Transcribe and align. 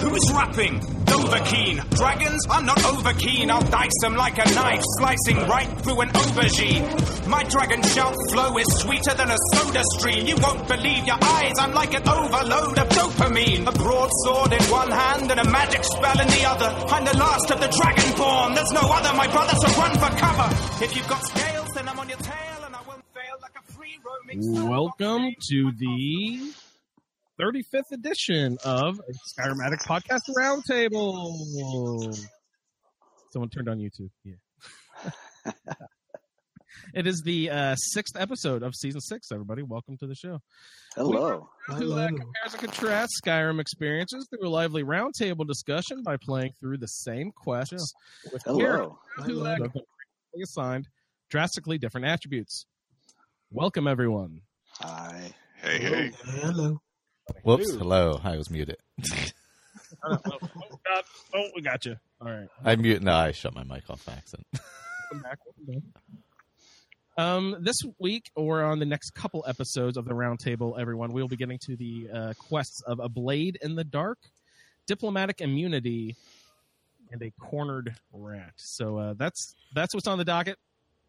Who's 0.00 0.32
rapping? 0.32 0.80
Dovahkiin. 1.04 1.76
Dragons? 1.96 2.46
I'm 2.48 2.64
not 2.64 2.82
over 2.86 3.12
keen. 3.14 3.50
I'll 3.50 3.62
dice 3.62 3.98
them 4.00 4.14
like 4.16 4.38
a 4.38 4.48
knife, 4.54 4.82
slicing 4.98 5.36
right 5.48 5.68
through 5.82 6.00
an 6.00 6.08
aubergine. 6.08 7.26
My 7.28 7.42
dragon 7.44 7.82
shout 7.82 8.14
flow 8.32 8.56
is 8.58 8.66
sweeter 8.80 9.14
than 9.14 9.30
a 9.30 9.36
soda 9.54 9.82
stream. 9.98 10.26
You 10.26 10.36
won't 10.38 10.66
believe 10.66 11.06
your 11.06 11.18
eyes. 11.20 11.52
I'm 11.58 11.74
like 11.74 11.92
an 11.94 12.08
overload 12.08 12.78
of 12.78 12.88
dopamine. 12.88 13.66
A 13.66 13.72
broadsword 13.72 14.52
in 14.52 14.62
one 14.70 14.90
hand 14.90 15.30
and 15.30 15.40
a 15.40 15.50
magic 15.50 15.84
spell 15.84 16.20
in 16.20 16.28
the 16.28 16.44
other. 16.46 16.68
I'm 16.94 17.04
the 17.04 17.16
last 17.16 17.50
of 17.50 17.60
the 17.60 17.68
dragonborn. 17.68 18.54
There's 18.54 18.72
no 18.72 18.82
other, 18.82 19.12
my 19.16 19.26
brother, 19.28 19.54
so 19.56 19.68
run 19.80 19.92
for 19.98 20.16
cover. 20.16 20.84
If 20.84 20.96
you've 20.96 21.08
got 21.08 21.22
scales, 21.26 21.68
then 21.74 21.88
I'm 21.88 21.98
on 21.98 22.08
your 22.08 22.18
tail 22.18 22.64
and 22.64 22.74
I 22.74 22.80
won't 22.88 23.04
fail 23.12 23.36
like 23.42 23.56
a 23.58 23.72
free 23.72 23.98
roaming. 24.04 24.68
Welcome 24.68 25.34
to 25.50 25.72
the 25.78 26.52
35th 27.40 27.92
edition 27.92 28.58
of 28.64 29.00
Skyrim 29.38 29.64
Addict 29.64 29.86
Podcast 29.86 30.20
Roundtable. 30.36 32.14
Someone 33.32 33.48
turned 33.48 33.68
on 33.68 33.78
YouTube. 33.78 34.10
Yeah. 34.24 35.52
it 36.94 37.06
is 37.06 37.22
the 37.24 37.48
uh, 37.48 37.74
sixth 37.76 38.14
episode 38.18 38.62
of 38.62 38.74
season 38.74 39.00
six, 39.00 39.28
everybody. 39.32 39.62
Welcome 39.62 39.96
to 39.98 40.06
the 40.06 40.14
show. 40.14 40.40
Hello. 40.94 41.48
Who 41.68 41.94
uh, 41.94 42.08
compares 42.08 42.52
and 42.52 42.60
contrasts 42.60 43.20
Skyrim 43.24 43.58
experiences 43.58 44.28
through 44.28 44.46
a 44.46 44.50
lively 44.50 44.84
roundtable 44.84 45.46
discussion 45.46 46.02
by 46.02 46.18
playing 46.18 46.52
through 46.60 46.76
the 46.78 46.88
same 46.88 47.30
quests 47.32 47.94
with 48.32 48.42
Hello. 48.44 48.58
characters 48.58 48.96
who 49.24 49.44
have 49.44 49.58
been 49.58 49.70
previously 49.70 50.42
assigned 50.42 50.88
drastically 51.30 51.78
different 51.78 52.06
attributes. 52.06 52.66
Welcome, 53.50 53.86
everyone. 53.86 54.42
Hi. 54.80 55.32
Hey, 55.62 55.78
hey. 55.78 56.12
Hello. 56.24 56.80
Whoops. 57.42 57.74
Hello. 57.74 58.20
I 58.22 58.36
was 58.36 58.50
muted. 58.50 58.76
oh, 60.04 60.16
God. 60.24 61.04
oh, 61.34 61.48
we 61.54 61.62
got 61.62 61.84
you. 61.86 61.96
All 62.20 62.28
right. 62.30 62.48
I 62.64 62.76
mute. 62.76 63.02
No, 63.02 63.14
I 63.14 63.32
shut 63.32 63.54
my 63.54 63.64
mic 63.64 63.88
off 63.88 64.04
by 64.04 64.12
accident. 64.12 64.46
Welcome 65.12 65.22
back. 65.22 65.38
Welcome 65.44 65.82
back. 67.16 67.24
Um, 67.24 67.56
this 67.60 67.76
week, 67.98 68.30
or 68.34 68.62
on 68.62 68.78
the 68.78 68.86
next 68.86 69.10
couple 69.10 69.44
episodes 69.46 69.96
of 69.96 70.04
the 70.06 70.12
Roundtable, 70.12 70.80
everyone, 70.80 71.12
we'll 71.12 71.28
be 71.28 71.36
getting 71.36 71.58
to 71.66 71.76
the 71.76 72.08
uh, 72.12 72.32
quests 72.38 72.82
of 72.86 73.00
a 73.00 73.08
blade 73.08 73.58
in 73.60 73.74
the 73.74 73.84
dark, 73.84 74.18
diplomatic 74.86 75.40
immunity, 75.40 76.16
and 77.10 77.22
a 77.22 77.30
cornered 77.32 77.94
rat. 78.12 78.52
So 78.56 78.96
uh, 78.96 79.14
that's 79.18 79.54
that's 79.74 79.94
what's 79.94 80.06
on 80.06 80.18
the 80.18 80.24
docket. 80.24 80.56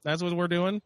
That's 0.04 0.22
what 0.22 0.34
we're 0.34 0.48
doing. 0.48 0.82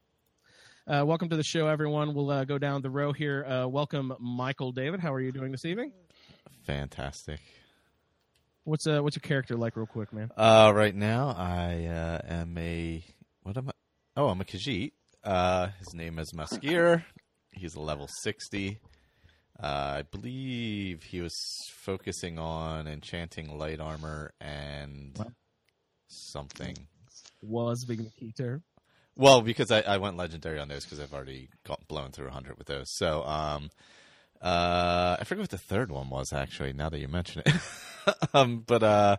Uh, 0.88 1.04
welcome 1.04 1.30
to 1.30 1.36
the 1.36 1.44
show, 1.44 1.68
everyone. 1.68 2.14
We'll 2.14 2.30
uh, 2.30 2.46
go 2.46 2.60
down 2.60 2.82
the 2.84 2.92
row 2.92 3.12
here. 3.12 3.44
Uh, 3.44 3.68
welcome, 3.68 4.14
Michael 4.20 4.72
David. 4.72 5.00
How 5.00 5.12
are 5.14 5.20
you 5.20 5.32
doing 5.32 5.52
this 5.52 5.66
evening? 5.66 5.92
Fantastic. 6.68 7.40
What's 8.66 8.86
uh, 8.86 9.00
what's 9.02 9.16
your 9.16 9.22
character 9.22 9.56
like, 9.56 9.76
real 9.76 9.88
quick, 9.88 10.14
man? 10.14 10.30
Uh, 10.38 10.72
right 10.76 10.94
now, 10.96 11.30
I 11.36 11.86
uh, 11.86 12.22
am 12.28 12.56
a 12.58 13.04
what 13.42 13.58
am 13.58 13.70
I? 13.70 13.72
Oh, 14.16 14.28
I'm 14.30 14.42
a 14.42 14.44
Khajiit. 14.44 14.92
Uh, 15.24 15.70
his 15.80 15.94
name 15.96 16.20
is 16.20 16.32
Maskir. 16.34 17.04
He's 17.52 17.74
a 17.76 17.80
level 17.80 18.08
sixty. 18.22 18.80
Uh, 19.60 19.66
I 20.00 20.02
believe 20.04 21.02
he 21.04 21.22
was 21.22 21.36
focusing 21.78 22.38
on 22.38 22.88
enchanting 22.88 23.58
light 23.58 23.80
armor 23.80 24.34
and 24.40 25.14
What? 25.16 25.30
something. 26.10 26.76
Was 27.42 27.86
being 27.86 28.04
the 28.04 28.12
key 28.12 28.34
term. 28.38 28.64
Well, 29.18 29.42
because 29.42 29.72
I, 29.72 29.82
I 29.82 29.98
went 29.98 30.18
legendary 30.18 30.60
on 30.60 30.68
those 30.68 30.84
because 30.84 31.00
I've 31.00 31.14
already 31.14 31.48
got 31.66 31.88
blown 31.88 32.12
through 32.12 32.26
100 32.26 32.58
with 32.58 32.68
those. 32.68 32.88
So, 32.96 33.24
um, 33.24 33.70
uh, 34.42 35.18
I 35.20 35.24
forget 35.24 35.44
what 35.44 35.50
the 35.50 35.58
third 35.58 35.90
one 35.90 36.10
was 36.10 36.34
actually. 36.34 36.74
Now 36.74 36.90
that 36.90 37.00
you 37.00 37.08
mention 37.08 37.42
it, 37.46 37.54
um, 38.34 38.64
but 38.68 38.84
uh, 38.84 39.18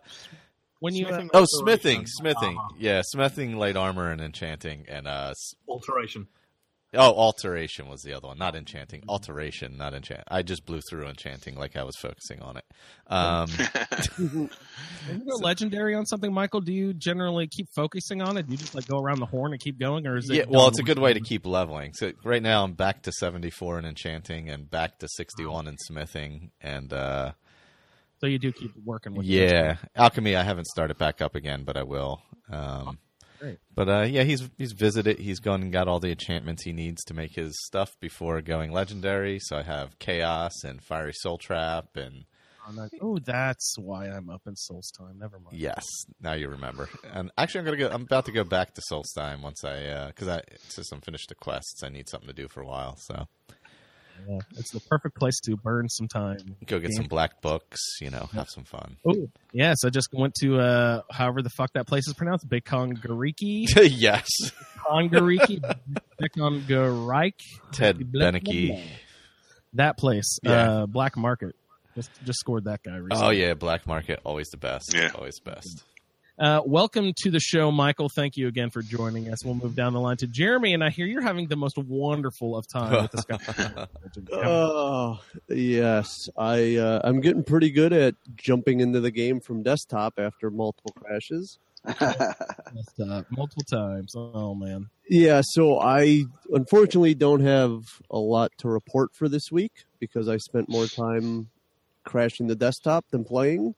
When 0.80 0.94
you 0.94 1.06
Smithing 1.06 1.30
oh, 1.32 1.46
smithing, 1.46 2.06
smithing, 2.06 2.56
Uh-huh. 2.58 2.76
yeah, 2.78 3.02
smithing, 3.04 3.56
light 3.56 3.76
armor, 3.76 4.10
and 4.10 4.20
enchanting, 4.20 4.84
and 4.88 5.08
uh, 5.08 5.32
Alteration. 5.68 6.28
Oh, 6.96 7.14
alteration 7.14 7.88
was 7.88 8.02
the 8.02 8.14
other 8.14 8.28
one, 8.28 8.38
not 8.38 8.56
enchanting, 8.56 9.02
alteration, 9.08 9.76
not 9.76 9.94
enchant. 9.94 10.22
I 10.28 10.42
just 10.42 10.66
blew 10.66 10.80
through 10.88 11.06
enchanting 11.06 11.54
like 11.56 11.76
I 11.76 11.82
was 11.84 11.94
focusing 11.96 12.42
on 12.42 12.56
it. 12.56 12.64
Um, 13.08 13.48
When 14.16 14.50
you 15.20 15.24
go 15.28 15.36
legendary 15.36 15.94
on 15.94 16.06
something, 16.06 16.32
Michael, 16.32 16.60
do 16.60 16.72
you 16.72 16.92
generally 16.94 17.46
keep 17.46 17.66
focusing 17.74 18.20
on 18.22 18.36
it? 18.36 18.46
Do 18.46 18.52
you 18.52 18.58
just 18.58 18.74
like 18.74 18.86
go 18.86 18.98
around 18.98 19.20
the 19.20 19.26
horn 19.26 19.52
and 19.52 19.60
keep 19.60 19.78
going, 19.78 20.06
or 20.06 20.16
is 20.16 20.28
it? 20.30 20.36
yeah, 20.36 20.44
well, 20.48 20.68
it's 20.68 20.78
a 20.78 20.82
good 20.82 20.98
way 20.98 21.12
to 21.12 21.20
keep 21.20 21.46
leveling. 21.46 21.92
So 21.94 22.12
right 22.24 22.42
now 22.42 22.64
I'm 22.64 22.72
back 22.74 23.02
to 23.02 23.12
74 23.12 23.78
in 23.78 23.84
enchanting 23.84 24.50
and 24.50 24.68
back 24.70 24.98
to 24.98 25.08
61 25.08 25.68
in 25.68 25.76
smithing, 25.78 26.50
and 26.60 26.92
uh, 26.92 27.32
So 28.20 28.26
you 28.26 28.38
do 28.38 28.52
keep 28.52 28.72
working 28.84 29.14
with. 29.14 29.26
Yeah, 29.26 29.76
alchemy. 29.94 30.36
I 30.36 30.42
haven't 30.42 30.66
started 30.66 30.98
back 30.98 31.20
up 31.20 31.34
again, 31.34 31.64
but 31.64 31.76
I 31.76 31.82
will. 31.82 32.22
Um, 32.50 32.98
Great. 33.40 33.58
But 33.74 33.88
uh, 33.88 34.02
yeah, 34.02 34.22
he's 34.22 34.48
he's 34.58 34.72
visited. 34.72 35.18
He's 35.18 35.40
gone 35.40 35.62
and 35.62 35.72
got 35.72 35.88
all 35.88 36.00
the 36.00 36.10
enchantments 36.10 36.64
he 36.64 36.72
needs 36.72 37.04
to 37.04 37.14
make 37.14 37.34
his 37.34 37.54
stuff 37.66 37.96
before 38.00 38.40
going 38.42 38.72
legendary. 38.72 39.38
So 39.40 39.56
I 39.58 39.62
have 39.62 39.98
chaos 39.98 40.64
and 40.64 40.82
fiery 40.82 41.12
soul 41.14 41.38
trap, 41.38 41.96
and 41.96 42.24
Oh. 42.68 42.88
Oh, 43.00 43.18
that's 43.20 43.76
why 43.78 44.08
I'm 44.08 44.28
up 44.28 44.42
in 44.46 44.54
Solstheim. 44.54 45.18
Never 45.20 45.38
mind. 45.38 45.56
yes, 45.56 45.84
now 46.20 46.32
you 46.32 46.48
remember. 46.48 46.88
And 47.12 47.30
actually, 47.38 47.60
I'm 47.60 47.64
gonna 47.66 47.76
go. 47.76 47.88
I'm 47.88 48.02
about 48.02 48.24
to 48.26 48.32
go 48.32 48.42
back 48.42 48.74
to 48.74 48.82
Solstheim 48.90 49.40
once 49.40 49.64
I 49.64 50.08
because 50.08 50.26
I 50.26 50.42
since 50.66 50.90
I'm 50.90 51.00
finished 51.00 51.28
the 51.28 51.36
quests, 51.36 51.84
I 51.84 51.90
need 51.90 52.08
something 52.08 52.26
to 52.26 52.34
do 52.34 52.48
for 52.48 52.62
a 52.62 52.66
while. 52.66 52.96
So 52.98 53.28
Yeah, 54.28 54.38
it's 54.56 54.70
the 54.72 54.80
perfect 54.80 55.16
place 55.16 55.38
to 55.44 55.56
burn 55.56 55.88
some 55.88 56.08
time. 56.08 56.38
go 56.66 56.78
get 56.78 56.90
Game. 56.90 56.96
some 56.96 57.06
black 57.06 57.40
books. 57.42 57.78
You 58.00 58.10
know, 58.10 58.28
have 58.32 58.48
some 58.48 58.64
fun. 58.64 58.96
Oh, 59.06 59.28
yes. 59.52 59.78
I 59.84 59.90
just 59.90 60.08
went 60.12 60.34
to 60.40 60.58
uh, 60.60 61.02
however 61.10 61.42
the 61.42 61.50
fuck 61.50 61.72
that 61.74 61.86
place 61.86 62.06
is 62.08 62.14
pronounced, 62.14 62.48
Bekongariki, 62.48 63.66
yes, 63.98 64.26
Kongariki, 64.88 65.60
Bekongarike. 66.20 67.40
Ted 67.72 67.98
Beneke. 67.98 68.82
That 69.74 69.98
place, 69.98 70.38
Yeah. 70.42 70.70
uh, 70.82 70.86
Black 70.86 71.16
Market. 71.16 71.54
Just 71.94 72.10
just 72.24 72.38
scored 72.40 72.64
that 72.64 72.82
guy. 72.82 72.96
Recently. 72.96 73.26
Oh 73.26 73.30
yeah, 73.30 73.54
black 73.54 73.86
market 73.86 74.20
always 74.24 74.48
the 74.48 74.58
best. 74.58 74.92
Yeah. 74.94 75.10
always 75.14 75.40
best. 75.40 75.82
Uh, 76.38 76.60
welcome 76.66 77.14
to 77.14 77.30
the 77.30 77.40
show, 77.40 77.70
Michael. 77.70 78.10
Thank 78.10 78.36
you 78.36 78.46
again 78.46 78.68
for 78.68 78.82
joining 78.82 79.32
us. 79.32 79.42
We'll 79.42 79.54
move 79.54 79.74
down 79.74 79.94
the 79.94 80.00
line 80.00 80.18
to 80.18 80.26
Jeremy, 80.26 80.74
and 80.74 80.84
I 80.84 80.90
hear 80.90 81.06
you're 81.06 81.22
having 81.22 81.48
the 81.48 81.56
most 81.56 81.78
wonderful 81.78 82.54
of 82.54 82.68
time 82.68 83.02
with 83.02 83.12
this 83.12 83.24
guy. 83.24 83.86
Oh 84.32 85.20
yes, 85.48 86.28
I 86.36 86.76
uh, 86.76 87.00
I'm 87.04 87.20
getting 87.20 87.42
pretty 87.42 87.70
good 87.70 87.92
at 87.92 88.14
jumping 88.36 88.80
into 88.80 89.00
the 89.00 89.10
game 89.10 89.40
from 89.40 89.62
desktop 89.62 90.14
after 90.18 90.50
multiple 90.50 90.92
crashes. 90.92 91.58
Messed 91.86 93.00
up 93.08 93.26
multiple 93.30 93.64
times. 93.70 94.14
Oh 94.14 94.54
man. 94.54 94.90
Yeah, 95.08 95.40
so 95.42 95.78
I 95.78 96.24
unfortunately 96.52 97.14
don't 97.14 97.40
have 97.40 97.82
a 98.10 98.18
lot 98.18 98.52
to 98.58 98.68
report 98.68 99.14
for 99.14 99.28
this 99.28 99.50
week 99.50 99.84
because 100.00 100.28
I 100.28 100.36
spent 100.36 100.68
more 100.68 100.86
time 100.86 101.48
crashing 102.04 102.46
the 102.46 102.56
desktop 102.56 103.06
than 103.10 103.24
playing. 103.24 103.74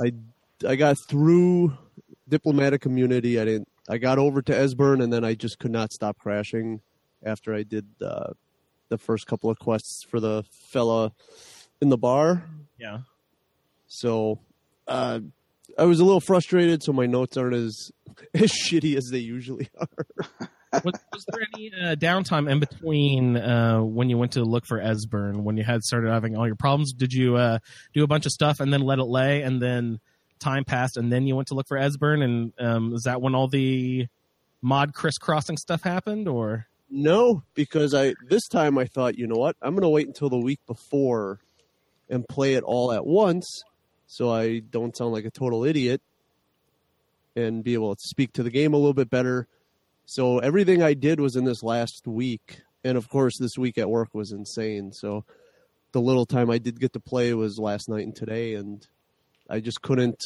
I 0.00 0.12
I 0.64 0.76
got 0.76 0.96
through 1.08 1.76
diplomatic 2.28 2.86
immunity. 2.86 3.40
I 3.40 3.44
didn't. 3.44 3.68
I 3.88 3.98
got 3.98 4.18
over 4.18 4.42
to 4.42 4.52
Esbern, 4.52 5.02
and 5.02 5.12
then 5.12 5.24
I 5.24 5.34
just 5.34 5.58
could 5.58 5.72
not 5.72 5.92
stop 5.92 6.18
crashing 6.18 6.80
after 7.24 7.54
I 7.54 7.62
did 7.62 7.86
uh, 8.00 8.32
the 8.88 8.98
first 8.98 9.26
couple 9.26 9.50
of 9.50 9.58
quests 9.58 10.04
for 10.08 10.20
the 10.20 10.44
fella 10.70 11.12
in 11.80 11.88
the 11.88 11.98
bar. 11.98 12.44
Yeah. 12.78 13.00
So 13.88 14.38
uh, 14.86 15.20
I 15.78 15.84
was 15.84 16.00
a 16.00 16.04
little 16.04 16.20
frustrated. 16.20 16.82
So 16.82 16.92
my 16.92 17.06
notes 17.06 17.36
aren't 17.36 17.54
as 17.54 17.90
as 18.34 18.52
shitty 18.52 18.96
as 18.96 19.08
they 19.10 19.18
usually 19.18 19.68
are. 19.78 20.48
was, 20.84 20.94
was 21.12 21.24
there 21.28 21.46
any 21.54 21.72
uh, 21.74 21.94
downtime 21.96 22.50
in 22.50 22.60
between 22.60 23.36
uh, 23.36 23.80
when 23.80 24.08
you 24.08 24.16
went 24.16 24.32
to 24.32 24.44
look 24.44 24.66
for 24.66 24.78
Esbern 24.78 25.42
when 25.42 25.56
you 25.56 25.64
had 25.64 25.82
started 25.82 26.10
having 26.10 26.36
all 26.36 26.46
your 26.46 26.56
problems? 26.56 26.92
Did 26.92 27.12
you 27.12 27.36
uh, 27.36 27.58
do 27.94 28.04
a 28.04 28.06
bunch 28.06 28.26
of 28.26 28.32
stuff 28.32 28.60
and 28.60 28.72
then 28.72 28.80
let 28.80 28.98
it 28.98 29.04
lay, 29.04 29.42
and 29.42 29.60
then 29.60 30.00
time 30.42 30.64
passed, 30.64 30.96
and 30.96 31.12
then 31.12 31.26
you 31.26 31.36
went 31.36 31.48
to 31.48 31.54
look 31.54 31.68
for 31.68 31.78
Esbern? 31.78 32.22
And 32.22 32.52
um, 32.58 32.94
is 32.94 33.04
that 33.04 33.22
when 33.22 33.34
all 33.34 33.48
the 33.48 34.06
mod 34.60 34.94
crisscrossing 34.94 35.56
stuff 35.56 35.82
happened, 35.82 36.28
or 36.28 36.66
No, 36.90 37.42
because 37.54 37.94
I 37.94 38.14
this 38.28 38.48
time 38.48 38.76
I 38.78 38.84
thought, 38.84 39.18
you 39.18 39.26
know 39.26 39.38
what? 39.38 39.56
I'm 39.62 39.72
going 39.72 39.82
to 39.82 39.88
wait 39.88 40.06
until 40.06 40.28
the 40.28 40.38
week 40.38 40.60
before 40.66 41.40
and 42.10 42.28
play 42.28 42.54
it 42.54 42.62
all 42.62 42.92
at 42.92 43.06
once 43.06 43.64
so 44.06 44.30
I 44.30 44.58
don't 44.58 44.94
sound 44.94 45.12
like 45.12 45.24
a 45.24 45.30
total 45.30 45.64
idiot 45.64 46.02
and 47.34 47.64
be 47.64 47.72
able 47.72 47.94
to 47.94 48.06
speak 48.06 48.34
to 48.34 48.42
the 48.42 48.50
game 48.50 48.74
a 48.74 48.76
little 48.76 48.92
bit 48.92 49.08
better. 49.08 49.48
So 50.04 50.38
everything 50.38 50.82
I 50.82 50.92
did 50.92 51.18
was 51.18 51.34
in 51.34 51.44
this 51.44 51.62
last 51.62 52.06
week. 52.06 52.60
And 52.84 52.98
of 52.98 53.08
course, 53.08 53.38
this 53.38 53.56
week 53.56 53.78
at 53.78 53.88
work 53.88 54.10
was 54.12 54.30
insane. 54.30 54.92
So 54.92 55.24
the 55.92 56.00
little 56.02 56.26
time 56.26 56.50
I 56.50 56.58
did 56.58 56.78
get 56.78 56.92
to 56.92 57.00
play 57.00 57.32
was 57.32 57.58
last 57.58 57.88
night 57.88 58.04
and 58.04 58.14
today. 58.14 58.54
And 58.54 58.86
I 59.52 59.60
just 59.60 59.82
couldn't. 59.82 60.18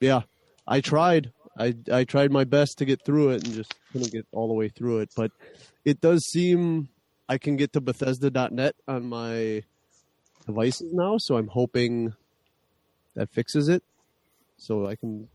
Yeah, 0.00 0.22
I 0.66 0.80
tried. 0.80 1.32
I, 1.58 1.74
I 1.90 2.04
tried 2.04 2.30
my 2.30 2.44
best 2.44 2.78
to 2.78 2.84
get 2.84 3.04
through 3.04 3.30
it 3.30 3.44
and 3.44 3.54
just 3.54 3.74
couldn't 3.92 4.12
get 4.12 4.26
all 4.32 4.46
the 4.46 4.54
way 4.54 4.68
through 4.68 5.00
it. 5.00 5.10
But 5.16 5.32
it 5.84 6.00
does 6.00 6.22
seem 6.30 6.88
I 7.28 7.38
can 7.38 7.56
get 7.56 7.72
to 7.72 7.80
Bethesda.net 7.80 8.76
on 8.86 9.06
my 9.08 9.62
devices 10.46 10.92
now. 10.92 11.16
So 11.18 11.36
I'm 11.36 11.48
hoping 11.48 12.14
that 13.14 13.30
fixes 13.32 13.68
it, 13.68 13.82
so 14.58 14.86
I 14.86 14.94
can. 14.94 15.28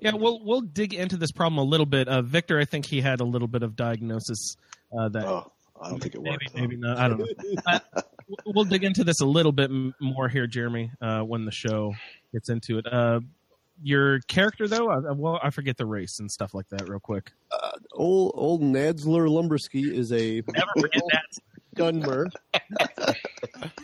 Yeah, 0.00 0.12
we'll 0.14 0.44
we'll 0.44 0.62
dig 0.62 0.94
into 0.94 1.16
this 1.16 1.30
problem 1.32 1.58
a 1.58 1.64
little 1.70 1.86
bit. 1.86 2.08
Uh, 2.08 2.22
Victor, 2.22 2.58
I 2.58 2.64
think 2.64 2.86
he 2.86 3.00
had 3.00 3.20
a 3.20 3.24
little 3.24 3.48
bit 3.48 3.62
of 3.62 3.76
diagnosis 3.76 4.56
uh, 4.98 5.08
that 5.10 5.26
Oh, 5.26 5.52
I 5.80 5.90
don't 5.90 6.00
think 6.02 6.14
it 6.14 6.22
maybe 6.22 6.30
worked. 6.32 6.54
though. 6.54 6.60
maybe 6.60 6.76
not. 6.76 6.98
I 6.98 7.08
don't 7.08 7.18
know. 7.18 7.26
Uh, 7.66 8.02
we'll 8.46 8.64
dig 8.64 8.84
into 8.84 9.04
this 9.04 9.20
a 9.20 9.24
little 9.26 9.52
bit 9.52 9.70
m- 9.70 9.94
more 10.00 10.28
here, 10.28 10.46
Jeremy, 10.46 10.90
uh, 11.00 11.20
when 11.22 11.44
the 11.46 11.50
show 11.50 11.94
gets 12.32 12.48
into 12.48 12.78
it. 12.78 12.86
Uh, 12.92 13.20
your 13.82 14.20
character, 14.20 14.66
though, 14.66 14.90
uh, 14.90 15.14
well, 15.14 15.38
I 15.42 15.50
forget 15.50 15.76
the 15.76 15.86
race 15.86 16.18
and 16.18 16.30
stuff 16.30 16.52
like 16.54 16.68
that, 16.70 16.88
real 16.88 17.00
quick. 17.00 17.32
Old 17.92 18.32
old 18.34 18.62
Nadsler 18.62 19.28
Lumberski 19.28 19.92
is 19.92 20.12
a 20.12 20.42
Never 20.48 20.70
forget 20.80 21.02
that. 21.12 21.24
Dunmer, 21.76 22.28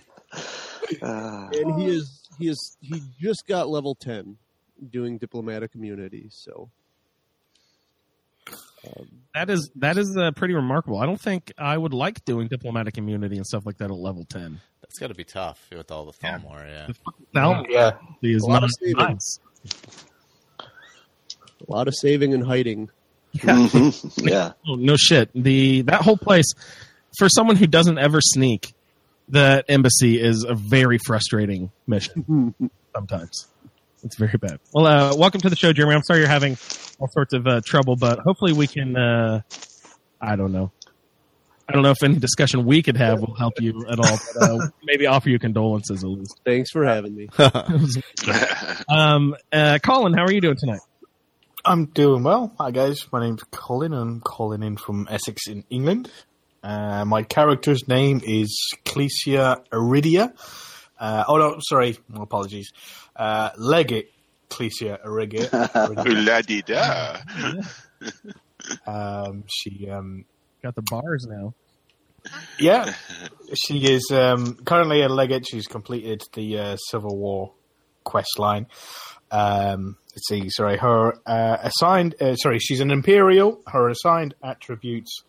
Uh, 1.00 1.48
and 1.52 1.80
he 1.80 1.86
is 1.86 2.28
he 2.38 2.48
is 2.48 2.76
he 2.80 3.00
just 3.20 3.46
got 3.46 3.68
level 3.68 3.94
ten 3.94 4.36
doing 4.90 5.18
diplomatic 5.18 5.74
immunity. 5.74 6.26
So 6.30 6.70
That 9.34 9.50
is 9.50 9.70
that 9.76 9.96
is 9.96 10.16
uh, 10.16 10.32
pretty 10.32 10.54
remarkable. 10.54 10.98
I 10.98 11.06
don't 11.06 11.20
think 11.20 11.52
I 11.56 11.76
would 11.76 11.94
like 11.94 12.24
doing 12.24 12.48
diplomatic 12.48 12.98
immunity 12.98 13.36
and 13.36 13.46
stuff 13.46 13.64
like 13.64 13.78
that 13.78 13.90
at 13.90 13.96
level 13.96 14.24
ten. 14.24 14.60
That's 14.84 14.98
got 14.98 15.06
to 15.06 15.14
be 15.14 15.24
tough 15.24 15.66
with 15.72 15.90
all 15.90 16.04
the 16.04 16.12
Thalmor, 16.12 16.68
yeah. 16.68 16.88
Now 17.32 17.64
Yeah. 17.70 17.92
is 18.22 18.42
A 18.42 18.46
lot 18.46 18.52
not 18.54 18.64
of 18.64 18.70
saving. 18.78 18.96
nice. 18.98 19.38
a 20.60 21.72
lot 21.72 21.88
of 21.88 21.94
saving 21.96 22.34
and 22.34 22.44
hiding. 22.44 22.90
mhm, 23.36 24.12
yeah. 24.30 24.52
Oh, 24.68 24.74
no 24.74 24.96
shit. 24.96 25.30
The 25.34 25.82
that 25.82 26.02
whole 26.02 26.18
place 26.18 26.52
for 27.18 27.30
someone 27.30 27.56
who 27.56 27.66
doesn't 27.66 27.96
ever 27.98 28.20
sneak, 28.20 28.74
that 29.30 29.64
embassy 29.70 30.20
is 30.20 30.44
a 30.46 30.54
very 30.54 30.98
frustrating 30.98 31.70
mission 31.86 32.54
sometimes. 32.94 33.46
It's 34.02 34.16
very 34.18 34.36
bad. 34.38 34.60
Well, 34.74 34.86
uh, 34.86 35.16
welcome 35.16 35.40
to 35.40 35.48
the 35.48 35.56
show, 35.56 35.72
Jeremy. 35.72 35.94
I'm 35.94 36.02
sorry 36.02 36.18
you're 36.20 36.28
having 36.28 36.58
all 37.00 37.08
sorts 37.08 37.32
of 37.32 37.46
uh, 37.46 37.62
trouble, 37.64 37.96
but 37.96 38.18
hopefully 38.18 38.52
we 38.52 38.66
can. 38.66 38.96
Uh, 38.96 39.40
I 40.20 40.36
don't 40.36 40.52
know. 40.52 40.72
I 41.68 41.72
don't 41.72 41.82
know 41.82 41.90
if 41.90 42.02
any 42.02 42.16
discussion 42.16 42.66
we 42.66 42.82
could 42.82 42.96
have 42.96 43.20
will 43.20 43.34
help 43.34 43.60
you 43.60 43.86
at 43.90 43.98
all, 43.98 44.18
but 44.34 44.42
uh, 44.42 44.68
maybe 44.84 45.06
offer 45.06 45.30
you 45.30 45.38
condolences 45.38 46.04
at 46.04 46.10
least. 46.10 46.40
Thanks 46.44 46.70
for 46.70 46.84
having 46.84 47.14
me. 47.14 47.28
um, 48.88 49.34
uh, 49.50 49.78
Colin, 49.82 50.12
how 50.12 50.24
are 50.24 50.32
you 50.32 50.42
doing 50.42 50.56
tonight? 50.58 50.80
I'm 51.64 51.86
doing 51.86 52.22
well. 52.22 52.52
Hi 52.58 52.70
guys, 52.70 53.06
my 53.10 53.20
name's 53.20 53.42
Colin. 53.50 53.94
I'm 53.94 54.20
calling 54.20 54.62
in 54.62 54.76
from 54.76 55.08
Essex 55.10 55.46
in 55.48 55.64
England. 55.70 56.10
Uh, 56.62 57.04
my 57.06 57.22
character's 57.22 57.88
name 57.88 58.20
is 58.22 58.74
Clesia 58.84 59.62
Iridia. 59.72 60.34
Uh, 60.98 61.24
oh 61.26 61.38
no, 61.38 61.56
sorry, 61.60 61.96
my 62.08 62.24
apologies. 62.24 62.70
Uh, 63.16 63.50
Legate 63.56 64.10
Clesia 64.50 64.98
Iridia. 65.04 65.50
La 66.26 66.42
di 66.42 66.60
da. 66.60 67.20
um, 68.86 69.44
she, 69.46 69.88
um, 69.88 70.26
Got 70.64 70.76
the 70.76 70.82
bars 70.90 71.26
now. 71.28 71.52
yeah, 72.58 72.94
she 73.54 73.84
is 73.84 74.10
um, 74.10 74.54
currently 74.64 75.02
a 75.02 75.10
legate. 75.10 75.44
She's 75.46 75.66
completed 75.66 76.22
the 76.32 76.58
uh, 76.58 76.76
Civil 76.76 77.18
War 77.18 77.52
quest 78.02 78.38
line. 78.38 78.66
Um, 79.30 79.98
let's 80.12 80.26
see. 80.26 80.48
Sorry, 80.48 80.78
her 80.78 81.18
uh, 81.26 81.58
assigned. 81.60 82.14
Uh, 82.18 82.34
sorry, 82.36 82.60
she's 82.60 82.80
an 82.80 82.90
imperial. 82.90 83.60
Her 83.66 83.90
assigned 83.90 84.36
attributes 84.42 85.24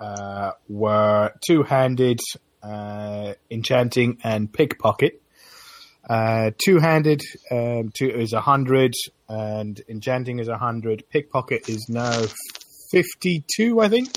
uh, 0.00 0.52
were 0.70 1.32
two-handed, 1.46 2.20
uh, 2.62 3.34
enchanting, 3.50 4.20
and 4.24 4.50
pickpocket. 4.50 5.20
Uh, 6.08 6.52
two-handed 6.64 7.20
um, 7.50 7.90
two 7.94 8.08
is 8.08 8.32
a 8.32 8.40
hundred, 8.40 8.94
and 9.28 9.82
enchanting 9.86 10.38
is 10.38 10.48
a 10.48 10.56
hundred. 10.56 11.04
Pickpocket 11.10 11.68
is 11.68 11.90
now 11.90 12.24
fifty-two, 12.90 13.78
I 13.78 13.90
think. 13.90 14.16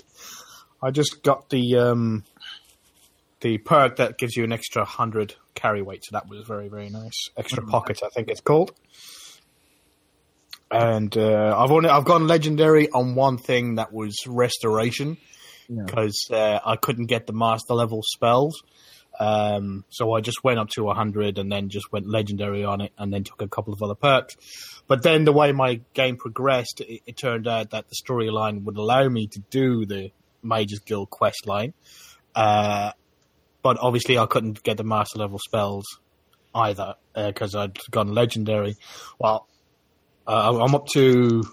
I 0.85 0.91
just 0.91 1.23
got 1.23 1.49
the 1.49 1.77
um, 1.77 2.23
the 3.41 3.57
perk 3.57 3.95
that 3.97 4.17
gives 4.17 4.35
you 4.35 4.43
an 4.43 4.51
extra 4.51 4.85
hundred 4.85 5.35
carry 5.55 5.81
weight, 5.81 6.03
so 6.05 6.09
that 6.13 6.29
was 6.29 6.45
very 6.47 6.67
very 6.67 6.89
nice. 6.89 7.29
Extra 7.35 7.65
pocket, 7.65 7.99
I 8.05 8.09
think 8.09 8.27
it's 8.29 8.41
called. 8.41 8.71
And 10.71 11.15
uh, 11.17 11.55
I've 11.57 11.71
only 11.71 11.89
I've 11.89 12.05
gone 12.05 12.27
legendary 12.27 12.89
on 12.89 13.15
one 13.15 13.37
thing 13.37 13.75
that 13.75 13.93
was 13.93 14.15
restoration 14.27 15.17
Yeah. 15.69 15.83
because 15.85 16.27
uh, 16.31 16.59
I 16.65 16.75
couldn't 16.75 17.05
get 17.05 17.27
the 17.27 17.33
master 17.33 17.73
level 17.73 18.01
spells. 18.03 18.61
Um, 19.17 19.85
so 19.89 20.11
I 20.13 20.19
just 20.21 20.43
went 20.43 20.59
up 20.59 20.69
to 20.71 20.83
100 20.83 21.37
and 21.37 21.49
then 21.49 21.69
just 21.69 21.89
went 21.91 22.05
legendary 22.07 22.65
on 22.65 22.81
it 22.81 22.91
and 22.97 23.13
then 23.13 23.23
took 23.23 23.41
a 23.41 23.47
couple 23.47 23.73
of 23.73 23.81
other 23.81 23.95
perks. 23.95 24.35
But 24.87 25.03
then 25.03 25.23
the 25.23 25.31
way 25.31 25.53
my 25.53 25.79
game 25.93 26.17
progressed, 26.17 26.81
it, 26.81 27.01
it 27.05 27.15
turned 27.17 27.47
out 27.47 27.69
that 27.69 27.85
the 27.87 27.95
storyline 27.95 28.63
would 28.63 28.75
allow 28.75 29.07
me 29.07 29.27
to 29.27 29.39
do 29.49 29.85
the 29.85 30.11
Mages 30.45 30.79
Guild 30.79 31.09
quest 31.09 31.47
line. 31.47 31.73
Uh, 32.33 32.91
but 33.61 33.77
obviously 33.79 34.17
I 34.17 34.25
couldn't 34.25 34.61
get 34.63 34.77
the 34.77 34.83
master 34.83 35.19
level 35.19 35.39
spells 35.39 35.85
either 36.53 36.95
because 37.15 37.55
I'd 37.55 37.77
gone 37.91 38.13
legendary. 38.13 38.75
Well, 39.19 39.47
uh, 40.27 40.59
I'm 40.61 40.75
up 40.75 40.87
to 40.93 41.43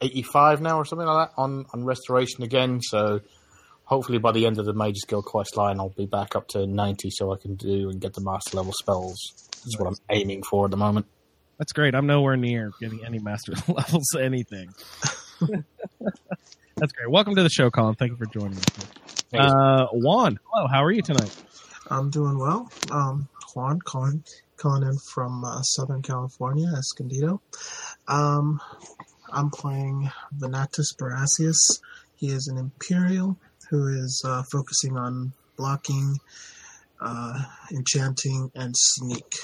85 0.00 0.60
now 0.60 0.78
or 0.78 0.84
something 0.84 1.06
like 1.06 1.28
that 1.28 1.40
on, 1.40 1.66
on 1.72 1.84
restoration 1.84 2.42
again. 2.42 2.80
So 2.82 3.20
hopefully 3.84 4.18
by 4.18 4.32
the 4.32 4.46
end 4.46 4.58
of 4.58 4.66
the 4.66 4.74
Mages 4.74 5.04
Guild 5.06 5.24
quest 5.24 5.56
line, 5.56 5.80
I'll 5.80 5.88
be 5.88 6.06
back 6.06 6.36
up 6.36 6.48
to 6.48 6.66
90 6.66 7.10
so 7.10 7.32
I 7.32 7.36
can 7.36 7.54
do 7.54 7.90
and 7.90 8.00
get 8.00 8.14
the 8.14 8.22
master 8.22 8.56
level 8.56 8.72
spells. 8.72 9.16
That's 9.64 9.78
what 9.78 9.88
I'm 9.88 9.96
aiming 10.10 10.42
for 10.42 10.66
at 10.66 10.70
the 10.70 10.76
moment. 10.76 11.06
That's 11.58 11.72
great. 11.72 11.94
I'm 11.94 12.06
nowhere 12.06 12.36
near 12.36 12.72
getting 12.80 13.04
any 13.04 13.18
master 13.18 13.52
levels, 13.68 14.14
anything. 14.18 14.74
That's 16.78 16.92
great. 16.92 17.10
Welcome 17.10 17.34
to 17.36 17.42
the 17.42 17.48
show, 17.48 17.70
Colin. 17.70 17.94
Thank 17.94 18.10
you 18.10 18.18
for 18.18 18.26
joining 18.26 18.58
us. 18.58 18.64
Uh, 19.32 19.86
Juan, 19.92 20.38
hello. 20.44 20.66
How 20.66 20.84
are 20.84 20.92
you 20.92 21.00
tonight? 21.00 21.34
I'm 21.88 22.10
doing 22.10 22.38
well. 22.38 22.70
Um, 22.92 23.30
Juan, 23.54 23.80
calling, 23.80 24.22
calling 24.58 24.82
in 24.82 24.98
from 25.14 25.42
uh, 25.42 25.62
Southern 25.62 26.02
California, 26.02 26.70
Escondido. 26.76 27.40
Um, 28.08 28.60
I'm 29.32 29.48
playing 29.48 30.10
Venatus 30.36 30.94
Barasius. 31.00 31.80
He 32.14 32.26
is 32.26 32.46
an 32.48 32.58
Imperial 32.58 33.38
who 33.70 33.86
is 33.86 34.22
uh, 34.26 34.42
focusing 34.52 34.98
on 34.98 35.32
blocking, 35.56 36.18
uh, 37.00 37.42
enchanting, 37.72 38.50
and 38.54 38.74
sneak. 38.76 39.34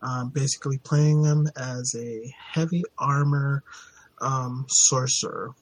Um, 0.00 0.30
basically, 0.30 0.78
playing 0.78 1.24
him 1.24 1.46
as 1.58 1.94
a 1.94 2.34
heavy 2.54 2.84
armor 2.98 3.64
um, 4.22 4.64
sorcerer, 4.68 5.52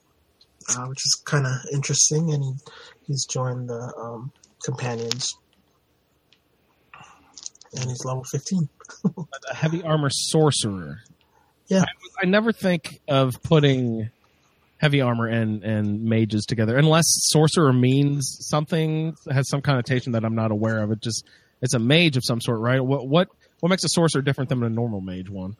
uh, 0.77 0.85
which 0.85 1.05
is 1.05 1.21
kind 1.25 1.45
of 1.45 1.53
interesting. 1.73 2.31
And 2.33 2.43
he, 2.43 2.53
he's 3.07 3.25
joined 3.25 3.69
the 3.69 3.93
um, 3.97 4.31
companions 4.63 5.35
and 7.73 7.89
he's 7.89 8.03
level 8.05 8.23
15. 8.23 8.69
A 9.51 9.55
heavy 9.55 9.83
armor 9.83 10.09
sorcerer. 10.09 10.99
Yeah. 11.67 11.81
I, 11.81 12.23
I 12.23 12.25
never 12.25 12.51
think 12.51 12.99
of 13.07 13.41
putting 13.43 14.09
heavy 14.77 15.01
armor 15.01 15.27
and, 15.27 15.63
and 15.63 16.03
mages 16.03 16.45
together 16.45 16.77
unless 16.77 17.03
sorcerer 17.07 17.73
means 17.73 18.37
something 18.49 19.15
has 19.29 19.47
some 19.49 19.61
connotation 19.61 20.13
that 20.13 20.23
I'm 20.23 20.35
not 20.35 20.51
aware 20.51 20.81
of. 20.81 20.91
It 20.91 21.01
just 21.01 21.25
it's 21.61 21.73
a 21.73 21.79
mage 21.79 22.17
of 22.17 22.23
some 22.25 22.41
sort, 22.41 22.59
right? 22.59 22.79
What 22.79 23.07
what 23.07 23.27
what 23.59 23.69
makes 23.69 23.83
a 23.83 23.89
sorcerer 23.89 24.21
different 24.21 24.49
than 24.49 24.63
a 24.63 24.69
normal 24.69 25.01
mage 25.01 25.29
one? 25.29 25.57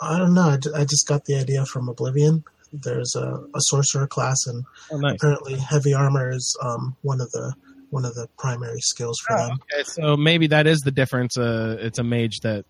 I 0.00 0.18
don't 0.18 0.34
know. 0.34 0.56
I 0.74 0.84
just 0.84 1.06
got 1.06 1.24
the 1.26 1.36
idea 1.36 1.64
from 1.66 1.88
Oblivion. 1.88 2.44
There's 2.82 3.14
a, 3.16 3.22
a 3.54 3.60
sorcerer 3.60 4.06
class, 4.06 4.46
and 4.46 4.64
Oh, 4.90 4.98
nice. 4.98 5.14
apparently 5.16 5.54
heavy 5.56 5.94
armor 5.94 6.30
is 6.30 6.56
um, 6.62 6.96
one 7.02 7.20
of 7.20 7.30
the 7.30 7.54
one 7.90 8.04
of 8.04 8.14
the 8.14 8.28
primary 8.36 8.80
skills 8.80 9.20
for 9.20 9.36
them. 9.36 9.58
Okay, 9.72 9.84
so 9.84 10.16
maybe 10.16 10.48
that 10.48 10.66
is 10.66 10.80
the 10.80 10.90
difference. 10.90 11.38
Uh, 11.38 11.76
it's 11.80 11.98
a 12.00 12.02
mage 12.02 12.40
that 12.40 12.64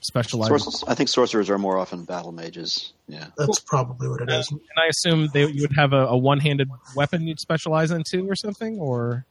specializes. 0.00 0.82
Sorcer- 0.82 0.84
I 0.90 0.94
think 0.94 1.10
sorcerers 1.10 1.50
are 1.50 1.58
more 1.58 1.76
often 1.76 2.04
battle 2.04 2.32
mages. 2.32 2.94
Yeah. 3.06 3.26
That's 3.36 3.60
probably 3.60 4.08
what 4.08 4.22
it 4.22 4.30
is. 4.30 4.50
And 4.50 4.60
I 4.78 4.86
assume 4.88 5.28
they, 5.34 5.44
you 5.46 5.60
would 5.62 5.76
have 5.76 5.92
a, 5.92 6.06
a 6.06 6.16
one-handed 6.16 6.70
weapon 6.96 7.26
you'd 7.26 7.38
specialize 7.40 7.90
into 7.90 8.26
or 8.30 8.34
something, 8.34 8.78
or 8.78 9.26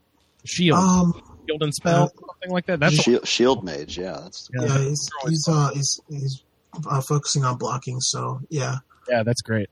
shield, 0.45 0.77
Um, 0.77 1.13
shield 1.48 1.63
and 1.63 1.74
spell, 1.74 2.09
something 2.09 2.51
like 2.51 2.67
that. 2.67 2.79
That's 2.79 3.00
a- 3.00 3.01
shield, 3.01 3.27
shield 3.27 3.63
mage. 3.63 3.98
Yeah, 3.98 4.19
that's 4.21 4.48
yeah, 4.53 4.65
yeah, 4.67 4.77
he's 4.89 5.09
he's 5.27 5.48
uh, 5.50 5.69
he's 5.74 6.00
he's 6.09 6.43
uh, 6.88 7.01
focusing 7.01 7.43
on 7.43 7.57
blocking. 7.57 8.00
So 8.01 8.41
yeah, 8.50 8.75
yeah, 9.09 9.24
that's 9.24 9.41
great. 9.41 9.69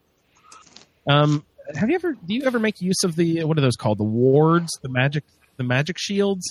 Um, 1.07 1.43
have 1.75 1.89
you 1.89 1.95
ever? 1.95 2.13
Do 2.13 2.33
you 2.33 2.43
ever 2.43 2.59
make 2.59 2.81
use 2.81 3.03
of 3.03 3.15
the 3.15 3.43
what 3.43 3.57
are 3.57 3.61
those 3.61 3.75
called? 3.75 3.97
The 3.97 4.03
wards, 4.03 4.71
the 4.81 4.89
magic, 4.89 5.23
the 5.57 5.63
magic 5.63 5.97
shields. 5.97 6.45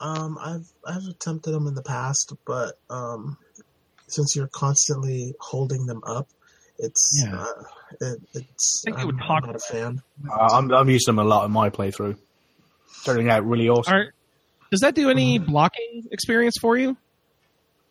um, 0.00 0.38
I've 0.40 0.66
I've 0.86 1.04
attempted 1.10 1.52
them 1.52 1.66
in 1.66 1.74
the 1.74 1.82
past, 1.82 2.32
but 2.46 2.74
um, 2.90 3.36
since 4.06 4.34
you're 4.36 4.48
constantly 4.48 5.34
holding 5.40 5.86
them 5.86 6.02
up, 6.06 6.28
it's 6.78 7.22
Yeah. 7.24 7.38
uh, 7.42 7.46
it, 8.00 8.18
it's 8.34 8.82
I 8.86 8.90
think 8.90 8.96
it 8.98 9.00
I'm, 9.00 9.06
would 9.06 9.14
I'm 9.20 9.26
talk- 9.28 9.46
not 9.46 9.56
a 9.56 9.58
fan. 9.58 10.02
Uh, 10.30 10.48
I'm, 10.52 10.72
I've 10.72 10.88
used 10.88 11.06
them 11.06 11.18
a 11.18 11.24
lot 11.24 11.44
in 11.44 11.50
my 11.50 11.70
playthrough. 11.70 12.16
Turning 13.04 13.28
out 13.30 13.44
really 13.44 13.68
awesome. 13.68 13.94
Are, 13.94 14.14
does 14.70 14.80
that 14.80 14.94
do 14.94 15.08
any 15.10 15.38
blocking 15.38 16.04
experience 16.10 16.54
for 16.60 16.76
you? 16.76 16.96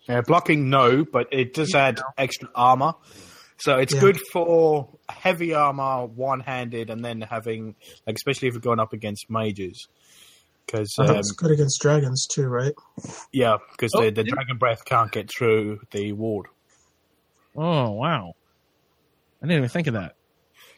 Yeah, 0.08 0.22
blocking 0.22 0.70
no, 0.70 1.04
but 1.06 1.28
it 1.32 1.54
does 1.54 1.74
add 1.76 2.00
extra 2.18 2.50
armor. 2.56 2.94
So 3.60 3.78
it's 3.78 3.94
Yeah. 3.94 4.02
good 4.02 4.20
for 4.32 5.00
heavy 5.10 5.54
armor, 5.54 6.06
one 6.06 6.42
handed, 6.42 6.90
and 6.90 7.04
then 7.04 7.22
having, 7.22 7.76
like, 8.06 8.16
especially 8.16 8.48
if 8.48 8.54
you're 8.54 8.62
going 8.62 8.80
up 8.80 8.94
against 8.94 9.30
mages. 9.30 9.88
Because, 10.66 10.94
um, 11.00 11.18
It's 11.18 11.32
good 11.32 11.52
against 11.52 11.82
dragons 11.82 12.28
too, 12.28 12.48
right? 12.48 12.74
yeah, 13.32 13.58
because 13.72 13.92
Oh, 13.96 14.02
the, 14.04 14.12
the 14.12 14.24
yeah. 14.24 14.34
dragon 14.34 14.58
breath 14.58 14.86
can't 14.86 15.12
get 15.12 15.30
through 15.32 15.80
the 15.92 16.12
ward. 16.14 16.48
Oh 17.56 17.92
wow! 17.92 18.34
I 19.42 19.48
didn't 19.48 19.58
even 19.58 19.70
think 19.70 19.88
of 19.88 19.94
that. 19.94 20.14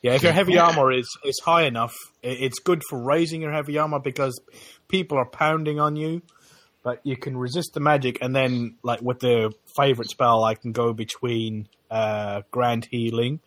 Yeah, 0.01 0.13
if 0.13 0.23
your 0.23 0.31
heavy 0.31 0.57
armor 0.57 0.93
is, 0.93 1.09
is 1.25 1.39
high 1.43 1.63
enough, 1.63 1.93
it's 2.23 2.59
good 2.59 2.81
for 2.89 3.03
raising 3.03 3.41
your 3.41 3.51
heavy 3.51 3.77
armor 3.77 3.99
because 3.99 4.39
people 4.87 5.17
are 5.17 5.29
pounding 5.29 5.79
on 5.79 5.97
you, 5.97 6.21
but 6.83 7.01
you 7.03 7.17
can 7.17 7.37
resist 7.37 7.73
the 7.73 7.79
magic. 7.79 8.19
And 8.21 8.35
then, 8.35 8.77
like 8.83 9.01
with 9.01 9.19
the 9.19 9.51
favorite 9.77 10.09
spell, 10.09 10.43
I 10.43 10.55
can 10.55 10.71
go 10.71 10.93
between 10.93 11.67
uh, 11.89 12.41
grand 12.51 12.87
healing 12.89 13.39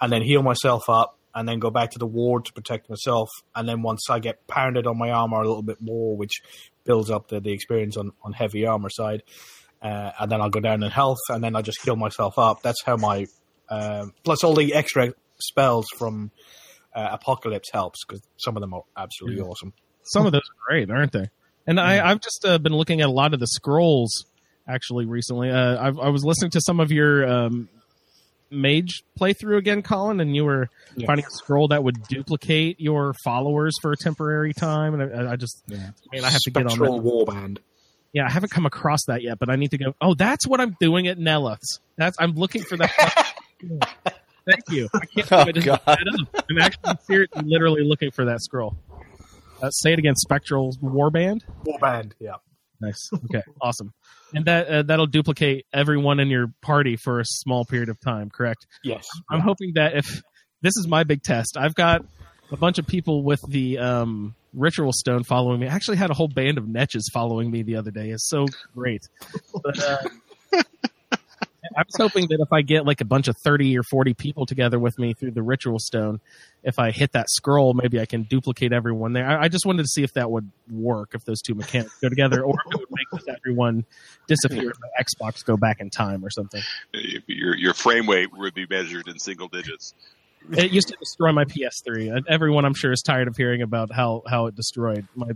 and 0.00 0.12
then 0.12 0.22
heal 0.22 0.42
myself 0.42 0.88
up 0.88 1.18
and 1.34 1.48
then 1.48 1.58
go 1.58 1.70
back 1.70 1.90
to 1.92 1.98
the 1.98 2.06
ward 2.06 2.44
to 2.46 2.52
protect 2.52 2.88
myself. 2.88 3.28
And 3.54 3.68
then 3.68 3.82
once 3.82 4.08
I 4.10 4.18
get 4.18 4.46
pounded 4.46 4.86
on 4.86 4.98
my 4.98 5.10
armor 5.10 5.40
a 5.40 5.46
little 5.46 5.62
bit 5.62 5.80
more, 5.80 6.16
which 6.16 6.40
builds 6.84 7.10
up 7.10 7.28
the, 7.28 7.40
the 7.40 7.52
experience 7.52 7.96
on, 7.96 8.12
on 8.22 8.32
heavy 8.32 8.66
armor 8.66 8.90
side, 8.90 9.22
uh, 9.82 10.12
and 10.18 10.30
then 10.30 10.40
I'll 10.40 10.50
go 10.50 10.60
down 10.60 10.82
in 10.82 10.90
health 10.90 11.18
and 11.28 11.42
then 11.42 11.54
I'll 11.54 11.62
just 11.62 11.82
heal 11.82 11.96
myself 11.96 12.38
up. 12.38 12.62
That's 12.62 12.82
how 12.84 12.96
my 12.96 13.26
um, 13.68 14.12
plus 14.24 14.42
all 14.44 14.54
the 14.54 14.74
extra 14.74 15.14
spells 15.40 15.86
from 15.96 16.30
uh, 16.94 17.08
Apocalypse 17.12 17.68
helps 17.72 18.04
because 18.04 18.22
some 18.38 18.56
of 18.56 18.60
them 18.60 18.74
are 18.74 18.82
absolutely 18.96 19.42
awesome. 19.42 19.72
Some 20.02 20.26
of 20.26 20.32
those 20.32 20.40
are 20.40 20.66
great, 20.66 20.90
aren't 20.90 21.12
they? 21.12 21.28
And 21.68 21.78
I, 21.78 22.10
I've 22.10 22.20
just 22.20 22.44
uh, 22.44 22.58
been 22.58 22.72
looking 22.74 23.00
at 23.02 23.08
a 23.08 23.12
lot 23.12 23.32
of 23.34 23.38
the 23.40 23.46
scrolls 23.46 24.24
actually 24.66 25.06
recently. 25.06 25.50
Uh, 25.50 25.76
I 26.00 26.08
was 26.08 26.24
listening 26.24 26.50
to 26.52 26.60
some 26.60 26.80
of 26.80 26.90
your 26.90 27.28
um, 27.28 27.68
mage 28.50 29.02
playthrough 29.20 29.58
again, 29.58 29.82
Colin, 29.82 30.18
and 30.20 30.34
you 30.34 30.44
were 30.44 30.68
Yeah. 30.96 31.06
finding 31.06 31.26
a 31.26 31.30
scroll 31.30 31.68
that 31.68 31.84
would 31.84 32.02
duplicate 32.08 32.80
your 32.80 33.14
followers 33.22 33.74
for 33.82 33.92
a 33.92 33.96
temporary 33.96 34.52
time. 34.54 34.98
And 34.98 35.28
I, 35.28 35.32
I 35.32 35.36
just, 35.36 35.62
Yeah. 35.68 35.76
I 35.76 36.16
mean, 36.16 36.24
I 36.24 36.30
have 36.30 36.40
to 36.40 36.50
get 36.50 36.64
on 36.64 36.70
Spectral 36.70 37.00
that. 37.00 37.04
Warband. 37.32 37.58
Yeah, 38.14 38.24
I 38.24 38.30
haven't 38.30 38.50
come 38.50 38.64
across 38.64 39.00
that 39.06 39.22
yet, 39.22 39.38
but 39.38 39.50
I 39.50 39.56
need 39.56 39.70
to 39.72 39.78
go. 39.78 39.94
Oh, 40.00 40.14
that's 40.14 40.46
what 40.46 40.60
I'm 40.62 40.74
doing 40.80 41.06
at 41.08 41.18
Nellis. 41.18 41.60
That's 41.96 42.16
I'm 42.18 42.32
looking 42.32 42.62
for 42.62 42.78
that. 42.78 43.34
Thank 44.46 44.62
you. 44.70 44.88
I 44.94 45.04
can't 45.04 45.30
Oh, 45.32 45.44
believe 45.44 45.48
I 45.48 45.52
didn't 45.52 45.64
God. 45.66 45.80
look 45.86 45.98
that 46.32 46.38
up. 46.38 46.44
I'm 46.50 46.58
actually 46.58 46.94
seriously, 47.06 47.42
literally 47.44 47.82
looking 47.84 48.10
for 48.10 48.24
that 48.24 48.40
scroll. 48.40 48.76
Uh, 49.62 49.70
say 49.70 49.92
it 49.92 49.98
again. 49.98 50.14
Spectral 50.16 50.72
Warband. 50.82 51.40
Warband, 51.66 52.12
yeah. 52.18 52.34
Nice. 52.80 53.10
Okay. 53.12 53.42
awesome. 53.60 53.92
And 54.34 54.44
that 54.44 54.68
uh, 54.68 54.82
that'll 54.82 55.06
duplicate 55.06 55.66
everyone 55.72 56.20
in 56.20 56.28
your 56.28 56.52
party 56.62 56.96
for 56.96 57.20
a 57.20 57.24
small 57.24 57.64
period 57.64 57.88
of 57.88 57.98
time. 58.00 58.30
Correct. 58.30 58.66
Yes. 58.84 59.06
I'm 59.30 59.40
hoping 59.40 59.72
that 59.74 59.96
if 59.96 60.22
this 60.62 60.76
is 60.76 60.86
my 60.86 61.04
big 61.04 61.22
test, 61.22 61.56
I've 61.56 61.74
got 61.74 62.04
a 62.50 62.56
bunch 62.56 62.78
of 62.78 62.86
people 62.86 63.22
with 63.22 63.40
the 63.48 63.78
um, 63.78 64.34
ritual 64.54 64.92
stone 64.92 65.24
following 65.24 65.60
me. 65.60 65.68
I 65.68 65.74
actually 65.74 65.96
had 65.96 66.10
a 66.10 66.14
whole 66.14 66.28
band 66.28 66.58
of 66.58 66.64
netches 66.64 67.04
following 67.12 67.50
me 67.50 67.62
the 67.62 67.76
other 67.76 67.90
day. 67.90 68.10
It's 68.10 68.28
so 68.28 68.46
great. 68.74 69.02
But, 69.62 69.82
uh, 69.82 69.98
I 71.76 71.82
was 71.82 71.96
hoping 71.96 72.28
that 72.28 72.40
if 72.40 72.52
I 72.52 72.62
get 72.62 72.86
like 72.86 73.00
a 73.00 73.04
bunch 73.04 73.28
of 73.28 73.36
30 73.42 73.76
or 73.78 73.82
40 73.82 74.14
people 74.14 74.46
together 74.46 74.78
with 74.78 74.98
me 74.98 75.12
through 75.12 75.32
the 75.32 75.42
ritual 75.42 75.78
stone, 75.78 76.20
if 76.62 76.78
I 76.78 76.92
hit 76.92 77.12
that 77.12 77.28
scroll, 77.28 77.74
maybe 77.74 78.00
I 78.00 78.06
can 78.06 78.22
duplicate 78.22 78.72
everyone 78.72 79.12
there. 79.12 79.26
I, 79.26 79.44
I 79.44 79.48
just 79.48 79.66
wanted 79.66 79.82
to 79.82 79.88
see 79.88 80.02
if 80.04 80.12
that 80.14 80.30
would 80.30 80.50
work, 80.70 81.10
if 81.14 81.24
those 81.24 81.42
two 81.42 81.54
mechanics 81.54 81.98
go 82.00 82.08
together, 82.08 82.42
or 82.42 82.54
if 82.66 82.74
it 82.74 82.80
would 82.80 82.90
make 82.90 83.06
just 83.12 83.28
everyone 83.28 83.84
disappear 84.28 84.72
the 84.72 85.04
Xbox 85.04 85.44
go 85.44 85.56
back 85.56 85.80
in 85.80 85.90
time 85.90 86.24
or 86.24 86.30
something. 86.30 86.62
Your 87.26 87.56
your 87.56 87.74
frame 87.74 88.08
rate 88.08 88.36
would 88.36 88.54
be 88.54 88.66
measured 88.68 89.08
in 89.08 89.18
single 89.18 89.48
digits. 89.48 89.94
It 90.52 90.72
used 90.72 90.88
to 90.88 90.96
destroy 90.96 91.32
my 91.32 91.44
PS3. 91.44 92.16
And 92.16 92.26
Everyone, 92.28 92.64
I'm 92.64 92.74
sure, 92.74 92.92
is 92.92 93.02
tired 93.02 93.28
of 93.28 93.36
hearing 93.36 93.60
about 93.60 93.92
how, 93.92 94.22
how 94.26 94.46
it 94.46 94.54
destroyed 94.54 95.06
my 95.14 95.28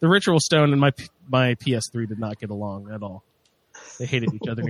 the 0.00 0.08
ritual 0.08 0.40
stone 0.40 0.72
and 0.72 0.80
my 0.80 0.92
my 1.28 1.54
PS3 1.56 2.08
did 2.08 2.18
not 2.18 2.38
get 2.38 2.50
along 2.50 2.90
at 2.92 3.02
all. 3.02 3.24
They 3.98 4.06
hated 4.06 4.34
each 4.34 4.48
other. 4.48 4.62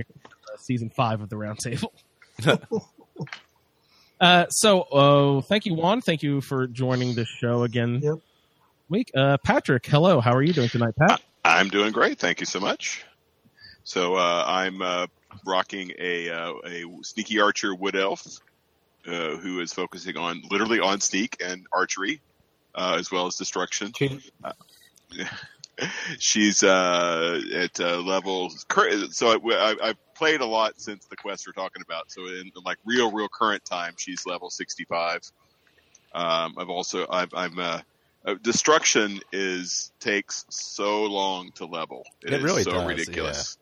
Season 0.59 0.89
five 0.89 1.21
of 1.21 1.29
the 1.29 1.35
roundtable. 1.35 1.91
Uh, 4.21 4.45
so, 4.49 4.81
uh, 4.81 5.41
thank 5.43 5.65
you, 5.65 5.73
Juan. 5.73 6.01
Thank 6.01 6.23
you 6.23 6.41
for 6.41 6.67
joining 6.67 7.15
the 7.15 7.23
show 7.23 7.63
again. 7.63 8.01
Yep. 8.03 8.15
Week, 8.89 9.11
uh, 9.15 9.37
Patrick. 9.45 9.85
Hello. 9.85 10.19
How 10.19 10.33
are 10.33 10.41
you 10.41 10.51
doing 10.51 10.67
tonight, 10.67 10.93
Pat? 10.97 11.21
I'm 11.45 11.69
doing 11.69 11.93
great, 11.93 12.19
thank 12.19 12.41
you 12.41 12.45
so 12.45 12.59
much. 12.59 13.05
So 13.85 14.15
uh, 14.15 14.43
I'm 14.45 14.81
uh, 14.81 15.07
rocking 15.45 15.93
a 15.97 16.29
uh, 16.29 16.53
a 16.65 16.83
sneaky 17.01 17.39
archer 17.39 17.73
wood 17.73 17.95
elf 17.95 18.27
uh, 19.07 19.37
who 19.37 19.61
is 19.61 19.71
focusing 19.71 20.17
on 20.17 20.41
literally 20.51 20.79
on 20.79 20.99
sneak 20.99 21.37
and 21.43 21.65
archery 21.71 22.19
uh, 22.75 22.97
as 22.99 23.11
well 23.11 23.25
as 23.25 23.35
destruction. 23.35 23.93
She's 26.19 26.61
uh, 26.61 27.41
at 27.53 27.79
uh, 27.79 28.01
level 28.01 28.51
cur- 28.67 29.07
so 29.11 29.29
I, 29.29 29.37
I, 29.53 29.75
I've 29.89 30.08
played 30.19 30.41
a 30.41 30.45
lot 30.45 30.79
since 30.79 31.05
the 31.05 31.15
quest 31.15 31.47
we're 31.47 31.53
talking 31.53 31.81
about. 31.81 32.11
So 32.11 32.27
in 32.27 32.51
like 32.65 32.77
real, 32.85 33.11
real 33.11 33.29
current 33.29 33.63
time, 33.63 33.93
she's 33.97 34.25
level 34.25 34.49
65. 34.49 35.21
Um, 36.13 36.55
I've 36.57 36.69
also 36.69 37.07
I've, 37.09 37.33
I'm 37.33 37.57
uh, 37.57 37.79
uh, 38.25 38.35
destruction 38.41 39.21
is 39.31 39.91
takes 40.01 40.45
so 40.49 41.05
long 41.05 41.51
to 41.53 41.65
level. 41.65 42.03
It 42.21 42.33
is 42.33 42.43
really 42.43 42.63
so 42.63 42.71
does, 42.71 42.85
ridiculous 42.85 43.57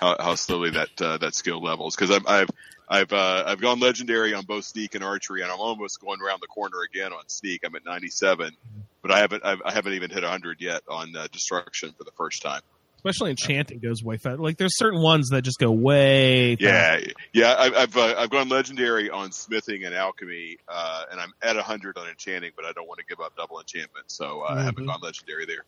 how, 0.00 0.16
how 0.18 0.34
slowly 0.36 0.70
that 0.70 1.02
uh, 1.02 1.18
that 1.18 1.34
skill 1.34 1.60
levels. 1.60 1.96
Because 1.96 2.14
I've 2.14 2.26
I've 2.26 2.50
I've 2.88 3.12
uh, 3.12 3.44
I've 3.46 3.60
gone 3.60 3.80
legendary 3.80 4.32
on 4.32 4.44
both 4.44 4.64
sneak 4.64 4.94
and 4.94 5.02
archery, 5.02 5.42
and 5.42 5.50
I'm 5.50 5.58
almost 5.58 6.00
going 6.00 6.20
around 6.22 6.40
the 6.40 6.46
corner 6.46 6.82
again 6.82 7.12
on 7.12 7.24
sneak. 7.26 7.62
I'm 7.64 7.74
at 7.74 7.84
97, 7.84 8.56
but 9.02 9.10
I 9.10 9.18
haven't 9.18 9.44
I've, 9.44 9.60
I 9.64 9.72
haven't 9.72 9.94
even 9.94 10.10
hit 10.10 10.22
100 10.22 10.60
yet 10.60 10.82
on 10.88 11.16
uh, 11.16 11.26
destruction 11.32 11.92
for 11.98 12.04
the 12.04 12.12
first 12.12 12.42
time. 12.42 12.62
Especially 13.00 13.30
enchanting 13.30 13.78
goes 13.78 14.04
way 14.04 14.18
fast. 14.18 14.38
Like 14.40 14.58
there's 14.58 14.76
certain 14.76 15.00
ones 15.00 15.30
that 15.30 15.40
just 15.40 15.58
go 15.58 15.70
way. 15.70 16.56
fast. 16.56 16.60
Yeah, 16.62 17.12
yeah. 17.32 17.52
I, 17.54 17.82
I've 17.82 17.96
uh, 17.96 18.14
I've 18.18 18.28
gone 18.28 18.50
legendary 18.50 19.08
on 19.08 19.32
smithing 19.32 19.86
and 19.86 19.94
alchemy, 19.94 20.58
uh, 20.68 21.04
and 21.10 21.18
I'm 21.18 21.32
at 21.42 21.56
100 21.56 21.96
on 21.96 22.08
enchanting, 22.10 22.50
but 22.54 22.66
I 22.66 22.72
don't 22.72 22.86
want 22.86 22.98
to 22.98 23.06
give 23.06 23.18
up 23.24 23.34
double 23.38 23.58
enchantment, 23.58 24.10
so 24.10 24.42
uh, 24.42 24.52
I 24.58 24.62
haven't 24.64 24.84
Mhm. 24.84 24.88
gone 24.88 25.00
legendary 25.02 25.46
there. 25.46 25.64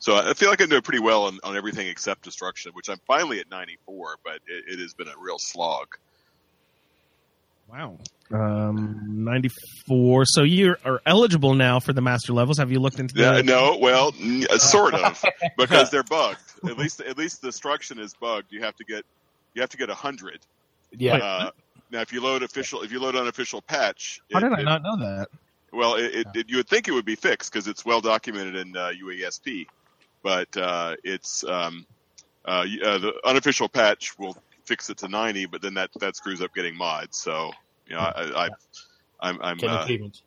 So 0.00 0.16
I 0.16 0.34
feel 0.34 0.50
like 0.50 0.60
I'm 0.60 0.68
doing 0.68 0.82
pretty 0.82 1.00
well 1.00 1.24
on, 1.24 1.38
on 1.44 1.56
everything 1.56 1.86
except 1.86 2.22
destruction, 2.24 2.72
which 2.74 2.90
I'm 2.90 3.00
finally 3.06 3.40
at 3.40 3.50
94, 3.50 4.16
but 4.22 4.34
it, 4.46 4.64
it 4.74 4.78
has 4.80 4.92
been 4.92 5.08
a 5.08 5.14
real 5.18 5.38
slog. 5.38 5.96
Wow. 7.70 7.98
Um, 8.32 9.24
94. 9.24 10.24
So 10.26 10.42
you 10.42 10.76
are 10.84 11.00
eligible 11.06 11.54
now 11.54 11.80
for 11.80 11.92
the 11.92 12.00
master 12.00 12.32
levels. 12.32 12.58
Have 12.58 12.70
you 12.72 12.80
looked 12.80 12.98
into 12.98 13.14
that? 13.16 13.36
Yeah, 13.36 13.42
no, 13.42 13.78
well, 13.78 14.12
uh, 14.50 14.58
sort 14.58 14.94
of, 14.94 15.22
because 15.58 15.90
they're 15.90 16.02
bugged. 16.02 16.40
At 16.64 16.76
least, 16.78 17.00
at 17.00 17.16
least 17.18 17.40
the 17.42 17.48
destruction 17.48 17.98
is 17.98 18.14
bugged. 18.14 18.52
You 18.52 18.62
have 18.62 18.76
to 18.76 18.84
get, 18.84 19.04
you 19.54 19.62
have 19.62 19.70
to 19.70 19.76
get 19.76 19.90
a 19.90 19.94
hundred. 19.94 20.40
Yeah. 20.92 21.16
Uh, 21.16 21.50
now, 21.92 22.00
if 22.00 22.12
you 22.12 22.20
load 22.22 22.42
official, 22.42 22.82
if 22.82 22.92
you 22.92 23.00
load 23.00 23.16
unofficial 23.16 23.62
patch, 23.62 24.20
How 24.32 24.38
it- 24.38 24.42
did 24.42 24.52
I 24.52 24.60
it- 24.60 24.64
not 24.64 24.82
know 24.82 24.96
that? 24.98 25.28
Well, 25.72 25.94
it, 25.94 26.14
it, 26.14 26.26
it, 26.34 26.50
you 26.50 26.56
would 26.56 26.68
think 26.68 26.88
it 26.88 26.92
would 26.92 27.04
be 27.04 27.14
fixed 27.14 27.52
because 27.52 27.68
it's 27.68 27.84
well 27.84 28.00
documented 28.00 28.56
in 28.56 28.76
uh, 28.76 28.90
UASP, 29.04 29.68
but 30.20 30.56
uh, 30.56 30.96
it's 31.04 31.44
um, 31.44 31.86
uh, 32.44 32.64
uh, 32.84 32.98
the 32.98 33.12
unofficial 33.24 33.68
patch 33.68 34.18
will 34.18 34.36
fix 34.70 34.88
it 34.88 34.98
to 34.98 35.08
90, 35.08 35.46
but 35.46 35.60
then 35.60 35.74
that 35.74 35.90
that 35.98 36.14
screws 36.14 36.40
up 36.40 36.54
getting 36.54 36.76
mods. 36.76 37.18
So 37.18 37.50
you 37.88 37.96
know, 37.96 38.02
I, 38.02 38.46
I 38.46 38.48
I'm, 39.20 39.42
I'm 39.42 39.58
uh, 39.62 39.82
achievements. 39.82 40.22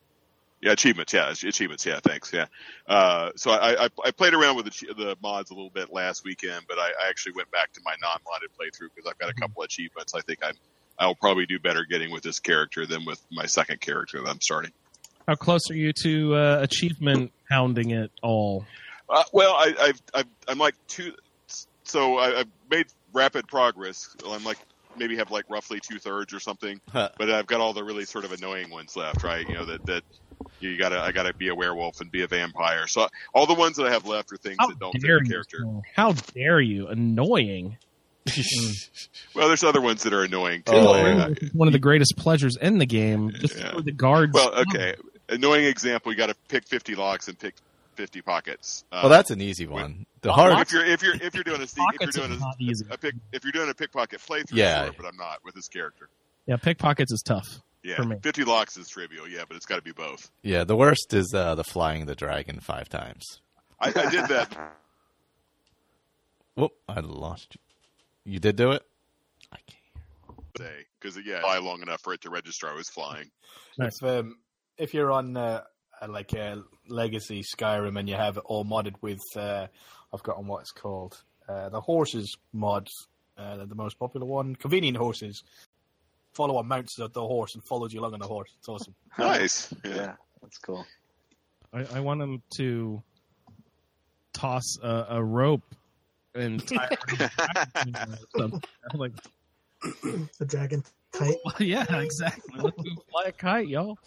yeah, 0.62 0.74
achievements. 0.74 1.14
Yeah, 1.14 1.30
achievements. 1.30 1.86
Yeah, 1.86 2.02
thanks. 2.04 2.32
Yeah. 2.34 2.48
Uh, 2.86 3.32
so 3.38 3.52
I, 3.52 3.86
I, 3.86 3.90
I 4.06 4.12
played 4.12 4.34
around 4.34 4.58
with 4.58 4.66
the, 4.66 4.94
the 4.94 5.18
mods 5.24 5.50
a 5.52 5.54
little 5.54 5.70
bit 5.70 5.94
last 5.94 6.26
weekend, 6.26 6.66
but 6.68 6.78
I, 6.78 6.90
I 6.90 7.10
actually 7.10 7.34
went 7.38 7.50
back 7.52 7.72
to 7.74 7.82
my 7.86 7.96
non-modded 8.02 8.52
playthrough 8.60 8.90
because 8.94 9.10
I've 9.10 9.18
got 9.18 9.30
a 9.30 9.34
couple 9.34 9.64
achievements. 9.64 10.14
I 10.14 10.20
think 10.22 10.40
I'm, 10.44 10.56
I'll 11.00 11.16
probably 11.16 11.46
do 11.46 11.58
better 11.58 11.86
getting 11.90 12.12
with 12.12 12.22
this 12.22 12.42
character 12.42 12.86
than 12.86 13.06
with 13.06 13.22
my 13.32 13.46
second 13.46 13.80
character 13.80 14.22
that 14.22 14.30
I'm 14.30 14.42
starting. 14.42 14.72
How 15.26 15.36
close 15.36 15.72
are 15.72 15.76
you 15.76 15.94
to 16.04 16.36
uh, 16.36 16.58
achievement 16.62 17.32
hounding 17.50 17.92
it 17.92 18.12
all? 18.22 18.66
Uh, 19.10 19.24
well, 19.32 19.54
I, 19.54 19.74
I've, 19.80 20.02
I've, 20.14 20.28
I'm 20.50 20.58
like 20.58 20.76
two, 20.90 21.14
so 21.86 22.18
I, 22.18 22.42
I've 22.42 22.48
made 22.70 22.88
rapid 23.14 23.48
progress. 23.48 24.10
I'm 24.28 24.44
like 24.44 24.58
maybe 24.98 25.16
have 25.18 25.32
like 25.32 25.46
roughly 25.50 25.80
two 25.80 25.98
thirds 26.00 26.34
or 26.34 26.40
something, 26.40 26.80
Huh. 26.92 27.10
but 27.18 27.30
I've 27.32 27.48
got 27.48 27.60
all 27.62 27.74
the 27.74 27.84
really 27.84 28.06
sort 28.06 28.26
of 28.26 28.32
annoying 28.32 28.70
ones 28.70 28.96
left, 28.96 29.24
right? 29.24 29.48
You 29.48 29.56
know 29.56 29.66
that 29.66 29.86
that 29.88 30.04
you 30.60 30.78
gotta 30.78 31.00
I 31.00 31.12
gotta 31.12 31.34
be 31.34 31.48
a 31.48 31.56
werewolf 31.56 32.00
and 32.02 32.12
be 32.12 32.22
a 32.24 32.28
vampire. 32.28 32.86
So 32.88 33.08
all 33.34 33.46
the 33.48 33.54
ones 33.56 33.78
that 33.78 33.86
I 33.88 33.92
have 33.92 34.06
left 34.06 34.32
are 34.32 34.38
things 34.38 34.58
How 34.60 34.68
that 34.68 34.80
don't 34.80 34.92
fit 34.94 35.02
the 35.02 35.08
character. 35.08 35.58
Snow? 35.60 35.82
How 35.96 36.12
dare 36.34 36.60
you? 36.60 36.88
Annoying. 36.88 37.78
Well, 39.36 39.48
there's 39.48 39.64
other 39.64 39.82
ones 39.82 40.04
that 40.04 40.14
are 40.14 40.24
annoying 40.24 40.64
too. 40.64 40.74
Oh, 40.76 41.34
one 41.54 41.68
of 41.68 41.72
the 41.74 41.80
greatest 41.80 42.16
pleasures 42.18 42.56
in 42.56 42.78
the 42.78 42.86
game. 42.86 43.32
Just 43.32 43.58
Yeah. 43.58 43.74
for 43.74 43.82
the 43.82 43.92
guards. 43.92 44.34
well, 44.34 44.54
okay, 44.62 44.96
annoying 45.28 45.66
example. 45.66 46.12
You 46.12 46.18
got 46.18 46.28
to 46.28 46.36
pick 46.48 46.68
50 46.68 46.96
locks 46.96 47.28
and 47.28 47.38
pick 47.38 47.56
50 47.96 48.22
pockets. 48.22 48.84
Uh, 48.92 49.00
Well, 49.04 49.10
that's 49.10 49.32
an 49.32 49.42
easy 49.42 49.66
one. 49.68 50.06
The 50.24 50.34
hard. 50.34 50.58
If 50.60 50.72
you're 50.72 50.86
if 50.86 51.04
you're 51.04 51.16
if 51.16 51.36
you're 51.36 51.44
doing 51.44 51.62
a 51.62 51.68
sneak, 51.68 51.88
if 52.02 52.16
you're 52.16 52.28
doing 52.28 52.38
is 52.38 52.42
a, 52.42 52.54
easy. 52.60 52.86
a 52.90 52.98
pick, 52.98 53.14
if 53.32 53.44
you're 53.44 53.52
doing 53.52 53.70
a 53.70 53.74
pickpocket 53.74 54.20
playthrough, 54.22 54.54
Yeah. 54.56 54.86
sure, 54.86 54.94
but 54.98 55.06
I'm 55.06 55.18
not 55.18 55.40
with 55.44 55.54
this 55.54 55.68
character. 55.68 56.10
Yeah, 56.48 56.56
pickpockets 56.58 57.12
is 57.12 57.22
tough. 57.22 57.62
Yeah, 57.84 57.98
For 57.98 58.06
me. 58.06 58.16
50 58.24 58.46
locks 58.46 58.78
is 58.78 58.88
trivial. 58.88 59.28
Yeah, 59.28 59.44
but 59.48 59.58
it's 59.58 59.66
got 59.66 59.76
to 59.76 59.82
be 59.82 59.92
both. 59.92 60.32
Yeah, 60.42 60.64
the 60.64 60.76
worst 60.78 61.14
is 61.14 61.34
uh, 61.36 61.56
the 61.56 61.66
flying 61.66 62.06
the 62.06 62.16
dragon 62.16 62.60
five 62.62 62.88
times. 62.88 63.42
I, 63.80 63.90
I 63.90 64.10
did 64.10 64.28
that. 64.30 64.58
Whoop! 66.56 66.72
I 66.88 67.00
lost 67.02 67.56
you. 68.26 68.34
You 68.34 68.40
did 68.40 68.56
do 68.56 68.72
it. 68.72 68.84
I 69.52 69.58
can't. 69.68 69.80
Say 70.58 70.86
because 71.00 71.18
yeah, 71.26 71.42
fly 71.42 71.58
long 71.58 71.82
enough 71.82 72.02
for 72.02 72.14
it 72.14 72.22
to 72.22 72.30
register 72.30 72.68
I 72.70 72.74
was 72.76 72.90
flying. 72.90 73.30
Nice. 73.78 73.98
If 74.02 74.10
um, 74.10 74.38
if 74.78 74.94
you're 74.94 75.12
on 75.12 75.36
uh, 75.36 75.64
like 76.08 76.32
a 76.34 76.64
legacy 76.88 77.44
Skyrim 77.44 78.00
and 78.00 78.08
you 78.08 78.16
have 78.16 78.38
it 78.38 78.44
all 78.46 78.64
modded 78.64 78.94
with, 79.02 79.20
uh, 79.36 79.68
I've 80.14 80.20
forgotten 80.20 80.48
what 80.48 80.62
it's 80.62 80.72
called, 80.72 81.24
uh, 81.50 81.70
the 81.70 81.82
horses 81.82 82.38
mod, 82.54 82.90
uh, 83.38 83.66
the 83.66 83.76
most 83.76 83.98
popular 83.98 84.26
one, 84.26 84.56
convenient 84.56 84.96
horses. 84.98 85.44
Follow 86.34 86.58
on 86.58 86.68
mounts 86.68 86.96
the 86.96 87.10
the 87.10 87.22
horse 87.22 87.56
and 87.56 87.64
follows 87.64 87.94
you 87.94 88.00
along 88.00 88.14
on 88.14 88.20
the 88.20 88.28
horse. 88.28 88.52
It's 88.58 88.70
awesome. 88.70 88.96
Nice. 89.18 89.74
Yeah. 89.84 89.96
Yeah, 89.96 90.14
that's 90.42 90.58
cool. 90.58 90.86
I, 91.74 91.86
I 91.96 92.00
want 92.00 92.22
him 92.22 92.42
to 92.56 93.02
toss 94.34 94.78
a, 94.82 95.06
a 95.10 95.24
rope 95.24 95.76
and 96.36 96.66
tie 96.68 96.90
it 96.92 97.00
around 97.20 97.32
the 97.76 98.28
dragon. 98.34 98.62
I'm 98.92 99.00
like, 99.00 99.12
The 100.40 100.46
dragon 100.46 100.84
kite. 101.12 101.38
well, 101.46 101.56
yeah, 101.60 101.86
exactly. 101.98 102.60
Let 102.60 102.78
him 102.78 102.98
fly 103.10 103.24
a 103.28 103.32
kite, 103.32 103.68
y'all. 103.68 103.98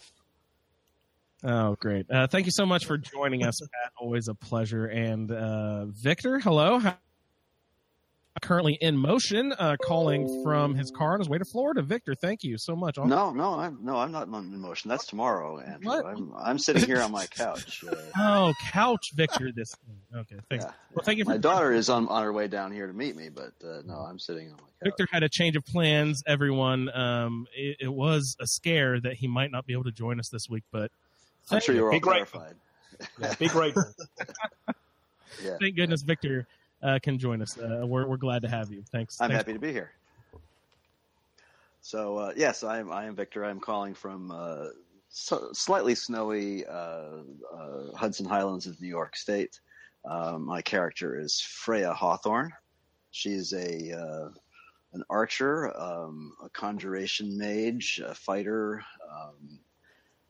Oh, 1.43 1.75
great! 1.79 2.09
Uh, 2.09 2.25
thank 2.27 2.45
you 2.47 2.51
so 2.51 2.65
much 2.65 2.85
for 2.85 2.97
joining 2.97 3.43
us, 3.43 3.59
Pat. 3.59 3.91
Always 3.99 4.27
a 4.27 4.33
pleasure. 4.33 4.87
And 4.87 5.31
uh, 5.31 5.85
Victor, 5.85 6.39
hello. 6.39 6.81
Currently 8.39 8.77
in 8.81 8.95
motion, 8.95 9.51
uh, 9.57 9.77
calling 9.83 10.43
from 10.43 10.75
his 10.75 10.91
car 10.91 11.13
on 11.13 11.19
his 11.19 11.27
way 11.27 11.39
to 11.39 11.45
Florida. 11.45 11.81
Victor, 11.81 12.13
thank 12.13 12.43
you 12.43 12.55
so 12.59 12.75
much. 12.75 12.97
No, 12.99 13.31
no, 13.31 13.55
I'm 13.55 13.79
no, 13.81 13.97
I'm 13.97 14.11
not 14.11 14.27
in 14.27 14.59
motion. 14.59 14.89
That's 14.89 15.07
tomorrow, 15.07 15.59
Andrew. 15.59 15.87
What? 15.89 16.05
I'm 16.05 16.31
I'm 16.37 16.59
sitting 16.59 16.85
here 16.85 17.01
on 17.01 17.11
my 17.11 17.25
couch. 17.31 17.83
Uh, 17.83 17.95
Oh, 18.15 18.53
couch 18.71 19.09
Victor. 19.15 19.51
This 19.51 19.75
okay. 20.15 20.35
Thanks. 20.51 20.65
yeah. 20.65 20.71
Well, 20.93 21.03
thank 21.03 21.17
you 21.17 21.23
for 21.25 21.31
My 21.31 21.37
daughter 21.37 21.71
is 21.71 21.89
on 21.89 22.07
on 22.09 22.21
her 22.21 22.31
way 22.31 22.47
down 22.47 22.71
here 22.71 22.85
to 22.85 22.93
meet 22.93 23.15
me, 23.15 23.29
but 23.29 23.53
uh, 23.67 23.81
no, 23.85 23.95
I'm 23.95 24.19
sitting 24.19 24.49
on 24.49 24.53
my 24.53 24.59
couch. 24.59 24.67
Victor 24.83 25.07
had 25.11 25.23
a 25.23 25.29
change 25.29 25.55
of 25.55 25.65
plans. 25.65 26.21
Everyone, 26.27 26.89
um, 26.95 27.47
it, 27.55 27.77
it 27.79 27.93
was 27.93 28.35
a 28.39 28.45
scare 28.45 28.99
that 29.01 29.13
he 29.15 29.27
might 29.27 29.49
not 29.51 29.65
be 29.65 29.73
able 29.73 29.85
to 29.85 29.91
join 29.91 30.19
us 30.19 30.29
this 30.29 30.47
week, 30.47 30.63
but 30.71 30.91
I'm 31.51 31.61
sure 31.61 31.75
you're 31.75 31.85
all 31.87 31.91
Be 31.91 31.99
grateful. 31.99 32.39
clarified. 32.41 32.57
Yeah, 33.19 33.33
be 33.39 33.47
grateful. 33.47 33.83
Yeah, 35.43 35.57
thank 35.59 35.75
goodness 35.75 36.01
Victor 36.01 36.47
uh, 36.81 36.97
can 37.03 37.19
join 37.19 37.43
us. 37.43 37.57
Uh, 37.59 37.85
we're 37.85 38.07
we're 38.07 38.17
glad 38.17 38.41
to 38.41 38.47
have 38.47 38.71
you. 38.71 38.83
Thanks. 38.91 39.21
I'm 39.21 39.29
Thanks. 39.29 39.37
happy 39.41 39.53
to 39.53 39.59
be 39.59 39.71
here. 39.71 39.91
So 41.81 42.17
uh, 42.17 42.33
yes, 42.35 42.63
I 42.63 42.79
am. 42.79 42.91
I 42.91 43.05
am 43.05 43.15
Victor. 43.15 43.45
I'm 43.45 43.59
calling 43.59 43.93
from 43.93 44.31
uh, 44.31 44.67
so, 45.09 45.49
slightly 45.53 45.95
snowy 45.95 46.65
uh, 46.65 47.21
uh, 47.53 47.91
Hudson 47.95 48.25
Highlands 48.25 48.65
of 48.67 48.81
New 48.81 48.87
York 48.87 49.15
State. 49.15 49.59
Um, 50.09 50.45
my 50.45 50.61
character 50.61 51.19
is 51.19 51.39
Freya 51.39 51.93
Hawthorne. 51.93 52.51
She's 53.11 53.53
a 53.53 53.91
uh, 53.99 54.29
an 54.93 55.03
archer, 55.09 55.77
um, 55.79 56.33
a 56.43 56.49
conjuration 56.49 57.37
mage, 57.37 58.01
a 58.03 58.15
fighter. 58.15 58.81
Um, 59.11 59.59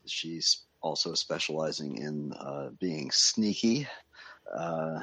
she's 0.06 0.64
also 0.82 1.14
specializing 1.14 1.98
in 1.98 2.34
uh, 2.34 2.70
being 2.80 3.12
sneaky. 3.12 3.88
Uh, 4.56 5.00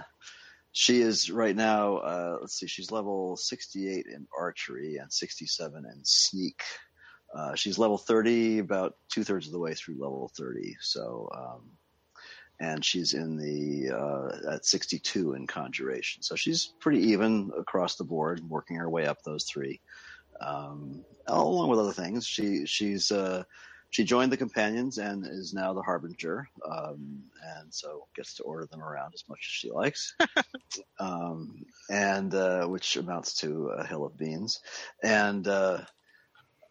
she 0.72 1.00
is 1.00 1.30
right 1.30 1.54
now, 1.54 1.98
uh, 1.98 2.38
let's 2.40 2.58
see, 2.58 2.66
she's 2.66 2.90
level 2.90 3.36
68 3.36 4.06
in 4.06 4.26
archery 4.36 4.96
and 4.96 5.12
67 5.12 5.84
in 5.84 6.00
sneak. 6.02 6.62
Uh, 7.32 7.54
she's 7.54 7.78
level 7.78 7.96
30, 7.96 8.58
about 8.58 8.96
two 9.08 9.22
thirds 9.22 9.46
of 9.46 9.52
the 9.52 9.58
way 9.58 9.74
through 9.74 9.94
level 9.94 10.30
30. 10.36 10.76
So, 10.80 11.28
um, 11.32 11.70
and 12.60 12.84
she's 12.84 13.14
in 13.14 13.36
the, 13.36 13.96
uh, 13.96 14.54
at 14.54 14.66
62 14.66 15.34
in 15.34 15.46
conjuration. 15.46 16.22
So 16.24 16.34
she's 16.34 16.72
pretty 16.80 17.10
even 17.10 17.52
across 17.56 17.94
the 17.94 18.04
board, 18.04 18.40
working 18.48 18.76
her 18.76 18.90
way 18.90 19.06
up 19.06 19.22
those 19.22 19.44
three. 19.44 19.80
Um, 20.40 21.04
along 21.28 21.68
with 21.70 21.78
other 21.78 21.92
things. 21.92 22.26
She, 22.26 22.66
she's, 22.66 23.12
uh, 23.12 23.44
she 23.94 24.02
joined 24.02 24.32
the 24.32 24.36
companions 24.36 24.98
and 24.98 25.24
is 25.24 25.54
now 25.54 25.72
the 25.72 25.80
harbinger, 25.80 26.48
um, 26.68 27.22
and 27.60 27.72
so 27.72 28.08
gets 28.16 28.34
to 28.34 28.42
order 28.42 28.66
them 28.66 28.82
around 28.82 29.12
as 29.14 29.22
much 29.28 29.38
as 29.38 29.52
she 29.52 29.70
likes, 29.70 30.16
um, 30.98 31.64
and 31.88 32.34
uh, 32.34 32.66
which 32.66 32.96
amounts 32.96 33.34
to 33.34 33.68
a 33.68 33.86
hill 33.86 34.04
of 34.04 34.18
beans. 34.18 34.58
And 35.00 35.46
uh, 35.46 35.82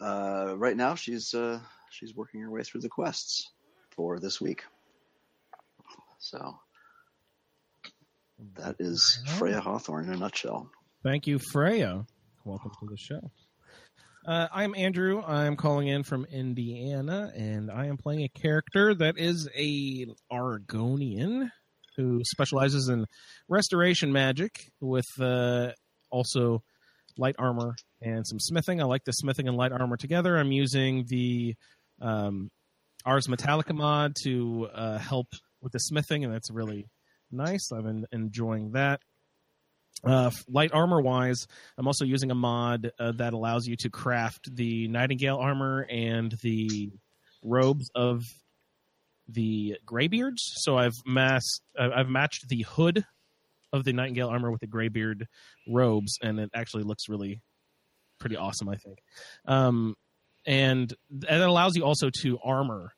uh, 0.01 0.55
right 0.57 0.75
now, 0.75 0.95
she's 0.95 1.33
uh, 1.33 1.62
she's 1.91 2.13
working 2.13 2.41
her 2.41 2.51
way 2.51 2.63
through 2.63 2.81
the 2.81 2.89
quests 2.89 3.49
for 3.91 4.19
this 4.19 4.41
week. 4.41 4.65
So 6.19 6.59
that 8.55 8.75
is 8.79 9.23
Freya 9.38 9.62
Hawthorne 9.62 10.07
in 10.07 10.13
a 10.15 10.17
nutshell. 10.17 10.69
Thank 11.03 11.27
you, 11.27 11.39
Freya. 11.39 12.05
Welcome 12.43 12.71
to 12.81 12.86
the 12.89 12.97
show. 12.97 13.31
Uh, 14.25 14.47
I'm 14.53 14.73
Andrew. 14.75 15.21
I'm 15.21 15.57
calling 15.57 15.89
in 15.89 16.03
from 16.03 16.25
Indiana, 16.31 17.29
and 17.36 17.69
I 17.69 17.88
am 17.88 17.97
playing 17.97 18.23
a 18.23 18.29
character 18.29 18.95
that 18.95 19.17
is 19.17 19.49
a 19.53 20.05
Argonian 20.31 21.49
who 21.97 22.21
specializes 22.23 22.88
in 22.88 23.05
restoration 23.49 24.13
magic 24.13 24.71
with 24.79 25.05
uh, 25.19 25.71
also 26.09 26.63
light 27.17 27.36
armor 27.38 27.75
and 28.01 28.25
some 28.25 28.39
smithing. 28.39 28.81
I 28.81 28.86
like 28.86 29.03
the 29.03 29.12
smithing 29.12 29.49
and 29.49 29.57
light 29.57 29.73
armor 29.73 29.97
together. 29.97 30.38
I'm 30.38 30.53
using 30.53 31.03
the 31.09 31.55
um, 32.01 32.49
Ars 33.05 33.27
Metallica 33.27 33.75
mod 33.75 34.15
to 34.23 34.69
uh, 34.73 34.97
help 34.99 35.27
with 35.62 35.73
the 35.73 35.79
smithing, 35.79 36.23
and 36.23 36.33
that's 36.33 36.49
really 36.49 36.86
nice. 37.29 37.73
I've 37.73 37.83
been 37.83 38.05
enjoying 38.13 38.71
that. 38.71 39.01
Uh, 40.03 40.29
light 40.49 40.71
armor 40.73 41.01
wise, 41.01 41.47
I'm 41.77 41.87
also 41.87 42.03
using 42.03 42.29
a 42.29 42.35
mod 42.35 42.91
uh, 42.99 43.13
that 43.13 43.33
allows 43.33 43.67
you 43.67 43.77
to 43.77 43.89
craft 43.89 44.53
the 44.53 44.87
Nightingale 44.89 45.37
armor 45.37 45.87
and 45.89 46.31
the 46.41 46.91
robes 47.41 47.89
of 47.95 48.23
the 49.29 49.77
Greybeards. 49.85 50.41
So 50.57 50.77
I've 50.77 50.95
mass 51.05 51.43
uh, 51.79 51.89
I've 51.95 52.09
matched 52.09 52.49
the 52.49 52.63
hood 52.63 53.05
of 53.71 53.85
the 53.85 53.93
Nightingale 53.93 54.27
armor 54.27 54.51
with 54.51 54.59
the 54.61 54.67
Greybeard 54.67 55.27
robes, 55.67 56.19
and 56.21 56.39
it 56.39 56.49
actually 56.53 56.83
looks 56.83 57.07
really 57.07 57.41
pretty 58.19 58.35
awesome. 58.35 58.67
I 58.67 58.75
think, 58.75 58.99
um, 59.45 59.95
and 60.45 60.93
that 61.11 61.41
allows 61.41 61.75
you 61.75 61.85
also 61.85 62.09
to 62.21 62.39
armor 62.43 62.93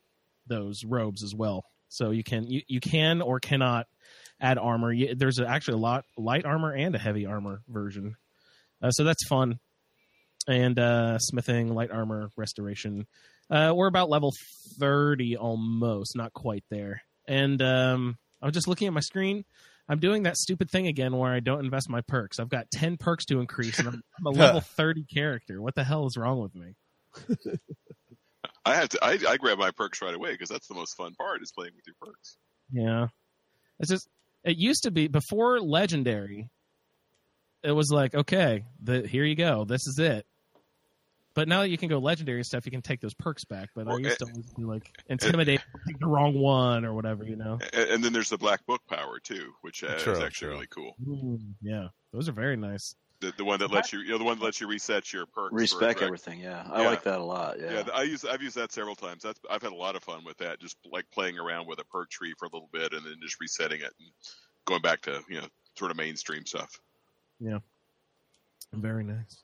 those 0.47 0.83
robes 0.83 1.23
as 1.23 1.33
well. 1.35 1.65
So 1.89 2.09
you 2.09 2.23
can 2.23 2.47
you, 2.49 2.61
you 2.67 2.79
can 2.79 3.21
or 3.21 3.39
cannot 3.39 3.87
add 4.39 4.57
armor. 4.57 4.93
There's 5.15 5.39
actually 5.39 5.75
a 5.75 5.81
lot 5.81 6.05
light 6.17 6.45
armor 6.45 6.73
and 6.73 6.95
a 6.95 6.99
heavy 6.99 7.25
armor 7.25 7.61
version, 7.67 8.15
uh, 8.81 8.91
so 8.91 9.03
that's 9.03 9.27
fun. 9.27 9.59
And 10.47 10.77
uh, 10.77 11.17
smithing, 11.17 11.73
light 11.73 11.91
armor, 11.91 12.29
restoration. 12.37 13.07
Uh, 13.49 13.73
we're 13.75 13.87
about 13.87 14.09
level 14.09 14.31
thirty 14.79 15.37
almost, 15.37 16.15
not 16.15 16.33
quite 16.33 16.63
there. 16.69 17.01
And 17.27 17.61
um, 17.61 18.17
I 18.41 18.45
was 18.45 18.53
just 18.53 18.67
looking 18.67 18.87
at 18.87 18.93
my 18.93 18.99
screen. 18.99 19.45
I'm 19.87 19.99
doing 19.99 20.23
that 20.23 20.37
stupid 20.37 20.69
thing 20.71 20.87
again 20.87 21.15
where 21.15 21.31
I 21.31 21.39
don't 21.39 21.63
invest 21.63 21.89
my 21.89 22.01
perks. 22.01 22.39
I've 22.39 22.49
got 22.49 22.69
ten 22.71 22.97
perks 22.97 23.25
to 23.25 23.39
increase, 23.39 23.79
and 23.79 23.87
I'm, 23.87 24.01
I'm 24.19 24.25
a 24.25 24.29
level 24.37 24.61
thirty 24.61 25.03
character. 25.03 25.61
What 25.61 25.75
the 25.75 25.83
hell 25.83 26.05
is 26.07 26.17
wrong 26.17 26.41
with 26.41 26.55
me? 26.55 26.75
I 28.65 28.75
have 28.75 28.89
to. 28.89 28.99
I, 29.03 29.19
I 29.27 29.37
grab 29.37 29.59
my 29.59 29.71
perks 29.71 30.01
right 30.01 30.13
away 30.13 30.31
because 30.31 30.49
that's 30.49 30.67
the 30.67 30.73
most 30.73 30.95
fun 30.95 31.13
part 31.15 31.41
is 31.41 31.51
playing 31.51 31.73
with 31.75 31.85
your 31.85 31.95
perks. 32.01 32.37
Yeah. 32.71 33.07
It's 33.79 33.89
just 33.89 34.07
it 34.45 34.57
used 34.57 34.83
to 34.83 34.91
be 34.91 35.07
before 35.07 35.59
legendary. 35.59 36.49
It 37.63 37.71
was 37.71 37.89
like, 37.91 38.13
okay, 38.13 38.63
the 38.81 39.05
here 39.07 39.25
you 39.25 39.35
go. 39.35 39.65
This 39.65 39.87
is 39.87 39.97
it. 39.99 40.25
But 41.33 41.49
now 41.49 41.61
that 41.61 41.69
you 41.69 41.77
can 41.77 41.89
go 41.89 41.97
legendary 41.97 42.43
stuff, 42.43 42.65
you 42.65 42.71
can 42.71 42.81
take 42.81 43.01
those 43.01 43.13
perks 43.13 43.43
back. 43.43 43.69
But 43.75 43.87
I 43.87 43.89
Well, 43.89 43.99
used 43.99 44.19
to 44.19 44.25
eh, 44.25 44.29
always 44.31 44.53
be 44.53 44.63
like 44.63 44.89
intimidate, 45.09 45.59
the 45.99 46.07
wrong 46.07 46.39
one 46.39 46.85
or 46.85 46.93
whatever, 46.93 47.25
you 47.25 47.35
know. 47.35 47.59
And, 47.73 47.89
and 47.89 48.03
then 48.03 48.13
there's 48.13 48.29
the 48.29 48.37
black 48.37 48.65
book 48.65 48.81
power 48.87 49.19
too, 49.19 49.51
which 49.61 49.83
uh, 49.83 49.97
True, 49.97 50.13
is 50.13 50.19
actually 50.19 50.47
true. 50.47 50.49
really 50.53 50.67
cool. 50.67 50.95
Ooh, 51.05 51.39
yeah, 51.61 51.87
those 52.13 52.29
are 52.29 52.33
very 52.33 52.55
nice. 52.55 52.95
The, 53.25 53.33
the 53.37 53.45
one 53.45 53.59
that 53.59 53.71
lets 53.71 53.91
you, 53.93 53.99
you 53.99 54.09
know, 54.11 54.17
the 54.17 54.23
one 54.23 54.37
that 54.39 54.45
lets 54.45 54.61
you 54.61 54.67
reset 54.67 55.11
your 55.13 55.25
perks. 55.25 55.49
for 55.51 55.55
Respect 55.55 55.99
direct- 55.99 56.01
everything. 56.03 56.39
Yeah, 56.39 56.67
I 56.71 56.81
Yeah. 56.83 56.89
like 56.89 57.03
that 57.03 57.19
a 57.19 57.23
lot. 57.23 57.59
Yeah. 57.59 57.73
Yeah, 57.85 57.93
I 57.93 58.03
use 58.03 58.23
I've 58.25 58.41
used 58.41 58.55
that 58.57 58.71
several 58.71 58.95
times. 58.95 59.23
That's 59.23 59.39
I've 59.49 59.61
had 59.61 59.71
a 59.71 59.75
lot 59.75 59.95
of 59.95 60.03
fun 60.03 60.23
with 60.25 60.37
that. 60.37 60.59
Just 60.59 60.77
like 60.91 61.05
playing 61.11 61.37
around 61.39 61.67
with 61.67 61.79
a 61.79 61.85
perk 61.85 62.09
tree 62.09 62.33
for 62.37 62.45
a 62.45 62.49
little 62.53 62.69
bit 62.71 62.93
and 62.93 63.05
then 63.05 63.15
just 63.21 63.39
resetting 63.39 63.81
it 63.81 63.91
and 63.99 64.09
going 64.65 64.81
back 64.81 65.01
to 65.03 65.21
you 65.29 65.39
know 65.41 65.47
sort 65.77 65.91
of 65.91 65.97
mainstream 65.97 66.45
stuff. 66.45 66.69
Yeah, 67.39 67.59
very 68.73 69.03
nice. 69.03 69.43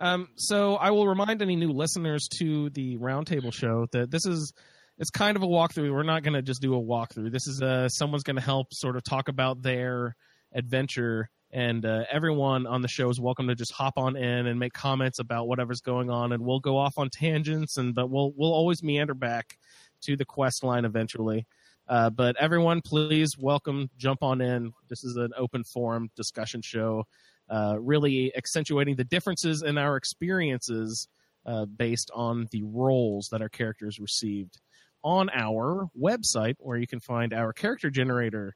Um, 0.00 0.28
so 0.36 0.76
I 0.76 0.90
will 0.90 1.08
remind 1.08 1.42
any 1.42 1.56
new 1.56 1.72
listeners 1.72 2.28
to 2.38 2.70
the 2.70 2.96
roundtable 2.98 3.52
show 3.52 3.86
that 3.92 4.10
this 4.10 4.24
is 4.26 4.52
it's 4.98 5.10
kind 5.10 5.36
of 5.36 5.42
a 5.42 5.46
walkthrough. 5.46 5.92
We're 5.92 6.02
not 6.02 6.22
going 6.22 6.34
to 6.34 6.42
just 6.42 6.60
do 6.60 6.74
a 6.74 6.80
walkthrough. 6.80 7.30
This 7.32 7.46
is 7.46 7.62
uh, 7.62 7.88
someone's 7.88 8.22
going 8.24 8.36
to 8.36 8.42
help 8.42 8.68
sort 8.72 8.96
of 8.96 9.02
talk 9.04 9.28
about 9.28 9.62
their 9.62 10.14
adventure. 10.52 11.30
And 11.50 11.86
uh, 11.86 12.04
everyone 12.10 12.66
on 12.66 12.82
the 12.82 12.88
show 12.88 13.08
is 13.08 13.18
welcome 13.18 13.48
to 13.48 13.54
just 13.54 13.72
hop 13.72 13.94
on 13.96 14.16
in 14.16 14.46
and 14.46 14.60
make 14.60 14.74
comments 14.74 15.18
about 15.18 15.48
whatever's 15.48 15.80
going 15.80 16.10
on, 16.10 16.32
and 16.32 16.44
we'll 16.44 16.60
go 16.60 16.76
off 16.76 16.98
on 16.98 17.08
tangents, 17.08 17.78
and 17.78 17.94
but 17.94 18.10
we'll 18.10 18.32
we'll 18.36 18.52
always 18.52 18.82
meander 18.82 19.14
back 19.14 19.56
to 20.02 20.14
the 20.14 20.26
quest 20.26 20.62
line 20.62 20.84
eventually. 20.84 21.46
Uh, 21.88 22.10
but 22.10 22.36
everyone, 22.38 22.82
please 22.82 23.38
welcome, 23.38 23.88
jump 23.96 24.22
on 24.22 24.42
in. 24.42 24.72
This 24.90 25.04
is 25.04 25.16
an 25.16 25.30
open 25.38 25.64
forum 25.64 26.10
discussion 26.14 26.60
show, 26.60 27.04
uh, 27.48 27.76
really 27.80 28.30
accentuating 28.36 28.96
the 28.96 29.04
differences 29.04 29.62
in 29.62 29.78
our 29.78 29.96
experiences 29.96 31.08
uh, 31.46 31.64
based 31.64 32.10
on 32.14 32.46
the 32.52 32.62
roles 32.62 33.28
that 33.32 33.40
our 33.40 33.48
characters 33.48 33.98
received 33.98 34.60
on 35.02 35.30
our 35.30 35.88
website, 35.98 36.56
where 36.58 36.76
you 36.76 36.86
can 36.86 37.00
find 37.00 37.32
our 37.32 37.54
character 37.54 37.88
generator. 37.88 38.54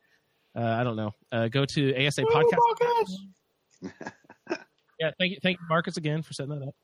Uh, 0.54 0.64
I 0.64 0.84
don't 0.84 0.96
know. 0.96 1.12
Uh, 1.30 1.48
go 1.48 1.64
to 1.64 2.06
ASA 2.06 2.22
podcast. 2.22 3.10
yeah, 5.00 5.10
thank 5.18 5.32
you, 5.32 5.38
thank 5.42 5.58
you, 5.58 5.66
Marcus, 5.68 5.96
again 5.96 6.22
for 6.22 6.32
setting 6.32 6.58
that 6.58 6.68
up. 6.68 6.74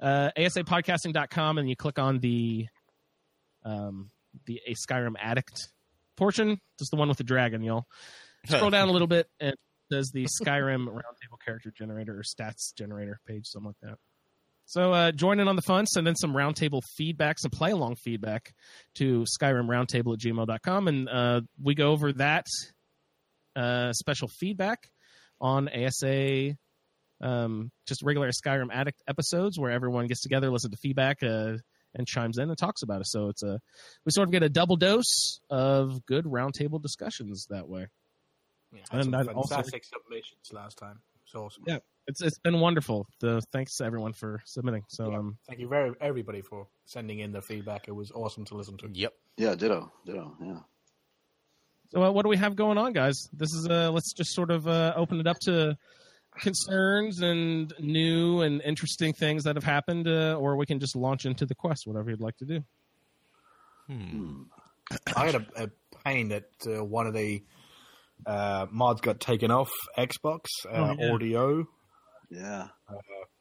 Uh, 0.00 0.30
ASApodcasting.com, 0.36 1.58
and 1.58 1.68
you 1.68 1.76
click 1.76 1.98
on 1.98 2.18
the 2.18 2.66
um, 3.64 4.10
the 4.46 4.60
a 4.66 4.74
Skyrim 4.74 5.14
addict 5.18 5.68
portion, 6.16 6.60
just 6.78 6.90
the 6.90 6.96
one 6.96 7.08
with 7.08 7.18
the 7.18 7.24
dragon, 7.24 7.62
y'all. 7.62 7.86
Scroll 8.46 8.70
down 8.70 8.88
a 8.88 8.92
little 8.92 9.06
bit, 9.06 9.26
and 9.40 9.52
it 9.52 9.58
says 9.92 10.10
the 10.12 10.26
Skyrim 10.42 10.86
Roundtable 10.88 11.38
Character 11.44 11.72
Generator 11.76 12.18
or 12.18 12.22
Stats 12.22 12.74
Generator 12.76 13.20
page, 13.26 13.46
something 13.46 13.68
like 13.68 13.90
that. 13.90 13.98
So 14.66 14.92
uh, 14.92 15.12
join 15.12 15.40
in 15.40 15.48
on 15.48 15.56
the 15.56 15.62
fun. 15.62 15.86
Send 15.86 16.08
in 16.08 16.16
some 16.16 16.32
roundtable 16.32 16.80
feedback, 16.96 17.38
some 17.38 17.50
play 17.50 17.70
along 17.70 17.96
feedback 17.96 18.54
to 18.96 19.24
SkyrimRoundtable 19.40 20.14
at 20.14 20.20
gmail.com. 20.20 20.88
And 20.88 21.08
uh, 21.08 21.40
we 21.62 21.74
go 21.74 21.90
over 21.90 22.12
that 22.14 22.46
uh, 23.56 23.92
special 23.92 24.28
feedback 24.28 24.90
on 25.40 25.68
ASA, 25.68 26.56
um, 27.20 27.70
just 27.86 28.02
regular 28.02 28.30
Skyrim 28.30 28.68
Addict 28.72 29.02
episodes 29.08 29.58
where 29.58 29.70
everyone 29.70 30.06
gets 30.06 30.22
together, 30.22 30.50
listens 30.50 30.72
to 30.72 30.78
feedback, 30.78 31.22
uh, 31.22 31.54
and 31.96 32.06
chimes 32.08 32.38
in 32.38 32.48
and 32.48 32.58
talks 32.58 32.82
about 32.82 33.00
it. 33.00 33.06
So 33.06 33.28
it's 33.28 33.42
a 33.44 33.60
we 34.04 34.10
sort 34.10 34.28
of 34.28 34.32
get 34.32 34.42
a 34.42 34.48
double 34.48 34.76
dose 34.76 35.38
of 35.48 36.04
good 36.06 36.24
roundtable 36.24 36.82
discussions 36.82 37.46
that 37.50 37.68
way. 37.68 37.86
Yeah, 38.72 38.80
And 38.90 39.04
some 39.04 39.14
I'd 39.14 39.28
also- 39.28 39.54
fantastic 39.54 39.84
submissions 39.84 40.52
last 40.52 40.76
time. 40.78 40.98
It's 41.24 41.34
awesome. 41.34 41.62
Yeah. 41.66 41.78
It's 42.06 42.20
it's 42.20 42.38
been 42.40 42.58
wonderful. 42.60 43.06
The 43.20 43.40
thanks 43.52 43.76
to 43.76 43.84
everyone 43.84 44.12
for 44.12 44.42
submitting. 44.44 44.82
So 44.88 45.10
Yeah. 45.10 45.18
um 45.18 45.38
Thank 45.46 45.60
you 45.60 45.68
very 45.68 45.92
everybody 46.00 46.42
for 46.42 46.66
sending 46.84 47.20
in 47.20 47.30
their 47.32 47.40
feedback. 47.42 47.86
It 47.88 47.92
was 47.92 48.10
awesome 48.10 48.44
to 48.46 48.56
listen 48.56 48.76
to. 48.78 48.88
Yep. 48.92 49.14
Yeah, 49.38 49.54
ditto, 49.54 49.90
ditto. 50.04 50.36
Yeah. 50.42 50.58
So 51.90 52.02
uh, 52.02 52.10
what 52.10 52.22
do 52.22 52.28
we 52.28 52.36
have 52.36 52.56
going 52.56 52.78
on, 52.78 52.92
guys? 52.92 53.14
This 53.32 53.52
is 53.52 53.68
uh, 53.70 53.90
let's 53.92 54.12
just 54.12 54.34
sort 54.34 54.50
of 54.50 54.66
uh, 54.66 54.94
open 54.96 55.20
it 55.20 55.26
up 55.26 55.36
to 55.42 55.76
concerns 56.40 57.20
and 57.20 57.72
new 57.78 58.40
and 58.40 58.60
interesting 58.62 59.12
things 59.12 59.44
that 59.44 59.54
have 59.56 59.64
happened, 59.64 60.08
uh, 60.08 60.34
or 60.38 60.56
we 60.56 60.66
can 60.66 60.80
just 60.80 60.96
launch 60.96 61.24
into 61.26 61.46
the 61.46 61.54
quest, 61.54 61.86
whatever 61.86 62.10
you'd 62.10 62.20
like 62.20 62.36
to 62.38 62.44
do. 62.44 62.64
Hmm. 63.86 64.42
I 65.16 65.26
had 65.26 65.34
a, 65.36 65.46
a 65.64 65.70
pain 66.04 66.28
that 66.28 66.44
uh, 66.66 66.84
one 66.84 67.06
of 67.06 67.14
the 67.14 67.42
uh, 68.26 68.66
mods 68.70 69.00
got 69.00 69.20
taken 69.20 69.50
off 69.50 69.70
Xbox 69.96 70.46
uh, 70.68 70.72
Oh, 70.72 70.96
yeah. 70.98 71.12
audio. 71.12 71.68
Yeah. 72.30 72.68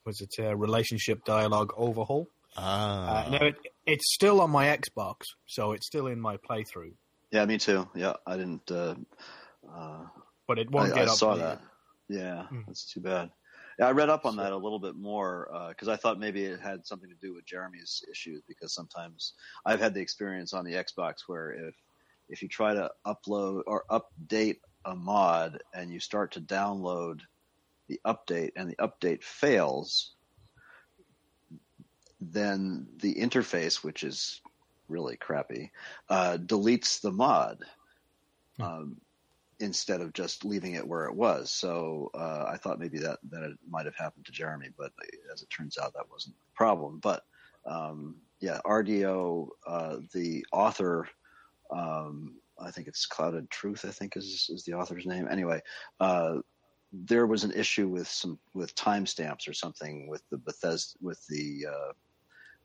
Was 0.05 0.21
it 0.21 0.43
a 0.43 0.55
relationship 0.55 1.23
dialogue 1.25 1.73
overhaul? 1.75 2.27
Ah. 2.57 3.25
Uh, 3.25 3.29
no, 3.29 3.37
it, 3.47 3.55
it's 3.85 4.13
still 4.13 4.41
on 4.41 4.51
my 4.51 4.65
Xbox, 4.77 5.15
so 5.47 5.71
it's 5.71 5.87
still 5.87 6.07
in 6.07 6.19
my 6.19 6.37
playthrough, 6.37 6.93
Yeah, 7.33 7.45
me 7.45 7.57
too. 7.57 7.89
Yeah, 7.95 8.13
I 8.27 8.37
didn't. 8.37 8.69
Uh, 8.69 8.93
uh, 9.67 10.05
but 10.47 10.59
it 10.59 10.69
won't 10.69 10.91
I, 10.91 10.95
get 10.95 11.07
I 11.07 11.11
up. 11.11 11.17
saw 11.17 11.33
to- 11.33 11.39
that. 11.41 11.61
Yeah, 12.07 12.43
Hmm. 12.45 12.61
that's 12.67 12.85
too 12.85 12.99
bad. 12.99 13.31
Yeah, 13.79 13.87
I 13.87 13.91
read 13.91 14.09
up 14.11 14.23
on 14.27 14.35
that 14.35 14.51
a 14.51 14.55
little 14.57 14.77
bit 14.77 14.95
more 14.95 15.47
because 15.69 15.87
I 15.87 15.95
thought 15.95 16.19
maybe 16.19 16.43
it 16.45 16.59
had 16.59 16.85
something 16.85 17.09
to 17.09 17.15
do 17.15 17.33
with 17.33 17.43
Jeremy's 17.47 18.03
issues. 18.11 18.43
Because 18.47 18.71
sometimes 18.71 19.33
I've 19.65 19.79
had 19.79 19.95
the 19.95 19.99
experience 20.01 20.53
on 20.53 20.63
the 20.63 20.73
Xbox 20.73 21.21
where 21.25 21.51
if 21.53 21.75
if 22.29 22.43
you 22.43 22.47
try 22.47 22.75
to 22.75 22.91
upload 23.07 23.63
or 23.65 23.83
update 23.89 24.59
a 24.85 24.95
mod 24.95 25.59
and 25.73 25.91
you 25.91 25.99
start 25.99 26.31
to 26.33 26.41
download 26.41 27.21
the 27.87 27.99
update 28.05 28.51
and 28.55 28.69
the 28.69 28.75
update 28.75 29.23
fails, 29.23 30.13
then 32.21 32.87
the 32.97 33.15
interface, 33.15 33.83
which 33.83 34.03
is 34.03 34.39
really 34.93 35.17
crappy, 35.17 35.71
uh, 36.09 36.37
deletes 36.37 37.01
the 37.01 37.11
mod. 37.11 37.63
Um, 38.59 38.97
instead 39.59 40.01
of 40.01 40.13
just 40.13 40.43
leaving 40.45 40.73
it 40.73 40.87
where 40.87 41.05
it 41.05 41.15
was. 41.15 41.49
So 41.49 42.11
uh, 42.13 42.45
I 42.47 42.57
thought 42.57 42.79
maybe 42.79 42.99
that 42.99 43.19
that 43.31 43.43
it 43.43 43.57
might 43.67 43.85
have 43.85 43.95
happened 43.95 44.25
to 44.25 44.31
Jeremy, 44.31 44.69
but 44.77 44.91
as 45.33 45.41
it 45.41 45.49
turns 45.49 45.77
out, 45.77 45.93
that 45.93 46.09
wasn't 46.11 46.35
the 46.39 46.45
problem. 46.55 46.99
But 47.01 47.23
um, 47.65 48.17
yeah, 48.39 48.59
RDO, 48.65 49.47
uh, 49.65 49.97
the 50.13 50.45
author, 50.51 51.07
um, 51.71 52.35
I 52.59 52.71
think 52.71 52.87
it's 52.87 53.07
CloudedTrooper. 53.07 53.85
I 53.85 53.91
think 53.91 54.17
is 54.17 54.49
is 54.53 54.63
the 54.65 54.73
author's 54.73 55.05
name. 55.05 55.27
Anyway. 55.29 55.61
Uh, 55.99 56.37
there 57.07 57.25
was 57.25 57.43
an 57.43 57.51
issue 57.53 57.87
with 57.87 58.07
some 58.07 58.37
with 58.53 58.75
timestamps 58.75 59.47
or 59.47 59.53
something 59.53 60.07
with 60.07 60.21
the 60.29 60.37
Bethesda 60.37 60.95
with 61.01 61.25
the 61.25 61.65
uh, 61.67 61.93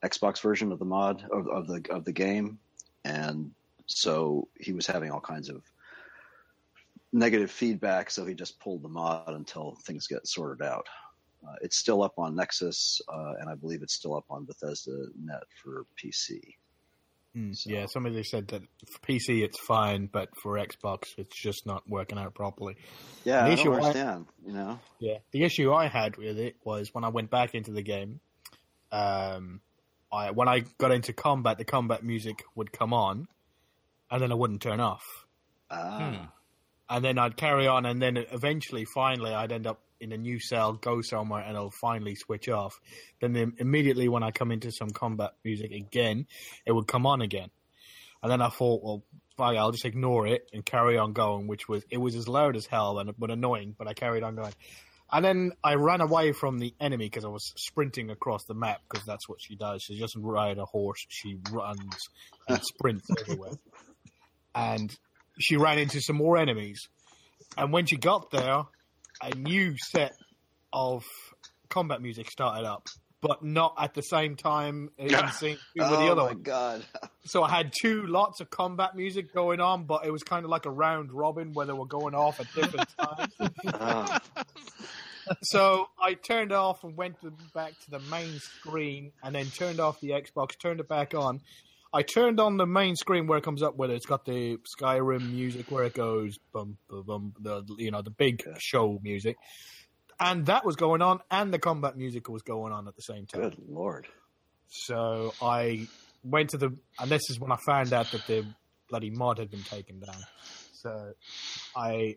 Xbox 0.04 0.40
version 0.40 0.70
of 0.72 0.78
the 0.78 0.84
mod 0.84 1.24
of, 1.32 1.48
of 1.48 1.66
the 1.66 1.84
of 1.90 2.04
the 2.04 2.12
game, 2.12 2.58
and 3.04 3.50
so 3.86 4.48
he 4.60 4.72
was 4.72 4.86
having 4.86 5.10
all 5.10 5.20
kinds 5.20 5.48
of 5.48 5.62
negative 7.12 7.50
feedback, 7.50 8.10
so 8.10 8.24
he 8.26 8.34
just 8.34 8.60
pulled 8.60 8.82
the 8.82 8.88
mod 8.88 9.28
until 9.28 9.76
things 9.86 10.06
get 10.06 10.26
sorted 10.26 10.64
out. 10.66 10.86
Uh, 11.46 11.54
it's 11.62 11.78
still 11.78 12.02
up 12.02 12.18
on 12.18 12.34
Nexus, 12.34 13.00
uh, 13.08 13.32
and 13.40 13.48
I 13.48 13.54
believe 13.54 13.82
it's 13.82 13.94
still 13.94 14.14
up 14.16 14.24
on 14.28 14.44
Bethesda 14.44 15.06
Net 15.22 15.42
for 15.62 15.86
PC. 15.96 16.40
Mm, 17.36 17.56
So- 17.56 17.70
Yeah, 17.70 17.86
somebody 17.86 18.22
said 18.24 18.48
that 18.48 18.62
for 18.62 18.98
PC 19.06 19.42
it's 19.44 19.58
fine, 19.60 20.06
but 20.12 20.28
for 20.42 20.54
Xbox 20.58 21.04
it's 21.16 21.40
just 21.40 21.64
not 21.64 21.88
working 21.88 22.18
out 22.18 22.34
properly. 22.34 22.76
Yeah, 23.24 23.44
The 23.44 23.50
I 23.50 23.52
issue 23.52 23.64
don't 23.64 23.72
I- 23.74 23.76
understand. 23.78 24.26
You 24.46 24.52
know, 24.52 24.80
Yeah. 24.98 25.18
The 25.30 25.44
issue 25.44 25.72
I 25.72 25.86
had 25.88 26.16
with 26.16 26.38
it 26.38 26.56
was 26.64 26.92
when 26.92 27.04
I 27.04 27.08
went 27.08 27.30
back 27.30 27.54
into 27.54 27.70
the 27.72 27.82
game, 27.82 28.20
um, 28.90 29.60
I 30.12 30.30
when 30.30 30.48
I 30.48 30.60
got 30.78 30.90
into 30.92 31.12
combat, 31.12 31.58
the 31.58 31.64
combat 31.64 32.02
music 32.02 32.42
would 32.54 32.72
come 32.72 32.92
on, 32.92 33.28
and 34.10 34.22
then 34.22 34.30
it 34.32 34.38
wouldn't 34.38 34.62
turn 34.62 34.80
off, 34.80 35.04
ah, 35.70 35.98
Hmm. 35.98 36.24
and 36.88 37.04
then 37.04 37.18
I'd 37.18 37.36
carry 37.36 37.66
on, 37.66 37.86
and 37.86 38.00
then 38.00 38.16
eventually, 38.16 38.84
finally, 38.84 39.32
I'd 39.34 39.52
end 39.52 39.66
up 39.66 39.80
in 40.00 40.12
a 40.12 40.16
new 40.16 40.38
cell, 40.38 40.72
go 40.74 41.02
somewhere, 41.02 41.42
and 41.42 41.56
it'll 41.56 41.70
finally 41.70 42.14
switch 42.14 42.48
off. 42.48 42.80
Then 43.20 43.32
the, 43.32 43.52
immediately 43.58 44.08
when 44.08 44.22
I 44.22 44.30
come 44.30 44.52
into 44.52 44.70
some 44.70 44.90
combat 44.90 45.32
music 45.44 45.72
again, 45.72 46.26
it 46.64 46.72
would 46.72 46.86
come 46.86 47.04
on 47.04 47.20
again, 47.20 47.50
and 48.22 48.30
then 48.32 48.40
I 48.42 48.48
thought, 48.48 48.82
well. 48.82 49.04
Fuck, 49.36 49.56
I'll 49.56 49.70
just 49.70 49.84
ignore 49.84 50.26
it 50.26 50.50
and 50.52 50.66
carry 50.66 50.98
on 50.98 51.12
going, 51.12 51.46
which 51.46 51.68
was 51.68 51.84
it 51.90 51.98
was 51.98 52.16
as 52.16 52.26
loud 52.26 52.56
as 52.56 52.66
hell 52.66 52.98
and 52.98 53.16
but 53.16 53.30
annoying. 53.30 53.72
But 53.78 53.86
I 53.86 53.94
carried 53.94 54.24
on 54.24 54.34
going. 54.34 54.52
And 55.10 55.24
then 55.24 55.52
I 55.64 55.74
ran 55.76 56.00
away 56.00 56.32
from 56.32 56.58
the 56.58 56.74
enemy 56.80 57.06
because 57.06 57.24
I 57.24 57.28
was 57.28 57.52
sprinting 57.56 58.10
across 58.10 58.44
the 58.44 58.54
map 58.54 58.80
because 58.88 59.06
that's 59.06 59.28
what 59.28 59.40
she 59.40 59.56
does. 59.56 59.82
She 59.82 59.98
doesn't 59.98 60.22
ride 60.22 60.58
a 60.58 60.64
horse; 60.66 61.04
she 61.08 61.36
runs 61.50 61.96
and 62.48 62.62
sprints 62.62 63.08
everywhere. 63.20 63.52
And 64.54 64.94
she 65.38 65.56
ran 65.56 65.78
into 65.78 66.00
some 66.00 66.16
more 66.16 66.36
enemies. 66.36 66.80
And 67.56 67.72
when 67.72 67.86
she 67.86 67.96
got 67.96 68.30
there, 68.30 68.62
a 69.22 69.34
new 69.34 69.74
set 69.78 70.12
of 70.72 71.04
combat 71.70 72.02
music 72.02 72.30
started 72.30 72.66
up, 72.66 72.86
but 73.22 73.42
not 73.42 73.74
at 73.78 73.94
the 73.94 74.02
same 74.02 74.36
time 74.36 74.90
in 74.98 75.08
sync 75.32 75.58
with 75.74 75.88
the 75.88 75.96
oh 75.96 76.06
other 76.12 76.22
my 76.22 76.26
one. 76.28 76.42
god, 76.42 76.84
So 77.24 77.42
I 77.42 77.50
had 77.50 77.72
two 77.80 78.06
lots 78.06 78.40
of 78.40 78.50
combat 78.50 78.94
music 78.94 79.32
going 79.32 79.60
on, 79.60 79.84
but 79.84 80.04
it 80.04 80.10
was 80.10 80.22
kind 80.22 80.44
of 80.44 80.50
like 80.50 80.66
a 80.66 80.70
round 80.70 81.12
robin 81.12 81.52
where 81.54 81.66
they 81.66 81.72
were 81.72 81.86
going 81.86 82.14
off 82.14 82.40
at 82.40 82.46
different 82.54 82.88
times. 82.98 83.34
oh, 83.74 84.18
so 85.42 85.88
I 86.00 86.14
turned 86.14 86.52
off 86.52 86.84
and 86.84 86.96
went 86.96 87.20
to, 87.20 87.32
back 87.54 87.72
to 87.84 87.90
the 87.90 87.98
main 87.98 88.38
screen, 88.38 89.12
and 89.22 89.34
then 89.34 89.46
turned 89.46 89.80
off 89.80 90.00
the 90.00 90.10
Xbox, 90.10 90.58
turned 90.58 90.80
it 90.80 90.88
back 90.88 91.14
on. 91.14 91.40
I 91.92 92.02
turned 92.02 92.38
on 92.38 92.58
the 92.58 92.66
main 92.66 92.96
screen 92.96 93.26
where 93.26 93.38
it 93.38 93.44
comes 93.44 93.62
up 93.62 93.76
with 93.76 93.90
it. 93.90 93.94
It's 93.94 94.06
got 94.06 94.26
the 94.26 94.58
Skyrim 94.78 95.32
music 95.32 95.70
where 95.70 95.84
it 95.84 95.94
goes 95.94 96.38
bum 96.52 96.76
bum 96.88 97.04
bum, 97.06 97.32
the 97.40 97.64
you 97.78 97.90
know 97.90 98.02
the 98.02 98.10
big 98.10 98.42
show 98.58 98.98
music, 99.02 99.36
and 100.20 100.46
that 100.46 100.64
was 100.64 100.76
going 100.76 101.00
on, 101.00 101.20
and 101.30 101.52
the 101.52 101.58
combat 101.58 101.96
music 101.96 102.28
was 102.28 102.42
going 102.42 102.72
on 102.72 102.88
at 102.88 102.96
the 102.96 103.02
same 103.02 103.26
time. 103.26 103.40
good 103.42 103.56
lord. 103.68 104.06
So 104.68 105.32
I 105.40 105.88
went 106.22 106.50
to 106.50 106.58
the, 106.58 106.76
and 106.98 107.10
this 107.10 107.22
is 107.30 107.40
when 107.40 107.52
I 107.52 107.56
found 107.56 107.92
out 107.92 108.10
that 108.12 108.26
the 108.26 108.44
bloody 108.88 109.10
mod 109.10 109.38
had 109.38 109.50
been 109.50 109.62
taken 109.62 110.00
down. 110.00 110.20
So 110.72 111.12
I, 111.76 112.16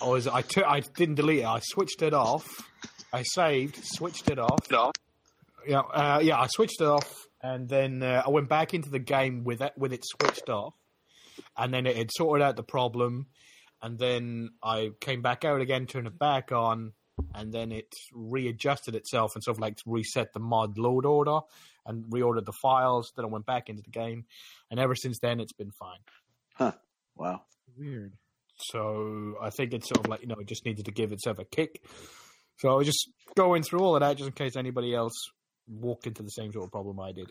I 0.00 0.08
was, 0.08 0.26
I 0.26 0.42
took, 0.42 0.64
I 0.64 0.80
didn't 0.80 1.14
delete 1.16 1.40
it. 1.40 1.46
I 1.46 1.60
switched 1.60 2.02
it 2.02 2.12
off. 2.14 2.46
I 3.12 3.22
saved, 3.22 3.78
switched 3.82 4.30
it 4.30 4.38
off. 4.38 4.70
No. 4.70 4.92
Yeah, 5.66 5.80
uh, 5.80 6.20
yeah. 6.22 6.38
I 6.38 6.46
switched 6.48 6.80
it 6.80 6.86
off, 6.86 7.26
and 7.42 7.68
then 7.68 8.02
uh, 8.02 8.22
I 8.26 8.30
went 8.30 8.48
back 8.48 8.74
into 8.74 8.90
the 8.90 8.98
game 8.98 9.42
with 9.44 9.62
it, 9.62 9.72
with 9.76 9.92
it 9.92 10.04
switched 10.04 10.48
off, 10.48 10.74
and 11.56 11.72
then 11.72 11.86
it 11.86 11.96
had 11.96 12.10
sorted 12.12 12.44
out 12.44 12.56
the 12.56 12.62
problem. 12.62 13.26
and 13.82 13.98
then 13.98 14.50
I 14.62 14.90
came 15.00 15.22
back 15.22 15.44
out 15.44 15.60
again, 15.60 15.86
turned 15.86 16.06
it 16.06 16.18
back 16.18 16.52
on, 16.52 16.92
and 17.34 17.52
then 17.52 17.72
it 17.72 17.92
readjusted 18.12 18.94
itself 18.94 19.34
and 19.34 19.42
sort 19.44 19.56
of 19.56 19.60
like 19.60 19.78
reset 19.86 20.32
the 20.32 20.40
mod 20.40 20.78
load 20.78 21.06
order 21.06 21.40
and 21.84 22.04
reordered 22.06 22.44
the 22.44 22.52
files. 22.52 23.12
Then 23.16 23.24
I 23.24 23.28
went 23.28 23.46
back 23.46 23.68
into 23.68 23.82
the 23.82 23.90
game, 23.90 24.24
and 24.70 24.80
ever 24.80 24.94
since 24.94 25.18
then 25.20 25.40
it's 25.40 25.52
been 25.52 25.70
fine. 25.70 26.00
Huh. 26.54 26.72
Wow. 27.16 27.42
Weird. 27.78 28.12
So 28.58 29.34
I 29.42 29.50
think 29.50 29.72
it's 29.74 29.88
sort 29.88 30.00
of 30.04 30.08
like 30.10 30.22
you 30.22 30.28
know 30.28 30.36
it 30.40 30.46
just 30.46 30.64
needed 30.64 30.84
to 30.86 30.90
give 30.92 31.12
itself 31.12 31.38
a 31.38 31.44
kick. 31.44 31.82
So 32.58 32.70
I 32.70 32.74
was 32.74 32.86
just 32.86 33.10
going 33.36 33.62
through 33.62 33.80
all 33.80 33.94
of 33.96 34.00
that 34.00 34.16
just 34.16 34.28
in 34.28 34.32
case 34.32 34.56
anybody 34.56 34.94
else 34.94 35.12
walked 35.68 36.06
into 36.06 36.22
the 36.22 36.30
same 36.30 36.52
sort 36.52 36.64
of 36.64 36.72
problem 36.72 36.98
I 37.00 37.12
did. 37.12 37.30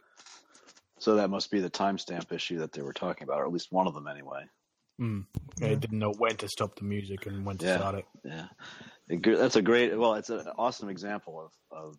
So 0.99 1.15
that 1.15 1.29
must 1.29 1.49
be 1.51 1.59
the 1.59 1.69
timestamp 1.69 2.31
issue 2.31 2.59
that 2.59 2.71
they 2.71 2.81
were 2.81 2.93
talking 2.93 3.23
about, 3.23 3.39
or 3.39 3.45
at 3.45 3.51
least 3.51 3.67
one 3.71 3.87
of 3.87 3.93
them 3.93 4.07
anyway. 4.07 4.43
Mm. 5.01 5.25
I 5.61 5.73
didn't 5.75 5.99
know 5.99 6.13
when 6.17 6.37
to 6.37 6.47
stop 6.47 6.77
the 6.77 6.85
music 6.85 7.25
and 7.25 7.45
when 7.45 7.57
to 7.57 7.65
Yeah. 7.65 7.77
start 7.77 7.95
it. 7.95 8.05
Yeah, 8.23 8.47
that's 9.37 9.55
a 9.57 9.61
great. 9.61 9.97
Well, 9.97 10.13
it's 10.13 10.29
an 10.29 10.47
awesome 10.57 10.89
example 10.89 11.39
of 11.71 11.77
of 11.77 11.95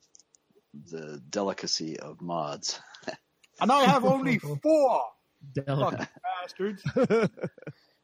the 0.90 1.20
delicacy 1.30 1.98
of 1.98 2.20
mods. 2.20 2.80
And 3.60 3.72
I 3.72 3.84
have 3.84 4.04
only 4.04 4.38
four 4.62 5.02
Delicate. 5.52 5.98
fucking 5.98 6.06
bastards. 6.40 6.82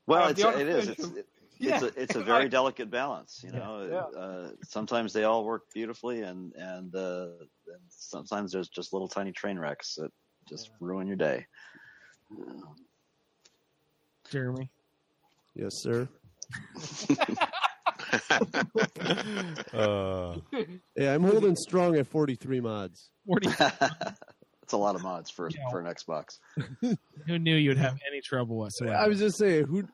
Well, 0.07 0.25
Uh, 0.25 0.31
it's, 0.31 0.41
it 0.41 0.69
is. 0.69 0.89
It's, 0.89 1.05
it, 1.05 1.27
Yeah. 1.59 1.75
it's 1.77 1.97
a 1.97 2.03
it's 2.03 2.15
a 2.17 2.23
very 2.25 2.49
delicate 2.49 2.91
balance. 2.91 3.41
You 3.45 3.53
know, 3.53 3.87
Yeah. 3.89 4.21
Uh, 4.21 4.51
sometimes 4.65 5.13
they 5.13 5.23
all 5.25 5.45
work 5.45 5.63
beautifully, 5.73 6.23
and 6.23 6.53
and, 6.57 6.93
uh, 6.95 7.29
and 7.69 7.83
sometimes 7.89 8.51
there's 8.53 8.69
just 8.69 8.93
little 8.93 9.07
tiny 9.09 9.31
train 9.33 9.59
wrecks 9.59 9.95
that 9.95 10.11
just 10.49 10.71
ruin 10.81 11.07
your 11.07 11.17
day. 11.17 11.47
Jeremy. 14.29 14.71
Yes, 15.55 15.75
sir. 15.83 16.09
Uh, 19.73 20.37
Yeah, 20.97 21.15
I'm 21.15 21.23
holding 21.23 21.57
strong 21.57 21.97
at 21.97 22.07
43 22.07 22.61
mods. 22.61 23.11
40. 23.27 23.49
That's 24.63 24.73
a 24.73 24.77
lot 24.79 24.95
of 24.95 25.03
mods 25.03 25.29
for 25.31 25.51
Yeah. 25.51 25.69
for 25.71 25.81
an 25.81 25.87
Xbox. 25.87 26.39
Who 27.27 27.39
knew 27.39 27.57
you'd 27.57 27.77
have 27.79 27.99
any 28.11 28.21
trouble 28.23 28.57
whatsoever? 28.57 28.97
I 28.97 29.09
was 29.09 29.19
just 29.19 29.37
saying, 29.37 29.67
who 29.67 29.87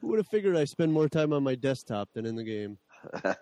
who 0.00 0.08
would 0.08 0.18
have 0.18 0.26
figured 0.28 0.56
I 0.56 0.64
spend 0.64 0.92
more 0.92 1.08
time 1.08 1.32
on 1.32 1.42
my 1.44 1.54
desktop 1.54 2.08
than 2.14 2.26
in 2.26 2.34
the 2.36 2.44
game? 2.44 2.78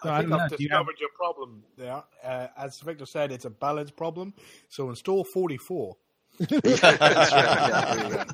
So 0.00 0.10
I, 0.10 0.18
I 0.18 0.20
think 0.20 0.32
I've 0.32 0.38
know, 0.52 0.56
do 0.56 0.62
you 0.62 0.68
have- 0.70 0.86
discovered 0.86 0.94
your 1.00 1.08
problem 1.16 1.64
there. 1.76 2.04
Uh, 2.22 2.46
as 2.56 2.78
Victor 2.78 3.04
said, 3.04 3.32
it's 3.32 3.46
a 3.46 3.50
balance 3.50 3.90
problem. 3.90 4.32
So 4.68 4.88
install 4.90 5.24
44. 5.24 5.96
That's 6.38 6.82
right. 6.84 7.00
Yeah, 7.02 8.04
you 8.06 8.14
go. 8.14 8.24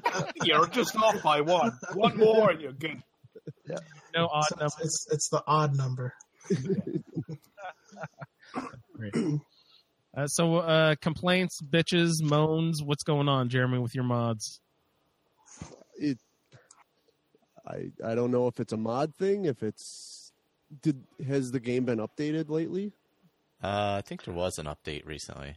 You're 0.45 0.67
just 0.67 0.95
off 0.97 1.23
by 1.23 1.41
one. 1.41 1.73
One 1.95 2.19
more 2.19 2.51
and 2.51 2.61
you're 2.61 2.73
good. 2.73 3.03
no 4.15 4.27
odd 4.31 4.45
It's, 4.51 4.61
number. 4.61 4.75
it's, 4.83 5.07
it's 5.11 5.29
the 5.31 5.43
odd 5.47 5.75
number. 5.75 6.13
Great. 10.15 10.23
Uh, 10.25 10.27
so, 10.29 10.57
uh, 10.57 10.95
complaints, 11.01 11.61
bitches, 11.63 12.23
moans. 12.23 12.83
What's 12.83 13.03
going 13.03 13.29
on, 13.29 13.49
Jeremy, 13.49 13.79
with 13.79 13.95
your 13.95 14.05
mods? 14.05 14.61
It, 15.97 16.19
I 17.67 17.91
I 18.05 18.15
don't 18.15 18.31
know 18.31 18.47
if 18.49 18.61
it's 18.61 18.73
a 18.73 18.77
mod 18.77 19.15
thing. 19.17 19.45
If 19.45 19.63
it's 19.63 20.33
did 20.83 21.03
has 21.27 21.51
the 21.51 21.61
game 21.61 21.85
been 21.85 21.99
updated 21.99 22.49
lately? 22.51 22.93
uh, 23.63 23.97
I 23.99 24.03
think 24.07 24.25
there 24.25 24.35
was 24.35 24.59
an 24.59 24.67
update 24.67 25.07
recently. 25.07 25.57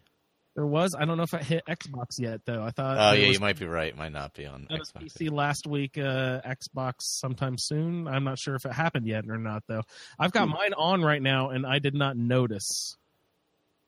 There 0.55 0.65
was. 0.65 0.95
I 0.97 1.05
don't 1.05 1.17
know 1.17 1.23
if 1.23 1.33
it 1.35 1.43
hit 1.43 1.63
Xbox 1.67 2.19
yet, 2.19 2.41
though. 2.45 2.63
I 2.63 2.71
thought. 2.71 2.97
Oh 2.97 3.13
it 3.15 3.21
yeah, 3.21 3.27
was- 3.27 3.35
you 3.35 3.39
might 3.41 3.59
be 3.59 3.65
right. 3.65 3.89
It 3.89 3.97
might 3.97 4.11
not 4.11 4.33
be 4.33 4.45
on 4.45 4.67
Xbox. 4.71 5.13
PC 5.15 5.31
last 5.31 5.67
week, 5.67 5.97
uh, 5.97 6.41
Xbox 6.41 6.93
sometime 7.01 7.57
soon. 7.59 8.07
I'm 8.07 8.23
not 8.23 8.39
sure 8.39 8.55
if 8.55 8.65
it 8.65 8.73
happened 8.73 9.05
yet 9.07 9.25
or 9.29 9.37
not, 9.37 9.63
though. 9.67 9.83
I've 10.19 10.31
got 10.31 10.47
mine 10.47 10.73
on 10.75 11.01
right 11.03 11.21
now, 11.21 11.49
and 11.49 11.65
I 11.65 11.79
did 11.79 11.93
not 11.93 12.17
notice. 12.17 12.95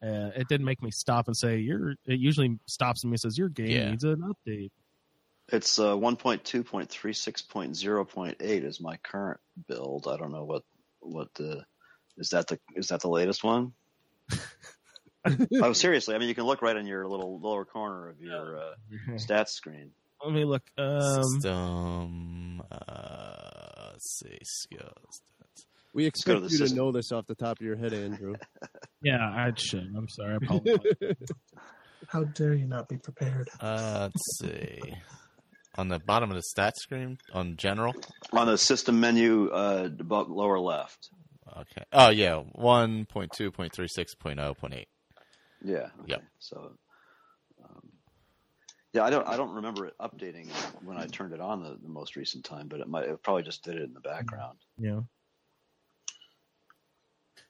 Uh, 0.02 0.30
it 0.34 0.48
didn't 0.48 0.64
make 0.64 0.80
me 0.82 0.90
stop 0.90 1.26
and 1.26 1.36
say, 1.36 1.58
"Your." 1.58 1.90
It 2.06 2.18
usually 2.20 2.58
stops 2.66 3.04
me 3.04 3.10
and 3.10 3.20
says, 3.20 3.36
"Your 3.36 3.50
game 3.50 3.70
Yeah. 3.70 3.90
needs 3.90 4.04
an 4.04 4.22
update." 4.22 4.70
It's 5.52 5.78
uh, 5.78 5.94
1.2.36.0.8 5.96 8.64
is 8.64 8.80
my 8.80 8.96
current 8.98 9.40
build. 9.66 10.06
I 10.08 10.16
don't 10.16 10.32
know 10.32 10.44
what 10.44 10.62
what 11.00 11.34
the 11.34 11.64
is 12.16 12.30
that 12.30 12.46
the 12.46 12.58
is 12.76 12.88
that 12.88 13.00
the 13.00 13.08
latest 13.08 13.44
one? 13.44 13.72
oh, 15.60 15.72
seriously. 15.72 16.14
I 16.14 16.18
mean, 16.18 16.28
you 16.28 16.34
can 16.34 16.44
look 16.44 16.62
right 16.62 16.76
in 16.76 16.86
your 16.86 17.06
little 17.06 17.38
lower 17.40 17.64
corner 17.64 18.08
of 18.08 18.20
your 18.20 18.58
uh, 18.58 18.74
stats 19.14 19.50
screen. 19.50 19.90
Let 20.24 20.32
me 20.32 20.44
look. 20.44 20.62
Um, 20.78 21.22
System. 21.24 22.62
Uh, 22.70 23.90
let's 23.92 24.10
see. 24.10 24.38
Skills. 24.42 25.22
We 25.92 26.02
go 26.02 26.04
to 26.04 26.08
expect 26.08 26.42
the 26.42 26.48
you 26.50 26.68
to 26.68 26.74
know 26.74 26.92
this 26.92 27.12
off 27.12 27.26
the 27.26 27.34
top 27.34 27.60
of 27.60 27.66
your 27.66 27.76
head, 27.76 27.92
Andrew. 27.92 28.34
yeah, 29.02 29.18
I 29.18 29.52
should. 29.56 29.92
I'm 29.96 30.08
sorry. 30.08 30.34
I 30.34 30.36
apologize. 30.44 31.16
How 32.06 32.24
dare 32.24 32.54
you 32.54 32.66
not 32.66 32.88
be 32.88 32.96
prepared? 32.96 33.48
Uh, 33.60 34.08
let's 34.10 34.38
see. 34.38 34.80
On 35.76 35.88
the 35.88 35.98
bottom 35.98 36.30
of 36.30 36.36
the 36.36 36.42
stat 36.42 36.76
screen, 36.76 37.18
on 37.32 37.56
general. 37.56 37.94
On 38.32 38.46
the 38.46 38.58
system 38.58 39.00
menu, 39.00 39.48
uh, 39.50 39.88
above 39.98 40.28
lower 40.28 40.58
left. 40.58 41.10
Okay. 41.48 41.84
Oh 41.92 42.10
yeah, 42.10 42.42
one 42.52 43.06
point 43.06 43.32
two 43.36 43.50
point 43.50 43.72
three 43.74 43.88
six 43.88 44.14
point 44.14 44.38
zero 44.38 44.54
point 44.54 44.74
eight. 44.74 44.88
point 44.88 44.92
two 44.92 45.10
point 45.10 45.24
three 45.64 45.64
six 45.64 45.64
point 45.64 45.70
oh 45.70 45.84
point 45.84 45.94
eight. 45.94 45.96
Yeah. 45.96 46.00
Okay. 46.00 46.12
Yep. 46.12 46.22
So, 46.38 46.72
um, 47.64 47.90
yeah, 48.92 49.04
I 49.04 49.10
don't 49.10 49.26
I 49.28 49.36
don't 49.36 49.54
remember 49.54 49.86
it 49.86 49.94
updating 50.00 50.48
when 50.84 50.96
I 50.96 51.06
turned 51.06 51.32
it 51.32 51.40
on 51.40 51.62
the, 51.62 51.76
the 51.82 51.88
most 51.88 52.16
recent 52.16 52.44
time, 52.44 52.68
but 52.68 52.80
it 52.80 52.88
might 52.88 53.04
it 53.04 53.22
probably 53.22 53.42
just 53.42 53.64
did 53.64 53.76
it 53.76 53.82
in 53.82 53.94
the 53.94 54.00
background. 54.00 54.58
yeah. 54.78 55.00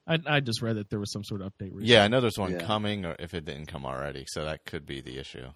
I 0.07 0.19
I 0.27 0.41
just 0.41 0.63
read 0.63 0.77
that 0.77 0.91
there 0.91 0.99
was 0.99 1.13
some 1.13 1.25
sort 1.25 1.41
of 1.41 1.49
update. 1.49 1.73
Recently. 1.73 1.87
Yeah, 1.93 2.05
I 2.05 2.09
know 2.09 2.21
there's 2.21 2.39
one 2.39 2.53
Yeah. 2.53 2.67
coming, 2.67 3.05
or 3.05 3.17
if 3.19 3.35
it 3.35 3.45
didn't 3.45 3.67
come 3.67 3.85
already, 3.87 4.25
so 4.27 4.45
that 4.45 4.65
could 4.65 4.87
be 4.87 5.01
the 5.01 5.19
issue. 5.19 5.47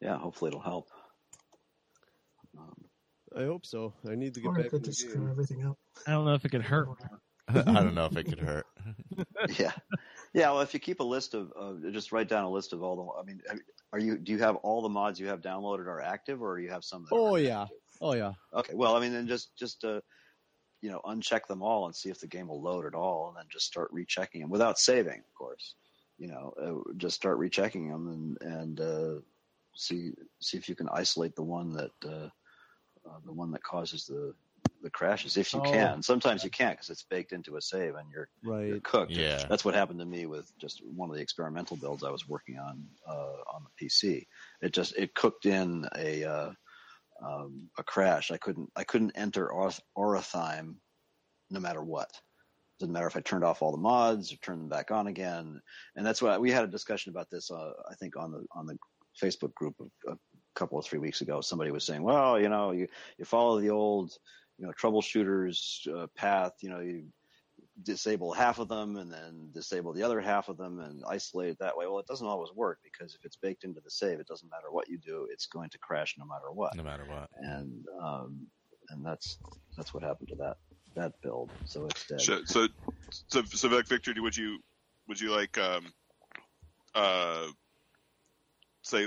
Yeah, 0.00 0.18
hopefully 0.18 0.48
it'll 0.50 0.60
help. 0.60 0.88
Um, 2.58 2.74
I 3.36 3.44
hope 3.44 3.64
so. 3.66 3.94
I 4.08 4.14
need 4.14 4.34
to 4.34 4.40
get 4.40 4.48
Or 4.48 4.54
back 4.54 4.66
it 4.66 4.72
in 4.72 4.78
could 4.78 4.84
just 4.84 5.02
game. 5.02 5.10
screw 5.10 5.30
everything 5.30 5.64
up. 5.66 5.78
I 6.06 6.12
don't 6.12 6.24
know 6.24 6.34
if 6.34 6.44
it 6.44 6.50
could 6.50 6.62
hurt. 6.62 6.88
I 7.48 7.62
don't 7.62 7.94
know 7.94 8.06
if 8.06 8.16
it 8.16 8.24
could 8.24 8.38
hurt. 8.40 8.66
yeah, 9.58 9.72
yeah. 10.32 10.50
Well, 10.50 10.62
if 10.62 10.72
you 10.72 10.80
keep 10.80 11.00
a 11.00 11.04
list 11.04 11.34
of, 11.34 11.52
of 11.52 11.82
just 11.92 12.10
write 12.10 12.28
down 12.28 12.44
a 12.44 12.50
list 12.50 12.72
of 12.72 12.82
all 12.82 12.96
the. 12.96 13.20
I 13.20 13.24
mean, 13.24 13.40
are 13.92 13.98
you 13.98 14.16
do 14.16 14.32
you 14.32 14.38
have 14.38 14.56
all 14.56 14.80
the 14.80 14.88
mods 14.88 15.20
you 15.20 15.26
have 15.26 15.42
downloaded 15.42 15.86
are 15.86 16.00
active, 16.00 16.40
or 16.42 16.58
you 16.58 16.70
have 16.70 16.84
some? 16.84 17.04
That 17.04 17.14
Oh 17.14 17.32
aren't 17.34 17.44
yeah, 17.44 17.62
active? 17.62 17.76
oh 18.00 18.14
yeah. 18.14 18.32
Okay. 18.54 18.72
Well, 18.74 18.96
I 18.96 19.00
mean, 19.00 19.12
then 19.12 19.26
just 19.28 19.54
just 19.58 19.84
uh, 19.84 20.00
you 20.84 20.90
know, 20.90 21.00
uncheck 21.06 21.46
them 21.46 21.62
all 21.62 21.86
and 21.86 21.96
see 21.96 22.10
if 22.10 22.20
the 22.20 22.26
game 22.26 22.46
will 22.48 22.60
load 22.60 22.84
at 22.84 22.94
all, 22.94 23.28
and 23.28 23.36
then 23.38 23.46
just 23.50 23.64
start 23.64 23.88
rechecking 23.90 24.42
them 24.42 24.50
without 24.50 24.78
saving, 24.78 25.20
of 25.20 25.34
course. 25.34 25.76
You 26.18 26.28
know, 26.28 26.52
uh, 26.62 26.92
just 26.98 27.16
start 27.16 27.38
rechecking 27.38 27.88
them 27.88 28.08
and 28.08 28.52
and 28.52 28.80
uh, 28.80 29.20
see 29.74 30.12
see 30.42 30.58
if 30.58 30.68
you 30.68 30.76
can 30.76 30.90
isolate 30.92 31.34
the 31.36 31.42
one 31.42 31.72
that 31.72 31.92
uh, 32.04 32.28
uh, 33.08 33.18
the 33.24 33.32
one 33.32 33.50
that 33.52 33.62
causes 33.62 34.04
the 34.04 34.34
the 34.82 34.90
crashes 34.90 35.38
if 35.38 35.54
you 35.54 35.60
Oh. 35.60 35.62
can. 35.62 36.02
Sometimes 36.02 36.44
you 36.44 36.50
can't 36.50 36.76
because 36.76 36.90
it's 36.90 37.04
baked 37.04 37.32
into 37.32 37.56
a 37.56 37.62
save 37.62 37.94
and 37.94 38.10
you're 38.10 38.28
right. 38.44 38.66
you're 38.66 38.74
Right. 38.74 38.82
cooked. 38.84 39.16
Yeah. 39.16 39.46
That's 39.48 39.64
what 39.64 39.74
happened 39.74 40.00
to 40.00 40.06
me 40.06 40.26
with 40.26 40.52
just 40.60 40.82
one 40.84 41.08
of 41.08 41.16
the 41.16 41.22
experimental 41.22 41.78
builds 41.78 42.04
I 42.04 42.10
was 42.10 42.28
working 42.28 42.58
on 42.58 42.86
uh, 43.08 43.40
on 43.54 43.64
the 43.64 43.86
PC. 43.86 44.26
It 44.60 44.74
just 44.74 44.94
it 44.98 45.14
cooked 45.14 45.46
in 45.46 45.86
a 45.96 46.24
uh, 46.24 46.52
um, 47.22 47.68
a 47.78 47.82
crash. 47.82 48.30
I 48.30 48.36
couldn't 48.38 48.70
I 48.76 48.84
couldn't 48.84 49.12
enter 49.14 49.50
Orotheim 49.96 50.76
no 51.50 51.60
matter 51.60 51.82
what. 51.82 52.10
Doesn't 52.80 52.92
matter 52.92 53.06
if 53.06 53.16
I 53.16 53.20
turned 53.20 53.44
off 53.44 53.62
all 53.62 53.70
the 53.70 53.78
mods 53.78 54.32
or 54.32 54.36
turned 54.36 54.60
them 54.60 54.68
back 54.68 54.90
on 54.90 55.06
again. 55.06 55.60
And 55.94 56.04
that's 56.04 56.20
why 56.20 56.36
we 56.38 56.50
had 56.50 56.64
a 56.64 56.68
discussion 56.68 57.10
about 57.10 57.30
this. 57.30 57.50
Uh, 57.50 57.72
I 57.90 57.94
think 57.94 58.16
on 58.16 58.32
the 58.32 58.44
on 58.52 58.66
the 58.66 58.76
Facebook 59.22 59.54
group 59.54 59.74
a, 59.80 60.12
a 60.12 60.16
couple 60.54 60.78
of 60.78 60.84
three 60.84 60.98
weeks 60.98 61.20
ago. 61.20 61.40
Somebody 61.40 61.70
was 61.70 61.84
saying, 61.84 62.02
"Well, 62.02 62.40
you 62.40 62.48
know, 62.48 62.72
you 62.72 62.88
you 63.18 63.24
follow 63.24 63.60
the 63.60 63.70
old, 63.70 64.12
you 64.58 64.66
know, 64.66 64.72
troubleshooters 64.72 65.86
uh, 65.94 66.06
path. 66.16 66.52
You 66.60 66.70
know, 66.70 66.80
you 66.80 67.04
disable 67.82 68.32
half 68.32 68.58
of 68.58 68.68
them 68.68 68.96
and 68.96 69.12
then 69.12 69.50
disable 69.52 69.92
the 69.92 70.02
other 70.02 70.20
half 70.20 70.48
of 70.48 70.56
them 70.56 70.78
and 70.78 71.02
isolate 71.08 71.50
it 71.50 71.58
that 71.58 71.76
way. 71.76 71.86
Well, 71.86 71.98
it 71.98 72.06
doesn't 72.06 72.26
always 72.26 72.52
work 72.54 72.78
because 72.84 73.14
if 73.14 73.24
it's 73.24 73.36
baked 73.36 73.64
into 73.64 73.80
the 73.80 73.90
save, 73.90 74.20
it 74.20 74.28
doesn't 74.28 74.50
matter 74.50 74.70
what 74.70 74.88
you 74.88 74.98
do; 74.98 75.28
it's 75.30 75.46
going 75.46 75.70
to 75.70 75.78
crash 75.78 76.14
no 76.18 76.24
matter 76.24 76.52
what. 76.52 76.76
No 76.76 76.84
matter 76.84 77.04
what. 77.04 77.30
And 77.38 77.84
um, 78.00 78.46
and 78.90 79.04
that's 79.04 79.38
that's 79.76 79.92
what 79.92 80.02
happened 80.02 80.28
to 80.28 80.36
that 80.36 80.56
that 80.94 81.12
build. 81.22 81.50
So 81.64 81.86
it's 81.86 82.06
dead. 82.06 82.20
So, 82.20 82.44
so, 82.44 82.68
so, 83.28 83.42
so 83.44 83.68
like 83.68 83.88
Victor, 83.88 84.14
would 84.18 84.36
you, 84.36 84.58
would 85.08 85.20
you 85.20 85.30
like, 85.34 85.58
um, 85.58 85.92
uh, 86.94 87.48
say, 88.82 89.06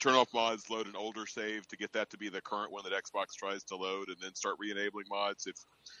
turn 0.00 0.14
off 0.14 0.28
mods, 0.34 0.68
load 0.68 0.86
an 0.86 0.96
older 0.96 1.26
save 1.26 1.66
to 1.68 1.76
get 1.76 1.92
that 1.92 2.10
to 2.10 2.18
be 2.18 2.28
the 2.28 2.40
current 2.40 2.72
one 2.72 2.82
that 2.84 2.92
Xbox 2.92 3.34
tries 3.36 3.62
to 3.64 3.76
load, 3.76 4.08
and 4.08 4.16
then 4.20 4.34
start 4.34 4.56
re-enabling 4.58 5.06
mods? 5.08 5.46
If 5.46 5.54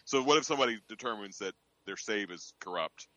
so, 0.04 0.22
what 0.22 0.38
if 0.38 0.44
somebody 0.44 0.80
determines 0.88 1.38
that 1.38 1.54
their 1.86 1.96
save 1.96 2.30
is 2.30 2.54
corrupt? 2.60 3.08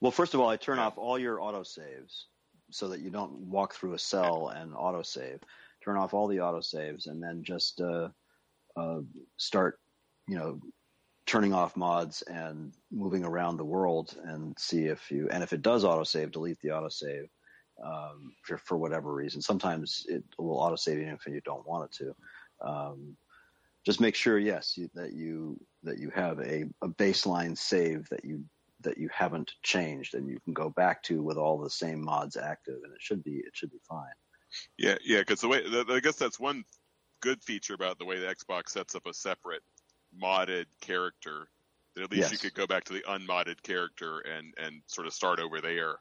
Well, 0.00 0.12
first 0.12 0.34
of 0.34 0.40
all, 0.40 0.48
I 0.48 0.56
turn 0.56 0.78
off 0.78 0.98
all 0.98 1.18
your 1.18 1.38
autosaves 1.38 2.24
so 2.70 2.88
that 2.88 3.00
you 3.00 3.10
don't 3.10 3.32
walk 3.32 3.74
through 3.74 3.94
a 3.94 3.98
cell 3.98 4.48
and 4.48 4.72
autosave. 4.72 5.40
turn 5.84 5.96
off 5.96 6.14
all 6.14 6.28
the 6.28 6.38
autosaves, 6.38 7.06
and 7.06 7.22
then 7.22 7.42
just 7.44 7.80
uh, 7.80 8.08
uh, 8.76 9.00
start, 9.36 9.78
you 10.28 10.36
know, 10.36 10.60
turning 11.26 11.52
off 11.52 11.76
mods 11.76 12.22
and 12.22 12.72
moving 12.90 13.24
around 13.24 13.56
the 13.56 13.64
world 13.64 14.16
and 14.24 14.58
see 14.58 14.86
if 14.86 15.10
you 15.10 15.28
and 15.30 15.42
if 15.42 15.52
it 15.52 15.62
does 15.62 15.84
autosave, 15.84 16.32
delete 16.32 16.60
the 16.60 16.70
autosave 16.70 17.28
um, 17.84 18.32
for 18.42 18.58
for 18.58 18.76
whatever 18.76 19.12
reason. 19.12 19.40
Sometimes 19.40 20.04
it 20.08 20.24
will 20.38 20.58
autosave 20.58 21.00
even 21.00 21.14
if 21.14 21.26
you 21.26 21.40
don't 21.44 21.66
want 21.66 21.84
it 21.84 22.04
to. 22.04 22.68
Um, 22.68 23.16
just 23.84 24.00
make 24.00 24.14
sure, 24.14 24.38
yes, 24.38 24.76
you, 24.76 24.88
that 24.94 25.12
you 25.12 25.60
that 25.82 25.98
you 25.98 26.10
have 26.10 26.38
a, 26.40 26.64
a 26.82 26.88
baseline 26.88 27.56
save 27.56 28.08
that 28.10 28.24
you 28.24 28.44
that 28.82 28.98
you 28.98 29.08
haven't 29.12 29.52
changed 29.62 30.14
and 30.14 30.28
you 30.28 30.38
can 30.40 30.52
go 30.52 30.68
back 30.70 31.02
to 31.04 31.22
with 31.22 31.36
all 31.36 31.58
the 31.58 31.70
same 31.70 32.04
mods 32.04 32.36
active, 32.36 32.78
and 32.84 32.92
it 32.92 33.00
should 33.00 33.22
be 33.24 33.36
it 33.36 33.52
should 33.54 33.70
be 33.70 33.80
fine. 33.88 34.12
Yeah, 34.78 34.96
yeah, 35.04 35.20
because 35.20 35.40
the 35.40 35.48
way 35.48 35.62
the, 35.68 35.84
I 35.88 36.00
guess 36.00 36.16
that's 36.16 36.38
one 36.38 36.64
good 37.20 37.42
feature 37.42 37.74
about 37.74 37.98
the 37.98 38.04
way 38.04 38.18
the 38.18 38.26
Xbox 38.26 38.70
sets 38.70 38.94
up 38.94 39.06
a 39.06 39.14
separate 39.14 39.62
modded 40.20 40.66
character. 40.80 41.48
That 41.94 42.04
at 42.04 42.10
least 42.10 42.32
you 42.32 42.38
could 42.38 42.54
go 42.54 42.66
back 42.66 42.84
to 42.84 42.94
the 42.94 43.04
unmodded 43.06 43.62
character 43.62 44.20
and 44.20 44.54
and 44.58 44.82
sort 44.86 45.06
of 45.06 45.12
start 45.12 45.40
over 45.40 45.60
there 45.60 45.96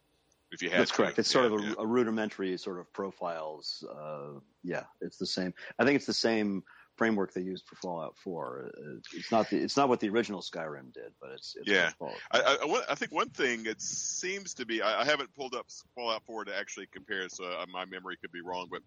if 0.51 0.61
you 0.61 0.69
had. 0.69 0.79
That's 0.79 0.91
to. 0.91 0.97
correct. 0.97 1.19
It's 1.19 1.29
sort 1.29 1.45
of 1.45 1.53
a, 1.53 1.63
yeah. 1.63 1.73
a 1.79 1.85
rudimentary 1.85 2.55
sort 2.57 2.79
of 2.79 2.91
profiles. 2.93 3.83
Uh, 3.89 4.39
yeah, 4.63 4.83
it's 5.01 5.17
the 5.17 5.25
same. 5.25 5.53
I 5.79 5.85
think 5.85 5.97
it's 5.97 6.05
the 6.05 6.13
same 6.13 6.63
framework 7.01 7.33
they 7.33 7.41
used 7.41 7.65
for 7.65 7.75
Fallout 7.77 8.15
4. 8.15 8.73
Uh, 8.77 8.81
It's 9.13 9.31
not 9.31 9.49
the, 9.49 9.57
it's 9.57 9.75
not 9.75 9.89
what 9.89 9.99
the 9.99 10.09
original 10.09 10.39
Skyrim 10.39 10.93
did, 10.93 11.11
but 11.19 11.31
it's, 11.31 11.55
it's 11.59 11.67
Yeah. 11.67 11.89
I, 12.29 12.41
I, 12.61 12.83
I 12.91 12.93
think 12.93 13.11
one 13.11 13.29
thing 13.29 13.65
it 13.65 13.81
seems 13.81 14.53
to 14.53 14.67
be 14.67 14.83
I, 14.83 15.01
I 15.01 15.05
haven't 15.05 15.33
pulled 15.33 15.55
up 15.55 15.65
Fallout 15.95 16.21
4 16.27 16.45
to 16.45 16.55
actually 16.55 16.85
compare, 16.93 17.27
so 17.27 17.45
uh, 17.45 17.65
my 17.73 17.85
memory 17.85 18.17
could 18.21 18.31
be 18.31 18.41
wrong. 18.41 18.67
But 18.69 18.83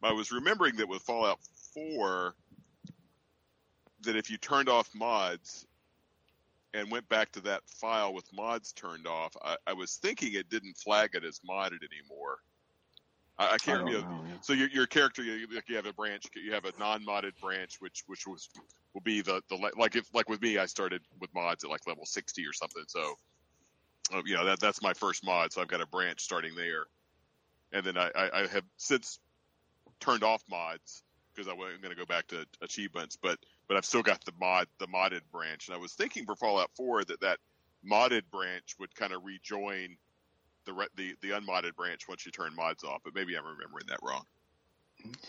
I 0.00 0.12
was 0.12 0.30
remembering 0.30 0.76
that 0.76 0.86
with 0.86 1.02
Fallout 1.02 1.40
4, 1.74 2.36
that 4.02 4.14
if 4.14 4.30
you 4.30 4.36
turned 4.36 4.68
off 4.68 4.88
mods 4.94 5.66
and 6.72 6.88
went 6.88 7.08
back 7.08 7.32
to 7.32 7.40
that 7.40 7.62
file 7.66 8.14
with 8.14 8.32
mods 8.32 8.70
turned 8.74 9.08
off, 9.08 9.36
I, 9.44 9.56
I 9.66 9.72
was 9.72 9.96
thinking 9.96 10.34
it 10.34 10.48
didn't 10.50 10.76
flag 10.76 11.10
it 11.14 11.24
as 11.24 11.40
modded 11.40 11.80
anymore. 11.82 12.38
I, 13.38 13.54
I 13.54 13.58
can't. 13.58 13.84
don't 13.84 13.92
know, 13.92 14.00
know, 14.00 14.24
yeah. 14.28 14.34
so 14.40 14.52
your, 14.52 14.68
your 14.68 14.86
character, 14.86 15.22
you, 15.22 15.46
like 15.54 15.68
you 15.68 15.76
have 15.76 15.86
a 15.86 15.92
branch, 15.92 16.24
you 16.34 16.52
have 16.52 16.64
a 16.64 16.72
non-modded 16.78 17.32
branch, 17.40 17.76
which 17.80 18.04
which 18.06 18.26
was 18.26 18.48
will 18.94 19.02
be 19.02 19.20
the 19.20 19.42
the 19.48 19.56
like 19.76 19.96
if 19.96 20.06
like 20.14 20.28
with 20.28 20.40
me, 20.40 20.58
I 20.58 20.66
started 20.66 21.02
with 21.20 21.32
mods 21.34 21.64
at 21.64 21.70
like 21.70 21.86
level 21.86 22.06
sixty 22.06 22.46
or 22.46 22.52
something. 22.52 22.84
So, 22.88 23.14
uh, 24.14 24.22
you 24.24 24.34
know 24.34 24.44
that 24.46 24.60
that's 24.60 24.80
my 24.82 24.94
first 24.94 25.24
mod, 25.24 25.52
so 25.52 25.60
I've 25.60 25.68
got 25.68 25.80
a 25.80 25.86
branch 25.86 26.22
starting 26.22 26.54
there, 26.54 26.86
and 27.72 27.84
then 27.84 27.98
I 27.98 28.10
I, 28.14 28.40
I 28.40 28.46
have 28.46 28.64
since 28.78 29.18
turned 30.00 30.22
off 30.22 30.42
mods 30.50 31.02
because 31.34 31.48
I'm 31.50 31.58
going 31.58 31.90
to 31.90 31.94
go 31.94 32.06
back 32.06 32.26
to 32.28 32.46
achievements, 32.62 33.18
but 33.20 33.38
but 33.68 33.76
I've 33.76 33.84
still 33.84 34.02
got 34.02 34.24
the 34.24 34.32
mod 34.40 34.66
the 34.78 34.86
modded 34.86 35.22
branch, 35.30 35.68
and 35.68 35.76
I 35.76 35.78
was 35.78 35.92
thinking 35.92 36.24
for 36.24 36.36
Fallout 36.36 36.70
Four 36.74 37.04
that 37.04 37.20
that 37.20 37.38
modded 37.88 38.22
branch 38.32 38.76
would 38.78 38.94
kind 38.94 39.12
of 39.12 39.22
rejoin 39.24 39.96
the 40.66 40.72
re- 40.72 40.88
the 40.96 41.14
the 41.22 41.30
unmodded 41.32 41.76
branch 41.76 42.08
once 42.08 42.26
you 42.26 42.32
turn 42.32 42.54
mods 42.54 42.84
off, 42.84 43.00
but 43.04 43.14
maybe 43.14 43.36
I'm 43.36 43.44
remembering 43.44 43.86
that 43.88 44.00
wrong. 44.02 44.24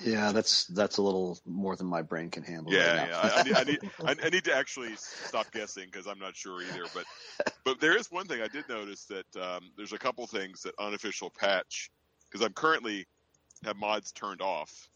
Yeah, 0.02 0.32
that's 0.32 0.66
that's 0.68 0.98
a 0.98 1.02
little 1.02 1.38
more 1.46 1.76
than 1.76 1.88
my 1.88 2.02
brain 2.02 2.30
can 2.30 2.44
handle. 2.44 2.74
Yeah, 2.74 2.98
right 2.98 3.10
yeah. 3.10 3.20
I, 3.20 3.40
I 3.40 3.44
need, 3.44 3.56
I 3.56 3.64
need, 3.64 3.80
I 4.24 4.30
need 4.30 4.44
to 4.46 4.56
actually 4.56 4.96
stop 4.96 5.52
guessing 5.52 5.86
because 5.92 6.08
I'm 6.08 6.20
not 6.20 6.36
sure 6.36 6.62
either. 6.62 6.86
But, 6.94 7.06
but 7.64 7.80
there 7.80 7.98
is 7.98 8.12
one 8.12 8.28
thing 8.28 8.42
I 8.42 8.48
did 8.48 8.68
notice 8.70 9.06
that 9.06 9.42
um, 9.42 9.72
there's 9.76 9.94
a 9.94 9.98
couple 9.98 10.26
things 10.28 10.64
that 10.64 10.74
unofficial 10.80 11.30
patch 11.30 11.92
because 12.30 12.46
I'm 12.46 12.54
currently 12.54 13.08
have 13.64 13.76
mods 13.76 14.12
turned 14.12 14.42
off, 14.42 14.90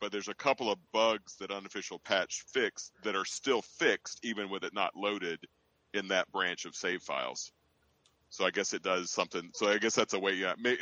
but 0.00 0.12
there's 0.12 0.28
a 0.28 0.34
couple 0.34 0.70
of 0.70 0.78
bugs 0.92 1.36
that 1.36 1.50
unofficial 1.50 1.98
patch 1.98 2.44
fixed 2.52 2.92
that 3.02 3.16
are 3.16 3.24
still 3.24 3.62
fixed 3.62 4.20
even 4.22 4.48
with 4.48 4.64
it 4.64 4.74
not 4.74 4.96
loaded 4.96 5.40
in 5.94 6.08
that 6.08 6.30
branch 6.32 6.64
of 6.64 6.74
save 6.74 7.02
files. 7.02 7.52
So 8.30 8.44
I 8.44 8.50
guess 8.50 8.72
it 8.72 8.82
does 8.82 9.10
something. 9.10 9.50
So 9.54 9.68
I 9.68 9.78
guess 9.78 9.94
that's 9.94 10.14
a 10.14 10.18
way, 10.18 10.32
yeah, 10.34 10.54
may, 10.58 10.76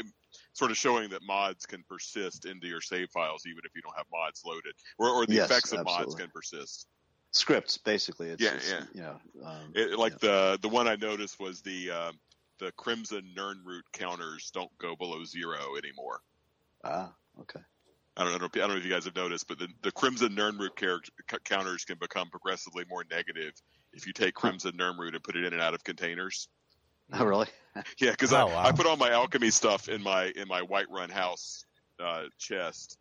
sort 0.53 0.71
of 0.71 0.77
showing 0.77 1.11
that 1.11 1.23
mods 1.23 1.65
can 1.67 1.85
persist 1.89 2.45
into 2.45 2.67
your 2.67 2.81
save 2.81 3.11
files 3.11 3.45
even 3.47 3.61
if 3.65 3.75
you 3.75 3.83
don't 3.83 3.97
have 3.97 4.07
mods 4.13 4.43
loaded, 4.45 4.75
or, 4.99 5.11
or 5.11 5.27
the 5.27 5.35
Yes, 5.35 5.51
effects 5.51 5.73
of 5.73 5.85
mods 5.85 6.15
can 6.15 6.29
persist. 6.31 6.89
Scripts, 7.31 7.79
basically. 7.79 8.31
It's, 8.31 8.43
Yeah, 8.43 8.55
it's, 8.55 8.71
yeah. 8.71 8.85
You 8.95 9.03
know, 9.03 9.21
um, 9.45 9.73
It, 9.75 9.99
like 9.99 10.19
the 10.19 10.59
the 10.63 10.69
one 10.69 10.89
I 10.89 10.97
noticed 10.97 11.39
was 11.39 11.61
the 11.61 11.91
um, 11.91 12.19
the 12.59 12.73
Crimson 12.73 13.33
Nirnroot 13.37 13.83
counters 13.93 14.51
don't 14.53 14.71
go 14.79 14.97
below 14.97 15.25
zero 15.25 15.77
anymore. 15.77 16.21
ah, 16.85 17.13
okay. 17.41 17.61
I 18.17 18.25
don't 18.25 18.41
know. 18.41 18.47
I 18.47 18.59
don't 18.59 18.71
know 18.71 18.77
if 18.77 18.85
you 18.85 18.91
guys 18.91 19.05
have 19.05 19.15
noticed, 19.15 19.47
but 19.47 19.59
the, 19.59 19.69
the 19.83 19.93
Crimson 19.93 20.35
Nirnroot 20.35 20.75
character, 20.77 21.13
c- 21.31 21.37
counters 21.45 21.85
can 21.85 21.99
become 21.99 22.31
progressively 22.31 22.85
more 22.89 23.05
negative 23.11 23.53
if 23.93 24.07
you 24.07 24.15
take 24.15 24.35
Crimson 24.35 24.73
Nirnroot 24.73 25.15
and 25.15 25.23
put 25.23 25.37
it 25.37 25.45
in 25.45 25.53
and 25.53 25.61
out 25.61 25.75
of 25.75 25.85
containers. 25.85 26.49
Oh, 27.13 27.25
really? 27.25 27.47
Yeah, 28.01 28.13
because 28.13 28.33
Oh, 28.33 28.37
I, 28.39 28.45
wow. 28.45 28.63
I 28.65 28.73
put 28.73 28.87
all 28.87 28.97
my 28.97 29.11
alchemy 29.11 29.51
stuff 29.51 29.91
in 29.91 30.03
my 30.03 30.33
in 30.35 30.49
my 30.49 30.63
Whiterun 30.63 31.11
house 31.11 31.63
uh, 32.03 32.23
chest, 32.39 32.97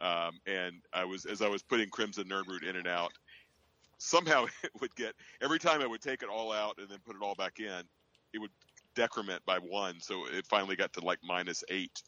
um, 0.00 0.32
and 0.48 0.74
I 0.92 1.04
was 1.04 1.26
as 1.26 1.42
I 1.42 1.48
was 1.48 1.62
putting 1.62 1.88
Crimson 1.90 2.24
Nirnroot 2.24 2.64
in 2.68 2.74
and 2.74 2.88
out, 2.88 3.12
somehow 3.98 4.46
it 4.64 4.70
would 4.80 4.92
get 4.96 5.14
every 5.40 5.60
time 5.60 5.80
I 5.80 5.86
would 5.86 6.00
take 6.00 6.22
it 6.24 6.28
all 6.28 6.50
out 6.52 6.74
and 6.78 6.88
then 6.88 6.98
put 7.06 7.14
it 7.14 7.22
all 7.22 7.36
back 7.36 7.60
in, 7.60 7.82
it 8.34 8.38
would 8.40 8.50
decrement 8.96 9.42
by 9.46 9.58
one, 9.58 10.00
so 10.00 10.26
it 10.26 10.44
finally 10.48 10.74
got 10.74 10.92
to 10.94 11.04
like 11.04 11.18
minus 11.22 11.62
eight. 11.70 12.02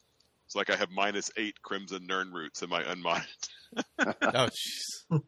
It's 0.45 0.55
like 0.55 0.69
I 0.69 0.75
have 0.75 0.89
minus 0.91 1.31
eight 1.37 1.55
Crimson 1.61 2.05
Nirnroots 2.05 2.63
in 2.63 2.69
my 2.69 2.81
unmodded. 2.83 3.27
Oh, 4.21 4.49
jeez. 4.49 5.21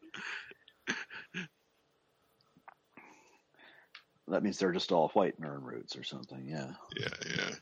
That 4.32 4.42
means 4.42 4.58
they're 4.58 4.72
just 4.72 4.92
all 4.92 5.08
white 5.10 5.38
Nirn 5.38 5.62
roots 5.62 5.94
or 5.94 6.02
something. 6.02 6.46
Yeah. 6.46 6.70
Yeah, 6.98 7.08
yeah. 7.36 7.54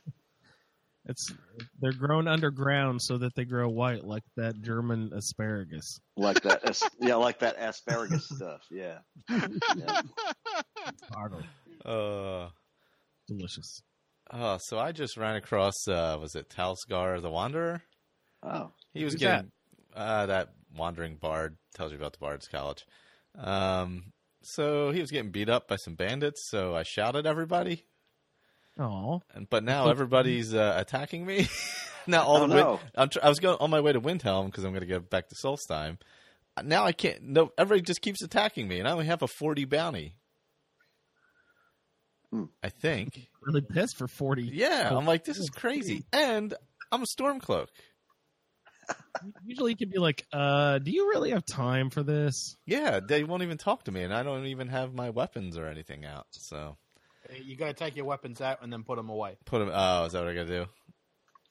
It's 1.05 1.33
they're 1.81 1.91
grown 1.91 2.27
underground 2.29 3.01
so 3.01 3.17
that 3.17 3.35
they 3.35 3.43
grow 3.43 3.67
white, 3.67 4.05
like 4.05 4.23
that 4.37 4.61
German 4.61 5.11
asparagus. 5.13 5.99
Like 6.15 6.41
that. 6.43 6.63
as- 6.63 6.83
yeah, 6.99 7.15
like 7.15 7.39
that 7.39 7.57
asparagus 7.59 8.29
stuff. 8.29 8.61
Yeah. 8.71 8.99
yeah. 9.29 10.01
Uh, 11.83 12.47
Delicious. 13.27 13.81
oh, 14.31 14.57
so 14.61 14.79
I 14.79 14.91
just 14.93 15.17
ran 15.17 15.35
across, 15.35 15.87
uh, 15.89 16.17
was 16.21 16.35
it 16.35 16.49
Talsgar 16.49 17.21
the 17.21 17.29
Wanderer? 17.31 17.81
Oh. 18.43 18.71
He 18.93 19.03
was 19.03 19.13
Who's 19.13 19.19
getting 19.21 19.51
Uh, 19.93 20.27
that 20.27 20.49
wandering 20.77 21.17
bard 21.17 21.57
tells 21.75 21.91
you 21.91 21.97
about 21.97 22.13
the 22.13 22.19
Bard's 22.19 22.47
College. 22.47 22.85
Um, 23.37 24.13
so 24.41 24.91
he 24.91 25.01
was 25.01 25.11
getting 25.11 25.31
beat 25.31 25.49
up 25.49 25.67
by 25.67 25.75
some 25.75 25.95
bandits. 25.95 26.47
So 26.49 26.75
I 26.75 26.83
shouted 26.83 27.25
everybody, 27.25 27.85
Oh, 28.79 29.21
and 29.33 29.49
but 29.49 29.63
now 29.63 29.89
everybody's 29.89 30.53
uh, 30.53 30.75
attacking 30.77 31.25
me. 31.25 31.47
now 32.07 32.23
all 32.23 32.37
Oh, 32.43 32.47
the 32.47 32.55
way, 32.55 32.61
no. 32.61 32.79
I'm 32.95 33.09
tr- 33.09 33.19
I 33.23 33.29
was 33.29 33.39
going 33.39 33.57
on 33.59 33.69
my 33.69 33.81
way 33.81 33.93
to 33.93 34.01
Windhelm 34.01 34.47
because 34.47 34.63
I'm 34.63 34.71
going 34.71 34.81
to 34.81 34.87
get 34.87 35.09
back 35.09 35.29
to 35.29 35.35
Solstheim. 35.35 35.97
Now 36.63 36.83
I 36.85 36.91
can't. 36.91 37.21
No, 37.23 37.51
everybody 37.57 37.81
just 37.81 38.01
keeps 38.01 38.21
attacking 38.21 38.67
me, 38.67 38.79
and 38.79 38.87
I 38.87 38.91
only 38.91 39.05
have 39.05 39.21
a 39.21 39.27
40 39.27 39.65
bounty. 39.65 40.15
Hmm. 42.31 42.45
I 42.63 42.69
think. 42.69 43.27
really 43.41 43.61
pissed 43.61 43.97
for 43.97 44.07
forty. 44.07 44.43
Yeah, 44.43 44.89
I'm 44.95 45.05
like, 45.05 45.25
this 45.25 45.37
is 45.37 45.49
crazy, 45.49 46.05
and 46.13 46.53
I'm 46.91 47.01
a 47.01 47.05
Stormcloak. 47.05 47.67
Usually, 49.45 49.71
you 49.71 49.77
can 49.77 49.89
be 49.89 49.97
like, 49.99 50.25
"Uh, 50.33 50.79
do 50.79 50.91
you 50.91 51.09
really 51.09 51.29
have 51.31 51.45
time 51.45 51.89
for 51.89 52.01
this?" 52.03 52.55
Yeah, 52.65 52.99
they 52.99 53.23
won't 53.23 53.43
even 53.43 53.57
talk 53.57 53.83
to 53.85 53.91
me, 53.91 54.03
and 54.03 54.13
I 54.13 54.23
don't 54.23 54.45
even 54.47 54.67
have 54.69 54.93
my 54.93 55.09
weapons 55.11 55.57
or 55.57 55.67
anything 55.67 56.05
out. 56.05 56.27
So 56.31 56.77
You 57.43 57.55
got 57.55 57.67
to 57.67 57.73
take 57.73 57.95
your 57.95 58.05
weapons 58.05 58.41
out 58.41 58.63
and 58.63 58.71
then 58.73 58.83
put 58.83 58.95
them 58.97 59.09
away. 59.09 59.37
put 59.45 59.59
them. 59.59 59.69
Oh, 59.73 60.05
is 60.05 60.13
that 60.13 60.19
what 60.19 60.27
I 60.29 60.33
got 60.33 60.47
to 60.47 60.65
do? 60.65 60.65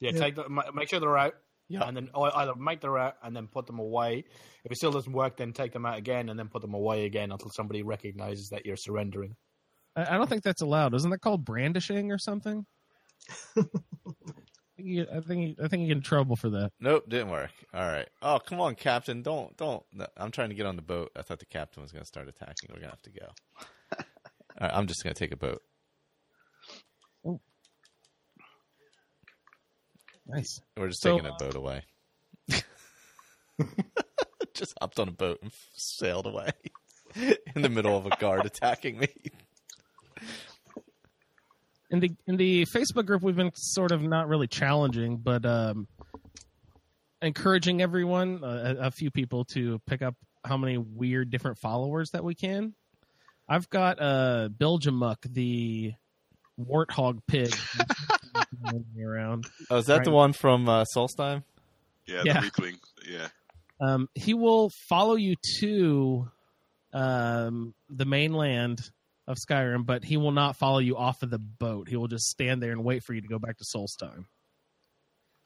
Yeah, 0.00 0.11
Yeah. 0.12 0.18
take 0.20 0.35
the, 0.35 0.48
make 0.75 0.88
sure 0.88 0.98
they're 1.00 1.17
out, 1.17 1.35
Yeah. 1.69 1.87
and 1.87 1.96
then 1.96 2.10
either 2.15 2.54
make 2.56 2.81
them 2.81 2.96
out 2.96 3.17
and 3.23 3.37
then 3.37 3.46
put 3.46 3.67
them 3.67 3.79
away. 3.79 4.25
If 4.65 4.73
it 4.73 4.77
still 4.77 4.90
doesn't 4.92 5.12
work, 5.12 5.37
then 5.37 5.52
take 5.52 5.73
them 5.73 5.87
out 5.87 5.96
again 5.96 6.29
and 6.29 6.38
then 6.38 6.48
put 6.48 6.62
them 6.62 6.75
away 6.75 7.04
again 7.04 7.31
until 7.33 7.50
somebody 7.50 7.83
recognizes 7.83 8.48
that 8.50 8.67
you're 8.67 8.77
surrendering. 8.77 9.37
I, 9.96 10.15
I 10.15 10.19
don't 10.19 10.29
think 10.29 10.42
that's 10.42 10.62
allowed. 10.62 10.94
Isn't 10.94 11.10
that 11.10 11.21
called 11.21 11.44
brandishing 11.44 12.10
or 12.12 12.19
something? 12.19 12.67
I 14.81 14.83
think 14.83 14.94
you, 14.94 15.06
I 15.14 15.20
think 15.20 15.40
you, 15.58 15.64
I 15.64 15.68
think 15.68 15.83
you 15.83 15.88
get 15.88 15.96
in 15.98 16.02
trouble 16.02 16.37
for 16.37 16.48
that. 16.50 16.72
Nope, 16.81 17.04
didn't 17.08 17.31
work. 17.31 17.50
All 17.74 17.87
right. 17.87 18.08
Oh, 18.22 18.38
come 18.38 18.60
on, 18.60 18.74
Captain. 18.74 19.22
Don't 19.22 19.54
don't. 19.56 19.83
no, 19.92 20.06
I'm 20.16 20.31
trying 20.31 20.48
to 20.48 20.54
get 20.54 20.64
on 20.64 20.76
the 20.76 20.83
boat. 20.83 21.10
I 21.14 21.22
thought 21.22 21.38
the 21.38 21.44
captain 21.46 21.83
was 21.83 21.92
going 21.92 22.02
to 22.02 22.06
start 22.06 22.28
attacking. 22.28 22.70
We're 22.70 22.81
going 22.81 22.90
to 22.90 22.96
have 22.96 23.02
to 23.02 23.10
go. 23.10 23.26
All 23.98 24.68
right, 24.68 24.70
I'm 24.72 24.87
just 24.87 25.04
going 25.04 25.12
to 25.14 25.18
take 25.18 25.33
a 25.33 25.37
boat. 25.37 25.60
Oh. 27.26 27.40
Nice. 30.26 30.60
We're 30.76 30.88
just 30.88 31.02
So, 31.02 31.16
taking 31.16 31.31
a 31.31 31.37
boat 31.38 31.56
away. 31.56 31.83
just 34.54 34.74
hopped 34.81 34.98
on 34.98 35.08
a 35.08 35.12
boat 35.12 35.40
and 35.42 35.52
sailed 35.74 36.26
away 36.26 36.50
in 37.54 37.62
the 37.62 37.68
middle 37.68 37.96
of 37.96 38.06
a 38.06 38.16
guard 38.18 38.46
attacking 38.46 38.98
me. 38.98 39.08
In 41.91 42.01
the 42.01 42.11
in 42.27 42.37
the 42.37 42.67
Facebook 42.67 43.07
group, 43.07 43.23
we've 43.23 43.37
been 43.37 43.51
sort 43.55 43.93
of 43.93 44.03
not 44.03 44.29
really 44.29 44.47
challenging, 44.47 45.17
but 45.17 45.45
um, 45.45 45.87
encouraging 47.23 47.83
everyone, 47.83 48.43
uh, 48.43 48.75
a, 48.81 48.87
a 48.87 48.91
few 48.91 49.11
people, 49.11 49.45
to 49.47 49.79
pick 49.87 50.03
up 50.03 50.15
how 50.45 50.57
many 50.57 50.79
weird 50.79 51.31
different 51.31 51.59
followers 51.59 52.11
that 52.11 52.25
we 52.25 52.35
can. 52.35 52.75
I've 53.49 53.69
got 53.69 54.01
uh, 54.01 54.49
Bilgemuck, 54.57 55.17
the 55.25 55.93
warthog 56.59 57.19
pig, 57.27 57.53
around. 59.05 59.47
Oh, 59.71 59.79
is 59.79 59.87
that 59.87 59.97
Right. 59.99 60.05
the 60.05 60.11
one 60.13 60.33
from 60.33 60.69
uh, 60.69 60.85
Solstheim? 60.97 61.43
Yeah, 62.07 62.23
Yeah. 62.25 62.35
the 62.35 62.41
weakling. 62.43 62.77
Yeah. 63.11 63.29
Um, 63.81 64.09
he 64.15 64.35
will 64.35 64.71
follow 64.88 65.17
you 65.17 65.37
to 65.61 66.31
um, 66.93 67.75
the 67.88 68.05
mainland 68.05 68.79
of 69.31 69.38
Skyrim, 69.38 69.87
but 69.87 70.04
he 70.04 70.16
will 70.16 70.33
not 70.33 70.56
follow 70.56 70.78
you 70.78 70.96
off 70.96 71.22
of 71.22 71.31
the 71.31 71.38
boat. 71.38 71.88
He 71.88 71.96
will 71.96 72.08
just 72.08 72.26
stand 72.26 72.62
there 72.62 72.72
and 72.72 72.85
wait 72.85 73.04
for 73.04 73.14
you 73.14 73.20
to 73.20 73.28
go 73.28 73.38
back 73.38 73.56
to 73.58 73.64
Solstheim. 73.64 74.24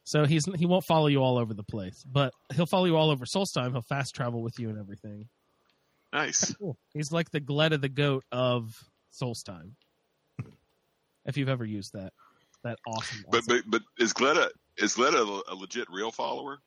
So 0.04 0.24
he's 0.24 0.44
he 0.56 0.66
won't 0.66 0.84
follow 0.84 1.06
you 1.06 1.22
all 1.22 1.38
over 1.38 1.54
the 1.54 1.62
place, 1.62 2.02
but 2.04 2.32
he'll 2.54 2.66
follow 2.66 2.86
you 2.86 2.96
all 2.96 3.10
over 3.10 3.24
Solstheim. 3.24 3.72
He'll 3.72 3.82
fast 3.82 4.14
travel 4.14 4.42
with 4.42 4.58
you 4.58 4.68
and 4.70 4.78
everything. 4.78 5.28
Nice. 6.12 6.54
He's 6.92 7.10
like 7.12 7.30
the 7.30 7.40
Gleda 7.40 7.80
the 7.80 7.88
goat 7.88 8.24
of 8.32 8.74
Solstheim. 9.20 9.72
if 11.26 11.36
you've 11.36 11.48
ever 11.48 11.64
used 11.64 11.92
that, 11.94 12.12
that 12.64 12.78
awesome. 12.86 13.24
But 13.30 13.38
awesome- 13.38 13.62
but 13.66 13.70
but 13.70 13.82
is 14.02 14.12
Gleda 14.12 14.48
is 14.76 14.94
Gleda 14.94 15.42
a 15.48 15.54
legit 15.54 15.88
real 15.90 16.10
follower? 16.10 16.58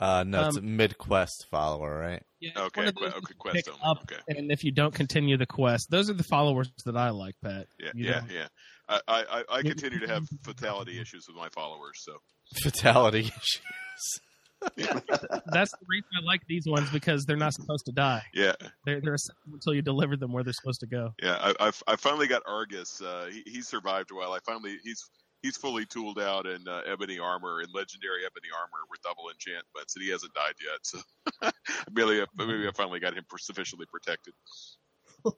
Uh, 0.00 0.24
no, 0.26 0.48
it's 0.48 0.56
a 0.56 0.60
Um, 0.60 0.76
mid 0.76 0.98
quest 0.98 1.46
follower, 1.50 1.96
right? 1.98 2.22
Yeah, 2.40 2.50
it's 2.50 2.60
Okay, 2.60 2.90
que- 2.92 3.06
okay, 3.06 3.34
quest 3.38 3.54
pick 3.56 3.68
up, 3.84 3.98
okay. 4.02 4.20
And 4.28 4.50
if 4.50 4.64
you 4.64 4.72
don't 4.72 4.92
continue 4.94 5.36
the 5.36 5.46
quest, 5.46 5.88
those 5.90 6.10
are 6.10 6.14
the 6.14 6.24
followers 6.24 6.72
that 6.86 6.96
I 6.96 7.10
like, 7.10 7.34
Pat. 7.42 7.66
Yeah, 7.78 7.90
You 7.94 8.04
yeah, 8.06 8.12
don't- 8.20 8.30
yeah. 8.30 8.48
I, 8.88 9.00
I, 9.06 9.24
I- 9.30 9.56
I 9.58 9.62
continue 9.62 10.00
to 10.00 10.08
have 10.08 10.24
fatality 10.44 11.00
issues 11.00 11.26
with 11.28 11.36
my 11.36 11.48
followers, 11.50 12.00
so 12.02 12.18
Fatality 12.62 13.20
issues. 13.20 14.20
That's 14.76 15.72
the 15.72 15.86
reason 15.88 16.08
I 16.20 16.24
like 16.24 16.42
these 16.48 16.64
ones 16.66 16.88
because 16.90 17.24
they're 17.24 17.36
not 17.36 17.52
supposed 17.52 17.84
to 17.86 17.92
die. 17.92 18.22
yeah, 18.34 18.52
They're 18.84 19.00
they're 19.00 19.14
essential 19.14 19.52
until 19.52 19.74
you 19.74 19.82
deliver 19.82 20.16
them 20.16 20.32
where 20.32 20.44
they're 20.44 20.52
supposed 20.52 20.80
to 20.80 20.86
go. 20.86 21.14
yeah. 21.22 21.36
I, 21.40 21.66
I've 21.68 21.82
I 21.88 21.96
finally 21.96 22.26
got 22.28 22.42
Argis. 22.44 23.02
Uh, 23.02 23.26
he, 23.26 23.42
he 23.46 23.62
survived 23.62 24.10
a 24.12 24.14
while. 24.14 24.32
I 24.32 24.38
finally 24.46 24.76
he's 24.84 25.02
he's 25.42 25.56
fully 25.56 25.84
tooled 25.84 26.18
out 26.18 26.46
in 26.46 26.66
uh, 26.66 26.80
ebony 26.86 27.18
armor 27.18 27.60
and 27.60 27.68
legendary 27.74 28.24
ebony 28.24 28.48
armor 28.56 28.84
with 28.90 29.02
double 29.02 29.24
enchantments, 29.28 29.94
and 29.96 30.04
he 30.04 30.10
hasn't 30.10 30.32
died 30.34 30.54
yet. 30.62 30.78
So 30.82 31.52
maybe 31.92 32.24
maybe 32.36 32.68
I 32.68 32.70
finally 32.74 33.00
got 33.00 33.14
him 33.14 33.24
sufficiently 33.38 33.86
protected. 33.90 34.34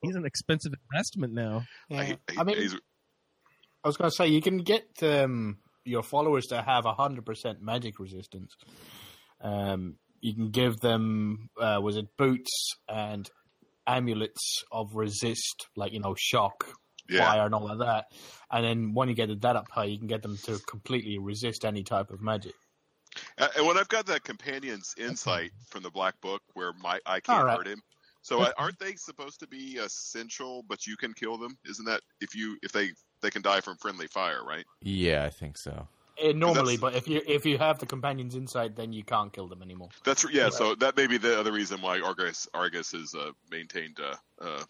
He's 0.02 0.14
an 0.14 0.24
expensive 0.24 0.72
investment 0.92 1.34
now. 1.34 1.64
Yeah. 1.88 2.00
I, 2.00 2.18
I 2.38 2.44
mean, 2.44 2.56
he's, 2.56 2.74
I 3.82 3.88
was 3.88 3.96
going 3.96 4.10
to 4.10 4.14
say 4.14 4.28
you 4.28 4.40
can 4.40 4.58
get 4.58 4.86
um, 5.02 5.58
your 5.84 6.02
followers 6.02 6.46
to 6.46 6.62
have 6.62 6.84
hundred 6.84 7.26
percent 7.26 7.60
magic 7.60 7.98
resistance. 7.98 8.54
Um, 9.40 9.96
you 10.20 10.34
can 10.34 10.50
give 10.50 10.80
them 10.80 11.50
uh, 11.60 11.80
was 11.82 11.96
it 11.96 12.06
boots 12.16 12.76
and 12.88 13.28
amulets 13.86 14.64
of 14.72 14.94
resist, 14.94 15.66
like 15.76 15.92
you 15.92 16.00
know 16.00 16.14
shock, 16.16 16.66
yeah. 17.08 17.24
fire, 17.24 17.46
and 17.46 17.54
all 17.54 17.70
of 17.70 17.78
that. 17.78 18.06
And 18.50 18.64
then 18.64 18.94
when 18.94 19.08
you 19.08 19.14
get 19.14 19.40
that 19.40 19.56
up 19.56 19.70
high, 19.70 19.84
you 19.84 19.98
can 19.98 20.06
get 20.06 20.22
them 20.22 20.38
to 20.44 20.58
completely 20.66 21.18
resist 21.18 21.64
any 21.64 21.82
type 21.82 22.10
of 22.10 22.20
magic. 22.20 22.54
Uh, 23.38 23.48
and 23.56 23.66
when 23.66 23.78
I've 23.78 23.88
got 23.88 24.06
that 24.06 24.24
companion's 24.24 24.94
insight 24.98 25.52
from 25.68 25.82
the 25.82 25.90
Black 25.90 26.20
Book, 26.20 26.42
where 26.54 26.72
my 26.80 26.98
I 27.06 27.20
can't 27.20 27.40
All 27.40 27.44
right. 27.44 27.58
hurt 27.58 27.66
him. 27.66 27.82
So 28.22 28.40
uh, 28.40 28.52
aren't 28.56 28.78
they 28.78 28.94
supposed 28.94 29.40
to 29.40 29.46
be 29.46 29.76
essential? 29.76 30.64
But 30.66 30.86
you 30.86 30.96
can 30.96 31.12
kill 31.12 31.36
them, 31.36 31.58
isn't 31.68 31.84
that 31.84 32.00
if 32.20 32.34
you 32.34 32.56
if 32.62 32.72
they 32.72 32.90
they 33.20 33.30
can 33.30 33.42
die 33.42 33.60
from 33.60 33.76
friendly 33.76 34.06
fire, 34.06 34.42
right? 34.44 34.64
Yeah, 34.80 35.24
I 35.24 35.30
think 35.30 35.58
so. 35.58 35.88
Uh, 36.22 36.32
normally, 36.32 36.76
but 36.76 36.94
if 36.94 37.08
you 37.08 37.20
if 37.26 37.44
you 37.44 37.58
have 37.58 37.78
the 37.78 37.86
companion's 37.86 38.34
insight, 38.34 38.76
then 38.76 38.92
you 38.92 39.02
can't 39.02 39.32
kill 39.32 39.48
them 39.48 39.62
anymore. 39.62 39.88
That's 40.04 40.24
yeah. 40.32 40.48
So 40.48 40.74
that 40.76 40.96
may 40.96 41.06
be 41.06 41.18
the 41.18 41.38
other 41.38 41.52
reason 41.52 41.82
why 41.82 41.98
Argis 42.00 42.48
Argis 42.54 42.94
is 42.94 43.14
uh, 43.14 43.32
maintained 43.50 43.98
uh, 44.00 44.14
uh, 44.40 44.62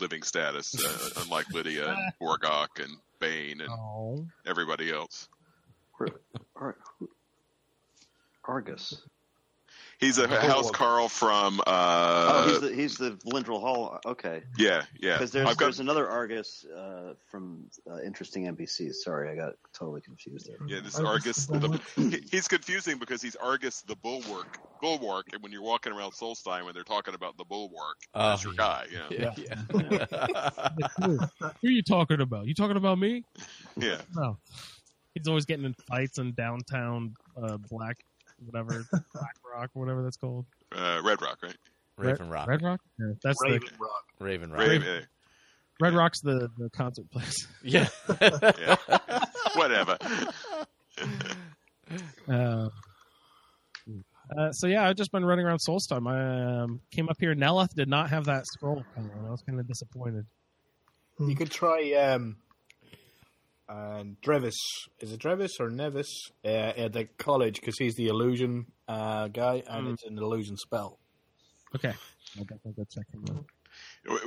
living 0.00 0.22
status, 0.22 0.74
uh, 0.84 1.08
unlike 1.22 1.48
Lydia 1.52 1.90
and 1.92 2.12
Borgakh 2.20 2.82
and 2.82 2.96
Bane 3.20 3.60
and 3.60 3.70
Oh, 3.70 4.26
everybody 4.46 4.92
else. 4.92 5.28
Ar- 6.56 6.76
who- 6.98 7.10
Argis. 8.46 9.02
He's 9.98 10.18
a 10.18 10.26
Housecarl 10.28 11.10
from. 11.10 11.60
Uh, 11.60 11.64
oh, 11.66 12.48
he's 12.48 12.60
the 12.60 12.74
he's 12.74 12.94
the 12.96 13.10
Vlindrel 13.26 13.60
Hall. 13.60 13.98
Okay, 14.04 14.42
yeah, 14.58 14.82
yeah. 15.00 15.14
because 15.14 15.30
there's 15.32 15.48
I've 15.48 15.56
got 15.56 15.66
there's 15.66 15.80
another 15.80 16.06
Argus 16.08 16.66
uh, 16.66 17.14
from 17.30 17.64
uh, 17.90 18.00
Interesting 18.02 18.44
NPCs. 18.44 18.96
Sorry, 18.96 19.30
I 19.30 19.34
got 19.36 19.54
totally 19.72 20.02
confused 20.02 20.48
there. 20.48 20.58
Yeah, 20.68 20.80
this 20.80 20.98
Argis 21.00 21.46
Argis. 21.46 21.46
the 21.48 21.58
The, 21.58 21.68
Bulwark. 21.68 22.12
he- 22.12 22.28
he's 22.30 22.46
confusing 22.46 22.98
because 22.98 23.22
he's 23.22 23.36
Argis 23.36 23.84
the 23.86 23.96
Bulwark. 23.96 24.58
Bulwark, 24.82 25.28
and 25.32 25.42
when 25.42 25.50
you're 25.50 25.62
walking 25.62 25.92
around 25.94 26.10
Solstheim, 26.12 26.66
when 26.66 26.74
they're 26.74 26.84
talking 26.84 27.14
about 27.14 27.38
the 27.38 27.44
Bulwark, 27.44 27.96
Oh, 28.14 28.28
that's 28.28 28.44
your 28.44 28.52
guy. 28.52 28.84
You 28.90 28.98
know? 28.98 29.06
Yeah, 29.10 29.32
yeah. 30.10 30.78
who 31.00 31.68
are 31.68 31.70
you 31.70 31.82
talking 31.82 32.20
about? 32.20 32.46
You 32.46 32.54
talking 32.54 32.76
about 32.76 32.98
me? 32.98 33.24
Yeah. 33.76 34.00
No. 34.14 34.36
He's 35.14 35.26
always 35.28 35.46
getting 35.46 35.64
in 35.64 35.72
fights 35.88 36.18
in 36.18 36.32
downtown 36.34 37.14
uh, 37.42 37.56
Black, 37.56 37.96
whatever, 38.44 38.84
Black 39.14 39.36
Rock, 39.54 39.70
whatever 39.74 40.02
that's 40.02 40.16
called. 40.16 40.46
Uh, 40.74 41.00
Red 41.04 41.20
Rock, 41.22 41.38
right? 41.42 41.56
Raven 41.98 42.28
Rock. 42.28 42.48
Red 42.48 42.62
Rock. 42.62 42.80
Yeah, 42.98 43.12
that's 43.22 43.42
Raven 43.42 43.68
the 43.70 43.78
Rock. 43.78 44.04
Raven 44.20 44.50
Rock. 44.50 44.60
Raven, 44.60 44.86
yeah. 44.86 45.00
Red 45.80 45.94
Rock's 45.94 46.20
the, 46.20 46.48
the 46.58 46.70
concert 46.70 47.10
place. 47.10 47.46
Yeah. 47.62 47.88
yeah. 48.20 48.76
Whatever. 49.54 49.96
Uh, 52.28 52.68
uh, 54.36 54.50
so 54.50 54.66
yeah, 54.66 54.88
I've 54.88 54.96
just 54.96 55.12
been 55.12 55.24
running 55.24 55.46
around 55.46 55.60
Solstheim. 55.68 56.08
I 56.10 56.62
um, 56.62 56.80
came 56.90 57.08
up 57.08 57.16
here. 57.20 57.32
Neloth 57.34 57.74
did 57.76 57.88
not 57.88 58.10
have 58.10 58.24
that 58.24 58.44
scroll. 58.46 58.84
coming. 58.94 59.12
I 59.24 59.30
was 59.30 59.42
kind 59.42 59.60
of 59.60 59.68
disappointed. 59.68 60.26
You 61.20 61.36
could 61.36 61.50
try 61.50 61.92
um, 61.92 62.36
uh, 63.68 64.04
Drevis. 64.22 64.54
Is 65.00 65.12
it 65.12 65.20
Drevis 65.20 65.58
or 65.60 65.70
Nevis 65.70 66.08
uh, 66.44 66.48
at 66.48 66.92
the 66.92 67.04
college 67.18 67.56
because 67.60 67.76
he's 67.78 67.94
the 67.94 68.06
illusion 68.08 68.66
uh, 68.88 69.28
guy, 69.28 69.62
and 69.68 69.86
Hmm. 69.86 69.92
it's 69.94 70.04
an 70.04 70.18
illusion 70.18 70.56
spell. 70.56 70.98
Okay, 71.74 71.92
I'll 72.38 72.44
definitely 72.44 72.72
go 72.76 72.84
check 72.90 73.04
him 73.12 73.24
out. 73.36 73.44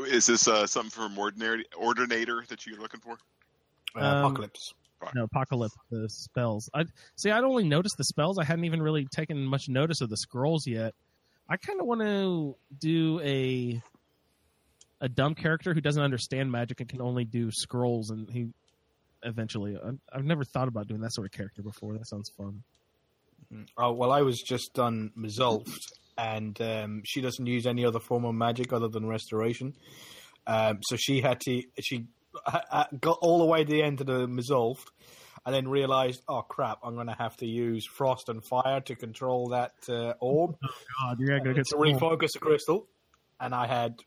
Is 0.08 0.26
this 0.28 0.48
uh, 0.48 0.68
something 0.68 0.92
from 0.92 1.18
Ordinary 1.18 1.66
Ordinator 1.78 2.44
that 2.50 2.66
you're 2.68 2.80
looking 2.80 3.00
for? 3.00 3.18
Uh, 3.96 4.06
Um, 4.06 4.26
Apocalypse. 4.26 4.74
No, 5.16 5.24
Apocalypse, 5.24 5.74
the 5.90 6.10
spells. 6.10 6.70
I 6.74 6.84
see. 7.16 7.32
I'd 7.32 7.46
only 7.46 7.64
noticed 7.64 7.96
the 7.98 8.04
spells. 8.04 8.38
I 8.38 8.44
hadn't 8.44 8.66
even 8.66 8.82
really 8.82 9.08
taken 9.10 9.46
much 9.46 9.70
notice 9.70 10.02
of 10.02 10.10
the 10.10 10.18
scrolls 10.18 10.68
yet. 10.68 10.94
I 11.48 11.56
kind 11.56 11.80
of 11.80 11.88
want 11.88 12.02
to 12.02 12.58
do 12.80 13.22
a 13.22 13.82
a 15.02 15.08
dumb 15.08 15.34
character 15.36 15.74
who 15.74 15.80
doesn't 15.80 16.04
understand 16.04 16.52
magic 16.52 16.82
and 16.82 16.90
can 16.90 17.02
only 17.02 17.24
do 17.24 17.50
scrolls, 17.52 18.10
and 18.10 18.30
he 18.30 18.50
eventually. 19.24 19.78
I, 19.78 19.92
I've 20.12 20.26
never 20.26 20.44
thought 20.44 20.68
about 20.68 20.88
doing 20.88 21.02
that 21.02 21.14
sort 21.14 21.26
of 21.26 21.32
character 21.32 21.62
before. 21.62 21.94
That 21.94 22.08
sounds 22.08 22.30
fun. 22.38 22.64
Oh 23.78 23.94
well, 23.94 24.12
I 24.12 24.22
was 24.22 24.42
just 24.42 24.74
done 24.74 25.12
Resolved, 25.16 25.80
and 26.18 26.60
um, 26.62 27.02
she 27.06 27.22
doesn't 27.22 27.46
use 27.46 27.66
any 27.66 27.86
other 27.86 28.00
form 28.00 28.26
of 28.26 28.36
magic 28.36 28.74
other 28.74 28.88
than 28.88 29.08
restoration. 29.08 29.74
Um, 30.46 30.80
so 30.84 30.96
she 30.98 31.22
had 31.22 31.40
to 31.42 31.64
she 31.82 32.06
uh, 32.46 32.60
uh, 32.72 32.84
got 33.00 33.18
all 33.22 33.40
the 33.40 33.46
way 33.46 33.64
to 33.64 33.72
the 33.72 33.82
end 33.82 34.02
of 34.02 34.08
the 34.08 34.28
Resolved, 34.28 34.92
and 35.46 35.56
then 35.56 35.68
realized, 35.68 36.22
oh 36.28 36.42
crap, 36.42 36.80
I'm 36.84 36.96
going 36.96 37.08
to 37.08 37.16
have 37.18 37.36
to 37.38 37.48
use 37.48 37.86
frost 37.88 38.30
and 38.30 38.44
fire 38.46 38.82
to 38.82 38.96
control 38.96 39.50
that 39.50 39.74
uh, 39.88 40.14
orb 40.20 40.56
God, 41.02 41.20
you're 41.20 41.40
gonna 41.40 41.54
get 41.54 41.66
to 41.68 41.76
refocus 41.76 42.34
the 42.34 42.40
crystal. 42.40 42.88
And 43.40 43.56
I 43.56 43.68
had 43.68 44.00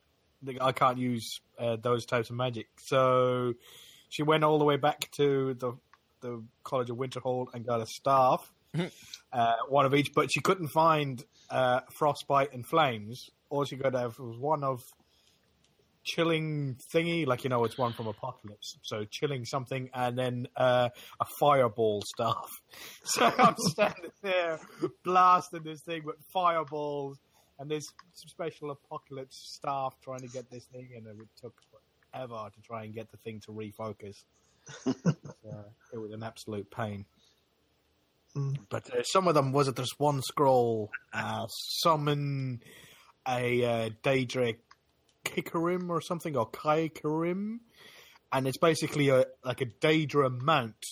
I 0.61 0.73
can't 0.73 0.99
use 0.99 1.41
uh, 1.59 1.77
those 1.83 2.05
types 2.07 2.31
of 2.31 2.37
magic, 2.37 2.69
so 2.79 3.55
she 4.13 4.23
went 4.23 4.45
all 4.45 4.59
the 4.59 4.65
way 4.65 4.77
back 4.77 5.11
to 5.17 5.55
the 5.55 5.73
the 6.21 6.45
College 6.63 6.91
of 6.91 6.97
Winterhold 6.97 7.47
and 7.53 7.67
got 7.67 7.81
a 7.81 7.87
staff 7.87 8.49
uh, 9.33 9.55
one 9.69 9.87
of 9.87 9.95
each, 9.95 10.13
but 10.15 10.33
she 10.33 10.41
couldn't 10.41 10.69
find 10.69 11.23
uh, 11.51 11.81
frostbite 11.91 12.53
and 12.53 12.67
flames. 12.67 13.29
All 13.51 13.65
she 13.65 13.77
could 13.77 13.95
have 13.95 14.19
was 14.19 14.39
one 14.39 14.65
of 14.65 14.83
chilling 16.05 16.77
thingy, 16.93 17.27
like 17.27 17.45
you 17.45 17.51
know, 17.51 17.65
it's 17.65 17.77
one 17.77 17.93
from 17.93 18.07
Apocalypse. 18.07 18.79
So 18.83 19.05
chilling 19.05 19.45
something, 19.45 19.91
and 19.95 20.19
then 20.19 20.47
uh, 20.57 20.89
a 21.21 21.25
fireball 21.39 22.03
staff. 22.03 22.49
So 23.05 23.31
I'm 23.39 23.57
standing 23.59 24.11
there 24.23 24.59
blasting 25.05 25.65
this 25.65 25.83
thing 25.83 26.03
with 26.05 26.17
fireballs 26.33 27.19
and 27.59 27.71
this 27.71 27.85
special 28.15 28.71
Apocalypse 28.71 29.57
staff 29.57 29.95
trying 30.03 30.21
to 30.21 30.29
get 30.29 30.51
this 30.51 30.65
thing, 30.73 30.89
and 30.97 31.07
it 31.07 31.29
took 31.41 31.55
forever 32.13 32.49
to 32.55 32.61
try 32.63 32.85
and 32.85 32.95
get 32.95 33.11
the 33.11 33.17
thing 33.17 33.41
to 33.41 33.53
refocus. 33.53 34.25
so 34.85 35.65
it 35.93 35.99
was 35.99 36.13
an 36.13 36.23
absolute 36.23 36.71
pain. 36.71 37.05
Mm. 38.37 38.57
But 38.69 38.93
uh, 38.95 39.03
some 39.03 39.29
of 39.29 39.35
them 39.35 39.53
was 39.53 39.69
it? 39.69 39.77
There's 39.77 39.99
one 39.99 40.23
scroll, 40.23 40.91
uh, 41.13 41.47
summon 41.49 42.63
a 43.29 43.65
uh, 43.65 43.91
Daedra 44.03 44.57
Kikarim 45.25 45.91
or 45.91 46.01
something, 46.01 46.37
or 46.37 46.47
Kai 46.47 46.89
Karim, 46.89 47.61
and 48.33 48.47
it's 48.47 48.59
basically 48.59 49.11
a 49.11 49.27
like 49.45 49.61
a 49.61 49.67
Daedra 49.67 50.31
mount, 50.41 50.85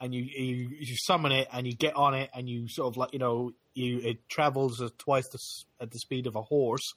and 0.00 0.14
you, 0.14 0.22
you 0.22 0.70
you 0.80 0.96
summon 0.96 1.32
it 1.32 1.48
and 1.52 1.66
you 1.66 1.74
get 1.74 1.94
on 1.94 2.14
it 2.14 2.30
and 2.34 2.48
you 2.48 2.68
sort 2.68 2.88
of 2.88 2.96
like 2.96 3.12
you 3.12 3.18
know 3.18 3.52
you 3.74 4.00
it 4.02 4.28
travels 4.28 4.82
twice 4.98 5.28
the, 5.28 5.38
at 5.84 5.90
the 5.90 5.98
speed 5.98 6.26
of 6.26 6.36
a 6.36 6.42
horse, 6.42 6.94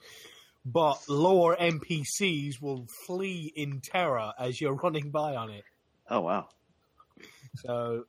but 0.66 1.02
lower 1.08 1.56
NPCs 1.56 2.62
will 2.62 2.88
flee 3.06 3.52
in 3.56 3.82
terror 3.82 4.34
as 4.38 4.60
you're 4.60 4.74
running 4.84 5.12
by 5.12 5.36
on 5.36 5.50
it. 5.50 5.64
Oh 6.10 6.22
wow. 6.22 6.48
So 7.56 8.06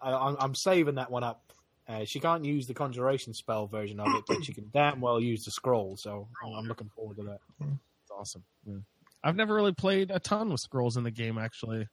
I, 0.00 0.12
I'm, 0.12 0.36
I'm 0.38 0.54
saving 0.54 0.96
that 0.96 1.10
one 1.10 1.24
up. 1.24 1.42
Uh, 1.88 2.04
she 2.04 2.18
can't 2.18 2.44
use 2.44 2.66
the 2.66 2.74
conjuration 2.74 3.32
spell 3.32 3.68
version 3.68 4.00
of 4.00 4.08
it, 4.08 4.24
but 4.26 4.44
she 4.44 4.52
can 4.52 4.68
damn 4.72 5.00
well 5.00 5.20
use 5.20 5.44
the 5.44 5.52
scroll. 5.52 5.96
So 5.96 6.28
I'm, 6.44 6.52
I'm 6.52 6.64
looking 6.64 6.90
forward 6.94 7.16
to 7.18 7.22
that. 7.24 7.38
It's 7.60 8.10
awesome. 8.10 8.42
Yeah. 8.66 8.78
I've 9.22 9.36
never 9.36 9.54
really 9.54 9.72
played 9.72 10.10
a 10.10 10.18
ton 10.18 10.50
with 10.50 10.60
scrolls 10.60 10.96
in 10.96 11.04
the 11.04 11.10
game, 11.10 11.38
actually. 11.38 11.88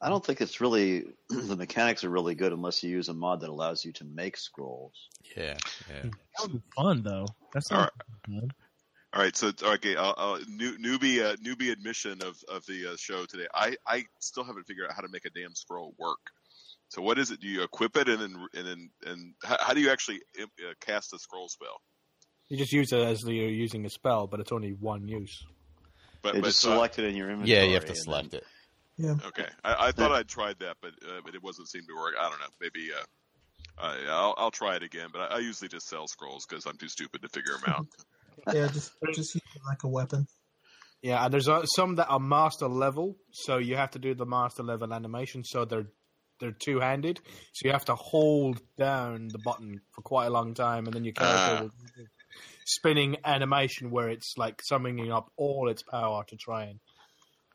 I 0.00 0.08
don't 0.08 0.24
think 0.24 0.40
it's 0.40 0.60
really 0.60 1.04
the 1.28 1.56
mechanics 1.56 2.04
are 2.04 2.10
really 2.10 2.34
good 2.34 2.52
unless 2.52 2.82
you 2.82 2.90
use 2.90 3.08
a 3.08 3.14
mod 3.14 3.40
that 3.40 3.48
allows 3.50 3.84
you 3.84 3.92
to 3.94 4.04
make 4.04 4.36
scrolls. 4.36 4.94
Yeah, 5.36 5.56
yeah. 5.88 6.02
That 6.02 6.42
would 6.42 6.52
be 6.52 6.62
fun, 6.76 7.02
though. 7.02 7.26
That's 7.52 7.70
All 7.70 7.78
not 7.78 7.92
fun. 8.26 8.50
All 9.14 9.20
right, 9.22 9.36
so 9.36 9.52
okay, 9.62 9.94
uh, 9.94 10.12
uh, 10.16 10.38
new, 10.48 10.78
newbie 10.78 11.22
uh, 11.22 11.36
newbie 11.36 11.70
admission 11.70 12.22
of 12.22 12.36
of 12.48 12.64
the 12.66 12.92
uh, 12.92 12.96
show 12.96 13.26
today. 13.26 13.46
I 13.54 13.76
I 13.86 14.04
still 14.20 14.42
haven't 14.44 14.64
figured 14.64 14.88
out 14.88 14.96
how 14.96 15.02
to 15.02 15.08
make 15.12 15.26
a 15.26 15.30
damn 15.30 15.54
scroll 15.54 15.94
work. 15.98 16.20
So 16.88 17.02
what 17.02 17.18
is 17.18 17.30
it? 17.30 17.40
Do 17.40 17.46
you 17.46 17.62
equip 17.62 17.96
it 17.96 18.08
and 18.08 18.20
then 18.20 18.46
and 18.54 18.66
then 18.66 18.90
and 19.06 19.34
how, 19.44 19.56
how 19.60 19.74
do 19.74 19.80
you 19.80 19.90
actually 19.90 20.20
uh, 20.40 20.46
cast 20.80 21.12
a 21.12 21.18
scroll 21.18 21.48
spell? 21.48 21.80
You 22.48 22.56
just 22.56 22.72
use 22.72 22.92
it 22.92 23.00
as 23.00 23.22
you're 23.22 23.48
using 23.48 23.84
a 23.86 23.90
spell, 23.90 24.26
but 24.26 24.40
it's 24.40 24.52
only 24.52 24.72
one 24.72 25.06
use. 25.08 25.44
But, 26.22 26.34
You 26.36 26.40
but 26.40 26.46
just 26.48 26.60
so- 26.60 26.74
select 26.74 26.98
it 26.98 27.04
in 27.04 27.14
your 27.16 27.30
inventory. 27.30 27.56
Yeah, 27.58 27.64
you 27.64 27.74
have 27.74 27.86
to 27.86 27.94
select 27.94 28.30
then- 28.30 28.40
it. 28.40 28.46
Yeah. 28.98 29.14
Okay, 29.26 29.46
I, 29.64 29.88
I 29.88 29.92
thought 29.92 30.12
I'd 30.12 30.28
tried 30.28 30.58
that, 30.60 30.76
but 30.80 30.92
uh, 31.06 31.20
but 31.24 31.34
it 31.34 31.42
wasn't 31.42 31.68
seem 31.68 31.82
to 31.82 31.94
work. 31.96 32.14
I 32.18 32.28
don't 32.28 32.40
know. 32.40 32.46
Maybe 32.60 32.90
uh, 32.92 33.04
I, 33.82 33.98
I'll 34.08 34.34
I'll 34.36 34.50
try 34.50 34.76
it 34.76 34.82
again. 34.82 35.08
But 35.12 35.32
I, 35.32 35.36
I 35.36 35.38
usually 35.38 35.68
just 35.68 35.88
sell 35.88 36.06
scrolls 36.06 36.44
because 36.48 36.66
I'm 36.66 36.76
too 36.76 36.88
stupid 36.88 37.22
to 37.22 37.28
figure 37.28 37.52
them 37.52 37.74
out. 37.74 37.86
Yeah, 38.52 38.66
just 38.68 38.92
just 39.14 39.34
use 39.34 39.42
it 39.54 39.60
like 39.68 39.84
a 39.84 39.88
weapon. 39.88 40.26
Yeah, 41.02 41.22
and 41.24 41.32
there's 41.32 41.48
uh, 41.48 41.64
some 41.66 41.96
that 41.96 42.08
are 42.08 42.18
master 42.18 42.66
level, 42.66 43.16
so 43.30 43.58
you 43.58 43.76
have 43.76 43.90
to 43.90 43.98
do 43.98 44.14
the 44.14 44.24
master 44.24 44.62
level 44.62 44.92
animation. 44.92 45.44
So 45.44 45.64
they're 45.66 45.86
they're 46.40 46.52
two 46.58 46.80
handed, 46.80 47.20
so 47.52 47.66
you 47.66 47.72
have 47.72 47.84
to 47.84 47.94
hold 47.94 48.60
down 48.78 49.28
the 49.28 49.38
button 49.38 49.80
for 49.94 50.00
quite 50.02 50.26
a 50.26 50.30
long 50.30 50.54
time, 50.54 50.86
and 50.86 50.94
then 50.94 51.04
your 51.04 51.12
character 51.12 51.56
Ah. 51.56 51.60
will 51.60 51.68
do 51.68 52.06
spinning 52.64 53.18
animation 53.24 53.90
where 53.90 54.08
it's 54.08 54.34
like 54.38 54.62
summoning 54.62 55.12
up 55.12 55.30
all 55.36 55.68
its 55.68 55.82
power 55.82 56.24
to 56.28 56.36
try 56.36 56.64
and. 56.64 56.80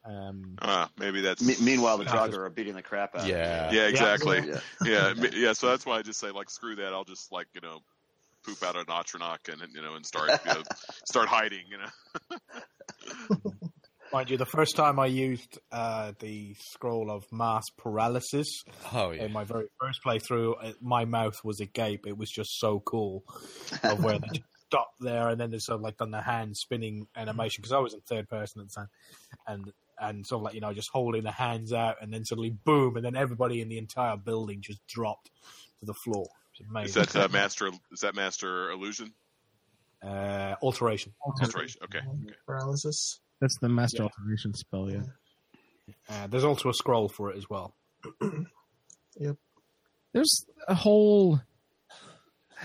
Um, 0.06 0.56
Uh, 0.62 0.88
maybe 0.98 1.22
that's 1.22 1.42
Me- 1.42 1.56
meanwhile, 1.62 1.98
the 1.98 2.06
Yeah, 2.06 2.12
Draugr 2.12 2.38
are 2.46 2.50
beating 2.50 2.76
the 2.76 2.82
crap 2.82 3.16
out 3.16 3.28
Yeah. 3.28 3.68
of 3.68 3.74
yeah, 3.74 3.88
exactly. 3.88 4.38
you. 4.46 4.60
Yeah. 4.86 5.14
yeah, 5.14 5.30
yeah. 5.34 5.54
So 5.54 5.68
that's 5.70 5.86
why 5.86 5.98
I 5.98 6.02
just 6.02 6.20
say 6.20 6.32
like 6.32 6.50
screw 6.50 6.76
that. 6.78 6.94
I'll 6.94 7.04
just 7.04 7.32
like 7.32 7.48
you 7.54 7.62
know 7.62 7.80
poop 8.46 8.64
out 8.64 8.76
an 8.78 8.86
Atronach 8.86 9.52
and 9.52 9.62
you 9.74 9.82
know 9.82 9.96
and 9.96 10.06
start 10.06 10.32
you 10.46 10.54
know 10.54 10.64
start 11.06 11.28
hiding. 11.28 11.64
You 11.70 11.78
know. 11.80 12.40
mind 14.14 14.30
you, 14.30 14.38
the 14.38 14.46
first 14.46 14.76
time 14.78 15.00
I 15.00 15.08
used 15.08 15.60
uh, 15.72 16.14
the 16.20 16.56
scroll 16.72 17.12
of 17.12 17.26
mass 17.32 17.64
paralysis 17.78 18.48
Oh 18.94 19.12
yeah. 19.12 19.24
in 19.26 19.34
my 19.34 19.44
very 19.44 19.66
first 19.82 20.00
playthrough, 20.06 20.54
uh, 20.64 20.72
my 20.82 21.04
mouth 21.06 21.36
was 21.44 21.60
agape. 21.60 22.08
It 22.08 22.18
was 22.18 22.30
just 22.30 22.58
so 22.60 22.80
cool 22.80 23.24
of 23.84 24.02
where 24.04 24.18
they 24.20 24.28
just 24.30 24.42
stop 24.70 24.92
there 25.00 25.30
and 25.30 25.40
then 25.40 25.52
they 25.52 25.60
sort 25.60 25.76
of 25.78 25.82
like 25.82 25.98
done 25.98 26.12
the 26.12 26.22
hand 26.22 26.56
spinning 26.58 27.08
animation 27.16 27.62
because 27.62 27.72
I 27.72 27.80
was 27.80 27.94
in 27.94 28.02
third 28.02 28.28
person 28.30 28.62
at 28.62 28.68
the 28.70 28.74
time, 28.74 28.90
and 29.48 29.72
and 30.00 30.26
sort 30.28 30.40
of 30.40 30.44
like 30.44 30.54
you 30.54 30.62
know 30.62 30.74
just 30.74 30.90
holding 30.92 31.24
the 31.24 31.32
hands 31.32 31.74
out 31.74 31.98
and 32.02 32.14
then 32.14 32.24
suddenly 32.26 32.50
boom 32.52 32.96
and 32.98 33.06
then 33.06 33.16
everybody 33.16 33.62
in 33.62 33.70
the 33.70 33.78
entire 33.78 34.18
building 34.18 34.62
just 34.62 34.86
dropped 34.88 35.32
to 35.80 35.86
the 35.86 35.94
floor. 35.94 36.28
Is 36.84 36.94
that 36.96 37.16
uh, 37.16 37.28
master? 37.32 37.70
Is 37.92 38.00
that 38.02 38.16
master 38.16 38.72
illusion? 38.72 39.14
uh, 40.04 40.56
alteration? 40.62 41.14
Alteration. 41.26 41.82
Okay. 41.84 42.00
okay. 42.00 42.36
Paralysis. 42.46 43.20
That's 43.40 43.58
the 43.60 43.70
master 43.70 44.04
Yeah. 44.04 44.10
alteration 44.10 44.54
spell, 44.54 44.92
yeah. 44.92 45.02
Uh, 46.10 46.28
there's 46.28 46.44
also 46.44 46.70
a 46.70 46.74
scroll 46.74 47.10
for 47.10 47.32
it 47.32 47.38
as 47.38 47.50
well. 47.50 47.74
Yep. 49.20 49.36
There's 50.14 50.46
a 50.68 50.76
whole 50.76 51.42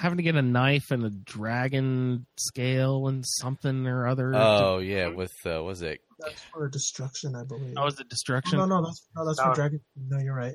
having 0.02 0.18
to 0.18 0.22
get 0.22 0.34
a 0.36 0.42
knife 0.42 0.90
and 0.90 1.04
a 1.04 1.10
dragon 1.10 2.26
scale 2.36 3.06
and 3.08 3.24
something 3.26 3.86
or 3.86 4.06
other. 4.06 4.32
Oh 4.34 4.78
yeah, 4.78 5.08
with 5.08 5.32
uh, 5.46 5.62
was 5.62 5.82
it? 5.82 6.00
That's 6.18 6.42
for 6.52 6.68
destruction, 6.68 7.34
I 7.34 7.44
believe. 7.44 7.74
Oh, 7.76 7.86
is 7.86 7.98
it 7.98 8.08
destruction? 8.08 8.58
no, 8.58 8.66
no, 8.66 8.84
that's 8.84 9.08
no, 9.16 9.26
that's 9.26 9.38
No. 9.38 9.44
for 9.46 9.54
dragon. 9.54 9.80
No, 9.96 10.18
you're 10.18 10.34
right. 10.34 10.54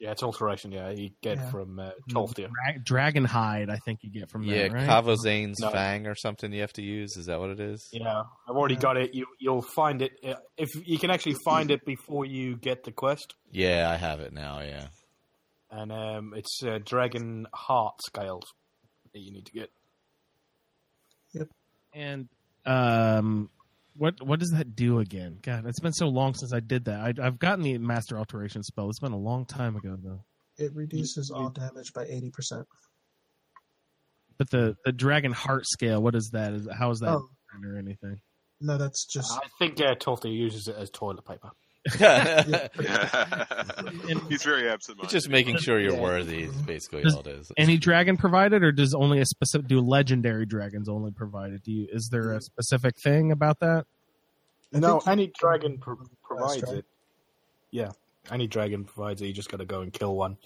Yeah, 0.00 0.10
it's 0.10 0.22
alteration. 0.22 0.72
Yeah, 0.72 0.90
you 0.90 1.10
get 1.22 1.38
Yeah. 1.38 1.50
from 1.50 1.78
uh, 1.78 1.90
Tolfdir. 2.10 2.48
Dra- 2.48 2.78
dragon 2.84 3.24
hide, 3.24 3.70
I 3.70 3.76
think 3.76 4.00
you 4.02 4.10
get 4.10 4.28
from 4.28 4.42
Yeah, 4.42 4.64
that, 4.68 4.72
right? 4.72 4.88
Kahvozein's 4.88 5.60
No. 5.60 5.70
fang 5.70 6.06
or 6.06 6.14
something. 6.16 6.52
You 6.52 6.62
have 6.62 6.72
to 6.74 6.82
use. 6.82 7.16
Is 7.16 7.26
that 7.26 7.38
what 7.38 7.50
it 7.50 7.60
is? 7.60 7.88
Yeah, 7.92 8.22
I've 8.48 8.56
already 8.56 8.74
Yeah. 8.74 8.80
got 8.80 8.96
it. 8.96 9.14
You 9.14 9.26
you'll 9.38 9.62
find 9.62 10.02
it 10.02 10.12
uh, 10.26 10.34
if 10.58 10.68
you 10.86 10.98
can 10.98 11.10
actually 11.10 11.36
find 11.44 11.70
it 11.70 11.84
before 11.86 12.24
you 12.26 12.56
get 12.56 12.82
the 12.84 12.92
quest, 12.92 13.34
Yeah, 13.50 13.88
I 13.90 13.96
have 13.96 14.20
it 14.20 14.32
now. 14.32 14.60
Yeah. 14.60 14.88
and 15.70 15.90
um, 15.92 16.34
it's 16.36 16.60
uh, 16.64 16.78
dragon 16.84 17.46
heart 17.54 17.94
scales 18.06 18.52
that 19.14 19.20
you 19.20 19.32
need 19.32 19.46
to 19.46 19.52
get. 19.52 19.70
Yep. 21.32 21.48
And 21.94 22.28
um, 22.66 23.48
what 23.96 24.20
what 24.22 24.40
does 24.40 24.50
that 24.50 24.76
do 24.76 24.98
again? 24.98 25.38
God, 25.40 25.66
it's 25.66 25.80
been 25.80 25.92
so 25.92 26.08
long 26.08 26.34
since 26.34 26.52
I 26.52 26.60
did 26.60 26.84
that. 26.86 27.00
I, 27.00 27.14
I've 27.24 27.38
gotten 27.38 27.62
the 27.62 27.78
master 27.78 28.18
alteration 28.18 28.62
spell. 28.62 28.90
It's 28.90 29.00
been 29.00 29.12
a 29.12 29.18
long 29.18 29.46
time 29.46 29.76
ago 29.76 29.96
though. 30.02 30.24
It 30.58 30.74
reduces 30.74 31.30
all 31.30 31.50
damage 31.50 31.92
by 31.94 32.04
eighty 32.04 32.30
percent. 32.30 32.66
But 34.36 34.50
the 34.50 34.76
the 34.84 34.92
dragon 34.92 35.32
heart 35.32 35.64
scale, 35.66 36.02
what 36.02 36.14
is 36.14 36.30
that? 36.32 36.52
Is 36.52 36.68
how 36.76 36.90
is 36.90 36.98
that 37.00 37.10
Oh 37.10 37.28
or 37.64 37.78
anything? 37.78 38.20
no, 38.60 38.78
that's 38.78 39.06
just 39.06 39.32
I 39.32 39.46
think 39.58 39.80
uh, 39.80 39.94
Tolfdir 39.94 40.34
uses 40.34 40.68
it 40.68 40.76
as 40.76 40.90
toilet 40.90 41.24
paper. 41.24 41.50
He's 44.28 44.42
very 44.42 44.68
absent. 44.68 45.00
It's 45.02 45.12
just 45.12 45.28
making 45.28 45.58
sure 45.58 45.78
you're 45.78 46.00
worthy. 46.00 46.44
Is 46.44 46.54
basically 46.62 47.02
Does 47.02 47.14
all 47.14 47.20
it 47.20 47.26
is. 47.26 47.52
Any 47.56 47.76
dragon 47.76 48.16
provided, 48.16 48.62
or 48.62 48.72
does 48.72 48.94
only 48.94 49.20
a 49.20 49.26
specific? 49.26 49.66
Do 49.68 49.80
legendary 49.80 50.46
dragons 50.46 50.88
only 50.88 51.10
provide 51.10 51.52
it? 51.52 51.62
Do 51.62 51.72
you? 51.72 51.86
Is 51.92 52.08
there 52.10 52.32
a 52.32 52.40
specific 52.40 52.96
thing 52.98 53.32
about 53.32 53.60
that? 53.60 53.84
I 54.74 54.78
no, 54.78 54.92
think 55.00 55.06
you- 55.06 55.12
any 55.12 55.32
dragon 55.38 55.78
pro- 55.78 55.98
provides 56.22 56.60
dragon. 56.60 56.78
it. 56.78 56.84
Yeah, 57.70 57.90
any 58.30 58.46
dragon 58.46 58.84
provides 58.84 59.20
it. 59.22 59.26
You 59.26 59.32
just 59.32 59.50
got 59.50 59.58
to 59.58 59.66
go 59.66 59.82
and 59.82 59.92
kill 59.92 60.16
one, 60.16 60.36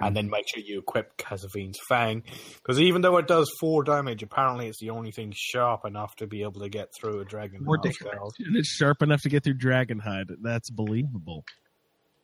and 0.00 0.16
then 0.16 0.28
make 0.28 0.46
sure 0.48 0.62
you 0.64 0.78
equip 0.78 1.16
Kazavine's 1.16 1.78
Fang. 1.88 2.22
Because 2.56 2.80
even 2.80 3.02
though 3.02 3.16
it 3.18 3.26
does 3.26 3.50
four 3.60 3.82
damage, 3.82 4.22
apparently 4.22 4.68
it's 4.68 4.80
the 4.80 4.90
only 4.90 5.10
thing 5.10 5.32
sharp 5.34 5.84
enough 5.84 6.14
to 6.16 6.26
be 6.26 6.42
able 6.42 6.60
to 6.60 6.68
get 6.68 6.88
through 6.98 7.20
a 7.20 7.24
dragon. 7.24 7.64
More 7.64 7.78
heart 7.78 8.32
And 8.38 8.56
it's 8.56 8.68
sharp 8.68 9.02
enough 9.02 9.22
to 9.22 9.28
get 9.28 9.44
through 9.44 9.54
dragon 9.54 9.98
hide. 9.98 10.26
That's 10.42 10.70
believable. 10.70 11.44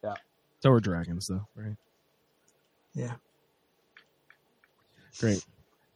Yeah. 0.03 0.15
So 0.61 0.71
are 0.71 0.81
dragons, 0.81 1.27
though, 1.29 1.47
right? 1.55 1.77
Yeah. 2.95 3.15
Great. 5.19 5.45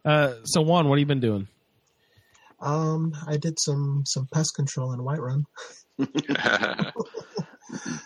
Uh, 0.05 0.35
so 0.45 0.63
Juan, 0.63 0.89
what 0.89 0.99
have 0.99 1.01
you 1.01 1.07
been 1.07 1.21
doing? 1.21 1.49
Um, 2.61 3.15
I 3.27 3.37
did 3.39 3.59
some 3.59 4.03
some 4.07 4.27
pest 4.33 4.55
control 4.55 4.93
in 4.93 5.01
Whiterun. 5.01 5.45
Um, 5.99 6.93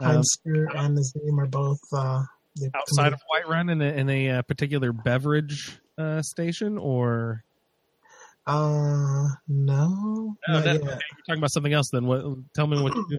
Heimskr 0.00 0.74
and 0.74 0.96
Nazeem 0.96 1.38
are 1.38 1.46
both 1.46 1.80
uh, 1.94 2.22
they 2.58 2.68
outside 2.74 3.12
committed- 3.12 3.14
of 3.14 3.20
Whiterun 3.48 3.70
in 3.72 3.80
a, 3.82 3.84
in 3.84 4.10
a 4.10 4.30
uh, 4.30 4.42
particular 4.42 4.92
beverage 4.92 5.78
uh, 5.98 6.22
station, 6.22 6.78
or 6.78 7.44
Uh, 8.46 9.28
no, 9.48 10.34
No, 10.48 10.54
not 10.54 10.64
that- 10.64 10.76
okay, 10.76 10.84
you're 10.86 10.98
talking 11.28 11.38
about 11.38 11.52
something 11.52 11.72
else? 11.72 11.90
Then 11.90 12.06
what? 12.06 12.24
Tell 12.54 12.66
me 12.66 12.80
what 12.82 12.94
you 12.94 13.06
do. 13.10 13.18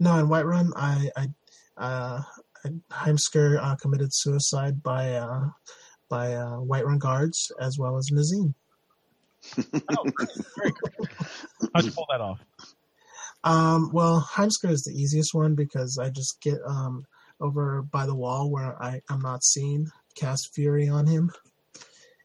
No, 0.00 0.18
in 0.18 0.26
Whiterun, 0.26 0.72
I, 0.76 1.10
I, 1.16 1.28
uh, 1.76 2.22
I- 2.64 2.80
Heimskr 2.92 3.58
uh, 3.62 3.76
committed 3.76 4.08
suicide 4.12 4.82
by 4.82 5.14
uh, 5.14 5.48
by 6.08 6.34
uh, 6.34 6.56
Whiterun 6.58 6.98
guards 6.98 7.52
as 7.60 7.78
well 7.78 7.96
as 7.98 8.10
Nazeem. 8.10 8.54
How'd 11.74 11.84
you 11.84 11.92
pull 11.92 12.06
that 12.10 12.20
off? 12.20 12.40
Um, 13.44 13.90
well, 13.92 14.26
Heimskr 14.32 14.70
is 14.70 14.82
the 14.82 14.92
easiest 14.92 15.32
one 15.34 15.54
because 15.54 15.98
I 15.98 16.10
just 16.10 16.40
get 16.40 16.58
um, 16.66 17.04
over 17.40 17.82
by 17.82 18.06
the 18.06 18.14
wall 18.14 18.50
where 18.50 18.80
I, 18.82 19.00
I'm 19.08 19.20
not 19.20 19.44
seen, 19.44 19.90
cast 20.14 20.54
Fury 20.54 20.88
on 20.88 21.06
him, 21.06 21.30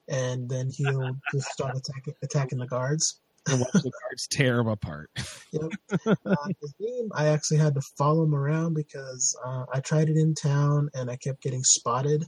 and 0.08 0.50
then 0.50 0.70
he'll 0.72 1.18
just 1.32 1.48
start 1.50 1.78
attacking 1.78 2.14
attacking 2.22 2.60
the 2.60 2.68
guards. 2.68 3.20
And 3.48 3.60
watch 3.60 3.74
the 3.74 3.92
guards 3.92 4.28
tear 4.32 4.60
him 4.60 4.68
apart. 4.68 5.10
Uh, 5.16 5.68
Nazeem, 6.06 7.10
I 7.14 7.28
actually 7.28 7.58
had 7.58 7.76
to 7.76 7.82
follow 7.98 8.24
him 8.24 8.34
around 8.34 8.74
because 8.74 9.38
uh, 9.46 9.66
I 9.74 9.82
tried 9.82 10.10
it 10.10 10.18
in 10.18 10.34
town 10.34 10.90
and 10.94 11.12
I 11.12 11.18
kept 11.18 11.42
getting 11.44 11.64
spotted. 11.64 12.24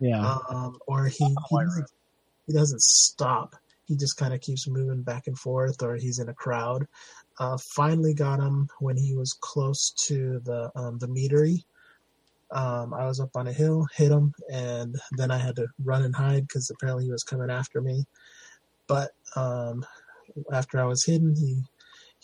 Yeah. 0.00 0.38
Um, 0.48 0.78
or 0.86 1.06
he 1.06 1.24
he 1.24 1.56
doesn't, 1.56 1.90
he 2.46 2.52
doesn't 2.52 2.80
stop. 2.80 3.56
He 3.84 3.96
just 3.96 4.16
kind 4.16 4.32
of 4.32 4.40
keeps 4.40 4.68
moving 4.68 5.02
back 5.02 5.26
and 5.26 5.36
forth, 5.36 5.82
or 5.82 5.96
he's 5.96 6.20
in 6.20 6.28
a 6.28 6.34
crowd. 6.34 6.86
Uh, 7.40 7.58
finally 7.74 8.14
got 8.14 8.38
him 8.38 8.68
when 8.78 8.96
he 8.96 9.14
was 9.14 9.36
close 9.40 9.92
to 10.06 10.40
the 10.44 10.70
um, 10.76 10.98
the 10.98 11.08
meadery, 11.08 11.64
Um, 12.52 12.92
I 12.94 13.06
was 13.06 13.20
up 13.20 13.30
on 13.36 13.46
a 13.46 13.52
hill, 13.52 13.86
hit 13.94 14.10
him, 14.10 14.32
and 14.52 14.96
then 15.16 15.30
I 15.30 15.38
had 15.38 15.56
to 15.56 15.66
run 15.84 16.02
and 16.02 16.14
hide 16.14 16.48
because 16.48 16.70
apparently 16.70 17.04
he 17.04 17.12
was 17.12 17.22
coming 17.22 17.50
after 17.50 17.80
me. 17.80 18.04
But 18.88 19.10
um, 19.36 19.84
after 20.52 20.80
I 20.80 20.84
was 20.84 21.04
hidden, 21.04 21.34
he 21.36 21.62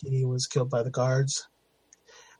he 0.05 0.25
was 0.25 0.47
killed 0.47 0.69
by 0.69 0.83
the 0.83 0.91
guards. 0.91 1.47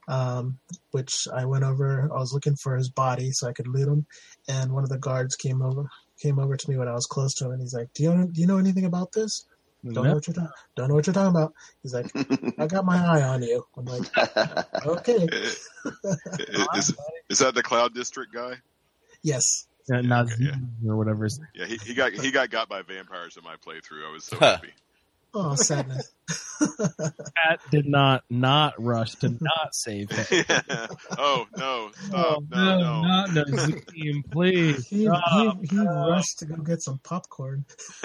Um, 0.06 0.58
which 0.92 1.28
I 1.34 1.44
went 1.44 1.64
over. 1.64 2.10
I 2.10 2.18
was 2.18 2.32
looking 2.32 2.56
for 2.56 2.74
his 2.76 2.88
body 2.88 3.30
so 3.30 3.46
I 3.46 3.52
could 3.52 3.68
loot 3.68 3.88
him, 3.88 4.06
and 4.48 4.72
one 4.72 4.82
of 4.82 4.88
the 4.88 4.98
guards 4.98 5.36
came 5.36 5.60
over 5.60 5.86
came 6.20 6.38
over 6.38 6.56
to 6.56 6.70
me 6.70 6.76
when 6.76 6.88
I 6.88 6.94
was 6.94 7.06
close 7.06 7.34
to 7.34 7.46
him, 7.46 7.52
and 7.52 7.60
he's 7.60 7.74
like, 7.74 7.92
"Do 7.94 8.02
you 8.02 8.14
know, 8.14 8.26
do 8.26 8.40
you 8.40 8.46
know 8.46 8.58
anything 8.58 8.86
about 8.86 9.12
this? 9.12 9.46
Don't 9.84 10.04
know 10.04 10.14
what 10.14 10.26
you're 10.26 10.34
talking. 10.34 10.50
Don't 10.76 10.88
know 10.88 10.94
what 10.94 11.06
you're 11.06 11.14
talking 11.14 11.30
about." 11.30 11.52
He's 11.82 11.94
like, 11.94 12.10
"I 12.58 12.66
got 12.66 12.84
my 12.84 12.96
eye 12.96 13.22
on 13.22 13.42
you." 13.42 13.64
I'm 13.76 13.84
like, 13.84 14.02
"Okay, 14.86 15.28
is, 16.74 16.94
is 17.28 17.38
that 17.38 17.54
the 17.54 17.62
Cloud 17.62 17.94
District 17.94 18.32
guy? 18.32 18.56
yes." 19.22 19.66
Yeah, 19.88 20.02
Nazi 20.02 20.48
okay, 20.48 20.56
or 20.86 20.96
whatever. 20.96 21.26
Yeah, 21.54 21.64
he, 21.64 21.78
he 21.78 21.94
got 21.94 22.12
he 22.12 22.30
got 22.30 22.50
got 22.50 22.68
by 22.68 22.82
vampires 22.82 23.38
in 23.38 23.44
my 23.44 23.56
playthrough. 23.56 24.06
I 24.06 24.12
was 24.12 24.24
so 24.24 24.36
happy. 24.40 24.68
Oh, 25.34 25.54
sadness. 25.54 26.10
Pat 26.78 27.60
did 27.70 27.86
not 27.86 28.24
not 28.30 28.74
rush 28.82 29.14
to 29.16 29.28
not 29.28 29.74
save 29.74 30.10
him. 30.10 30.44
oh 31.18 31.46
no! 31.56 31.90
Oh, 32.12 32.42
Stop! 32.42 32.42
no, 32.50 32.78
no! 32.80 33.02
not 33.02 33.28
Nazeem, 33.30 34.30
please. 34.30 34.86
He, 34.88 35.04
stop. 35.04 35.58
he, 35.62 35.68
he 35.76 35.78
rushed 35.78 36.38
to 36.40 36.46
go 36.46 36.56
get 36.56 36.82
some 36.82 36.98
popcorn. 37.04 37.64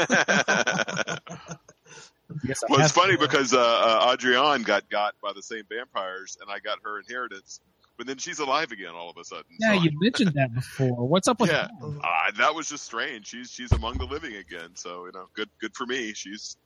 Yes, 2.43 2.61
well, 2.67 2.79
it's 2.79 2.91
funny 2.91 3.15
because 3.15 3.53
uh, 3.53 3.59
uh, 3.59 4.15
Adrianne 4.15 4.63
got 4.65 4.89
got 4.89 5.13
by 5.21 5.33
the 5.35 5.43
same 5.43 5.63
vampires, 5.69 6.35
and 6.41 6.49
I 6.49 6.57
got 6.59 6.79
her 6.83 6.97
inheritance. 6.99 7.59
But 7.95 8.07
then 8.07 8.17
she's 8.17 8.39
alive 8.39 8.71
again 8.71 8.89
all 8.95 9.07
of 9.11 9.17
a 9.17 9.23
sudden. 9.23 9.43
Yeah, 9.59 9.75
So 9.77 9.83
you 9.83 9.91
mentioned 10.01 10.31
that 10.33 10.51
before. 10.51 11.07
What's 11.07 11.27
up 11.27 11.39
with 11.39 11.51
Yeah. 11.51 11.67
that? 11.79 11.99
Uh, 12.03 12.31
that 12.39 12.55
was 12.55 12.67
just 12.67 12.85
strange. 12.85 13.27
She's 13.27 13.51
she's 13.51 13.71
among 13.71 13.99
the 13.99 14.05
living 14.05 14.35
again, 14.35 14.69
so 14.73 15.05
you 15.05 15.11
know, 15.13 15.27
good 15.35 15.49
good 15.61 15.75
for 15.75 15.85
me. 15.85 16.13
She's 16.15 16.57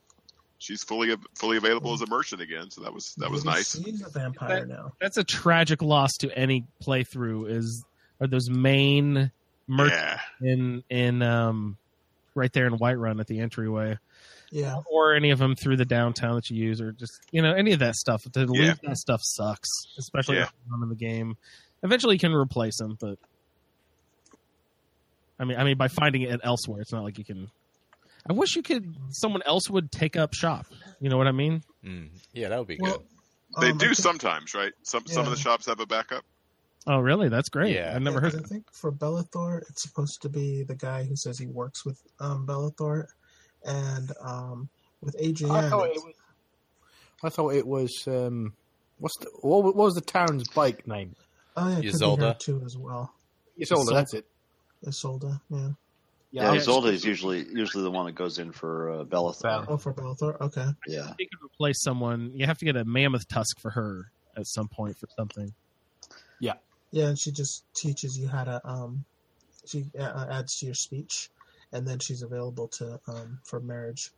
she's 0.58 0.82
fully 0.82 1.14
fully 1.34 1.56
available 1.56 1.92
as 1.94 2.00
a 2.02 2.06
merchant 2.06 2.40
again, 2.42 2.70
so 2.70 2.82
that 2.82 2.92
was 2.92 3.14
that 3.18 3.30
was 3.30 3.44
nice. 3.44 3.76
She's 3.82 4.02
a 4.02 4.08
vampire 4.10 4.66
now. 4.66 4.92
That's 5.00 5.16
a 5.16 5.24
tragic 5.24 5.82
loss 5.82 6.12
to 6.18 6.36
any 6.36 6.66
playthrough. 6.84 7.50
Is 7.50 7.84
are 8.20 8.26
those 8.26 8.50
main 8.50 9.30
merchants 9.66 9.96
Yeah, 10.40 10.52
in 10.52 10.82
in 10.90 11.22
um 11.22 11.76
right 12.34 12.52
there 12.52 12.66
in 12.66 12.74
Whiterun 12.78 13.20
at 13.20 13.26
the 13.26 13.40
entryway, 13.40 13.98
Yeah. 14.50 14.76
or 14.90 15.14
any 15.14 15.30
of 15.30 15.38
them 15.38 15.54
through 15.56 15.76
the 15.76 15.84
downtown 15.84 16.36
that 16.36 16.50
you 16.50 16.56
use, 16.64 16.80
or 16.80 16.92
just 16.92 17.20
you 17.32 17.42
know 17.42 17.52
any 17.52 17.72
of 17.72 17.78
that 17.80 17.94
stuff. 17.96 18.22
To 18.32 18.40
lose 18.46 18.66
Yeah. 18.66 18.74
that 18.82 18.96
stuff 18.98 19.20
sucks, 19.22 19.68
especially 19.98 20.36
Yeah. 20.36 20.44
if 20.44 20.52
you're 20.66 20.74
on 20.76 20.82
in 20.82 20.88
the 20.88 20.94
game. 20.96 21.36
Eventually, 21.82 22.16
you 22.16 22.18
can 22.20 22.32
replace 22.32 22.76
them, 22.78 22.96
but 23.00 23.18
I 25.38 25.44
mean, 25.44 25.58
I 25.58 25.64
mean, 25.64 25.76
by 25.76 25.86
finding 25.88 26.22
it 26.22 26.40
elsewhere, 26.42 26.80
it's 26.80 26.92
not 26.92 27.04
like 27.04 27.18
you 27.18 27.24
can. 27.24 27.50
I 28.28 28.32
wish 28.32 28.56
you 28.56 28.62
could. 28.62 28.94
Someone 29.10 29.42
else 29.46 29.68
would 29.70 29.90
take 29.92 30.16
up 30.16 30.34
shop. 30.34 30.66
You 31.00 31.08
know 31.10 31.16
what 31.16 31.26
I 31.26 31.32
mean? 31.32 31.62
Mm. 31.84 32.08
Yeah, 32.32 32.48
that 32.48 32.58
would 32.58 32.68
be 32.68 32.78
Well, 32.80 32.98
good. 33.56 33.62
they 33.62 33.70
um, 33.70 33.78
do 33.78 33.86
think- 33.86 33.96
sometimes, 33.96 34.54
right? 34.54 34.72
Some 34.82 35.06
some 35.06 35.24
of 35.24 35.30
the 35.30 35.36
shops 35.36 35.66
have 35.66 35.80
a 35.80 35.86
backup. 35.86 36.24
Oh, 36.86 36.98
really? 37.00 37.28
That's 37.28 37.48
great. 37.50 37.74
Yeah. 37.74 37.92
I've 37.94 38.02
never 38.02 38.16
Yeah, 38.16 38.20
heard. 38.22 38.32
'cause 38.34 38.44
I 38.44 38.48
think 38.48 38.72
for 38.72 38.90
Belethor, 38.90 39.62
it's 39.68 39.82
supposed 39.82 40.22
to 40.22 40.28
be 40.30 40.62
the 40.62 40.74
guy 40.76 41.04
who 41.04 41.16
says 41.16 41.38
he 41.38 41.46
works 41.46 41.84
with 41.84 42.00
um, 42.20 42.46
Belethor, 42.46 43.06
and 43.64 44.10
um, 44.22 44.68
with 45.02 45.16
Adrianne. 45.20 45.50
I 45.50 45.68
thought 45.68 45.88
it 45.88 45.96
was. 46.02 46.14
I 47.22 47.28
thought 47.28 47.54
it 47.54 47.66
was. 47.66 48.04
Um, 48.06 48.54
what's 48.98 49.16
the, 49.18 49.26
what, 49.42 49.64
what 49.64 49.76
was 49.76 49.94
the 49.94 50.00
town's 50.00 50.48
bike 50.48 50.86
name? 50.86 51.14
oh, 51.56 51.68
yeah, 51.68 51.78
it 51.90 51.92
could 51.92 52.16
be 52.18 52.24
her 52.24 52.34
too 52.38 52.62
as 52.64 52.76
well. 52.78 53.12
Ysolda, 53.60 53.84
Ysolda. 53.86 53.92
that's 53.92 54.14
it. 54.14 54.26
Ysolda, 54.86 55.40
yeah. 55.50 55.70
Yeah, 56.30 56.50
I- 56.52 56.56
Ysolda 56.58 56.92
is 56.92 57.04
usually 57.04 57.46
usually 57.48 57.84
the 57.84 57.90
one 57.90 58.06
that 58.06 58.14
goes 58.14 58.38
in 58.38 58.52
for 58.52 58.90
uh, 58.90 59.04
Belethor. 59.04 59.64
Oh, 59.68 59.76
for 59.78 59.94
Belethor, 59.94 60.38
okay. 60.40 60.66
Yeah, 60.86 61.12
you 61.18 61.26
can 61.28 61.38
replace 61.44 61.82
someone, 61.82 62.32
you 62.34 62.44
have 62.46 62.58
to 62.58 62.64
get 62.64 62.76
a 62.76 62.84
mammoth 62.84 63.26
tusk 63.28 63.58
for 63.60 63.70
her 63.70 64.10
at 64.36 64.46
some 64.46 64.68
point 64.68 64.98
for 64.98 65.08
something. 65.16 65.52
Yeah, 66.38 66.54
yeah, 66.90 67.06
and 67.06 67.18
she 67.18 67.32
just 67.32 67.64
teaches 67.74 68.18
you 68.18 68.28
how 68.28 68.44
to. 68.44 68.60
Um, 68.64 69.04
she 69.66 69.86
uh, 69.98 70.26
adds 70.30 70.58
to 70.58 70.66
your 70.66 70.74
speech, 70.74 71.30
and 71.72 71.86
then 71.86 71.98
she's 71.98 72.22
available 72.22 72.68
to 72.68 73.00
um, 73.08 73.38
for 73.44 73.60
marriage. 73.60 74.10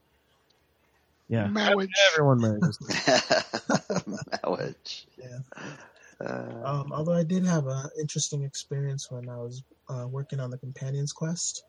Yeah, 1.29 1.47
Marriage. 1.47 1.91
everyone 2.13 2.41
marries. 2.41 2.77
Marriage. 4.45 5.07
Yeah. 5.17 5.39
Uh, 6.21 6.63
Um, 6.65 6.93
although 6.93 7.13
I 7.15 7.23
did 7.23 7.47
have 7.47 7.69
an 7.69 7.89
interesting 8.01 8.43
experience 8.43 9.11
when 9.13 9.29
I 9.29 9.37
was 9.37 9.63
uh, 9.89 10.07
working 10.09 10.41
on 10.41 10.51
the 10.51 10.59
Companion's 10.59 11.13
Quest, 11.13 11.63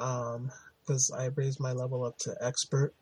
because 0.00 1.10
I 1.16 1.26
raised 1.36 1.60
my 1.60 1.72
level 1.72 2.04
up 2.04 2.18
to 2.18 2.34
expert, 2.40 2.94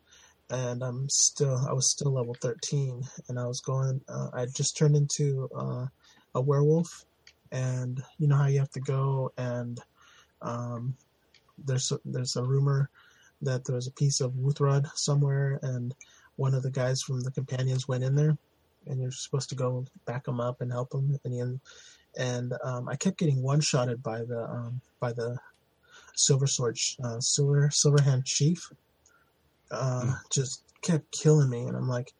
and 0.51 0.82
I'm 0.82 1.09
still 1.09 1.57
I 1.68 1.72
was 1.72 1.90
still 1.90 2.12
level 2.12 2.34
13, 2.40 3.03
and 3.28 3.38
I 3.38 3.46
was 3.46 3.61
going. 3.61 4.01
Uh, 4.09 4.28
I 4.34 4.46
just 4.46 4.76
turned 4.76 4.96
into 4.96 5.49
uh, 5.57 5.86
a 6.34 6.40
werewolf, 6.40 7.05
and 7.53 8.03
you 8.18 8.28
know 8.28 8.36
how 8.36 8.46
you 8.46 8.59
have 8.59 8.70
to 8.72 8.80
go 8.80 9.32
and 9.38 9.80
um, 10.42 10.94
there's 11.64 11.90
a, 11.92 11.99
there's 12.05 12.36
a 12.36 12.44
rumor 12.44 12.90
that 13.42 13.64
there 13.64 13.76
was 13.76 13.86
a 13.86 13.92
piece 13.92 14.20
of 14.20 14.32
Wuuthrad 14.32 14.88
somewhere, 14.94 15.59
and 15.62 15.94
one 16.36 16.55
of 16.55 16.62
the 16.62 16.70
guys 16.70 17.03
from 17.03 17.20
the 17.20 17.30
Companions 17.30 17.88
went 17.88 18.05
in 18.05 18.14
there 18.14 18.36
and 18.86 19.01
you're 19.01 19.11
supposed 19.11 19.49
to 19.51 19.55
go 19.55 19.84
back 20.07 20.26
him 20.26 20.40
up 20.40 20.61
and 20.61 20.72
help 20.72 20.94
him 20.94 21.18
and 21.24 21.34
he, 21.34 22.22
and 22.22 22.55
um, 22.64 22.88
I 22.88 22.96
kept 22.96 23.18
getting 23.18 23.42
one 23.42 23.61
shotted 23.61 24.03
by 24.03 24.20
the 24.20 24.44
um, 24.49 24.80
by 25.01 25.12
the 25.12 25.36
silver 26.19 26.47
sword 26.47 26.77
uh, 27.05 27.21
silver 27.21 27.71
silver 27.73 28.03
hand 28.03 28.25
chief 28.25 28.59
uh, 29.71 30.12
just 30.31 30.62
kept 30.83 31.11
killing 31.12 31.51
me 31.51 31.66
and 31.66 31.77
I'm 31.77 31.89
like 31.89 32.12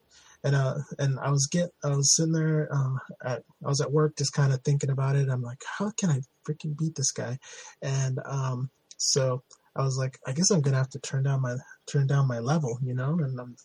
and 0.45 0.55
uh 0.55 0.75
and 0.99 1.19
I 1.21 1.31
was 1.31 1.49
get 1.51 1.71
I 1.83 1.89
was 1.89 2.15
sitting 2.15 2.33
there 2.33 2.69
uh, 2.73 2.95
at 3.25 3.43
I 3.65 3.69
was 3.69 3.81
at 3.81 3.93
work 3.93 4.17
just 4.17 4.33
kind 4.33 4.53
of 4.53 4.63
thinking 4.63 4.91
about 4.91 5.17
it 5.17 5.29
I'm 5.29 5.43
like 5.43 5.63
how 5.79 5.91
can 5.99 6.11
I 6.11 6.21
freaking 6.47 6.77
beat 6.77 6.95
this 6.95 7.13
guy 7.13 7.39
and 7.83 8.19
um 8.25 8.71
so 8.99 9.43
I 9.77 9.83
was 9.83 9.97
like 9.97 10.19
I 10.27 10.33
guess 10.33 10.51
I'm 10.51 10.61
gonna 10.61 10.77
have 10.77 10.91
to 10.91 11.01
turn 11.01 11.25
down 11.25 11.43
my 11.43 11.57
turn 11.87 12.07
down 12.07 12.29
my 12.29 12.39
level 12.39 12.79
you 12.83 12.95
know 12.95 13.19
and 13.19 13.39
I'm 13.41 13.57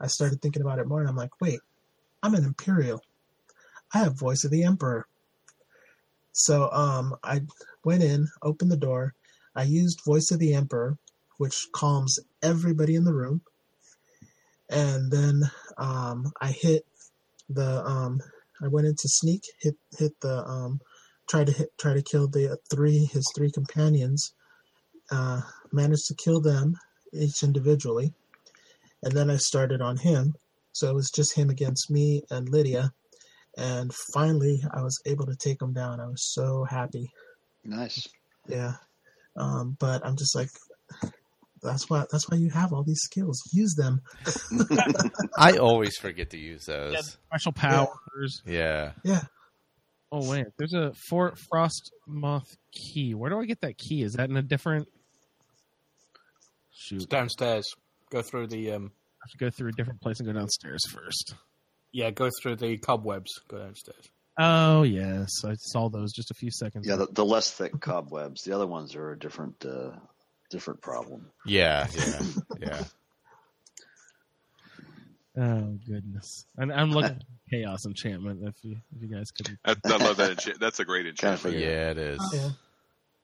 I 0.00 0.08
started 0.08 0.42
thinking 0.42 0.62
about 0.62 0.78
it 0.78 0.88
more 0.88 1.00
and 1.00 1.08
I'm 1.08 1.16
like 1.16 1.40
wait 1.40 1.60
I'm 2.24 2.34
an 2.34 2.44
Imperial. 2.46 3.02
I 3.92 3.98
have 3.98 4.18
voice 4.18 4.44
of 4.44 4.50
the 4.50 4.64
Emperor. 4.64 5.06
So 6.34 6.68
um, 6.72 7.14
I 7.22 7.42
went 7.84 8.02
in, 8.02 8.28
opened 8.42 8.72
the 8.72 8.76
door. 8.76 9.14
I 9.54 9.62
used 9.62 10.04
voice 10.04 10.32
of 10.32 10.40
the 10.40 10.52
Emperor, 10.54 10.98
which 11.38 11.68
calms 11.72 12.18
everybody 12.42 12.96
in 12.96 13.04
the 13.04 13.14
room. 13.14 13.40
And 14.68 15.12
then 15.12 15.42
um, 15.78 16.32
I 16.40 16.50
hit 16.50 16.84
the. 17.48 17.84
Um, 17.84 18.20
I 18.62 18.68
went 18.68 18.86
into 18.86 19.08
sneak, 19.08 19.42
hit 19.60 19.76
hit 19.96 20.12
the. 20.20 20.44
Um, 20.44 20.80
try 21.28 21.44
to 21.44 21.52
hit, 21.52 21.68
try 21.78 21.94
to 21.94 22.02
kill 22.02 22.26
the 22.26 22.58
three 22.68 23.04
his 23.04 23.30
three 23.36 23.52
companions. 23.52 24.34
Uh, 25.12 25.42
managed 25.70 26.06
to 26.06 26.14
kill 26.14 26.40
them 26.40 26.76
each 27.12 27.44
individually, 27.44 28.12
and 29.02 29.12
then 29.12 29.30
I 29.30 29.36
started 29.36 29.80
on 29.80 29.98
him. 29.98 30.34
So 30.72 30.88
it 30.88 30.94
was 30.94 31.10
just 31.10 31.36
him 31.36 31.50
against 31.50 31.90
me 31.90 32.22
and 32.30 32.48
Lydia. 32.48 32.92
And 33.56 33.92
finally, 34.12 34.60
I 34.72 34.82
was 34.82 35.00
able 35.06 35.26
to 35.26 35.36
take 35.36 35.62
him 35.62 35.72
down. 35.72 36.00
I 36.00 36.06
was 36.06 36.32
so 36.32 36.64
happy. 36.64 37.10
nice. 37.64 38.06
Yeah. 38.48 38.72
Um, 39.36 39.76
but 39.78 40.04
I'm 40.04 40.16
just 40.16 40.34
like, 40.36 40.48
that's 41.62 41.88
why 41.88 42.04
that's 42.10 42.28
why 42.28 42.36
you 42.36 42.50
have 42.50 42.72
all 42.72 42.84
these 42.84 43.00
skills. 43.02 43.40
Use 43.52 43.74
them. 43.74 44.02
I 45.36 45.56
always 45.56 45.96
forget 45.96 46.30
to 46.30 46.38
use 46.38 46.66
those. 46.66 46.92
Yeah, 46.92 47.00
special 47.00 47.52
powers. 47.52 48.42
Yeah. 48.46 48.92
Yeah. 49.02 49.22
Oh 50.12 50.30
wait, 50.30 50.46
there's 50.58 50.74
a 50.74 50.92
Fort 51.08 51.38
Frost 51.50 51.92
Moth 52.06 52.56
key. 52.70 53.14
Where 53.14 53.30
do 53.30 53.40
I 53.40 53.46
get 53.46 53.62
that 53.62 53.78
key? 53.78 54.02
Is 54.02 54.12
that 54.12 54.30
in 54.30 54.36
a 54.36 54.42
different? 54.42 54.86
It's 56.70 56.86
Shoot, 56.86 57.08
downstairs. 57.08 57.74
Go 58.10 58.22
through 58.22 58.48
the. 58.48 58.72
Um, 58.72 58.92
I 58.94 59.26
have 59.26 59.30
to 59.32 59.38
go 59.38 59.50
through 59.50 59.70
a 59.70 59.72
different 59.72 60.00
place 60.00 60.20
and 60.20 60.26
go 60.28 60.32
downstairs 60.32 60.82
first. 60.88 61.34
Yeah, 61.94 62.10
go 62.10 62.28
through 62.42 62.56
the 62.56 62.76
cobwebs. 62.76 63.40
Go 63.46 63.58
downstairs. 63.58 64.10
Oh 64.36 64.82
yes, 64.82 65.44
I 65.44 65.54
saw 65.54 65.88
those 65.88 66.12
just 66.12 66.32
a 66.32 66.34
few 66.34 66.50
seconds. 66.50 66.88
Yeah, 66.88 66.94
ago. 66.94 67.06
the, 67.06 67.12
the 67.12 67.24
less 67.24 67.52
thick 67.52 67.80
cobwebs. 67.80 68.42
The 68.42 68.52
other 68.52 68.66
ones 68.66 68.96
are 68.96 69.12
a 69.12 69.18
different 69.18 69.64
uh, 69.64 69.92
different 70.50 70.80
problem. 70.80 71.30
Yeah. 71.46 71.86
Yeah. 71.96 72.22
Yeah. 72.60 72.82
Oh 75.36 75.78
goodness, 75.86 76.46
and 76.56 76.72
I'm 76.72 76.90
looking 76.92 77.16
for 77.18 77.50
chaos 77.50 77.86
enchantment. 77.86 78.40
If 78.42 78.54
you, 78.62 78.76
if 78.94 79.02
you 79.02 79.08
guys 79.08 79.30
could, 79.32 79.56
I, 79.64 79.74
I 79.84 79.96
love 79.96 80.16
that. 80.18 80.36
encha- 80.38 80.58
That's 80.58 80.78
a 80.80 80.84
great 80.84 81.04
Kind 81.18 81.34
of 81.34 81.44
enchantment. 81.44 81.58
Yeah, 81.58 81.90
it 81.90 81.98
is. 81.98 82.30
Yeah. 82.32 82.50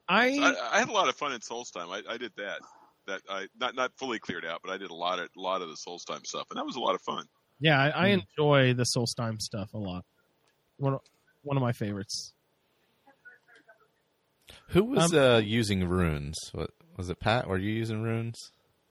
I 0.09 0.27
I, 0.39 0.77
I 0.77 0.79
had 0.81 0.89
a 0.89 0.93
lot 0.93 1.09
of 1.09 1.15
fun 1.17 1.33
in 1.33 1.41
Solstheim. 1.41 1.89
I, 1.89 2.03
I 2.13 2.19
did 2.19 2.33
that. 2.37 2.61
That 3.07 3.23
I 3.29 3.47
not 3.59 3.75
not 3.77 3.93
fully 3.97 4.19
cleared 4.19 4.45
out, 4.45 4.61
but 4.65 4.73
I 4.73 4.77
did 4.77 4.91
a 4.91 4.95
lot 4.95 5.21
of 5.21 5.29
a 5.37 5.41
lot 5.41 5.63
of 5.63 5.69
the 5.69 5.77
Solstheim 5.77 6.27
stuff, 6.27 6.47
and 6.51 6.59
that 6.59 6.67
was 6.67 6.77
a 6.77 6.81
lot 6.81 6.95
of 6.97 7.03
fun. 7.03 7.27
Yeah, 7.61 7.79
I, 7.79 8.07
I 8.07 8.15
Hmm. 8.15 8.21
enjoy 8.21 8.75
the 8.75 8.85
Solstheim 8.97 9.39
stuff 9.41 9.73
a 9.75 9.79
lot. 9.79 10.05
One 10.79 10.95
of- 10.95 11.01
one 11.43 11.57
of 11.57 11.63
my 11.63 11.73
favorites. 11.73 12.33
Who 14.69 14.85
was 14.85 15.13
Um, 15.13 15.19
uh, 15.19 15.39
using 15.39 15.85
runes? 15.89 16.37
What, 16.53 16.71
was 16.97 17.09
it 17.11 17.19
Pat? 17.21 17.49
Were 17.49 17.59
you 17.59 17.71
using 17.73 18.03
runes? 18.03 18.37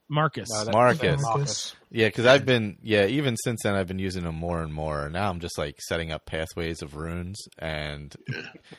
Marcus. 0.09 0.49
No, 0.51 0.65
that- 0.65 0.73
Marcus. 0.73 1.21
Marcus. 1.21 1.75
Yeah, 1.91 2.07
because 2.07 2.25
I've 2.25 2.45
been 2.45 2.77
yeah. 2.81 3.05
Even 3.05 3.37
since 3.37 3.61
then, 3.63 3.75
I've 3.75 3.87
been 3.87 3.99
using 3.99 4.23
them 4.23 4.35
more 4.35 4.61
and 4.63 4.73
more. 4.73 5.07
Now 5.09 5.29
I'm 5.29 5.39
just 5.39 5.57
like 5.57 5.79
setting 5.81 6.11
up 6.11 6.25
pathways 6.25 6.81
of 6.81 6.95
runes 6.95 7.39
and 7.59 8.15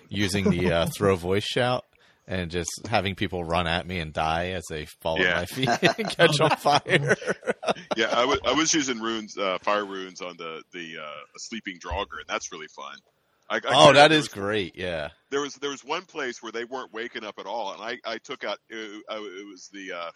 using 0.09 0.51
the 0.51 0.73
uh, 0.73 0.87
throw 0.97 1.15
voice 1.15 1.45
shout 1.45 1.85
and 2.27 2.51
just 2.51 2.71
having 2.89 3.15
people 3.15 3.45
run 3.45 3.67
at 3.69 3.87
me 3.87 4.01
and 4.01 4.13
die 4.13 4.49
as 4.51 4.65
they 4.71 4.87
fall 5.01 5.19
Yeah. 5.21 5.27
at 5.29 5.37
my 5.37 5.47
feet 5.47 5.69
and 5.99 6.11
catch 6.17 6.41
on 6.41 6.51
fire. 6.57 7.17
Yeah, 7.97 8.09
I 8.13 8.53
was 8.53 8.73
using 8.73 9.01
runes, 9.01 9.37
uh, 9.37 9.59
fire 9.63 9.85
runes 9.85 10.21
on 10.21 10.37
the 10.37 10.63
the 10.73 10.99
uh, 11.03 11.21
sleeping 11.37 11.79
Draugr, 11.79 12.19
and 12.21 12.29
that's 12.29 12.53
really 12.53 12.69
fun. 12.69 12.97
I, 13.49 13.57
I 13.57 13.61
oh, 13.67 13.93
that 13.93 14.13
is 14.13 14.23
was- 14.23 14.29
great. 14.29 14.77
Yeah. 14.77 15.09
There 15.31 15.41
was 15.41 15.55
there 15.57 15.71
was 15.71 15.85
one 15.85 16.05
place 16.05 16.43
where 16.43 16.53
they 16.53 16.65
weren't 16.65 16.93
waking 16.93 17.25
up 17.25 17.39
at 17.39 17.47
all, 17.47 17.73
and 17.73 17.83
I, 17.83 17.99
I 18.05 18.19
took 18.19 18.45
out 18.45 18.59
it, 18.69 19.03
it 19.11 19.47
was 19.47 19.69
the 19.73 19.93
uh, 19.93 20.11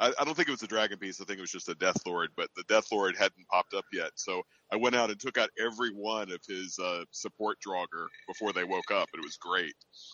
I, 0.00 0.12
I 0.18 0.24
don't 0.24 0.34
think 0.34 0.48
it 0.48 0.52
was 0.52 0.60
the 0.60 0.66
dragon 0.66 0.98
piece. 0.98 1.20
I 1.20 1.24
think 1.24 1.38
it 1.38 1.42
was 1.42 1.50
just 1.50 1.68
a 1.68 1.74
Death 1.74 2.00
Lord, 2.06 2.30
but 2.36 2.48
the 2.56 2.64
Death 2.68 2.86
Lord 2.90 3.16
hadn't 3.16 3.46
popped 3.50 3.74
up 3.74 3.84
yet. 3.92 4.12
So 4.14 4.42
I 4.70 4.76
went 4.76 4.94
out 4.94 5.10
and 5.10 5.18
took 5.18 5.38
out 5.38 5.48
every 5.58 5.90
one 5.90 6.30
of 6.30 6.40
his 6.46 6.78
uh, 6.82 7.04
support 7.10 7.56
Draugr 7.66 8.06
before 8.26 8.52
they 8.52 8.64
woke 8.64 8.90
up. 8.90 9.08
And 9.14 9.22
it 9.22 9.26
was 9.26 9.36
great. 9.40 9.72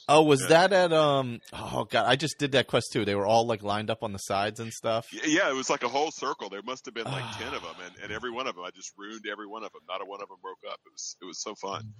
Oh, 0.09 0.23
was 0.23 0.43
Yeah. 0.43 0.49
that 0.69 0.73
at 0.73 0.93
um? 0.93 1.41
Oh 1.53 1.85
god, 1.91 2.07
I 2.07 2.15
just 2.17 2.39
did 2.39 2.53
that 2.53 2.67
quest 2.69 2.87
too. 2.93 3.05
They 3.05 3.15
were 3.17 3.27
all 3.27 3.47
like 3.47 3.63
lined 3.63 3.91
up 3.91 4.03
on 4.03 4.13
the 4.13 4.19
sides 4.19 4.61
and 4.61 4.73
stuff. 4.73 5.09
Yeah, 5.13 5.51
it 5.51 5.55
was 5.55 5.69
like 5.71 5.83
a 5.83 5.89
whole 5.89 6.11
circle. 6.13 6.49
There 6.51 6.63
must 6.63 6.85
have 6.85 6.95
been 6.95 7.05
like 7.07 7.25
Ah. 7.25 7.37
ten 7.41 7.55
of 7.55 7.63
them, 7.63 7.75
and, 7.85 7.95
and 8.05 8.13
every 8.13 8.31
one 8.31 8.47
of 8.47 8.55
them, 8.55 8.65
I 8.65 8.71
just 8.71 8.93
ruined 8.97 9.25
every 9.31 9.47
one 9.47 9.65
of 9.65 9.73
them. 9.73 9.83
Not 9.89 10.01
a 10.03 10.05
one 10.05 10.23
of 10.23 10.29
them 10.29 10.39
broke 10.41 10.59
up. 10.71 10.79
It 10.87 10.93
was 10.93 11.17
it 11.21 11.25
was 11.25 11.43
so 11.43 11.55
fun. 11.57 11.95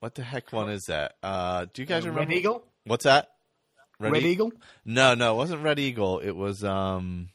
What 0.00 0.14
the 0.14 0.24
heck 0.24 0.52
one 0.52 0.70
is 0.70 0.84
that? 0.88 1.14
Uh, 1.22 1.66
do 1.72 1.82
you 1.82 1.86
guys 1.86 2.04
Uh, 2.04 2.08
remember? 2.08 2.30
Red 2.30 2.38
Eagle? 2.38 2.64
What's 2.84 3.04
that? 3.04 3.28
Red, 4.00 4.16
E- 4.24 4.30
Eagle? 4.30 4.50
No, 4.84 5.14
no, 5.14 5.34
it 5.34 5.36
wasn't 5.36 5.62
Red 5.62 5.78
Eagle. 5.78 6.18
It 6.18 6.32
was 6.32 6.64
um. 6.64 7.28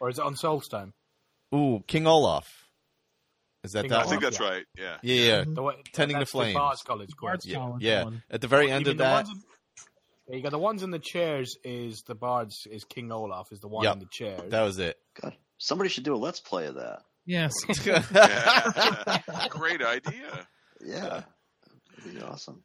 Or 0.00 0.10
is 0.10 0.18
it 0.18 0.24
on 0.24 0.34
Solstheim? 0.34 0.92
Ooh, 1.54 1.82
King 1.86 2.06
Olaf. 2.06 2.61
Is 3.64 3.72
that 3.72 3.82
King 3.82 3.90
that 3.90 3.94
I 3.96 3.98
Olaf? 4.00 4.10
think 4.10 4.22
one? 4.22 4.30
that's 4.32 4.40
right. 4.40 4.64
Yeah. 4.78 4.96
Yeah, 5.02 5.14
yeah, 5.38 5.44
The 5.46 5.62
way, 5.62 5.74
Tending 5.92 6.16
the 6.16 6.20
that's 6.20 6.30
Flames. 6.32 6.54
Bard's 6.54 6.82
College 6.82 7.10
Bard's 7.20 7.44
quest. 7.44 7.46
yeah, 7.46 7.56
College 7.56 7.82
yeah. 7.82 8.04
one. 8.04 8.22
At 8.30 8.40
the 8.40 8.48
very 8.48 8.66
You 8.66 8.72
end 8.72 8.86
mean 8.86 8.92
of 8.92 8.98
that, 8.98 9.26
in- 9.28 9.42
yeah, 10.28 10.36
you 10.36 10.42
got 10.42 10.50
the 10.52 10.58
ones 10.58 10.82
in 10.82 10.90
the 10.90 10.98
chairs. 10.98 11.56
Is 11.64 12.02
the 12.06 12.14
Bard's 12.14 12.66
is 12.70 12.84
King 12.84 13.10
Olaf 13.12 13.52
is 13.52 13.60
the 13.60 13.68
one 13.68 13.84
Yep. 13.84 13.92
in 13.94 13.98
the 14.00 14.06
chair. 14.10 14.38
that 14.48 14.62
was 14.62 14.78
it. 14.78 14.96
God, 15.20 15.34
somebody 15.58 15.90
should 15.90 16.04
do 16.04 16.14
a 16.14 16.16
let's 16.16 16.40
play 16.40 16.66
of 16.66 16.74
that. 16.76 17.00
Yes. 17.26 17.52
Yeah. 17.86 19.20
Great 19.50 19.82
idea. 19.82 20.46
Yeah, 20.84 21.22
that'd 21.96 22.14
be 22.14 22.20
awesome. 22.22 22.62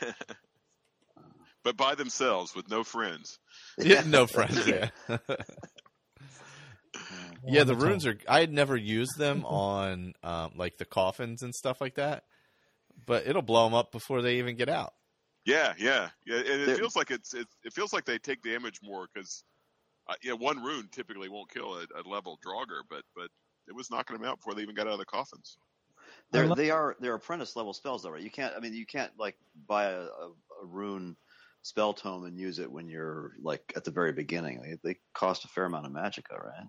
But 1.62 1.78
by 1.78 1.94
themselves 1.94 2.54
with 2.54 2.68
no 2.68 2.84
friends. 2.84 3.38
yeah, 3.78 4.02
no 4.06 4.26
friends. 4.26 4.66
Yeah, 4.68 4.90
yeah. 7.46 7.64
The 7.64 7.76
runes 7.76 8.06
are. 8.06 8.16
I 8.28 8.40
had 8.40 8.52
never 8.52 8.76
used 8.76 9.18
them 9.18 9.44
on 9.46 10.14
um, 10.22 10.52
like 10.56 10.76
the 10.78 10.84
coffins 10.84 11.42
and 11.42 11.54
stuff 11.54 11.80
like 11.80 11.96
that, 11.96 12.24
but 13.06 13.26
it'll 13.26 13.42
blow 13.42 13.64
them 13.64 13.74
up 13.74 13.92
before 13.92 14.22
they 14.22 14.38
even 14.38 14.56
get 14.56 14.68
out. 14.68 14.92
Yeah, 15.44 15.74
yeah, 15.78 16.08
yeah. 16.26 16.36
And 16.36 16.46
it 16.46 16.66
They're- 16.66 16.76
feels 16.76 16.96
like 16.96 17.10
it's 17.10 17.34
it, 17.34 17.46
it 17.64 17.72
feels 17.72 17.92
like 17.92 18.04
they 18.04 18.18
take 18.18 18.42
damage 18.42 18.80
more 18.82 19.08
because 19.12 19.44
uh, 20.08 20.14
yeah, 20.22 20.32
one 20.32 20.62
rune 20.62 20.88
typically 20.90 21.28
won't 21.28 21.50
kill 21.50 21.74
a, 21.74 21.86
a 22.00 22.02
level 22.08 22.38
Draugr, 22.44 22.82
but 22.88 23.02
but 23.14 23.28
it 23.68 23.74
was 23.74 23.90
knocking 23.90 24.16
them 24.16 24.26
out 24.26 24.38
before 24.38 24.54
they 24.54 24.62
even 24.62 24.74
got 24.74 24.86
out 24.86 24.94
of 24.94 24.98
the 24.98 25.04
coffins. 25.04 25.58
They're, 26.30 26.54
they 26.54 26.70
are 26.70 26.96
they're 27.00 27.14
apprentice 27.14 27.56
level 27.56 27.72
spells 27.72 28.02
though, 28.02 28.10
right? 28.10 28.22
You 28.22 28.30
can't. 28.30 28.54
I 28.56 28.60
mean, 28.60 28.74
you 28.74 28.86
can't 28.86 29.12
like 29.18 29.36
buy 29.68 29.86
a, 29.86 30.00
a, 30.00 30.30
a 30.62 30.66
rune 30.66 31.16
spell 31.62 31.94
tome 31.94 32.24
and 32.24 32.38
use 32.38 32.58
it 32.58 32.70
when 32.70 32.88
you're 32.88 33.32
like 33.42 33.72
at 33.76 33.84
the 33.84 33.90
very 33.90 34.12
beginning. 34.12 34.60
They, 34.62 34.92
they 34.92 34.98
cost 35.14 35.44
a 35.44 35.48
fair 35.48 35.64
amount 35.64 35.86
of 35.86 35.92
magicka, 35.92 36.38
right? 36.42 36.66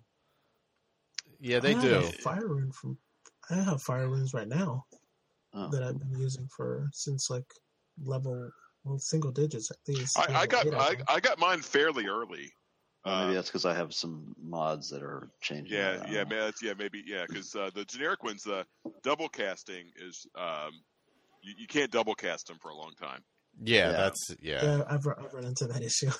Yeah, 1.46 1.60
they 1.60 1.76
I 1.76 1.82
do. 1.82 1.89
have 1.89 2.04
a 2.06 2.12
fire 2.12 2.48
rune 2.48 2.72
from. 2.72 2.98
I 3.52 3.56
have 3.56 3.82
fire 3.82 4.10
runes 4.10 4.34
right 4.34 4.48
now 4.48 4.86
Oh. 5.54 5.70
that 5.70 5.84
I've 5.84 6.00
been 6.00 6.20
using 6.20 6.48
for 6.56 6.89
since 6.91 7.30
like 7.30 7.46
level 8.04 8.50
well 8.84 8.98
single 9.00 9.32
digits 9.32 9.70
at 9.72 9.78
least. 9.88 10.18
I, 10.18 10.41
I 10.41 10.46
got 10.48 10.66
eight, 10.66 10.74
I. 10.74 10.96
I 11.08 11.20
got 11.20 11.38
mine 11.39 11.62
fairly 11.62 12.08
early. 12.08 12.52
Well, 13.06 13.20
maybe 13.20 13.32
Uh, 13.32 13.36
that's 13.36 13.50
because 13.50 13.66
I 13.66 13.76
have 13.76 13.93
some 13.93 14.34
mods 14.41 14.89
that 14.89 15.04
are 15.04 15.30
changing. 15.41 15.78
yeah, 15.78 15.91
it. 15.91 15.93
I 15.93 16.04
don't 16.06 16.12
yeah, 16.14 16.24
man, 16.24 16.39
that's, 16.39 16.64
yeah, 16.64 16.74
maybe, 16.78 17.04
yeah, 17.06 17.26
because 17.28 17.54
uh, 17.56 17.70
the 17.76 17.86
generic 17.86 18.24
ones, 18.24 18.41
the 18.41 18.66
double 19.04 19.30
casting 19.30 19.86
is, 20.04 20.26
um, 20.36 20.72
you, 21.43 21.54
you 21.60 21.68
can't 21.68 21.91
double 21.91 22.16
cast 22.16 22.48
them 22.48 22.58
for 22.60 22.72
a 22.72 22.76
long 22.76 22.93
time. 23.00 23.22
Yeah, 23.64 23.76
Yeah. 23.76 23.91
that's 23.91 24.36
yeah. 24.41 24.64
Yeah, 24.66 24.82
I've, 24.89 25.06
run- 25.06 25.24
I've 25.24 25.34
run 25.34 25.46
into 25.46 25.68
that 25.68 25.84
issue. 25.84 26.10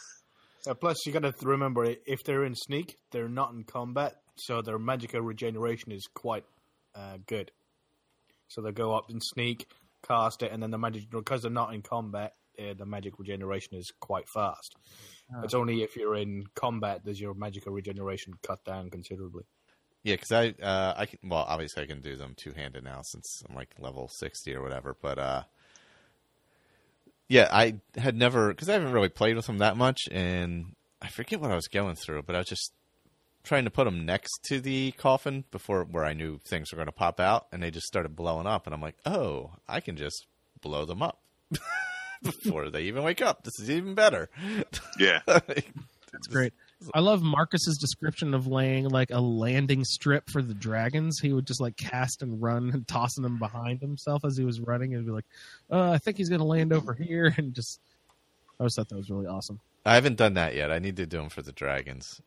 Uh, 0.68 0.74
plus, 0.74 1.06
you 1.06 1.12
got 1.12 1.22
to 1.22 1.32
remember 1.48 1.94
if 2.08 2.24
they're 2.24 2.44
in 2.44 2.56
sneak, 2.56 2.96
they're 3.12 3.30
not 3.30 3.52
in 3.54 3.64
combat, 3.66 4.16
so 4.38 4.62
their 4.62 4.80
magical 4.80 5.22
regeneration 5.22 5.92
is 5.92 6.08
quite 6.08 6.46
uh, 6.94 7.18
good. 7.28 7.52
So 8.48 8.62
they 8.62 8.72
go 8.72 8.94
up 8.94 9.10
and 9.10 9.22
sneak, 9.24 9.68
cast 10.08 10.44
it, 10.44 10.52
and 10.52 10.62
then 10.62 10.72
the 10.72 10.78
magic 10.78 11.10
because 11.10 11.42
they're 11.42 11.52
not 11.52 11.74
in 11.74 11.82
combat, 11.82 12.34
uh, 12.60 12.74
the 12.78 12.86
magic 12.86 13.20
regeneration 13.20 13.78
is 13.78 13.92
quite 14.00 14.30
fast. 14.30 14.76
It's 15.44 15.56
only 15.56 15.82
if 15.82 15.96
you're 15.96 16.16
in 16.16 16.46
combat 16.54 17.04
does 17.04 17.20
your 17.20 17.34
magical 17.34 17.74
regeneration 17.74 18.34
cut 18.44 18.64
down 18.64 18.92
considerably. 18.92 19.44
Yeah, 20.04 20.16
because 20.16 20.32
I 20.32 20.50
uh, 20.62 20.94
I 20.96 21.08
can 21.08 21.18
well 21.24 21.46
obviously 21.48 21.82
I 21.82 21.88
can 21.88 22.02
do 22.02 22.16
them 22.16 22.34
two 22.38 22.52
handed 22.52 22.84
now 22.84 23.02
since 23.02 23.44
I'm 23.50 23.56
like 23.56 23.70
level 23.80 24.08
sixty 24.08 24.54
or 24.54 24.62
whatever. 24.62 24.96
But 25.02 25.18
uh, 25.18 25.44
yeah, 27.28 27.50
I 27.52 27.78
had 27.98 28.16
never 28.16 28.50
because 28.50 28.70
I 28.70 28.74
haven't 28.74 28.92
really 28.92 29.10
played 29.10 29.36
with 29.36 29.48
them 29.48 29.58
that 29.58 29.78
much, 29.78 30.02
and 30.12 30.76
I 31.02 31.08
forget 31.08 31.42
what 31.42 31.50
I 31.50 31.56
was 31.56 31.68
going 31.68 31.96
through, 31.96 32.22
but 32.22 32.36
I 32.36 32.40
was 32.40 32.48
just 32.48 32.72
trying 33.46 33.64
to 33.66 33.72
put 33.72 33.86
them 33.86 34.06
next 34.06 34.32
to 34.50 34.60
the 34.60 34.91
coffin 34.93 35.46
before 35.52 35.84
where 35.84 36.04
I 36.04 36.14
knew 36.14 36.39
things 36.39 36.72
were 36.72 36.78
going 36.78 36.88
to 36.88 36.91
pop 36.91 37.20
out, 37.20 37.48
and 37.52 37.64
they 37.64 37.72
just 37.72 37.88
started 37.88 38.16
blowing 38.16 38.48
up, 38.48 38.68
and 38.68 38.74
I'm 38.74 38.82
like, 38.82 38.98
oh, 39.06 39.52
I 39.68 39.80
can 39.80 39.96
just 39.96 40.28
blow 40.62 40.86
them 40.86 41.02
up 41.02 41.22
before 42.24 42.70
they 42.70 42.84
even 42.84 43.04
wake 43.04 43.22
up. 43.22 43.43
This 43.43 43.60
is 43.60 43.70
even 43.70 43.96
better. 43.96 44.30
Yeah, 45.00 45.20
That's 46.16 46.28
great. 46.28 46.54
I 46.93 47.00
love 47.00 47.22
Marcus's 47.22 47.78
description 47.78 48.34
of 48.34 48.48
laying 48.48 48.88
like 48.88 49.12
a 49.12 49.20
landing 49.20 49.84
strip 49.84 50.30
for 50.30 50.41
the 50.41 50.54
dragons. 50.54 51.20
He 51.20 51.34
would 51.34 51.46
just 51.46 51.60
like 51.60 51.76
cast 51.76 52.22
and 52.22 52.41
run 52.41 52.72
and 52.74 52.88
tossing 52.88 53.24
them 53.24 53.38
behind 53.38 53.82
himself 53.82 54.24
as 54.24 54.38
he 54.38 54.46
was 54.46 54.60
running 54.62 54.93
and 54.93 55.06
be 55.06 55.12
like, 55.12 55.26
uh, 55.70 55.91
I 55.91 55.98
think 55.98 56.18
he's 56.18 56.30
going 56.30 56.39
to 56.39 56.46
land 56.46 56.74
over 56.74 56.93
here. 56.93 57.34
And 57.38 57.54
just, 57.54 57.80
I 58.60 58.64
always 58.64 58.76
thought 58.76 58.88
that 58.89 58.96
was 58.96 59.10
really 59.10 59.28
awesome. 59.28 59.60
I 59.86 59.96
haven't 59.96 60.16
done 60.16 60.36
that 60.36 60.56
yet. 60.56 60.72
I 60.72 60.80
need 60.80 60.96
to 60.98 61.06
do 61.06 61.18
them 61.18 61.30
for 61.30 61.41
the 61.41 61.52
dragons. 61.52 62.22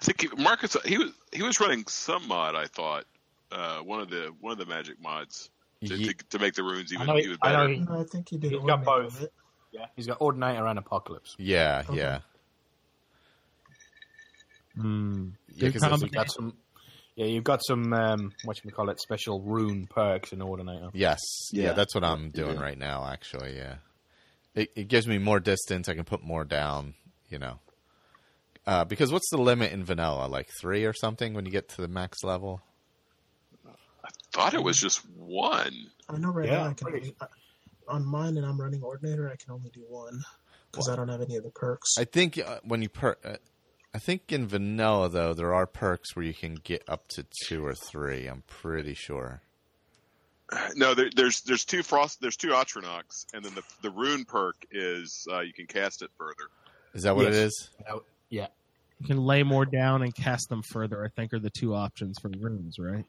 I 0.00 0.04
think 0.04 0.20
he, 0.20 0.28
Marcus 0.42 0.76
he 0.84 0.98
was 0.98 1.10
he 1.32 1.42
was 1.42 1.58
running 1.60 1.84
some 1.88 2.26
mod. 2.28 2.54
I 2.54 2.66
thought 2.66 3.04
uh, 3.50 3.78
one 3.80 4.00
of 4.00 4.10
the 4.10 4.32
one 4.40 4.52
of 4.52 4.58
the 4.58 4.66
magic 4.66 5.00
mods 5.02 5.50
to, 5.84 5.94
Ye- 5.96 6.12
to, 6.12 6.14
to 6.30 6.38
make 6.38 6.54
the 6.54 6.62
runes 6.62 6.92
even 6.92 7.02
I 7.08 7.12
know 7.12 7.18
he- 7.18 7.24
even 7.24 7.38
I 7.42 7.52
know 7.52 7.58
better. 7.84 7.94
he- 7.96 8.00
I 8.00 8.04
think 8.04 8.28
he 8.28 8.36
did. 8.38 8.52
He's 8.52 8.62
got 8.62 8.84
both. 8.84 9.26
Yeah, 9.72 9.86
he's 9.96 10.06
got 10.06 10.16
Ordinator 10.20 10.66
and 10.66 10.78
Apocalypse. 10.78 11.34
Yeah, 11.38 11.82
Okay. 11.88 11.98
yeah. 11.98 12.20
Hmm. 14.76 15.30
Yeah, 15.54 15.70
Good 15.70 15.80
'cause 15.80 16.02
You've 16.02 16.12
got 16.12 16.30
some. 16.30 16.54
Yeah, 17.16 17.26
you've 17.26 17.42
got 17.44 17.64
some 17.64 17.92
um, 17.92 18.32
what 18.44 18.64
you 18.64 18.70
call 18.70 18.90
it, 18.90 19.00
special 19.00 19.40
rune 19.42 19.88
perks 19.88 20.32
in 20.32 20.40
Ordinator. 20.40 20.90
Yes. 20.92 21.18
Yeah, 21.52 21.64
Yeah. 21.64 21.72
that's 21.72 21.92
what 21.94 22.04
I'm 22.04 22.30
doing 22.30 22.54
yeah. 22.56 22.62
right 22.62 22.78
now, 22.78 23.04
actually. 23.06 23.56
Yeah. 23.56 23.76
It, 24.54 24.70
it 24.76 24.88
gives 24.88 25.08
me 25.08 25.18
more 25.18 25.40
distance. 25.40 25.88
I 25.88 25.94
can 25.94 26.04
put 26.04 26.22
more 26.22 26.44
down, 26.44 26.94
you 27.28 27.38
know. 27.40 27.58
Uh, 28.68 28.84
because 28.84 29.10
what's 29.10 29.30
the 29.30 29.38
limit 29.38 29.72
in 29.72 29.82
vanilla? 29.82 30.26
Like 30.26 30.50
three 30.60 30.84
or 30.84 30.92
something 30.92 31.32
when 31.32 31.46
you 31.46 31.50
get 31.50 31.70
to 31.70 31.80
the 31.80 31.88
max 31.88 32.22
level? 32.22 32.60
I 33.66 34.08
thought 34.32 34.52
it 34.52 34.62
was 34.62 34.78
just 34.78 35.00
one. 35.16 35.74
I 36.08 36.18
know 36.18 36.28
right 36.30 36.46
Yeah, 36.48 36.58
now 36.58 36.64
I 36.68 36.74
can 36.74 36.86
pretty- 36.88 36.98
only, 37.06 37.16
I- 37.20 37.26
on 37.94 38.04
mine 38.04 38.36
and 38.36 38.44
I'm 38.44 38.60
running 38.60 38.82
ordinator. 38.82 39.30
I 39.30 39.36
can 39.36 39.52
only 39.52 39.70
do 39.70 39.80
one 39.88 40.22
because 40.70 40.90
I 40.90 40.96
don't 40.96 41.08
have 41.08 41.22
any 41.22 41.36
of 41.36 41.44
the 41.44 41.50
perks. 41.50 41.96
I 41.98 42.04
think 42.04 42.36
uh, 42.38 42.60
when 42.62 42.82
you 42.82 42.90
per, 42.90 43.16
uh, 43.24 43.36
I 43.94 43.98
think 43.98 44.30
in 44.30 44.46
vanilla 44.46 45.08
though 45.08 45.32
there 45.32 45.54
are 45.54 45.66
perks 45.66 46.14
where 46.14 46.26
you 46.26 46.34
can 46.34 46.56
get 46.56 46.84
up 46.86 47.08
to 47.14 47.24
two 47.46 47.64
or 47.64 47.74
three. 47.74 48.26
I'm 48.26 48.42
pretty 48.46 48.92
sure. 48.92 49.40
No, 50.74 50.92
there, 50.92 51.08
there's 51.16 51.40
there's 51.42 51.64
two 51.64 51.82
frost 51.82 52.20
there's 52.20 52.36
two 52.36 52.48
Atronachs, 52.48 53.24
and 53.32 53.42
then 53.42 53.54
the 53.54 53.62
the 53.82 53.90
rune 53.90 54.26
perk 54.26 54.56
is 54.70 55.26
uh, 55.32 55.40
you 55.40 55.54
can 55.54 55.66
cast 55.66 56.02
it 56.02 56.10
further. 56.18 56.50
Is 56.92 57.04
that 57.04 57.16
what 57.16 57.24
it 57.26 57.32
Yes. 57.32 57.44
is? 57.46 57.70
Now, 57.88 58.00
yeah, 58.30 58.46
You 59.00 59.06
can 59.06 59.18
lay 59.18 59.42
more 59.42 59.64
down 59.64 60.02
and 60.02 60.14
cast 60.14 60.48
them 60.48 60.62
further, 60.62 61.04
I 61.04 61.08
think, 61.08 61.32
are 61.32 61.38
the 61.38 61.50
two 61.50 61.74
options 61.74 62.18
for 62.18 62.30
runes, 62.40 62.78
right? 62.78 63.04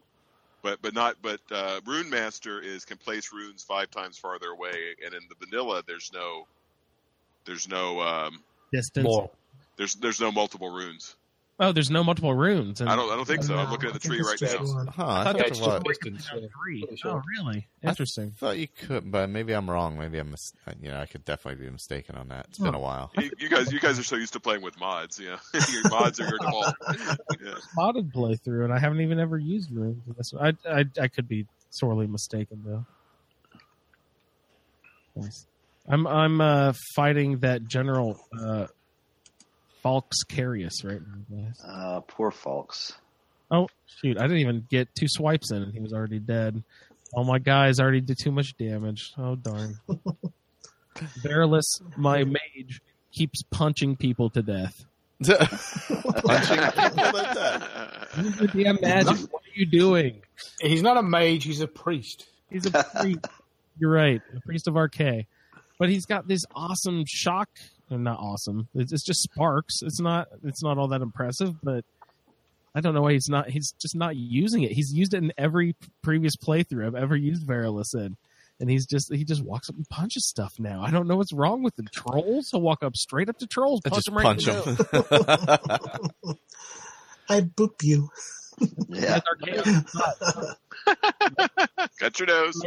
But 0.62 0.80
but 0.82 0.94
not 0.94 1.16
but 1.22 1.40
uh, 1.50 1.80
Rune 1.86 2.10
Master 2.10 2.60
is 2.60 2.84
can 2.84 2.98
place 2.98 3.32
runes 3.32 3.62
five 3.62 3.90
times 3.90 4.18
farther 4.18 4.48
away, 4.48 4.94
and 5.04 5.14
in 5.14 5.22
the 5.28 5.46
vanilla 5.46 5.82
there's 5.86 6.10
no 6.12 6.46
there's 7.46 7.66
no 7.68 8.00
um, 8.00 8.42
Distance. 8.72 9.04
more. 9.04 9.30
there's 9.76 9.94
there's 9.94 10.20
no 10.20 10.30
multiple 10.30 10.70
runes. 10.70 11.16
Oh, 11.62 11.72
there's 11.72 11.90
no 11.90 12.02
multiple 12.02 12.32
runes. 12.32 12.80
And 12.80 12.88
I 12.88 12.96
don't. 12.96 13.12
I 13.12 13.16
don't 13.16 13.26
think 13.28 13.42
so. 13.44 13.54
I'm 13.54 13.70
looking 13.70 13.88
at 13.88 13.92
the 13.92 13.98
tree 14.00 14.22
right 14.22 14.40
now. 14.40 14.64
one. 14.74 14.86
Huh? 14.86 15.04
I 15.04 15.20
I 15.20 15.24
thought 15.24 15.36
thought 15.36 15.40
it 15.40 15.46
it's 15.48 15.60
was. 15.60 15.68
just 15.68 15.84
distance. 15.84 16.26
down 16.30 16.48
three. 16.64 16.80
Pretty 16.80 16.96
sure. 16.96 17.10
Oh, 17.10 17.22
really? 17.38 17.68
Interesting. 17.82 18.30
thought 18.38 18.56
you 18.56 18.66
could, 18.66 19.10
but 19.10 19.28
maybe 19.28 19.52
I'm 19.52 19.68
wrong. 19.68 19.98
Maybe 19.98 20.18
I'm, 20.18 20.30
mis- 20.30 20.54
you 20.80 20.90
know, 20.90 20.98
I 20.98 21.04
could 21.04 21.22
definitely 21.26 21.62
be 21.66 21.70
mistaken 21.70 22.16
on 22.16 22.28
that. 22.28 22.46
It's 22.48 22.58
been 22.58 22.74
a 22.74 22.78
while. 22.80 23.12
You, 23.18 23.30
you 23.38 23.48
guys, 23.50 23.70
you 23.70 23.78
guys 23.78 23.98
are 23.98 24.02
so 24.02 24.16
used 24.16 24.32
to 24.32 24.40
playing 24.40 24.62
with 24.62 24.80
mods. 24.80 25.20
Yeah, 25.20 25.36
your 25.70 25.90
mods 25.90 26.18
are 26.18 26.28
your 26.28 26.38
default. 26.40 26.74
Yeah. 27.44 27.54
Modded 27.76 28.10
playthrough, 28.12 28.64
and 28.64 28.72
I 28.72 28.78
haven't 28.78 29.02
even 29.02 29.20
ever 29.20 29.36
used 29.36 29.70
runes. 29.70 30.02
in 30.06 30.14
this 30.16 30.32
one. 30.32 30.56
I, 30.66 30.70
I, 30.80 30.84
I 30.98 31.08
could 31.08 31.28
be 31.28 31.46
sorely 31.68 32.06
mistaken 32.06 32.62
though. 32.64 32.86
Nice. 35.14 35.46
I'm 35.88 36.06
I'm 36.06 36.40
uh, 36.40 36.72
fighting 36.94 37.40
that 37.40 37.66
General 37.66 38.18
uh, 38.38 38.66
Falx 39.84 40.24
Carius 40.28 40.84
right 40.84 41.00
now. 41.28 41.52
Uh, 41.66 42.00
poor 42.00 42.30
Falks. 42.30 42.92
Oh 43.50 43.68
shoot! 43.86 44.16
I 44.18 44.22
didn't 44.22 44.38
even 44.38 44.66
get 44.70 44.88
two 44.94 45.08
swipes 45.08 45.50
in, 45.50 45.62
and 45.62 45.72
he 45.72 45.80
was 45.80 45.92
already 45.92 46.18
dead. 46.18 46.62
Oh 47.14 47.24
my 47.24 47.38
guys 47.38 47.80
already 47.80 48.00
did 48.00 48.18
too 48.18 48.30
much 48.30 48.56
damage. 48.56 49.12
Oh 49.18 49.34
darn! 49.34 49.78
Bearless, 51.22 51.80
my 51.96 52.24
mage 52.24 52.80
keeps 53.12 53.42
punching 53.50 53.96
people 53.96 54.30
to 54.30 54.42
death. 54.42 54.84
Punching 55.20 55.38
people 55.38 57.12
to 57.12 57.30
death. 57.34 58.18
Use 58.18 58.36
the 58.38 58.50
damn 58.54 58.78
magic. 58.80 59.32
What 59.32 59.42
are 59.42 59.54
you 59.54 59.66
doing? 59.66 60.22
He's 60.60 60.82
not 60.82 60.96
a 60.96 61.02
mage. 61.02 61.44
He's 61.44 61.60
a 61.60 61.66
priest. 61.66 62.26
He's 62.50 62.66
a 62.66 62.70
priest. 62.70 63.26
You're 63.78 63.90
right, 63.90 64.20
a 64.36 64.40
priest 64.40 64.68
of 64.68 64.74
Arkay. 64.74 65.26
But 65.78 65.88
he's 65.88 66.06
got 66.06 66.28
this 66.28 66.42
awesome 66.54 67.04
shock. 67.06 67.48
Not 67.90 68.18
awesome. 68.20 68.68
It's, 68.74 68.92
it's 68.92 69.02
just 69.02 69.22
sparks. 69.22 69.82
It's 69.82 70.00
not. 70.00 70.28
It's 70.44 70.62
not 70.62 70.78
all 70.78 70.88
that 70.88 71.02
impressive. 71.02 71.56
But 71.62 71.84
I 72.74 72.80
don't 72.80 72.94
know 72.94 73.02
why 73.02 73.12
he's 73.12 73.28
not. 73.28 73.50
He's 73.50 73.72
just 73.80 73.96
not 73.96 74.16
using 74.16 74.62
it. 74.62 74.72
He's 74.72 74.92
used 74.92 75.12
it 75.14 75.18
in 75.18 75.32
every 75.36 75.74
previous 76.02 76.36
playthrough 76.36 76.86
I've 76.86 76.94
ever 76.94 77.16
used 77.16 77.46
Verilus 77.46 77.94
in, 77.94 78.16
and 78.60 78.70
he's 78.70 78.86
just 78.86 79.12
he 79.12 79.24
just 79.24 79.42
walks 79.42 79.68
up 79.68 79.76
and 79.76 79.88
punches 79.88 80.28
stuff 80.28 80.54
now. 80.58 80.82
I 80.82 80.90
don't 80.90 81.08
know 81.08 81.16
what's 81.16 81.32
wrong 81.32 81.62
with 81.62 81.74
the 81.76 81.82
trolls. 81.92 82.50
He'll 82.50 82.60
walk 82.60 82.82
up 82.84 82.96
straight 82.96 83.28
up 83.28 83.38
to 83.38 83.46
trolls, 83.46 83.80
punch 83.80 83.96
Just 83.96 84.06
them 84.06 84.16
right 84.16 84.24
punch 84.24 84.46
in 84.46 84.54
the. 84.54 86.10
I 87.28 87.40
boop 87.40 87.82
you. 87.82 88.08
Yeah. 88.88 89.20
nose. 89.46 89.84
Cut 91.98 92.18
your 92.18 92.26
nose. 92.26 92.62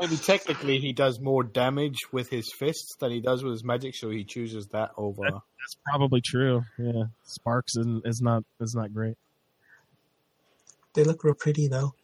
Maybe 0.00 0.16
technically 0.16 0.78
he 0.78 0.92
does 0.92 1.20
more 1.20 1.42
damage 1.42 1.98
with 2.12 2.30
his 2.30 2.52
fists 2.52 2.96
than 3.00 3.10
he 3.10 3.20
does 3.20 3.42
with 3.42 3.52
his 3.52 3.64
magic, 3.64 3.94
so 3.94 4.10
he 4.10 4.24
chooses 4.24 4.66
that 4.68 4.90
over. 4.96 5.22
That's 5.24 5.76
probably 5.84 6.20
true. 6.20 6.62
Yeah, 6.78 7.04
sparks 7.24 7.76
is, 7.76 7.86
is 8.04 8.20
not 8.20 8.44
is 8.60 8.74
not 8.74 8.92
great. 8.92 9.16
They 10.94 11.04
look 11.04 11.24
real 11.24 11.34
pretty 11.34 11.68
though. 11.68 11.94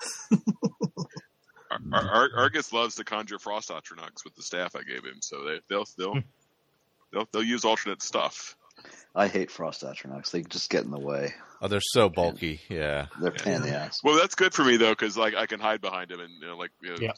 Ar- 1.70 1.80
Ar- 1.92 2.10
Ar- 2.10 2.30
Argus 2.36 2.72
loves 2.72 2.94
to 2.96 3.04
conjure 3.04 3.38
frost 3.38 3.70
atronachs 3.70 4.24
with 4.24 4.34
the 4.36 4.42
staff 4.42 4.74
I 4.74 4.82
gave 4.82 5.04
him, 5.04 5.18
so 5.20 5.44
they, 5.44 5.60
they'll 5.68 5.86
they'll 5.96 6.14
hmm. 6.14 6.20
they'll 7.12 7.28
they'll 7.32 7.42
use 7.42 7.64
alternate 7.64 8.02
stuff. 8.02 8.56
I 9.14 9.26
hate 9.26 9.50
frost 9.50 9.82
atronachs. 9.82 10.30
They 10.30 10.42
just 10.42 10.70
get 10.70 10.84
in 10.84 10.90
the 10.90 11.00
way. 11.00 11.34
Oh, 11.60 11.68
they're 11.68 11.80
so 11.82 12.08
bulky. 12.08 12.60
Yeah. 12.68 13.06
They're 13.20 13.32
pain 13.32 13.54
in 13.54 13.62
the 13.62 13.74
ass. 13.74 14.00
Well, 14.04 14.16
that's 14.16 14.36
good 14.36 14.54
for 14.54 14.64
me 14.64 14.76
though, 14.76 14.92
because 14.92 15.16
like 15.16 15.34
I 15.34 15.46
can 15.46 15.60
hide 15.60 15.80
behind 15.80 16.10
him 16.10 16.20
and 16.20 16.30
you 16.40 16.46
know, 16.46 16.56
like 16.56 16.70
you 16.80 16.90
know, 16.90 16.96
Yeah. 17.00 17.12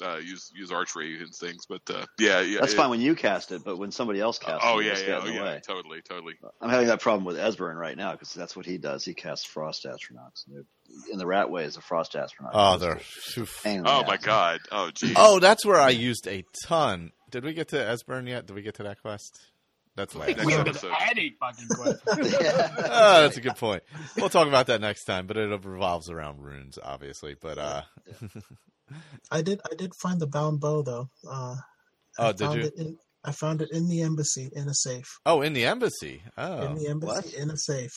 C- 0.00 0.06
uh, 0.06 0.16
use 0.16 0.50
use 0.54 0.70
archery 0.70 1.20
and 1.20 1.34
things. 1.34 1.66
But 1.68 1.82
uh, 1.90 2.04
yeah, 2.18 2.40
yeah, 2.40 2.60
That's 2.60 2.72
it- 2.72 2.76
fine 2.76 2.90
when 2.90 3.00
you 3.00 3.14
cast 3.14 3.52
it, 3.52 3.62
but 3.64 3.78
when 3.78 3.90
somebody 3.90 4.20
else 4.20 4.38
casts 4.38 4.64
Oh 4.66 4.78
it, 4.80 4.86
yeah, 4.86 4.98
yeah, 5.06 5.20
oh, 5.22 5.26
yeah, 5.26 5.58
totally, 5.60 6.00
totally. 6.02 6.34
I'm 6.60 6.70
having 6.70 6.86
that 6.88 7.00
problem 7.00 7.24
with 7.24 7.36
Esbern 7.36 7.76
right 7.76 7.96
now 7.96 8.12
because 8.12 8.32
that's 8.34 8.56
what 8.56 8.66
he 8.66 8.78
does. 8.78 9.04
He 9.04 9.14
casts 9.14 9.44
frost 9.46 9.84
atronachs. 9.84 10.44
They're- 10.46 10.64
In 11.12 11.18
the 11.18 11.24
Ratway, 11.26 11.64
is 11.66 11.76
a 11.76 11.80
frost 11.80 12.12
atronach. 12.14 12.50
Oh, 12.54 12.78
they're. 12.78 12.96
just 12.96 13.36
oof. 13.38 13.60
a 13.60 13.62
pain 13.64 13.76
in 13.78 13.82
the 13.84 13.90
Oh 13.90 14.04
my 14.06 14.14
ass. 14.14 14.24
god. 14.24 14.60
Oh 14.72 14.90
geez. 14.94 15.14
Oh, 15.16 15.38
that's 15.40 15.64
where 15.66 15.80
I 15.80 15.90
used 15.90 16.26
a 16.26 16.44
ton. 16.66 17.12
Did 17.30 17.44
we 17.44 17.52
get 17.52 17.68
to 17.68 17.76
Esbern 17.76 18.26
yet? 18.28 18.46
Did 18.46 18.54
we 18.56 18.62
get 18.62 18.74
to 18.76 18.84
that 18.84 19.02
quest? 19.02 19.38
That's 19.96 20.14
last. 20.14 20.28
Next 20.28 20.44
We 20.46 20.52
have 20.52 20.66
episode. 20.68 20.92
any 21.10 21.34
fucking 21.40 21.66
question. 21.68 22.00
oh, 22.88 23.22
that's 23.22 23.36
a 23.36 23.40
good 23.40 23.56
point. 23.56 23.82
We'll 24.16 24.28
talk 24.28 24.46
about 24.46 24.68
that 24.68 24.80
next 24.80 25.04
time, 25.04 25.26
but 25.26 25.36
it 25.36 25.48
revolves 25.64 26.08
around 26.08 26.40
runes, 26.40 26.78
obviously. 26.80 27.34
But 27.38 27.58
uh, 27.58 27.82
I 29.30 29.42
did 29.42 29.60
I 29.70 29.74
did 29.74 29.92
find 29.94 30.20
the 30.20 30.26
bound 30.26 30.60
bow 30.60 30.82
though. 30.82 31.08
Uh, 31.28 31.56
I 32.18 32.28
Oh, 32.28 32.32
did 32.32 32.40
found 32.40 32.58
you? 32.60 32.64
It 32.66 32.74
in, 32.76 32.96
I 33.24 33.32
found 33.32 33.62
it 33.62 33.70
in 33.72 33.88
the 33.88 34.02
embassy 34.02 34.48
in 34.54 34.68
a 34.68 34.74
safe. 34.74 35.18
oh, 35.26 35.42
in 35.42 35.52
the 35.52 35.64
embassy. 35.66 36.22
Oh, 36.36 36.62
in 36.62 36.74
the 36.76 36.88
embassy 36.88 37.28
what? 37.28 37.34
in 37.34 37.50
a 37.50 37.56
safe. 37.56 37.92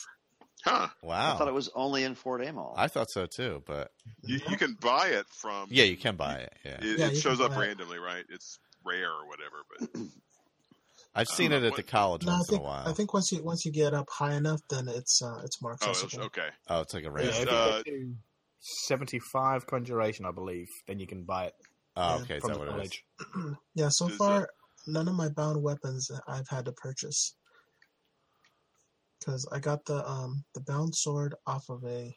Huh. 0.64 0.88
wow. 1.02 1.34
I 1.34 1.38
thought 1.38 1.48
it 1.48 1.54
was 1.54 1.70
only 1.74 2.04
in 2.04 2.14
Fort 2.14 2.40
Amol. 2.40 2.74
I 2.76 2.86
thought 2.86 3.10
so 3.10 3.26
too, 3.26 3.62
but 3.66 3.90
You, 4.22 4.38
you 4.48 4.56
can 4.56 4.76
buy 4.80 5.08
it 5.08 5.26
from. 5.40 5.66
yeah, 5.70 5.84
you 5.84 5.96
can 5.96 6.14
buy 6.16 6.34
it. 6.34 6.52
Yeah, 6.64 6.78
It, 6.80 6.98
Yeah, 6.98 7.06
it 7.08 7.16
shows 7.16 7.40
up 7.40 7.50
buy 7.50 7.56
it. 7.56 7.66
randomly, 7.68 7.98
right? 7.98 8.24
It's 8.28 8.58
rare 8.84 9.10
or 9.10 9.26
whatever, 9.26 9.64
but 9.70 10.00
I've 11.14 11.28
seen 11.28 11.52
it 11.52 11.62
at 11.64 11.70
what- 11.72 11.76
the 11.76 11.82
college 11.82 12.24
No, 12.24 12.32
I 12.32 12.36
once 12.36 12.48
in 12.48 12.54
a 12.54 12.58
think 12.58 12.64
while. 12.68 12.88
I 12.88 12.92
think 12.92 13.12
once 13.14 13.32
you 13.32 13.42
once 13.42 13.64
you 13.64 13.72
get 13.72 13.92
up 13.94 14.08
high 14.10 14.34
enough, 14.34 14.60
then 14.70 14.86
it's 14.88 15.20
uh, 15.22 15.40
it's 15.44 15.60
more 15.60 15.76
oh, 15.82 15.90
it's, 15.90 16.02
accessible. 16.04 16.26
okay. 16.26 16.48
oh, 16.68 16.80
it's 16.82 16.94
like 16.94 17.04
a 17.04 17.06
Yeah, 17.06 17.12
race. 17.12 17.38
if 17.40 17.50
you 17.50 17.56
uh, 17.56 17.76
get 17.82 17.84
to 17.86 18.14
Seventy-five 18.62 19.66
conjuration, 19.66 20.24
I 20.24 20.30
believe. 20.30 20.68
Then 20.86 21.00
you 21.00 21.06
can 21.06 21.24
buy 21.24 21.46
it 21.46 21.54
Oh, 21.96 22.16
okay, 22.22 22.36
is 22.36 22.40
from 22.40 22.52
that 22.52 22.58
the 22.58 22.66
what 22.66 22.68
it 22.68 22.84
is? 22.84 23.00
college. 23.34 23.56
Yeah, 23.74 23.88
so 23.90 24.06
Is, 24.06 24.16
far 24.16 24.48
none 24.86 25.08
of 25.08 25.14
my 25.14 25.28
bound 25.28 25.62
weapons 25.62 26.10
I've 26.26 26.48
had 26.48 26.64
to 26.66 26.72
purchase 26.72 27.34
because 29.18 29.48
I 29.52 29.58
got 29.58 29.84
the 29.84 30.08
um 30.08 30.44
the 30.54 30.60
bound 30.60 30.94
sword 30.94 31.34
off 31.46 31.68
of 31.68 31.84
a. 31.84 32.14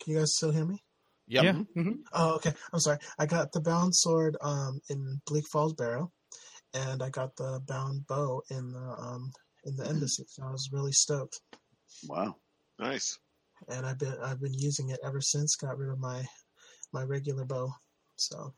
Can 0.00 0.12
you 0.12 0.18
guys 0.18 0.36
still 0.36 0.52
hear 0.52 0.64
me? 0.64 0.82
Yep. 1.28 1.44
Yeah. 1.44 1.92
Oh, 2.12 2.34
okay. 2.36 2.52
I'm 2.72 2.80
sorry. 2.80 2.98
I 3.18 3.26
got 3.26 3.52
the 3.52 3.60
bound 3.60 3.94
sword 3.94 4.36
um 4.40 4.80
in 4.90 5.20
Bleak 5.26 5.44
Falls 5.50 5.74
Barrow, 5.74 6.12
and 6.74 7.02
I 7.02 7.10
got 7.10 7.36
the 7.36 7.60
bound 7.66 8.06
bow 8.06 8.42
in 8.50 8.72
the 8.72 8.96
um 8.98 9.32
in 9.64 9.76
the 9.76 9.86
embassy. 9.88 10.24
So 10.28 10.44
I 10.44 10.50
was 10.50 10.70
really 10.72 10.92
stoked, 10.92 11.40
wow. 12.06 12.36
Nice. 12.78 13.18
And 13.66 13.86
I've 13.86 13.98
been 13.98 14.16
I've 14.22 14.40
been 14.40 14.54
using 14.54 14.90
it 14.90 15.00
ever 15.04 15.20
since. 15.20 15.56
Got 15.56 15.78
rid 15.78 15.90
of 15.90 15.98
my 15.98 16.24
my 16.92 17.02
regular 17.02 17.44
bow, 17.44 17.72
so 18.16 18.54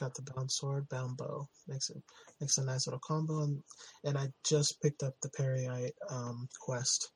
got 0.00 0.14
the 0.14 0.22
bound 0.22 0.50
sword, 0.50 0.88
bound 0.88 1.16
bow. 1.16 1.48
Makes 1.68 1.90
it 1.90 2.02
makes 2.40 2.58
a 2.58 2.64
nice 2.64 2.86
little 2.86 3.00
combo, 3.06 3.42
and 3.42 3.62
and 4.04 4.18
I 4.18 4.28
just 4.44 4.80
picked 4.80 5.02
up 5.02 5.14
the 5.20 5.28
Peryite 5.28 5.92
um 6.10 6.48
quest. 6.60 7.10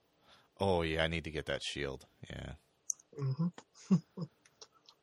Oh 0.60 0.82
yeah, 0.82 1.02
I 1.02 1.08
need 1.08 1.24
to 1.24 1.30
get 1.30 1.46
that 1.46 1.62
shield. 1.62 2.06
Yeah, 2.30 2.52
hmm 3.18 3.48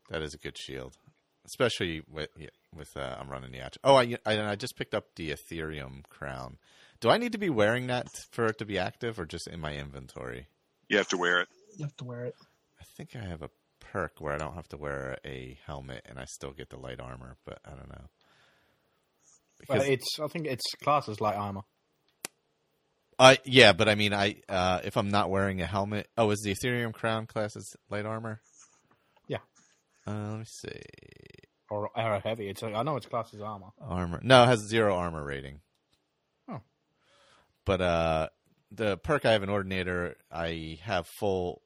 that 0.10 0.22
is 0.22 0.34
a 0.34 0.38
good 0.38 0.58
shield, 0.58 0.98
especially 1.46 2.02
with 2.10 2.30
with 2.74 2.96
uh, 2.96 3.18
I'm 3.20 3.30
running 3.30 3.52
the 3.52 3.60
Atch. 3.60 3.78
Oh, 3.84 3.96
I, 3.96 4.18
I 4.26 4.52
I 4.52 4.56
just 4.56 4.78
picked 4.78 4.94
up 4.94 5.16
the 5.16 5.32
Aetherial 5.32 6.04
Crown. 6.10 6.58
Do 7.02 7.10
I 7.10 7.18
need 7.18 7.32
to 7.32 7.38
be 7.40 7.50
wearing 7.50 7.88
that 7.88 8.08
for 8.32 8.46
it 8.46 8.60
to 8.60 8.66
be 8.66 8.78
active, 8.78 9.20
or 9.20 9.26
just 9.26 9.48
in 9.48 9.60
my 9.60 9.76
inventory? 9.76 10.48
You 10.88 10.98
have 10.98 11.08
to 11.10 11.18
wear 11.18 11.42
it. 11.42 11.48
You 11.78 11.86
have 11.86 11.98
to 11.98 12.04
wear 12.06 12.26
it. 12.26 12.36
I 12.80 12.84
think 12.96 13.16
I 13.16 13.26
have 13.28 13.42
a 13.42 13.50
perk 13.80 14.14
where 14.20 14.34
I 14.34 14.38
don't 14.38 14.54
have 14.54 14.68
to 14.70 14.78
wear 14.78 15.18
a 15.26 15.58
helmet 15.66 16.06
and 16.08 16.20
I 16.20 16.26
still 16.26 16.52
get 16.52 16.70
the 16.70 16.78
light 16.78 17.00
armor, 17.00 17.38
but 17.46 17.60
I 17.66 17.72
don't 17.72 17.90
know. 17.90 18.06
Well, 19.68 19.80
Because, 19.80 19.88
it's 19.88 20.20
I 20.20 20.28
think 20.28 20.48
it's 20.48 20.64
classes 20.84 21.14
as 21.14 21.22
light 21.22 21.36
armor. 21.36 21.62
uh, 23.20 23.36
yeah, 23.46 23.74
but 23.74 23.88
I 23.90 23.96
mean, 23.96 24.14
I 24.14 24.36
uh, 24.50 24.82
if 24.84 24.98
I'm 24.98 25.10
not 25.10 25.30
wearing 25.30 25.62
a 25.62 25.66
helmet, 25.66 26.08
oh, 26.18 26.30
is 26.32 26.42
the 26.42 26.54
Aetherial 26.54 26.94
Crown 26.94 27.26
classes 27.26 27.76
light 27.90 28.06
armor? 28.06 28.42
Yeah. 29.28 29.38
Uh, 30.06 30.12
let 30.32 30.40
me 30.40 30.46
see. 30.46 30.82
Or 31.70 31.90
arrow 31.96 32.20
heavy. 32.20 32.50
It's 32.50 32.62
I 32.64 32.84
know 32.84 32.98
it's 32.98 33.06
classes 33.06 33.42
armor. 33.42 33.68
Armor. 33.80 34.20
No, 34.24 34.44
it 34.44 34.48
has 34.48 34.68
zero 34.68 34.96
armor 34.96 35.24
rating. 35.24 35.62
But 37.66 37.82
uh, 37.82 38.30
the 38.72 38.98
perk 38.98 39.26
I 39.26 39.34
have 39.34 39.44
an 39.44 39.50
ordinator, 39.50 40.16
I 40.32 40.80
have 40.84 41.08
full. 41.08 41.62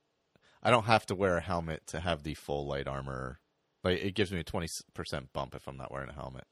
I 0.62 0.72
don't 0.72 0.86
have 0.86 1.06
to 1.08 1.16
wear 1.16 1.38
a 1.38 1.41
helmet 1.41 1.88
to 1.88 2.00
have 2.00 2.24
the 2.24 2.34
full 2.34 2.66
light 2.68 2.88
armor. 2.88 3.39
Like 3.84 4.04
it 4.04 4.16
gives 4.16 4.32
me 4.32 4.39
a 4.39 4.43
twenty 4.43 4.68
percent 4.93 5.32
bump 5.34 5.56
if 5.56 5.68
I'm 5.68 5.78
not 5.78 5.91
wearing 5.91 6.10
a 6.10 6.14
helmet. 6.14 6.48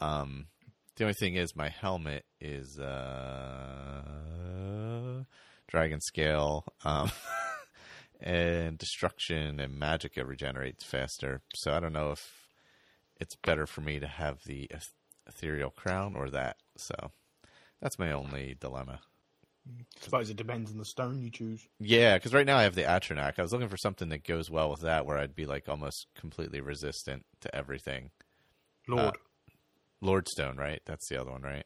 Um, 0.00 0.46
the 0.96 1.04
only 1.04 1.14
thing 1.14 1.36
is 1.36 1.54
my 1.56 1.68
helmet 1.68 2.24
is 2.40 2.78
uh, 2.78 4.02
dragon 5.68 6.00
scale, 6.00 6.64
um, 6.84 7.10
and 8.20 8.76
destruction 8.76 9.60
and 9.60 9.78
magic 9.78 10.16
it 10.16 10.26
regenerates 10.26 10.84
faster. 10.84 11.42
So 11.54 11.72
I 11.72 11.80
don't 11.80 11.92
know 11.92 12.10
if 12.10 12.48
it's 13.20 13.36
better 13.36 13.66
for 13.66 13.80
me 13.80 14.00
to 14.00 14.06
have 14.08 14.42
the 14.44 14.68
eth- 14.70 14.94
Aetherial 15.30 15.74
Crown 15.74 16.14
or 16.16 16.28
that. 16.30 16.56
So 16.76 17.12
that's 17.82 17.98
my 17.98 18.12
only 18.12 18.56
dilemma. 18.58 19.00
I 19.68 19.84
suppose 20.00 20.30
it 20.30 20.36
depends 20.36 20.70
on 20.70 20.78
the 20.78 20.84
stone 20.84 21.22
you 21.22 21.30
choose. 21.30 21.68
Yeah, 21.78 22.16
because 22.16 22.32
right 22.32 22.46
now 22.46 22.56
I 22.56 22.62
have 22.62 22.74
the 22.74 22.82
Atronach. 22.82 23.38
I 23.38 23.42
was 23.42 23.52
looking 23.52 23.68
for 23.68 23.76
something 23.76 24.08
that 24.08 24.26
goes 24.26 24.50
well 24.50 24.70
with 24.70 24.80
that, 24.80 25.04
where 25.06 25.18
I'd 25.18 25.36
be 25.36 25.46
like 25.46 25.68
almost 25.68 26.06
completely 26.18 26.60
resistant 26.60 27.26
to 27.42 27.54
everything. 27.54 28.10
Lord. 28.88 29.16
Uh, 29.16 30.04
Lordstone, 30.04 30.58
right? 30.58 30.82
That's 30.84 31.08
the 31.08 31.20
other 31.20 31.30
one, 31.30 31.42
right? 31.42 31.64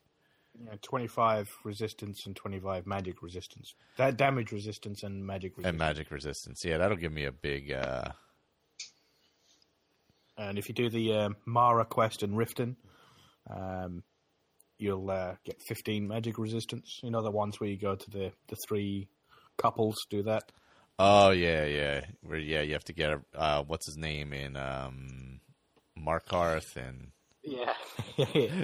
Yeah, 0.62 0.74
25 0.82 1.50
resistance 1.64 2.26
and 2.26 2.36
25 2.36 2.86
magic 2.86 3.22
resistance. 3.22 3.74
That 3.96 4.16
damage 4.16 4.52
resistance 4.52 5.02
and 5.02 5.26
magic 5.26 5.52
resistance. 5.56 5.70
And 5.70 5.78
magic 5.78 6.10
resistance. 6.10 6.62
Yeah, 6.64 6.78
that'll 6.78 6.96
give 6.98 7.12
me 7.12 7.24
a 7.24 7.32
big. 7.32 7.72
uh 7.72 8.10
And 10.36 10.58
if 10.58 10.68
you 10.68 10.74
do 10.74 10.90
the 10.90 11.14
um, 11.14 11.36
Mara 11.46 11.84
quest 11.86 12.22
in 12.22 12.32
Riften, 12.32 12.76
um, 13.50 14.02
you'll 14.78 15.10
uh, 15.10 15.34
get 15.44 15.60
15 15.68 16.06
magic 16.06 16.38
resistance. 16.38 17.00
You 17.02 17.10
know 17.10 17.22
the 17.22 17.30
ones 17.30 17.60
where 17.60 17.70
you 17.70 17.76
go 17.76 17.94
to 17.94 18.10
the, 18.10 18.32
the 18.48 18.56
three 18.68 19.08
couples 19.56 19.96
do 20.10 20.22
that. 20.24 20.50
Oh 20.98 21.30
yeah, 21.30 21.64
yeah. 21.64 22.00
Where 22.22 22.38
yeah, 22.38 22.62
you 22.62 22.72
have 22.72 22.84
to 22.84 22.92
get 22.92 23.10
a 23.10 23.20
uh, 23.34 23.62
what's 23.66 23.86
his 23.86 23.96
name 23.98 24.32
in 24.32 24.56
um 24.56 25.40
Markarth 25.98 26.76
and 26.76 27.08
Yeah, 27.42 27.74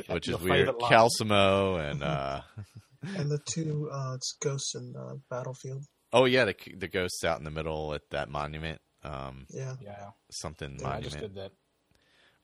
which 0.09 0.29
is 0.29 0.39
weird. 0.41 0.69
favorite. 0.69 0.79
Calcelmo 0.81 1.79
and 1.91 2.03
uh 2.03 2.41
And 3.17 3.31
the 3.31 3.39
two 3.45 3.91
uh, 3.93 4.15
it's 4.15 4.37
ghosts 4.41 4.75
in 4.77 4.95
uh, 4.97 5.15
Battlefield. 5.29 5.83
oh 6.13 6.25
yeah, 6.25 6.45
the 6.45 6.55
the 6.77 6.89
ghosts 6.89 7.25
out 7.25 7.39
in 7.39 7.45
the 7.45 7.51
middle 7.51 7.95
at 7.95 8.03
that 8.11 8.29
monument. 8.29 8.81
Um, 9.05 9.47
Yeah. 9.51 9.75
Yeah, 9.83 10.11
something 10.31 10.79
yeah 10.81 10.89
I 10.89 11.01
just 11.01 11.17
monument. 11.17 11.35
did 11.35 11.43
that. 11.43 11.53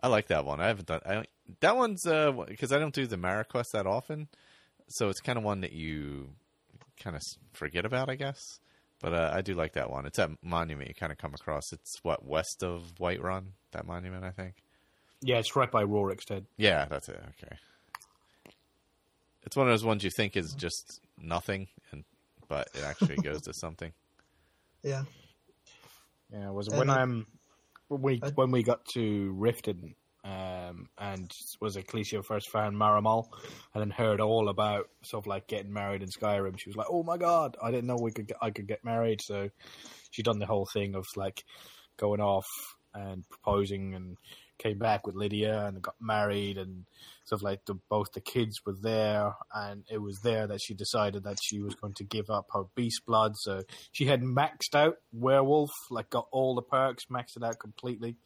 I 0.00 0.08
like 0.08 0.28
that 0.28 0.44
one. 0.44 0.60
I 0.60 0.66
haven't 0.66 0.86
done. 0.86 1.00
I 1.06 1.14
don't, 1.14 1.28
that 1.60 1.76
one's 1.76 2.06
uh 2.06 2.32
because 2.46 2.72
I 2.72 2.78
don't 2.78 2.94
do 2.94 3.06
the 3.06 3.16
Mara 3.16 3.44
quest 3.44 3.72
that 3.72 3.86
often, 3.86 4.28
so 4.88 5.08
it's 5.08 5.20
kind 5.20 5.38
of 5.38 5.44
one 5.44 5.60
that 5.62 5.72
you 5.72 6.30
kind 6.98 7.14
of 7.16 7.22
forget 7.52 7.84
about, 7.84 8.08
I 8.10 8.14
guess. 8.16 8.60
But 9.00 9.12
uh, 9.12 9.30
I 9.32 9.42
do 9.42 9.54
like 9.54 9.74
that 9.74 9.90
one. 9.90 10.06
It's 10.06 10.16
that 10.16 10.30
monument 10.42 10.88
you 10.88 10.94
kind 10.94 11.12
of 11.12 11.18
come 11.18 11.32
across. 11.32 11.72
It's 11.72 11.98
what 12.02 12.24
west 12.26 12.64
of 12.64 12.82
Whiterun. 12.98 13.52
That 13.70 13.86
monument, 13.86 14.24
I 14.24 14.30
think. 14.32 14.54
Yeah, 15.20 15.38
it's 15.38 15.54
right 15.54 15.70
by 15.70 15.84
Rorikstead. 15.84 16.46
Yeah, 16.56 16.86
that's 16.86 17.08
it. 17.08 17.20
Okay. 17.42 17.56
It's 19.44 19.56
one 19.56 19.66
of 19.68 19.72
those 19.72 19.84
ones 19.84 20.02
you 20.04 20.10
think 20.10 20.36
is 20.36 20.52
just 20.54 21.00
nothing, 21.16 21.68
and 21.92 22.04
but 22.48 22.68
it 22.74 22.82
actually 22.84 23.16
goes 23.22 23.42
to 23.42 23.54
something. 23.54 23.92
Yeah. 24.82 25.04
Yeah, 26.32 26.50
was 26.50 26.66
it 26.68 26.72
And 26.72 26.78
when 26.80 26.90
I- 26.90 27.00
I'm 27.02 27.26
when 27.88 28.02
we 28.02 28.20
I- 28.22 28.30
when 28.30 28.50
we 28.50 28.62
got 28.62 28.84
to 28.94 29.32
Riften, 29.38 29.94
um, 30.68 30.88
and 30.98 31.32
was 31.60 31.76
it 31.76 31.86
Clecia 31.86 32.24
first 32.24 32.48
found 32.50 32.76
Maramal, 32.76 33.28
and 33.74 33.82
then 33.82 33.90
heard 33.90 34.20
all 34.20 34.48
about 34.48 34.88
of 35.12 35.26
like 35.26 35.46
getting 35.46 35.72
married 35.72 36.02
in 36.02 36.08
Skyrim. 36.08 36.58
She 36.58 36.68
was 36.68 36.76
like, 36.76 36.88
"Oh 36.90 37.02
my 37.02 37.16
god, 37.16 37.56
I 37.62 37.70
didn't 37.70 37.86
know 37.86 37.96
we 38.00 38.12
could 38.12 38.28
get, 38.28 38.36
I 38.42 38.50
could 38.50 38.68
get 38.68 38.84
married." 38.84 39.22
So 39.22 39.50
she 40.10 40.22
done 40.22 40.38
the 40.38 40.46
whole 40.46 40.66
thing 40.66 40.94
of 40.94 41.06
like 41.16 41.44
going 41.96 42.20
off 42.20 42.48
and 42.94 43.28
proposing, 43.28 43.94
and 43.94 44.16
came 44.58 44.78
back 44.78 45.06
with 45.06 45.14
Lydia 45.14 45.66
and 45.66 45.80
got 45.80 45.94
married, 46.00 46.58
and 46.58 46.84
stuff 47.24 47.42
like 47.42 47.64
the, 47.66 47.74
both 47.88 48.12
the 48.12 48.20
kids 48.20 48.60
were 48.66 48.76
there, 48.80 49.32
and 49.54 49.84
it 49.90 49.98
was 49.98 50.20
there 50.20 50.46
that 50.46 50.60
she 50.60 50.74
decided 50.74 51.24
that 51.24 51.38
she 51.42 51.60
was 51.60 51.74
going 51.74 51.94
to 51.94 52.04
give 52.04 52.28
up 52.30 52.46
her 52.52 52.64
beast 52.74 53.02
blood. 53.06 53.36
So 53.36 53.62
she 53.92 54.06
had 54.06 54.22
maxed 54.22 54.74
out 54.74 54.96
werewolf, 55.12 55.70
like 55.90 56.10
got 56.10 56.26
all 56.32 56.54
the 56.54 56.62
perks, 56.62 57.06
maxed 57.06 57.36
it 57.36 57.44
out 57.44 57.58
completely. 57.58 58.16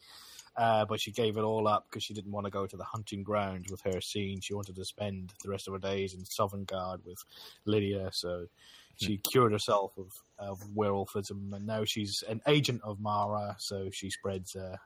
Uh, 0.55 0.85
but 0.85 1.01
she 1.01 1.11
gave 1.11 1.37
it 1.37 1.41
all 1.41 1.67
up 1.67 1.87
because 1.89 2.03
she 2.03 2.13
didn't 2.13 2.31
want 2.31 2.45
to 2.45 2.51
go 2.51 2.67
to 2.67 2.77
the 2.77 2.83
hunting 2.83 3.23
grounds 3.23 3.71
with 3.71 3.83
Hircine. 3.83 4.43
She 4.43 4.53
wanted 4.53 4.75
to 4.75 4.85
spend 4.85 5.33
the 5.43 5.49
rest 5.49 5.67
of 5.67 5.73
her 5.73 5.79
days 5.79 6.13
in 6.13 6.21
Sovngarde 6.21 7.05
with 7.05 7.23
Lydia. 7.65 8.09
So 8.13 8.47
she 8.95 9.17
cured 9.17 9.51
herself 9.51 9.97
of, 9.97 10.11
of 10.37 10.61
werewolfism, 10.75 11.53
and 11.53 11.65
now 11.65 11.83
she's 11.83 12.23
an 12.29 12.41
agent 12.47 12.81
of 12.83 12.99
Mara. 12.99 13.55
So 13.59 13.89
she 13.91 14.09
spreads 14.09 14.55
uh, 14.55 14.77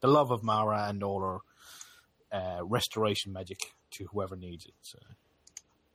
the 0.00 0.08
love 0.08 0.30
of 0.30 0.42
Mara 0.42 0.86
and 0.88 1.02
all 1.02 1.20
her 1.20 1.38
uh, 2.32 2.64
restoration 2.64 3.32
magic 3.32 3.58
to 3.92 4.06
whoever 4.12 4.36
needs 4.36 4.66
it. 4.66 4.74
So 4.82 4.98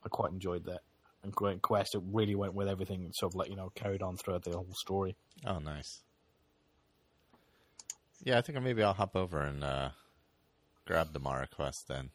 I 0.04 0.08
quite 0.08 0.32
enjoyed 0.32 0.64
that. 0.66 0.80
And 1.22 1.32
Great 1.32 1.62
Quest, 1.62 1.94
it 1.94 2.02
really 2.12 2.34
went 2.34 2.54
with 2.54 2.68
everything, 2.68 3.04
and 3.04 3.14
sort 3.14 3.32
of 3.32 3.36
like 3.36 3.48
you 3.48 3.56
know 3.56 3.70
carried 3.74 4.02
on 4.02 4.16
throughout 4.16 4.42
the 4.42 4.52
whole 4.52 4.74
story. 4.74 5.16
Oh, 5.46 5.58
nice. 5.58 6.00
Yeah, 8.22 8.38
I 8.38 8.40
think 8.40 8.60
maybe 8.62 8.82
I'll 8.82 8.92
hop 8.92 9.16
over 9.16 9.40
and 9.42 9.64
uh, 9.64 9.90
grab 10.86 11.12
the 11.12 11.18
Mara 11.18 11.46
quest 11.48 11.88
then. 11.88 12.10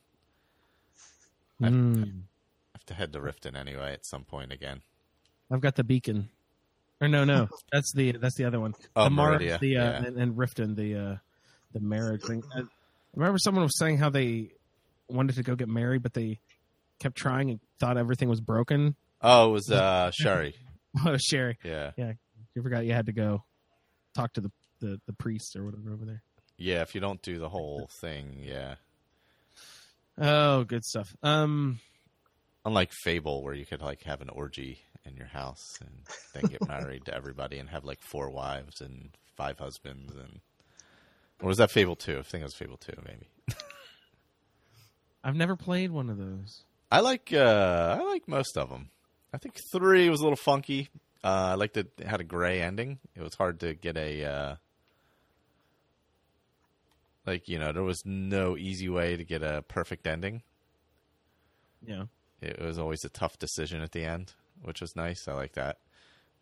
I 1.61 1.69
Hmm. 1.69 2.03
have 2.73 2.85
to 2.85 2.93
head 2.93 3.11
to 3.13 3.19
Riften 3.19 3.55
anyway 3.57 3.93
at 3.93 4.05
some 4.05 4.23
point 4.23 4.51
again. 4.51 4.81
I've 5.51 5.61
got 5.61 5.75
the 5.75 5.83
beacon. 5.83 6.29
Or 7.01 7.07
no, 7.07 7.23
no, 7.23 7.47
that's 7.71 7.91
the 7.93 8.13
that's 8.13 8.35
the 8.35 8.45
other 8.45 8.59
one. 8.59 8.73
Oh, 8.95 9.05
the 9.05 9.09
Mara, 9.09 9.39
the 9.39 9.51
uh, 9.53 9.57
yeah. 9.61 10.03
and, 10.03 10.17
and 10.17 10.35
Riften, 10.35 10.75
the 10.75 10.95
uh, 10.95 11.15
the 11.73 11.79
marriage 11.79 12.23
thing. 12.23 12.43
I 12.55 12.61
remember 13.15 13.37
someone 13.39 13.63
was 13.63 13.77
saying 13.77 13.97
how 13.97 14.09
they 14.09 14.51
wanted 15.09 15.35
to 15.35 15.43
go 15.43 15.55
get 15.55 15.67
married, 15.69 16.03
but 16.03 16.13
they 16.13 16.39
kept 16.99 17.15
trying 17.15 17.49
and 17.51 17.59
thought 17.79 17.97
everything 17.97 18.29
was 18.29 18.41
broken. 18.41 18.95
Oh, 19.21 19.49
it 19.49 19.51
was 19.51 19.71
uh, 19.71 20.11
Sherry. 20.11 20.55
Oh, 21.05 21.15
Sherry, 21.17 21.57
Yeah, 21.63 21.91
Yeah, 21.97 22.13
you 22.55 22.63
forgot 22.63 22.83
you 22.85 22.93
had 22.93 23.05
to 23.05 23.11
go 23.11 23.43
talk 24.15 24.33
to 24.33 24.41
the, 24.41 24.51
the 24.79 24.99
the 25.05 25.13
priest 25.13 25.55
or 25.55 25.63
whatever 25.65 25.91
over 25.93 26.05
there. 26.05 26.21
yeah. 26.57 26.81
If 26.81 26.95
you 26.95 27.01
don't 27.01 27.21
do 27.21 27.39
the 27.39 27.49
whole 27.49 27.89
thing, 28.01 28.37
yeah. 28.43 28.75
Oh, 30.19 30.63
good 30.63 30.83
stuff. 30.83 31.15
Um, 31.21 31.79
Unlike 32.65 32.91
Fable, 33.03 33.43
where 33.43 33.53
you 33.53 33.65
could 33.65 33.81
like 33.81 34.03
have 34.03 34.21
an 34.21 34.29
orgy 34.29 34.79
in 35.05 35.15
your 35.15 35.27
house 35.27 35.79
and 35.79 35.91
then 36.33 36.51
get 36.51 36.67
married 36.67 37.05
to 37.05 37.13
everybody 37.13 37.59
and 37.59 37.69
have 37.69 37.85
like 37.85 38.01
four 38.01 38.29
wives 38.29 38.81
and 38.81 39.11
five 39.35 39.57
husbands 39.59 40.13
and. 40.15 40.39
Or 41.41 41.47
was 41.49 41.57
that 41.59 41.69
Fable 41.71 41.95
two? 41.95 42.17
I 42.17 42.23
think 42.23 42.41
it 42.41 42.45
was 42.45 42.55
Fable 42.55 42.77
two, 42.77 42.93
maybe. 43.05 43.27
I've 45.23 45.35
never 45.35 45.55
played 45.55 45.91
one 45.91 46.09
of 46.09 46.17
those. 46.17 46.63
I 46.91 47.01
like 47.01 47.31
uh 47.33 47.97
I 47.99 48.03
like 48.03 48.27
most 48.27 48.57
of 48.57 48.69
them. 48.69 48.89
I 49.33 49.37
think 49.37 49.57
three 49.71 50.09
was 50.09 50.21
a 50.21 50.23
little 50.23 50.37
funky. 50.37 50.89
Uh, 51.23 51.51
I 51.51 51.53
liked 51.55 51.75
it, 51.77 51.91
it 51.99 52.07
had 52.07 52.21
a 52.21 52.23
gray 52.23 52.61
ending. 52.61 52.99
It 53.15 53.21
was 53.21 53.35
hard 53.35 53.59
to 53.59 53.73
get 53.73 53.97
a 53.97 54.23
uh, 54.23 54.55
like 57.27 57.47
you 57.47 57.59
know 57.59 57.71
there 57.71 57.83
was 57.83 58.01
no 58.05 58.57
easy 58.57 58.89
way 58.89 59.15
to 59.17 59.23
get 59.23 59.43
a 59.43 59.61
perfect 59.67 60.07
ending. 60.07 60.41
Yeah. 61.85 62.05
It 62.41 62.59
was 62.61 62.77
always 62.79 63.03
a 63.03 63.09
tough 63.09 63.37
decision 63.39 63.81
at 63.81 63.91
the 63.91 64.03
end, 64.03 64.33
which 64.61 64.81
was 64.81 64.95
nice. 64.95 65.27
I 65.27 65.33
like 65.33 65.53
that. 65.53 65.77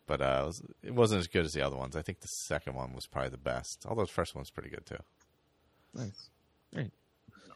But 0.06 0.20
uh, 0.20 0.42
it, 0.42 0.46
was, 0.46 0.62
it 0.84 0.94
wasn't 0.94 1.20
as 1.20 1.26
good 1.26 1.44
as 1.44 1.52
the 1.52 1.62
other 1.62 1.76
ones. 1.76 1.96
I 1.96 2.02
think 2.02 2.20
the 2.20 2.28
second 2.28 2.74
one 2.74 2.92
was 2.94 3.06
probably 3.06 3.30
the 3.30 3.38
best. 3.38 3.84
Although 3.88 4.04
the 4.04 4.12
first 4.12 4.34
one's 4.34 4.50
pretty 4.50 4.68
good 4.70 4.86
too. 4.86 4.98
Nice. 5.94 6.30
Great. 6.72 6.92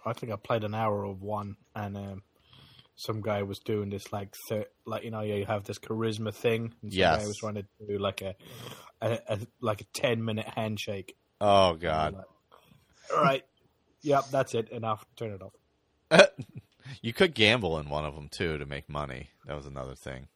I 0.05 0.13
think 0.15 0.33
I 0.33 0.37
played 0.37 0.65
an 0.65 0.75
hour 0.75 1.05
of 1.05 1.21
one, 1.23 1.57
and 1.77 1.97
um, 1.97 2.23
some 2.97 3.21
guy 3.21 3.43
was 3.43 3.59
doing 3.59 3.91
this 3.91 4.11
like 4.13 4.35
thir- 4.49 4.67
like 4.87 5.05
you 5.05 5.11
know 5.11 5.21
you 5.21 5.45
have 5.45 5.65
this 5.65 5.79
charisma 5.79 6.35
thing. 6.35 6.73
And 6.83 6.93
some 6.93 6.99
Yes. 6.99 7.21
guy 7.21 7.27
was 7.27 7.37
trying 7.37 7.55
to 7.57 7.65
do 7.87 7.99
like 7.99 8.23
a, 8.23 8.35
a, 9.03 9.19
a 9.29 9.39
like 9.61 9.83
a 9.83 9.87
ten 9.93 10.25
minute 10.25 10.47
handshake. 10.57 11.15
Oh 11.41 11.75
God, 11.75 12.09
I'm 12.09 12.15
like, 12.15 12.25
All 13.15 13.23
right, 13.23 13.45
yep, 14.03 14.25
that's 14.31 14.55
it. 14.55 14.69
Enough. 14.71 15.05
Turn 15.17 15.33
it 15.33 15.43
off. 15.43 15.53
you 17.03 17.13
could 17.13 17.35
gamble 17.35 17.79
in 17.79 17.89
one 17.89 18.05
of 18.05 18.15
them 18.15 18.29
too 18.29 18.59
to 18.59 18.67
make 18.67 18.89
money. 18.89 19.31
That 19.47 19.57
was 19.57 19.67
another 19.67 19.95
thing. 19.95 20.29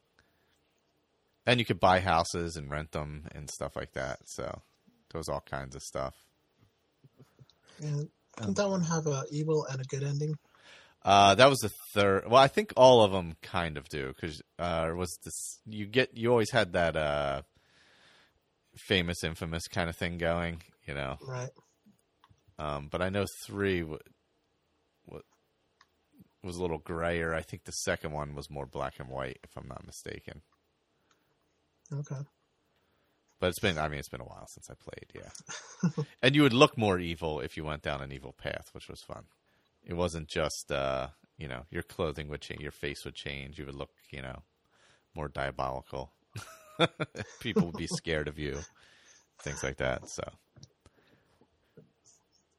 And 1.45 1.59
you 1.59 1.65
could 1.65 1.79
buy 1.79 1.99
houses 1.99 2.57
and 2.57 2.71
rent 2.71 2.91
them 2.91 3.27
and 3.33 3.49
stuff 3.49 3.75
like 3.75 3.93
that. 3.93 4.19
So 4.25 4.61
there 5.11 5.19
was 5.19 5.29
all 5.29 5.41
kinds 5.41 5.75
of 5.75 5.83
stuff. 5.83 6.15
And 7.81 8.09
didn't 8.37 8.57
that 8.57 8.69
one 8.69 8.81
have 8.81 9.07
a 9.07 9.23
evil 9.31 9.65
and 9.65 9.79
a 9.79 9.83
good 9.83 10.03
ending? 10.03 10.35
Uh, 11.03 11.35
that 11.35 11.49
was 11.49 11.59
the 11.59 11.69
third. 11.69 12.23
Well, 12.27 12.41
I 12.41 12.47
think 12.47 12.73
all 12.75 13.03
of 13.03 13.11
them 13.11 13.35
kind 13.43 13.77
of 13.77 13.87
do 13.89 14.07
because 14.07 14.41
uh, 14.57 14.87
it 14.89 14.95
was 14.95 15.19
this. 15.23 15.59
You 15.67 15.85
get 15.85 16.17
you 16.17 16.31
always 16.31 16.49
had 16.49 16.73
that 16.73 16.95
uh, 16.95 17.43
famous, 18.75 19.23
infamous 19.23 19.67
kind 19.67 19.87
of 19.87 19.95
thing 19.95 20.17
going, 20.17 20.63
you 20.87 20.95
know. 20.95 21.17
Right. 21.21 21.49
Um, 22.57 22.87
but 22.91 23.01
I 23.01 23.09
know 23.09 23.25
three 23.45 23.81
w- 23.81 23.99
w- 25.07 25.23
was 26.43 26.57
a 26.57 26.61
little 26.61 26.77
grayer. 26.77 27.33
I 27.33 27.41
think 27.41 27.65
the 27.65 27.71
second 27.71 28.11
one 28.11 28.35
was 28.35 28.49
more 28.49 28.65
black 28.65 28.99
and 28.99 29.09
white, 29.09 29.39
if 29.43 29.57
I'm 29.57 29.67
not 29.67 29.85
mistaken. 29.85 30.41
Okay. 31.91 32.21
But 33.39 33.47
it's 33.47 33.59
been, 33.59 33.77
I 33.77 33.89
mean, 33.89 33.99
it's 33.99 34.09
been 34.09 34.21
a 34.21 34.25
while 34.25 34.47
since 34.47 34.69
I 34.69 34.75
played, 34.75 35.11
yeah. 35.13 36.03
and 36.21 36.35
you 36.35 36.43
would 36.43 36.53
look 36.53 36.77
more 36.77 36.99
evil 36.99 37.41
if 37.41 37.57
you 37.57 37.65
went 37.65 37.83
down 37.83 38.01
an 38.01 38.11
evil 38.11 38.33
path, 38.33 38.69
which 38.71 38.87
was 38.87 39.01
fun. 39.01 39.25
It 39.83 39.93
wasn't 39.93 40.29
just, 40.29 40.71
uh, 40.71 41.09
you 41.37 41.47
know, 41.47 41.63
your 41.69 41.83
clothing 41.83 42.29
would 42.29 42.41
change, 42.41 42.61
your 42.61 42.71
face 42.71 43.03
would 43.05 43.15
change. 43.15 43.59
You 43.59 43.65
would 43.65 43.75
look, 43.75 43.91
you 44.09 44.21
know, 44.21 44.43
more 45.13 45.27
diabolical. 45.27 46.11
People 47.39 47.67
would 47.67 47.77
be 47.77 47.87
scared 47.87 48.27
of 48.27 48.39
you, 48.39 48.59
things 49.41 49.63
like 49.63 49.77
that. 49.77 50.09
So, 50.09 50.23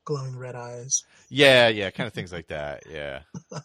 Glowing 0.07 0.37
red 0.37 0.55
eyes. 0.57 1.05
yeah, 1.29 1.69
yeah, 1.69 1.91
kind 1.91 2.07
of 2.07 2.15
things 2.15 2.33
like 2.33 2.47
that. 2.49 2.85
Yeah. 2.91 3.21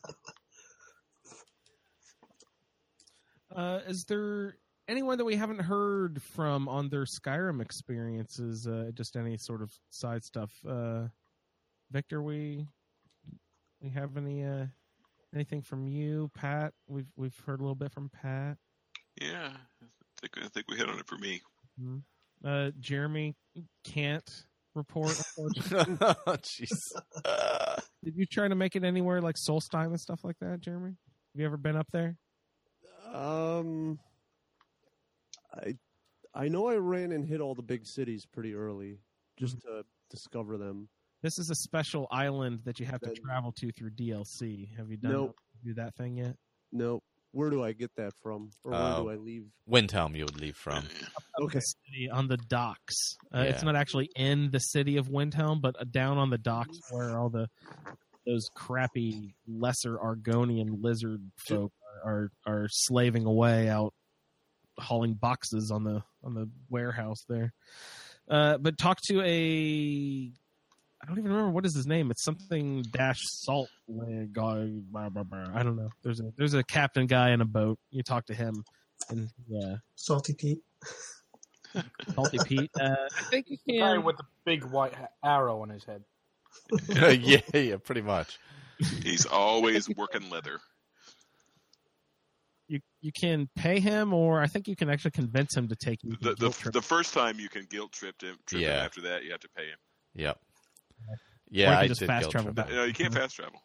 Uh, 3.53 3.81
is 3.85 4.05
there 4.05 4.55
anyone 4.87 5.17
that 5.17 5.25
we 5.25 5.35
haven't 5.35 5.59
heard 5.59 6.21
from 6.21 6.69
on 6.69 6.87
their 6.87 7.03
Skyrim 7.03 7.61
experiences? 7.61 8.65
Uh, 8.65 8.91
just 8.93 9.17
any 9.17 9.35
sort 9.35 9.61
of 9.61 9.73
side 9.89 10.23
stuff. 10.23 10.51
Uh, 10.65 11.07
Victor, 11.91 12.21
we 12.23 12.65
we 13.81 13.89
have 13.89 14.15
any 14.15 14.45
uh, 14.45 14.67
Anything 15.33 15.61
from 15.61 15.87
you, 15.87 16.29
Pat? 16.33 16.73
We've 16.87 17.07
we've 17.15 17.37
heard 17.45 17.61
a 17.61 17.63
little 17.63 17.75
bit 17.75 17.93
from 17.93 18.09
Pat. 18.09 18.57
Yeah, 19.21 19.51
I 19.81 19.85
think 20.19 20.33
I 20.43 20.47
think 20.49 20.65
we 20.69 20.75
hit 20.75 20.89
on 20.89 20.99
it 20.99 21.07
for 21.07 21.17
me. 21.17 21.41
Uh, 22.43 22.71
Jeremy 22.79 23.35
can't 23.85 24.45
report. 24.75 25.17
unfortunately. 25.37 25.97
Oh, 26.27 26.35
Jeez. 26.37 26.91
Did 28.03 28.15
you 28.15 28.25
try 28.25 28.47
to 28.47 28.55
make 28.55 28.75
it 28.75 28.83
anywhere 28.83 29.21
like 29.21 29.35
Solstheim 29.35 29.87
and 29.87 29.99
stuff 29.99 30.23
like 30.23 30.37
that, 30.41 30.59
Jeremy? 30.61 30.95
Have 31.33 31.39
you 31.39 31.45
ever 31.45 31.57
been 31.57 31.75
up 31.75 31.87
there? 31.91 32.17
Um, 33.13 33.99
I 35.53 35.75
I 36.33 36.47
know 36.47 36.67
I 36.67 36.75
ran 36.75 37.11
and 37.11 37.25
hit 37.25 37.41
all 37.41 37.55
the 37.55 37.61
big 37.61 37.85
cities 37.85 38.25
pretty 38.25 38.53
early 38.53 38.99
just 39.37 39.57
Mm-hmm. 39.59 39.79
to 39.79 39.83
discover 40.09 40.57
them. 40.57 40.87
This 41.23 41.37
is 41.37 41.49
a 41.49 41.55
special 41.55 42.07
island 42.11 42.61
that 42.65 42.79
you 42.79 42.85
have 42.85 42.99
to 43.01 43.13
travel 43.13 43.51
to 43.53 43.71
through 43.71 43.91
DLC. 43.91 44.75
Have 44.77 44.89
you 44.89 44.97
done 44.97 45.11
Nope. 45.11 45.35
do 45.63 45.73
that 45.75 45.93
thing 45.95 46.17
yet? 46.17 46.35
No, 46.71 47.01
where 47.31 47.49
do 47.49 47.63
I 47.63 47.71
get 47.73 47.91
that 47.95 48.13
from, 48.21 48.51
or 48.63 48.71
where 48.71 48.79
Oh. 48.81 49.03
do 49.03 49.09
I 49.11 49.15
leave? 49.15 49.45
Windhelm, 49.69 50.15
you 50.17 50.25
would 50.25 50.39
leave 50.39 50.55
from. 50.57 50.85
Okay, 51.41 51.59
city 51.59 52.09
on 52.09 52.27
the 52.27 52.37
docks. 52.37 53.15
Uh, 53.33 53.45
It's 53.47 53.63
not 53.63 53.75
actually 53.75 54.09
in 54.15 54.51
the 54.51 54.59
city 54.59 54.97
of 54.97 55.07
Windhelm, 55.07 55.61
but 55.61 55.79
uh, 55.79 55.85
down 55.89 56.17
on 56.17 56.29
the 56.29 56.37
docks 56.37 56.77
where 56.89 57.17
all 57.17 57.29
the 57.29 57.47
those 58.27 58.47
crappy 58.55 59.33
lesser 59.47 59.97
Argonian 59.97 60.83
lizard 60.83 61.31
folk 61.37 61.73
are, 62.03 62.11
are 62.11 62.31
are 62.45 62.67
slaving 62.69 63.25
away 63.25 63.67
out 63.67 63.93
hauling 64.77 65.13
boxes 65.15 65.71
on 65.71 65.83
the 65.83 66.03
on 66.23 66.33
the 66.35 66.49
warehouse 66.69 67.23
there. 67.27 67.51
Uh, 68.27 68.57
but 68.59 68.77
talk 68.77 68.99
to 69.07 69.21
a 69.23 70.31
I 71.01 71.07
don't 71.07 71.17
even 71.17 71.31
remember 71.31 71.51
what 71.51 71.65
is 71.65 71.75
his 71.75 71.87
name. 71.87 72.11
It's 72.11 72.23
something 72.23 72.83
dash 72.91 73.19
salt 73.23 73.69
guy. 74.33 74.67
Blah, 74.91 75.09
blah, 75.09 75.23
blah. 75.23 75.47
I 75.53 75.63
don't 75.63 75.75
know. 75.75 75.89
There's 76.03 76.19
a 76.19 76.31
there's 76.37 76.53
a 76.53 76.63
captain 76.63 77.07
guy 77.07 77.31
in 77.31 77.41
a 77.41 77.45
boat. 77.45 77.79
You 77.89 78.03
talk 78.03 78.27
to 78.27 78.33
him, 78.33 78.63
and 79.09 79.29
yeah, 79.47 79.77
Salty 79.95 80.33
Pete. 80.33 80.59
Salty 82.13 82.37
Pete. 82.45 82.69
Uh, 82.79 82.95
I 83.17 83.23
think 83.29 83.47
you 83.49 83.57
The 83.65 83.79
guy 83.79 83.97
with 83.97 84.17
the 84.17 84.25
big 84.45 84.63
white 84.65 84.93
arrow 85.23 85.61
on 85.61 85.69
his 85.69 85.83
head. 85.85 86.03
yeah, 87.19 87.39
yeah, 87.53 87.77
pretty 87.77 88.01
much. 88.01 88.37
He's 89.03 89.25
always 89.25 89.89
working 89.89 90.29
leather. 90.29 90.59
You 92.67 92.79
you 93.01 93.11
can 93.11 93.49
pay 93.55 93.79
him, 93.79 94.13
or 94.13 94.41
I 94.41 94.47
think 94.47 94.67
you 94.67 94.75
can 94.75 94.89
actually 94.89 95.11
convince 95.11 95.55
him 95.55 95.67
to 95.69 95.75
take 95.75 96.03
you. 96.03 96.15
The 96.21 96.35
the, 96.35 96.69
the 96.71 96.81
first 96.81 97.13
time 97.13 97.39
you 97.39 97.49
can 97.49 97.65
guilt 97.65 97.91
trip 97.91 98.21
him. 98.21 98.37
Trip 98.45 98.61
him. 98.61 98.67
Yeah. 98.67 98.83
After 98.83 99.01
that, 99.01 99.23
you 99.23 99.31
have 99.31 99.41
to 99.41 99.49
pay 99.55 99.63
him. 99.63 99.77
Yep. 100.13 100.39
Or 101.09 101.15
Yeah, 101.49 101.69
you 101.69 101.75
can 101.75 101.83
I 101.83 101.87
just 101.87 101.99
did 101.99 102.07
fast 102.07 102.21
guilt 102.21 102.31
travel 102.31 102.45
trip 102.53 102.55
back. 102.55 102.69
it. 102.69 102.75
No, 102.75 102.83
you 102.85 102.93
can't 102.93 103.13
fast 103.13 103.35
travel. 103.35 103.61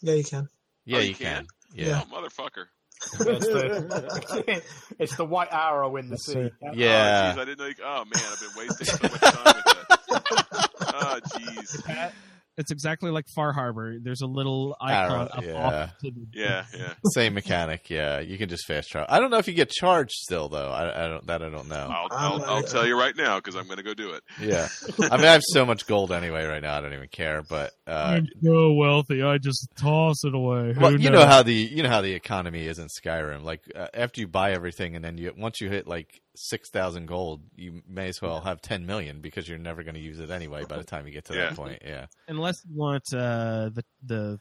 Yeah, 0.00 0.14
you 0.14 0.24
can. 0.24 0.48
Yeah, 0.84 0.96
Oh, 0.96 1.00
you 1.00 1.08
you 1.10 1.14
can. 1.14 1.36
can? 1.36 1.46
Yeah. 1.74 2.02
Oh, 2.04 2.14
motherfucker. 2.14 2.66
It's 3.04 3.46
the, 3.46 4.62
it's 4.98 5.16
the 5.16 5.24
white 5.24 5.48
arrow 5.52 5.96
in 5.96 6.06
the 6.06 6.10
That's 6.10 6.26
sea. 6.26 6.38
it. 6.40 6.52
Oh, 6.62 6.70
Yeah. 6.74 7.34
I 7.36 7.44
didn't 7.44 7.58
know. 7.58 7.66
You, 7.66 7.74
oh 7.84 8.04
man, 8.04 8.22
I've 8.30 8.40
been 8.40 8.50
wasting 8.56 8.86
so 8.86 8.98
much 9.02 9.20
time 9.20 9.44
with 9.44 9.64
that. 9.64 10.68
Oh, 10.94 11.18
jeez. 11.24 12.12
It's 12.58 12.70
exactly 12.70 13.10
like 13.10 13.24
Far 13.34 13.52
Harbor. 13.52 13.96
There's 13.98 14.20
a 14.20 14.26
little 14.26 14.76
icon 14.80 15.10
Arrow, 15.10 15.22
up 15.22 15.44
yeah. 15.44 15.52
off 15.52 15.98
to 15.98 16.10
the 16.10 16.26
Yeah, 16.34 16.64
yeah. 16.76 16.94
Same 17.14 17.34
mechanic. 17.34 17.88
Yeah, 17.88 18.20
you 18.20 18.38
can 18.38 18.48
just 18.48 18.66
fast 18.66 18.90
travel. 18.90 19.06
I 19.10 19.20
don't 19.20 19.30
know 19.30 19.38
if 19.38 19.48
you 19.48 19.54
get 19.54 19.70
charged 19.70 20.12
still 20.12 20.48
though. 20.48 20.70
I, 20.70 21.04
I 21.04 21.08
don't. 21.08 21.26
That 21.26 21.42
I 21.42 21.50
don't 21.50 21.68
know. 21.68 21.88
I'll, 21.90 22.08
I'll, 22.10 22.44
I'll 22.44 22.62
tell 22.62 22.86
you 22.86 22.98
right 22.98 23.16
now 23.16 23.36
because 23.36 23.54
I'm 23.54 23.66
going 23.66 23.78
to 23.78 23.82
go 23.82 23.94
do 23.94 24.10
it. 24.10 24.22
Yeah. 24.40 24.68
I 25.10 25.16
mean, 25.16 25.26
I 25.26 25.32
have 25.32 25.42
so 25.44 25.64
much 25.64 25.86
gold 25.86 26.12
anyway 26.12 26.44
right 26.44 26.62
now. 26.62 26.76
I 26.76 26.80
don't 26.80 26.92
even 26.92 27.08
care. 27.08 27.42
But 27.42 27.72
uh, 27.86 28.20
so 28.42 28.72
wealthy, 28.72 29.22
I 29.22 29.38
just 29.38 29.68
toss 29.76 30.24
it 30.24 30.34
away. 30.34 30.74
well, 30.78 30.98
you 30.98 31.10
know 31.10 31.26
how 31.26 31.42
the 31.42 31.54
you 31.54 31.82
know 31.82 31.90
how 31.90 32.00
the 32.00 32.12
economy 32.12 32.66
is 32.66 32.78
in 32.78 32.88
Skyrim. 32.88 33.42
Like 33.44 33.62
uh, 33.74 33.88
after 33.94 34.20
you 34.20 34.28
buy 34.28 34.52
everything, 34.52 34.96
and 34.96 35.04
then 35.04 35.18
you 35.18 35.32
once 35.36 35.60
you 35.60 35.68
hit 35.68 35.86
like 35.86 36.21
six 36.34 36.70
thousand 36.70 37.06
gold, 37.06 37.42
you 37.56 37.82
may 37.88 38.08
as 38.08 38.20
well 38.22 38.40
have 38.40 38.60
ten 38.62 38.86
million 38.86 39.20
because 39.20 39.48
you're 39.48 39.58
never 39.58 39.82
going 39.82 39.94
to 39.94 40.00
use 40.00 40.18
it 40.20 40.30
anyway. 40.30 40.64
By 40.64 40.78
the 40.78 40.84
time 40.84 41.06
you 41.06 41.12
get 41.12 41.24
to 41.26 41.34
Yeah. 41.34 41.48
that 41.50 41.56
point, 41.56 41.82
yeah. 41.84 42.06
unless 42.28 42.62
you 42.68 42.76
want 42.76 43.04
uh, 43.14 43.70
the 43.72 43.84
the 44.04 44.38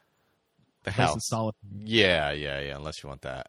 The 0.83 0.91
place 0.91 0.97
in 0.97 1.03
house. 1.03 1.27
solid. 1.27 1.55
Yeah, 1.79 2.31
yeah, 2.31 2.59
yeah. 2.59 2.75
Unless 2.75 3.03
you 3.03 3.09
want 3.09 3.21
that. 3.21 3.47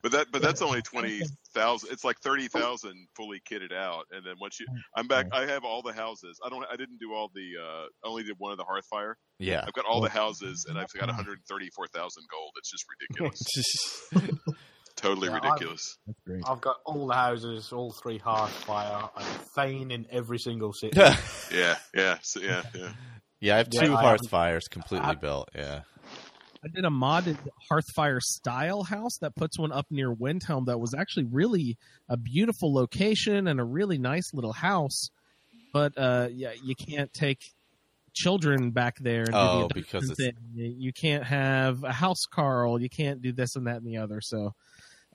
But 0.00 0.12
that, 0.12 0.26
but 0.30 0.42
that's 0.42 0.62
only 0.62 0.80
twenty 0.80 1.22
thousand. 1.54 1.90
It's 1.90 2.04
like 2.04 2.20
thirty 2.20 2.46
thousand 2.46 3.08
fully 3.16 3.40
kitted 3.50 3.72
out, 3.72 4.04
and 4.12 4.24
then 4.24 4.34
once 4.40 4.60
you, 4.60 4.66
I'm 4.94 5.08
back. 5.08 5.26
I 5.32 5.46
have 5.46 5.64
all 5.64 5.82
the 5.82 5.92
houses. 5.92 6.38
I 6.44 6.48
don't. 6.50 6.64
I 6.70 6.76
didn't 6.76 6.98
do 7.00 7.12
all 7.14 7.32
the. 7.34 7.54
uh 7.60 7.86
only 8.08 8.22
did 8.22 8.36
one 8.38 8.52
of 8.52 8.58
the 8.58 8.64
Hearthfire. 8.64 9.14
Yeah. 9.40 9.64
I've 9.66 9.72
got 9.72 9.86
all 9.86 10.00
the 10.00 10.08
houses, 10.08 10.66
and 10.68 10.78
I've 10.78 10.86
got 10.92 11.06
one 11.08 11.16
hundred 11.16 11.40
thirty-four 11.48 11.88
thousand 11.88 12.22
gold. 12.30 12.52
It's 12.58 12.70
just 12.70 12.84
ridiculous. 14.14 14.56
totally 15.00 15.28
Yeah, 15.28 15.36
I've- 15.36 15.46
ridiculous. 15.48 15.98
That's 16.06 16.18
great. 16.26 16.42
I've 16.46 16.60
got 16.60 16.76
all 16.84 17.06
the 17.06 17.14
houses, 17.14 17.72
all 17.72 17.92
three 17.92 18.18
Hearthfire. 18.18 19.10
I'm 19.16 19.24
Thane 19.54 19.90
in 19.90 20.06
every 20.10 20.38
single 20.38 20.72
city. 20.72 20.98
Yeah, 21.50 21.76
yeah, 21.94 22.18
so, 22.22 22.40
yeah, 22.40 22.62
yeah. 22.74 22.92
yeah, 23.40 23.54
I 23.54 23.58
have 23.58 23.70
two 23.70 23.78
I 23.80 23.86
hearth 24.02 24.04
haven't- 24.04 24.28
fires 24.28 24.68
completely 24.68 25.08
I- 25.08 25.14
built. 25.14 25.48
Yeah. 25.54 25.80
I 26.64 26.68
did 26.74 26.84
a 26.84 26.88
modded 26.90 27.38
Hearthfire 27.70 28.20
style 28.20 28.82
house 28.82 29.18
that 29.18 29.36
puts 29.36 29.56
one 29.58 29.70
up 29.70 29.86
near 29.90 30.12
Windhelm 30.12 30.66
that 30.66 30.78
was 30.80 30.92
actually 30.92 31.24
really 31.24 31.78
a 32.08 32.16
beautiful 32.16 32.74
location 32.74 33.46
and 33.46 33.60
a 33.60 33.64
really 33.64 33.96
nice 33.96 34.34
little 34.34 34.52
house. 34.52 35.08
But 35.72 35.96
uh, 35.96 36.28
yeah, 36.32 36.50
you 36.64 36.74
can't 36.74 37.12
take 37.12 37.54
children 38.12 38.72
back 38.72 38.96
there. 38.98 39.20
And 39.22 39.26
do 39.26 39.32
the 39.32 39.38
Oh, 39.38 39.68
because 39.72 40.10
it's- 40.10 40.34
you 40.54 40.92
can't 40.92 41.22
have 41.24 41.84
a 41.84 41.90
housecarl. 41.90 42.80
You 42.80 42.88
can't 42.90 43.22
do 43.22 43.32
this 43.32 43.54
and 43.54 43.68
that 43.68 43.76
and 43.76 43.86
the 43.86 43.98
other. 43.98 44.20
So, 44.20 44.52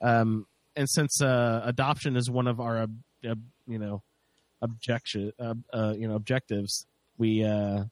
um, 0.04 0.46
and 0.76 0.88
since 0.88 1.20
uh, 1.22 1.62
adoption 1.64 2.16
is 2.16 2.30
one 2.30 2.46
of 2.46 2.60
our 2.60 2.82
ob- 2.82 2.98
ob- 3.28 3.42
you 3.66 3.78
know 3.78 4.02
objection 4.62 5.32
uh, 5.40 5.54
uh, 5.72 5.94
you 5.96 6.06
know 6.08 6.14
objectives, 6.14 6.86
we 7.18 7.44
uh, 7.44 7.84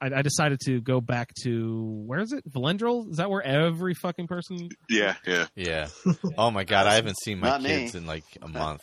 I, 0.00 0.06
I 0.06 0.22
decided 0.22 0.58
to 0.66 0.80
go 0.80 1.00
back 1.00 1.32
to 1.44 2.02
where 2.06 2.20
is 2.20 2.32
it? 2.32 2.44
Vlindrel? 2.50 3.10
Is 3.10 3.18
that 3.18 3.30
where 3.30 3.42
every 3.42 3.94
fucking 3.94 4.26
person? 4.26 4.68
Yeah, 4.90 5.14
yeah. 5.26 5.46
Yeah. 5.54 5.88
Oh 6.36 6.50
my 6.50 6.64
god, 6.64 6.86
I 6.86 6.94
haven't 6.94 7.18
seen 7.22 7.38
my 7.38 7.48
Not 7.48 7.62
me. 7.62 7.68
kids 7.68 7.94
in 7.94 8.04
like 8.06 8.24
a 8.42 8.48
month. 8.48 8.82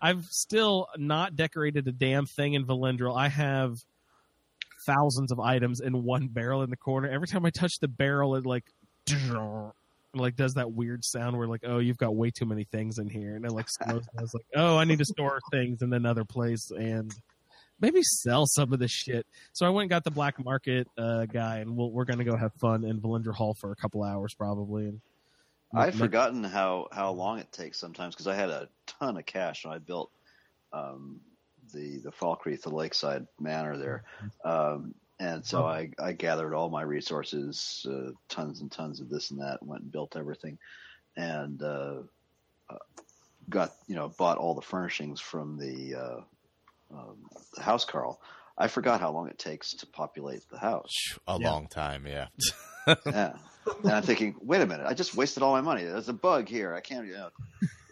I've 0.00 0.22
still 0.26 0.86
not 0.96 1.34
decorated 1.34 1.88
a 1.88 1.92
damn 1.92 2.24
thing 2.26 2.54
in 2.54 2.64
Vlindrel. 2.64 3.18
I 3.18 3.28
have 3.28 3.74
thousands 4.86 5.32
of 5.32 5.40
items 5.40 5.80
in 5.80 6.04
one 6.04 6.28
barrel 6.28 6.62
in 6.62 6.70
the 6.70 6.76
corner. 6.76 7.08
Every 7.08 7.26
time 7.26 7.44
I 7.44 7.50
touch 7.50 7.72
the 7.80 7.88
barrel, 7.88 8.36
it 8.36 8.46
like 8.46 8.64
like 10.14 10.36
does 10.36 10.54
that 10.54 10.72
weird 10.72 11.04
sound 11.04 11.36
where 11.36 11.46
like, 11.46 11.64
oh, 11.64 11.78
you've 11.78 11.98
got 11.98 12.14
way 12.16 12.30
too 12.30 12.46
many 12.46 12.64
things 12.64 12.98
in 12.98 13.08
here, 13.08 13.36
and 13.36 13.44
it 13.44 13.52
like 13.52 13.68
slows 13.68 14.06
down. 14.06 14.24
It's 14.24 14.34
like, 14.34 14.46
oh, 14.56 14.76
I 14.76 14.84
need 14.84 14.98
to 14.98 15.04
store 15.04 15.40
things 15.50 15.82
in 15.82 15.92
another 15.92 16.24
place 16.24 16.70
and 16.70 17.12
maybe 17.80 18.02
sell 18.02 18.46
some 18.46 18.72
of 18.72 18.78
this 18.78 18.90
shit. 18.90 19.26
So 19.52 19.66
I 19.66 19.70
went 19.70 19.84
and 19.84 19.90
got 19.90 20.04
the 20.04 20.10
black 20.10 20.42
market 20.44 20.88
uh, 20.96 21.26
guy, 21.26 21.58
and 21.58 21.76
we'll, 21.76 21.90
we're 21.90 22.04
gonna 22.04 22.24
go 22.24 22.36
have 22.36 22.52
fun 22.54 22.84
in 22.84 23.00
Vlindrel 23.00 23.34
Hall 23.34 23.54
for 23.54 23.72
a 23.72 23.76
couple 23.76 24.02
hours 24.02 24.34
probably. 24.34 24.86
And 24.86 25.00
I've 25.74 25.94
forgotten 25.94 26.42
how, 26.44 26.88
how 26.92 27.10
long 27.12 27.38
it 27.38 27.52
takes 27.52 27.78
sometimes 27.78 28.14
because 28.14 28.26
I 28.26 28.34
had 28.34 28.48
a 28.48 28.68
ton 28.86 29.18
of 29.18 29.26
cash 29.26 29.64
when 29.64 29.74
I 29.74 29.78
built 29.78 30.10
um, 30.72 31.20
the 31.72 31.98
the 31.98 32.10
Falkreath, 32.10 32.62
the 32.62 32.70
Lakeside 32.70 33.26
Manor 33.38 33.76
there, 33.76 34.04
um, 34.44 34.94
and 35.20 35.44
so 35.44 35.66
I, 35.66 35.90
I 35.98 36.12
gathered 36.12 36.54
all 36.54 36.70
my 36.70 36.82
resources, 36.82 37.84
uh, 37.90 38.12
tons 38.28 38.60
and 38.60 38.70
tons 38.70 39.00
of 39.00 39.08
this 39.08 39.30
and 39.30 39.40
that, 39.40 39.62
went 39.64 39.82
and 39.82 39.92
built 39.92 40.16
everything, 40.16 40.58
and 41.16 41.62
uh, 41.62 42.02
uh, 42.70 42.78
got 43.48 43.74
you 43.86 43.94
know 43.94 44.08
bought 44.08 44.38
all 44.38 44.54
the 44.54 44.62
furnishings 44.62 45.20
from 45.20 45.58
the, 45.58 45.94
uh, 45.94 46.20
um, 46.96 47.16
the 47.54 47.62
housecarl. 47.62 48.18
I 48.56 48.68
forgot 48.68 49.00
how 49.00 49.12
long 49.12 49.28
it 49.28 49.38
takes 49.38 49.72
to 49.74 49.86
populate 49.86 50.42
the 50.50 50.58
house. 50.58 50.94
A 51.26 51.38
Yeah. 51.38 51.48
long 51.48 51.68
time, 51.68 52.06
yeah. 52.06 52.28
Yeah. 53.06 53.36
And 53.82 53.92
I'm 53.92 54.02
thinking, 54.02 54.34
wait 54.40 54.60
a 54.62 54.66
minute, 54.66 54.86
I 54.86 54.94
just 54.94 55.14
wasted 55.14 55.42
all 55.42 55.52
my 55.52 55.60
money. 55.60 55.84
There's 55.84 56.08
a 56.08 56.12
bug 56.14 56.48
here. 56.48 56.74
I 56.74 56.80
can't, 56.80 57.06
you 57.06 57.14
know. 57.14 57.30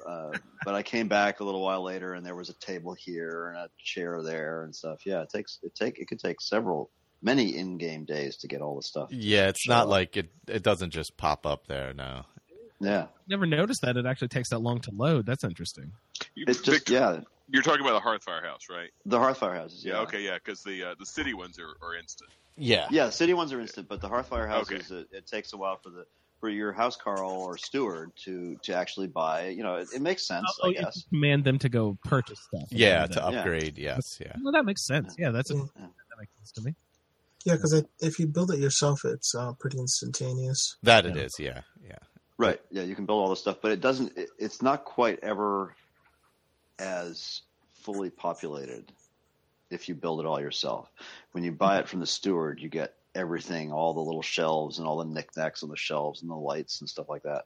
Uh, 0.06 0.38
but 0.64 0.74
I 0.74 0.82
came 0.82 1.08
back 1.08 1.40
a 1.40 1.44
little 1.44 1.62
while 1.62 1.82
later, 1.82 2.14
and 2.14 2.24
there 2.24 2.34
was 2.34 2.48
a 2.48 2.54
table 2.54 2.94
here 2.94 3.48
and 3.48 3.58
a 3.58 3.70
chair 3.78 4.22
there 4.22 4.64
and 4.64 4.74
stuff. 4.74 5.06
Yeah, 5.06 5.22
it 5.22 5.30
takes 5.30 5.58
it 5.62 5.74
take 5.74 5.98
it 5.98 6.08
could 6.08 6.18
take 6.18 6.40
several, 6.40 6.90
many 7.22 7.56
in-game 7.56 8.04
days 8.04 8.36
to 8.38 8.48
get 8.48 8.60
all 8.60 8.76
the 8.76 8.82
stuff. 8.82 9.08
Yeah, 9.12 9.48
it's 9.48 9.68
not 9.68 9.84
up. 9.84 9.88
like 9.88 10.16
it. 10.16 10.30
It 10.48 10.62
doesn't 10.62 10.90
just 10.90 11.16
pop 11.16 11.46
up 11.46 11.66
there. 11.66 11.92
No. 11.94 12.24
Yeah, 12.78 13.06
never 13.26 13.46
noticed 13.46 13.80
that 13.82 13.96
it 13.96 14.04
actually 14.04 14.28
takes 14.28 14.50
that 14.50 14.58
long 14.58 14.80
to 14.80 14.90
load. 14.90 15.24
That's 15.24 15.44
interesting. 15.44 15.92
It's 16.36 16.60
just 16.60 16.86
Victor, 16.86 16.92
yeah, 16.92 17.20
You're 17.48 17.62
talking 17.62 17.80
about 17.80 18.02
the 18.02 18.06
Hearthfire 18.06 18.42
house, 18.44 18.66
right? 18.68 18.90
the 19.06 19.18
Hearthfire 19.18 19.54
houses. 19.56 19.82
Yeah. 19.84 19.94
Yeah, 19.94 20.00
okay. 20.00 20.20
Yeah. 20.22 20.34
Because 20.34 20.62
the 20.62 20.84
uh, 20.90 20.94
the 20.98 21.06
city 21.06 21.32
ones 21.32 21.58
are, 21.58 21.74
are 21.86 21.94
instant. 21.96 22.28
Yeah. 22.58 22.86
Yeah, 22.90 23.08
city 23.10 23.32
ones 23.32 23.52
are 23.54 23.60
instant, 23.60 23.88
but 23.88 24.02
the 24.02 24.08
Hearthfire 24.10 24.44
Okay. 24.44 24.74
houses 24.76 24.90
it, 24.90 25.08
it 25.10 25.26
takes 25.26 25.54
a 25.54 25.56
while 25.56 25.78
for 25.82 25.88
the 25.88 26.04
for 26.38 26.50
your 26.50 26.74
housecarl 26.74 27.30
or 27.30 27.56
steward 27.56 28.12
to 28.24 28.56
to 28.64 28.74
actually 28.74 29.06
buy. 29.06 29.48
You 29.48 29.62
know, 29.62 29.76
it, 29.76 29.88
it 29.94 30.02
makes 30.02 30.26
sense, 30.26 30.46
Oh, 30.62 30.66
I 30.66 30.72
you 30.72 30.74
guess. 30.82 31.02
command 31.08 31.44
them 31.44 31.58
to 31.60 31.70
go 31.70 31.96
purchase 32.04 32.40
stuff. 32.52 32.68
Yeah, 32.70 33.06
to 33.06 33.14
that. 33.14 33.32
Yeah. 33.32 33.38
upgrade. 33.38 33.78
Yes. 33.78 34.18
Yeah. 34.20 34.32
Well, 34.42 34.52
that 34.52 34.66
makes 34.66 34.84
sense. 34.86 35.14
Yeah, 35.18 35.30
that's 35.30 35.50
a, 35.50 35.54
Yeah. 35.54 35.62
that 35.76 36.18
makes 36.20 36.36
sense 36.36 36.52
to 36.52 36.60
me. 36.60 36.74
Yeah, 37.46 37.54
because 37.54 37.84
if 38.00 38.18
you 38.18 38.26
build 38.26 38.50
it 38.50 38.58
yourself, 38.58 39.04
it's 39.04 39.32
uh, 39.32 39.52
pretty 39.52 39.78
instantaneous. 39.78 40.76
That 40.82 41.06
it 41.06 41.16
is, 41.16 41.32
yeah, 41.38 41.60
yeah. 41.80 41.98
Right. 42.38 42.60
Yeah, 42.72 42.82
you 42.82 42.96
can 42.96 43.06
build 43.06 43.22
all 43.22 43.30
this 43.30 43.38
stuff, 43.38 43.58
but 43.62 43.70
it 43.70 43.80
doesn't. 43.80 44.18
It, 44.18 44.30
it's 44.36 44.62
not 44.62 44.84
quite 44.84 45.20
ever 45.22 45.76
as 46.80 47.42
fully 47.84 48.10
populated 48.10 48.92
if 49.70 49.88
you 49.88 49.94
build 49.94 50.18
it 50.18 50.26
all 50.26 50.40
yourself. 50.40 50.90
When 51.30 51.44
you 51.44 51.52
buy 51.52 51.78
it 51.78 51.88
from 51.88 52.00
the 52.00 52.06
steward, 52.06 52.60
you 52.60 52.68
get 52.68 52.94
everything, 53.14 53.72
all 53.72 53.94
the 53.94 54.00
little 54.00 54.22
shelves 54.22 54.78
and 54.78 54.86
all 54.88 54.98
the 54.98 55.04
knickknacks 55.04 55.62
on 55.62 55.68
the 55.68 55.76
shelves 55.76 56.22
and 56.22 56.30
the 56.30 56.34
lights 56.34 56.80
and 56.80 56.90
stuff 56.90 57.08
like 57.08 57.22
that. 57.22 57.44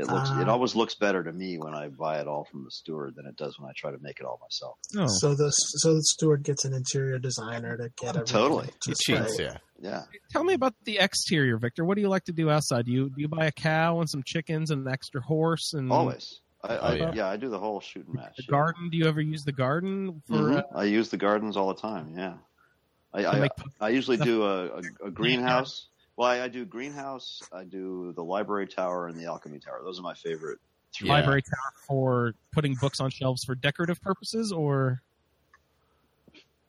It 0.00 0.06
looks. 0.08 0.30
it 0.30 0.48
Ah. 0.48 0.52
always 0.52 0.74
looks 0.74 0.94
better 0.94 1.22
to 1.22 1.32
me 1.32 1.58
when 1.58 1.74
I 1.74 1.88
buy 1.88 2.20
it 2.20 2.26
all 2.26 2.44
from 2.44 2.64
the 2.64 2.70
steward 2.70 3.14
than 3.16 3.26
it 3.26 3.36
does 3.36 3.58
when 3.58 3.68
I 3.68 3.72
try 3.76 3.90
to 3.90 3.98
make 4.00 4.18
it 4.20 4.24
all 4.26 4.38
myself. 4.40 4.78
Oh, 4.98 5.06
So 5.06 5.34
the 5.34 5.50
so 5.50 5.94
the 5.94 6.02
steward 6.02 6.42
gets 6.42 6.64
an 6.64 6.72
interior 6.74 7.18
designer 7.18 7.76
to 7.76 7.90
get 7.96 8.16
everything. 8.16 8.24
Totally. 8.26 8.66
He 8.84 8.90
just 8.92 9.02
cheats, 9.02 9.38
yeah. 9.38 9.56
Yeah. 9.80 10.02
tell 10.30 10.44
me 10.44 10.54
about 10.54 10.74
the 10.84 10.98
exterior, 10.98 11.56
Victor. 11.58 11.84
What 11.84 11.94
do 11.96 12.00
you 12.02 12.08
like 12.08 12.24
to 12.24 12.32
do 12.32 12.50
outside? 12.50 12.84
Do 12.86 12.92
you 12.92 13.08
do 13.08 13.20
you 13.20 13.28
buy 13.28 13.46
a 13.46 13.52
cow 13.52 14.00
and 14.00 14.08
some 14.10 14.22
chickens 14.26 14.70
and 14.70 14.86
an 14.86 14.92
extra 14.92 15.20
horse 15.22 15.72
and 15.74 15.90
Always. 15.92 16.40
I, 16.62 16.74
I, 16.76 16.90
Oh, 16.90 16.94
yeah. 16.94 17.12
yeah. 17.14 17.28
I 17.28 17.36
do 17.38 17.48
the 17.48 17.58
whole 17.58 17.80
shooting 17.80 18.12
match. 18.14 18.34
the 18.36 18.42
yeah. 18.46 18.50
garden? 18.50 18.90
Do 18.90 18.98
you 18.98 19.06
ever 19.06 19.20
use 19.22 19.42
the 19.44 19.52
garden 19.52 20.22
for? 20.28 20.34
Mhm. 20.34 20.58
Uh, 20.58 20.62
I 20.78 20.84
use 20.84 21.08
the 21.08 21.16
gardens 21.16 21.56
all 21.56 21.68
the 21.68 21.80
time. 21.80 22.12
Yeah, 22.16 22.34
I 23.14 23.22
to 23.22 23.28
I, 23.80 23.86
I 23.86 23.88
usually 23.88 24.18
do 24.18 24.42
a, 24.44 24.66
a, 24.66 24.82
a 25.06 25.10
greenhouse. 25.10 25.88
Well, 26.20 26.28
I, 26.28 26.42
I 26.42 26.48
do 26.48 26.66
greenhouse. 26.66 27.40
I 27.50 27.64
do 27.64 28.12
the 28.14 28.22
library 28.22 28.66
tower 28.66 29.08
and 29.08 29.18
the 29.18 29.24
alchemy 29.24 29.58
tower. 29.58 29.80
Those 29.82 29.98
are 29.98 30.02
my 30.02 30.12
favorite. 30.12 30.58
Three. 30.92 31.08
Yeah. 31.08 31.14
library 31.14 31.40
tower 31.40 31.72
for 31.88 32.34
putting 32.52 32.74
books 32.74 33.00
on 33.00 33.08
shelves 33.08 33.42
for 33.42 33.54
decorative 33.54 34.02
purposes, 34.02 34.52
or 34.52 35.00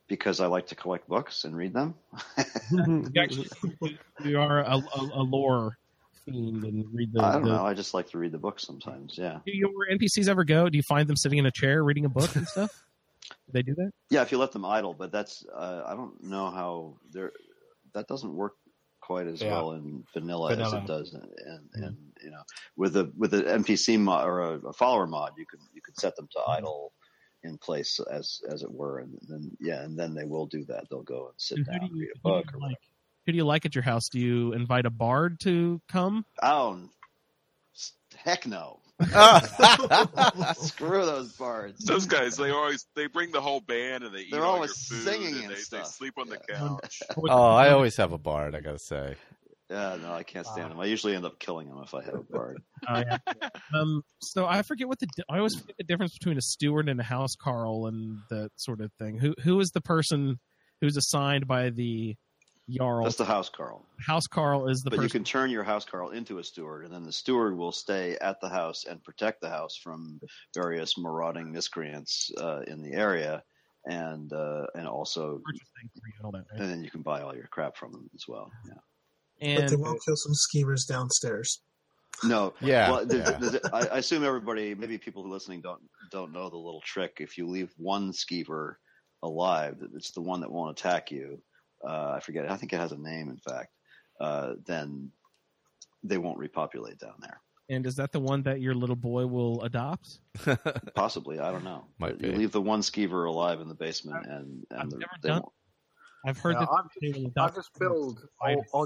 because 0.07 0.39
I 0.39 0.45
like 0.45 0.67
to 0.67 0.75
collect 0.75 1.09
books 1.09 1.43
and 1.43 1.53
read 1.53 1.73
them. 1.73 1.95
you 2.71 3.11
actually 3.17 3.49
you 4.23 4.39
are 4.39 4.59
a, 4.59 4.77
a, 4.77 5.09
a 5.15 5.21
lore 5.21 5.77
fiend 6.23 6.63
and 6.63 6.85
read 6.93 7.11
the. 7.11 7.21
I 7.21 7.33
don't 7.33 7.43
the- 7.43 7.49
know. 7.49 7.65
I 7.65 7.73
just 7.73 7.93
like 7.93 8.09
to 8.11 8.17
read 8.19 8.31
the 8.31 8.37
books 8.37 8.63
sometimes. 8.65 9.17
Yeah, 9.17 9.39
Do 9.45 9.51
your 9.51 9.69
NPCs 9.91 10.29
ever 10.29 10.45
go? 10.45 10.69
Do 10.69 10.77
you 10.77 10.83
find 10.83 11.09
them 11.09 11.17
sitting 11.17 11.39
in 11.39 11.45
a 11.45 11.51
chair 11.51 11.83
reading 11.83 12.05
a 12.05 12.09
book 12.09 12.33
and 12.37 12.47
stuff? 12.47 12.85
Do 13.29 13.35
they 13.51 13.63
do 13.63 13.75
that? 13.75 13.91
yeah. 14.09 14.21
If 14.21 14.31
you 14.31 14.37
let 14.37 14.53
them 14.53 14.63
idle, 14.63 14.93
but 14.93 15.11
that's 15.11 15.45
uh, 15.53 15.83
I 15.85 15.93
don't 15.93 16.23
know 16.23 16.49
how 16.51 16.93
they're. 17.11 17.33
That 17.93 18.07
doesn't 18.07 18.33
work 18.33 18.53
quite 19.01 19.27
as 19.27 19.41
Yeah. 19.41 19.51
well 19.51 19.73
in 19.73 20.05
vanilla, 20.13 20.55
as 20.55 20.73
it 20.73 20.85
does 20.85 21.13
in, 21.13 21.21
in, 21.21 21.27
mm-hmm. 21.27 21.83
in 21.83 21.97
you 22.23 22.31
know 22.31 22.43
with 22.77 22.95
a 22.95 23.11
with 23.17 23.33
an 23.33 23.43
NPC 23.63 23.99
mod 23.99 24.25
or 24.25 24.41
a, 24.41 24.59
a 24.59 24.73
follower 24.73 25.07
mod. 25.07 25.33
You 25.37 25.45
can 25.45 25.59
you 25.73 25.81
can 25.81 25.95
set 25.95 26.15
them 26.15 26.27
to 26.31 26.39
mm-hmm. 26.39 26.51
idle 26.51 26.93
in 27.43 27.57
place 27.57 27.99
as 28.11 28.41
as 28.49 28.63
it 28.63 28.71
were, 28.71 28.99
and 28.99 29.17
then 29.27 29.51
yeah, 29.59 29.81
and 29.81 29.97
then 29.97 30.13
they 30.13 30.25
will 30.25 30.45
do 30.45 30.63
that. 30.65 30.85
They'll 30.89 31.03
go 31.03 31.27
and 31.29 31.35
sit 31.37 31.57
who 31.57 31.63
down 31.65 31.79
do 31.79 31.85
and 31.87 31.95
you, 31.95 32.01
read 32.01 32.11
a 32.15 32.19
book 32.19 32.53
or 32.53 32.59
like? 32.59 32.61
whatever. 32.61 32.77
Who 33.25 33.31
do 33.33 33.37
you 33.37 33.45
like 33.45 33.65
at 33.65 33.75
your 33.75 33.83
house? 33.83 34.09
Do 34.09 34.19
you 34.19 34.53
invite 34.53 34.85
a 34.87 34.89
bard 34.89 35.39
to 35.41 35.79
come? 35.87 36.25
Oh, 36.41 36.89
heck 38.15 38.47
no! 38.47 38.80
Screw 40.55 41.05
those 41.05 41.33
bards. 41.33 41.83
Those 41.85 42.05
guys, 42.05 42.37
they 42.37 42.51
always 42.51 42.85
they 42.95 43.07
bring 43.07 43.31
the 43.31 43.41
whole 43.41 43.61
band 43.61 44.03
and 44.03 44.13
they 44.13 44.21
eat 44.21 44.31
They're 44.31 44.45
all 44.45 44.55
always 44.55 44.89
your 44.89 44.99
food 44.99 45.07
singing 45.07 45.35
and 45.35 45.43
and 45.45 45.51
they, 45.51 45.77
they 45.77 45.83
sleep 45.83 46.13
on 46.17 46.27
the 46.27 46.37
couch. 46.37 47.01
oh, 47.29 47.51
I 47.51 47.69
always 47.71 47.95
have 47.97 48.11
a 48.11 48.17
bard. 48.17 48.55
I 48.55 48.61
gotta 48.61 48.79
say. 48.79 49.15
Yeah, 49.69 49.97
no, 50.01 50.11
I 50.11 50.23
can't 50.23 50.45
stand 50.45 50.69
them. 50.69 50.79
I 50.81 50.85
usually 50.85 51.15
end 51.15 51.25
up 51.25 51.39
killing 51.39 51.69
them 51.69 51.79
if 51.81 51.93
I 51.93 52.03
have 52.03 52.15
a 52.15 52.23
bard. 52.23 52.61
Oh, 52.89 53.03
yeah. 53.07 53.17
um, 53.73 54.03
so 54.21 54.45
I 54.45 54.63
forget 54.63 54.89
what 54.89 54.99
the 54.99 55.07
I 55.29 55.37
always 55.37 55.55
forget 55.55 55.77
the 55.77 55.85
difference 55.85 56.13
between 56.13 56.37
a 56.37 56.41
steward 56.41 56.89
and 56.89 56.99
a 56.99 57.03
housecarl 57.03 57.87
and 57.87 58.19
that 58.29 58.49
sort 58.57 58.81
of 58.81 58.91
thing. 58.99 59.17
Who 59.17 59.33
who 59.41 59.59
is 59.61 59.71
the 59.71 59.79
person 59.79 60.39
who's 60.81 60.97
assigned 60.97 61.47
by 61.47 61.69
the 61.69 62.17
jarl? 62.71 63.03
That's 63.03 63.15
the 63.17 63.25
housecarl. 63.25 63.81
house 64.05 64.27
carl 64.27 64.67
is 64.67 64.81
the 64.81 64.89
but 64.89 65.01
you 65.03 65.09
can 65.09 65.23
turn 65.23 65.49
your 65.49 65.63
housecarl 65.63 66.13
into 66.13 66.39
a 66.39 66.43
steward, 66.43 66.85
and 66.85 66.93
then 66.93 67.03
the 67.03 67.11
steward 67.11 67.57
will 67.57 67.71
stay 67.71 68.17
at 68.21 68.39
the 68.41 68.49
house 68.49 68.85
and 68.85 69.03
protect 69.03 69.41
the 69.41 69.49
house 69.49 69.75
from 69.83 70.19
various 70.55 70.97
marauding 70.97 71.51
miscreants 71.51 72.31
uh, 72.39 72.61
in 72.67 72.81
the 72.81 72.93
area, 72.93 73.43
and 73.85 74.31
uh, 74.33 74.65
and 74.75 74.87
also, 74.87 75.39
for 75.43 75.53
you 75.53 75.59
and 76.17 76.25
all 76.25 76.31
that, 76.31 76.45
right? 76.51 76.61
and 76.61 76.69
then 76.69 76.83
you 76.83 76.89
can 76.91 77.01
buy 77.01 77.21
all 77.21 77.35
your 77.35 77.47
crap 77.47 77.75
from 77.77 77.91
them 77.91 78.09
as 78.15 78.23
well. 78.27 78.49
Yeah. 78.67 78.73
But 79.55 79.67
they 79.69 79.73
And 79.75 79.81
will 79.83 79.97
kill 80.05 80.15
some 80.15 80.33
skeevers 80.33 80.87
downstairs. 80.87 81.61
No, 82.23 82.53
Yeah, 82.61 82.91
Well, 82.91 83.07
th- 83.07 83.23
yeah. 83.23 83.37
th- 83.39 83.51
th- 83.53 83.63
I, 83.73 83.87
I 83.87 83.97
assume 83.97 84.23
everybody, 84.23 84.75
maybe 84.75 84.97
people 84.99 85.23
who 85.23 85.29
are 85.29 85.33
listening 85.33 85.61
don't 85.61 85.81
don't 86.11 86.31
know 86.31 86.49
the 86.49 86.57
little 86.57 86.81
trick. 86.85 87.17
If 87.19 87.37
you 87.39 87.47
leave 87.47 87.71
one 87.77 88.11
skeever 88.11 88.75
alive, 89.23 89.77
it's 89.95 90.11
the 90.11 90.21
one 90.21 90.41
that 90.41 90.51
won't 90.51 90.77
attack 90.77 91.09
you. 91.11 91.41
Uh, 91.87 92.13
I 92.15 92.19
forget. 92.19 92.49
I 92.51 92.57
think 92.57 92.73
it 92.73 92.77
has 92.79 92.91
a 92.91 92.97
name. 92.97 93.29
In 93.29 93.37
fact, 93.37 93.69
uh, 94.19 94.53
then 94.65 95.11
they 96.03 96.17
won't 96.17 96.37
repopulate 96.37 96.99
down 96.99 97.15
there. 97.21 97.39
and 97.69 97.85
is 97.85 97.95
that 97.95 98.11
the 98.11 98.19
one 98.19 98.43
that 98.43 98.59
your 98.61 98.73
little 98.75 98.95
boy 98.95 99.25
will 99.25 99.61
adopt? 99.63 100.19
Possibly, 100.95 101.39
I 101.39 101.51
don't 101.51 101.63
know. 101.63 101.85
Might 101.99 102.19
you 102.21 102.31
be. 102.31 102.35
leave 102.37 102.51
the 102.51 102.61
one 102.61 102.81
skeever 102.81 103.27
alive 103.27 103.61
in 103.61 103.67
the 103.67 103.75
basement, 103.75 104.25
and 104.25 104.65
and 104.71 104.79
I've 104.79 104.89
the, 104.89 104.97
never 104.97 105.11
they 105.23 105.29
done- 105.29 105.41
won't. 105.41 105.53
I've 106.23 106.37
heard 106.37 106.53
Yeah, 106.53 106.59
that 106.65 106.69
I've 106.69 107.13
they 107.13 107.19
I 107.19 107.27
adopt. 107.29 107.55
just 107.55 107.69
built 107.79 108.19
all, 108.39 108.85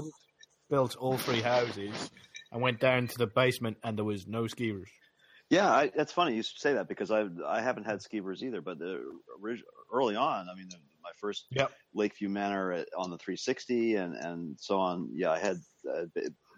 built 0.70 0.96
all 0.96 1.18
three 1.18 1.42
houses 1.42 2.10
and 2.50 2.62
went 2.62 2.80
down 2.80 3.08
to 3.08 3.18
the 3.18 3.26
basement 3.26 3.76
and 3.84 3.94
there 3.98 4.06
was 4.06 4.26
no 4.26 4.44
skeevers. 4.44 4.86
Yeah, 5.50 5.70
I, 5.70 5.92
that's 5.94 6.12
funny 6.12 6.34
you 6.34 6.42
say 6.42 6.72
that 6.72 6.88
because 6.88 7.10
I 7.10 7.26
I 7.46 7.60
haven't 7.60 7.84
had 7.84 7.98
skeevers 8.00 8.42
either. 8.42 8.62
But 8.62 8.78
the, 8.78 9.02
orig- 9.38 9.62
early 9.92 10.16
on, 10.16 10.48
I 10.48 10.54
mean, 10.54 10.68
the, 10.70 10.76
my 11.06 11.12
first 11.20 11.46
Yep. 11.52 11.70
Lakeview 11.94 12.28
Manor 12.28 12.72
at, 12.72 12.88
on 12.96 13.10
the 13.10 13.18
360 13.18 13.94
and 13.96 14.14
and 14.14 14.56
so 14.58 14.78
on. 14.78 15.08
Yeah, 15.12 15.30
I 15.30 15.38
had 15.38 15.56
uh, 15.88 16.06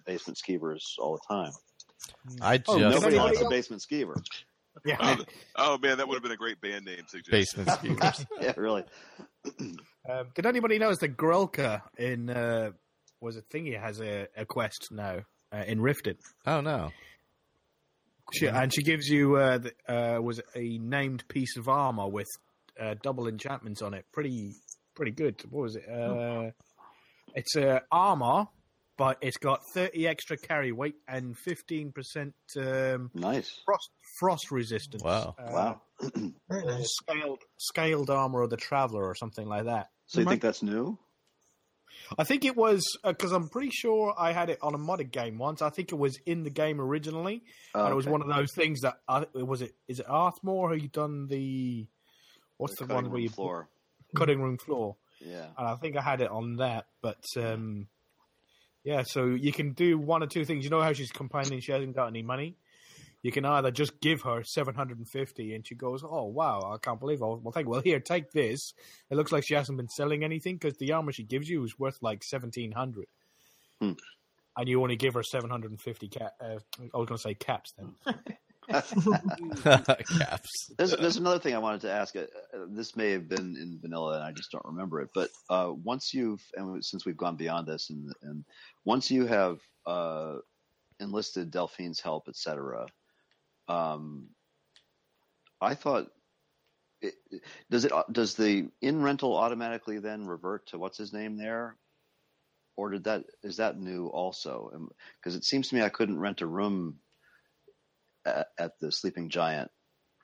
basement 0.07 0.39
skeevers 0.39 0.81
all 0.99 1.19
the 1.19 1.35
time. 1.35 1.53
I 2.41 2.59
just 2.59 2.69
Oh, 2.71 2.79
Nobody 2.79 2.97
anybody 2.97 3.17
wants 3.19 3.41
a 3.41 3.49
basement 3.49 3.83
skeever. 3.83 4.15
Yeah. 4.85 4.97
Oh, 5.01 5.25
oh 5.57 5.79
man, 5.79 5.99
that 5.99 6.07
would 6.07 6.15
have 6.15 6.23
been 6.23 6.33
a 6.33 6.37
great 6.37 6.61
band 6.61 6.85
name 6.85 7.03
suggestion. 7.09 7.65
basement 7.65 7.69
skeevers. 7.69 8.27
yeah, 8.41 8.55
really. 8.57 8.85
Um, 10.11 10.29
did 10.35 10.47
anybody 10.47 10.79
notice 10.79 11.01
that 11.01 11.19
Grelka 11.19 11.83
in 11.99 12.31
uh, 12.31 12.71
was 13.21 13.37
it 13.37 13.45
Thingy 13.53 13.79
has 13.79 14.01
a, 14.01 14.27
a 14.35 14.47
quest 14.47 14.89
now 14.91 15.19
uh, 15.53 15.65
in 15.67 15.81
Riften? 15.81 16.17
Oh 16.47 16.63
no. 16.63 16.93
She, 18.33 18.47
and 18.47 18.73
she 18.73 18.83
gives 18.83 19.07
you 19.07 19.37
uh, 19.37 19.59
the, 19.59 19.73
uh, 19.87 20.21
was 20.23 20.41
a 20.55 20.79
named 20.79 21.29
piece 21.29 21.59
of 21.59 21.69
armor 21.69 22.09
with 22.09 22.27
uh, 22.81 22.95
double 23.03 23.29
enchantments 23.29 23.83
on 23.83 23.95
it. 23.95 24.05
Pretty 24.13 24.53
pretty 24.95 25.13
good. 25.13 25.41
What 25.51 25.63
was 25.63 25.77
it? 25.77 25.89
Uh, 25.89 26.51
it's 27.35 27.57
uh, 27.57 27.81
armor, 27.93 28.47
but 28.97 29.19
it's 29.21 29.37
got 29.37 29.61
thirty 29.75 30.07
extra 30.09 30.37
carry 30.37 30.73
weight 30.73 30.97
and 31.07 31.37
fifteen 31.37 31.93
percent 31.93 32.35
um, 32.57 33.11
Nice. 33.15 33.51
frost 33.65 33.91
frost 34.19 34.51
resistance. 34.51 35.03
Wow. 35.03 35.35
Uh, 35.39 35.51
Wow. 35.53 35.81
Very 36.49 36.65
nice. 36.65 36.89
Scaled 37.03 37.43
scaled 37.59 38.11
armor 38.11 38.43
of 38.43 38.51
the 38.51 38.57
traveler 38.57 39.05
or 39.05 39.15
something 39.15 39.47
like 39.49 39.65
that. 39.65 39.89
So 40.07 40.21
you 40.21 40.27
think 40.27 40.43
that's 40.43 40.63
new? 40.63 40.99
I 42.17 42.25
think 42.25 42.45
it 42.47 42.57
was 42.57 42.83
because 43.05 43.33
I'm 43.33 43.49
pretty 43.49 43.71
sure 43.71 44.15
I 44.17 44.33
had 44.33 44.49
it 44.49 44.59
on 44.63 44.75
a 44.75 44.79
modded 44.79 45.11
game 45.11 45.37
once. 45.37 45.61
I 45.61 45.69
think 45.71 45.93
it 45.93 45.97
was 45.97 46.17
in 46.25 46.43
the 46.43 46.51
game 46.51 46.81
originally, 46.81 47.43
Oh, 47.75 47.85
and 47.85 47.93
it 47.93 47.97
was 47.97 48.07
okay. 48.07 48.13
one 48.13 48.23
of 48.23 48.29
those 48.29 48.53
things 48.55 48.81
that 48.81 48.95
I, 49.07 49.27
was 49.35 49.61
it. 49.61 49.73
Is 49.89 50.01
it 50.01 50.07
Arthmoor 50.09 50.71
who 50.79 50.89
done 50.89 51.27
the 51.27 51.87
what's 52.59 52.75
the, 52.77 52.87
cutting 52.87 52.95
one 53.05 53.11
where 53.11 53.21
you 53.21 53.29
floor. 53.31 53.69
cutting 54.15 54.41
room 54.41 54.59
floor? 54.59 54.97
Yeah. 55.21 55.47
And 55.57 55.67
I 55.67 55.75
think 55.77 55.97
I 55.97 56.03
had 56.03 56.21
it 56.21 56.31
on 56.31 56.57
that, 56.57 56.87
but 57.03 57.25
um, 57.37 57.89
yeah. 58.85 59.03
So 59.07 59.25
you 59.27 59.53
can 59.53 59.73
do 59.73 59.99
one 59.99 60.23
or 60.23 60.27
two 60.27 60.45
things. 60.45 60.63
You 60.65 60.71
know 60.71 60.81
how 60.83 60.93
she's 60.93 61.11
complaining 61.11 61.61
she 61.61 61.73
hasn't 61.73 61.97
got 61.97 62.07
any 62.09 62.23
money. 62.23 62.57
You 63.21 63.33
can 63.33 63.45
either 63.45 63.73
just 63.73 64.01
give 64.01 64.23
her 64.23 64.45
seven 64.45 64.77
hundred 64.77 64.99
and 64.99 65.09
fifty, 65.09 65.53
and 65.55 65.67
she 65.67 65.75
goes, 65.75 66.05
"Oh 66.05 66.27
wow, 66.27 66.61
I 66.73 66.79
can't 66.79 67.01
believe." 67.01 67.21
I 67.21 67.27
well, 67.27 67.51
think, 67.53 67.67
well, 67.69 67.81
here, 67.81 67.99
take 67.99 68.31
this. 68.31 68.73
It 69.11 69.17
looks 69.17 69.33
like 69.33 69.45
she 69.45 69.55
hasn't 69.55 69.77
been 69.77 69.89
selling 69.89 70.23
anything 70.23 70.55
because 70.57 70.79
the 70.79 70.93
armor 70.93 71.11
she 71.11 71.25
gives 71.25 71.49
you 71.49 71.65
is 71.65 71.77
worth 71.77 71.99
like 72.01 72.23
seventeen 72.23 72.71
hundred, 72.71 73.07
Hmm. 73.81 73.95
and 74.57 74.69
you 74.69 74.81
only 74.81 74.95
give 74.95 75.15
her 75.15 75.25
seven 75.25 75.51
hundred 75.51 75.73
and 75.73 75.81
fifty 75.81 76.07
cap. 76.07 76.35
Uh, 76.41 76.59
I 76.95 76.97
was 76.97 77.09
going 77.09 77.19
to 77.19 77.19
say 77.19 77.35
caps 77.35 77.73
then. 77.77 77.95
Caps. 79.65 80.71
There's, 80.77 80.95
there's 80.97 81.17
another 81.17 81.39
thing 81.39 81.55
I 81.55 81.59
wanted 81.59 81.81
to 81.83 81.93
ask. 81.93 82.15
Uh, 82.15 82.21
uh, 82.55 82.67
this 82.69 82.97
may 82.97 83.13
have 83.13 83.29
been 83.29 83.57
in 83.57 83.79
vanilla, 83.81 84.17
and 84.17 84.23
I 84.25 84.33
just 84.33 84.53
don't 84.53 84.65
remember 84.65 85.01
it. 85.01 85.09
But 85.15 85.31
uh, 85.49 85.73
once 85.73 86.13
you've, 86.13 86.43
and 86.55 86.85
since 86.85 87.07
we've 87.07 87.17
gone 87.17 87.37
beyond 87.37 87.67
this, 87.67 87.89
and, 87.89 88.13
and 88.23 88.45
once 88.85 89.11
you 89.11 89.27
have 89.27 89.59
uh, 89.87 90.37
enlisted 91.01 91.51
Delphine's 91.51 92.01
help, 92.01 92.29
etc., 92.29 92.87
um, 93.69 94.29
I 95.61 95.75
thought, 95.75 96.07
it, 97.01 97.15
does 97.71 97.85
it 97.85 97.93
does 98.13 98.35
the 98.35 98.69
in 98.83 99.03
rental 99.03 99.37
automatically 99.37 99.99
then 99.99 100.27
revert 100.27 100.67
to 100.69 100.79
what's 100.79 100.99
his 100.99 101.13
name 101.13 101.37
there, 101.39 101.77
or 102.77 102.91
did 102.91 103.05
that 103.05 103.25
is 103.43 103.57
that 103.59 103.79
new 103.79 104.09
also? 104.09 104.89
Because 105.21 105.37
it 105.37 105.45
seems 105.45 105.69
to 105.69 105.75
me 105.75 105.83
I 105.83 105.89
couldn't 105.89 106.19
rent 106.19 106.43
a 106.43 106.47
room 106.47 106.99
at, 108.37 108.47
at 108.59 108.73
the 108.81 108.91
Sleeping 108.93 109.29
Giant 109.29 109.71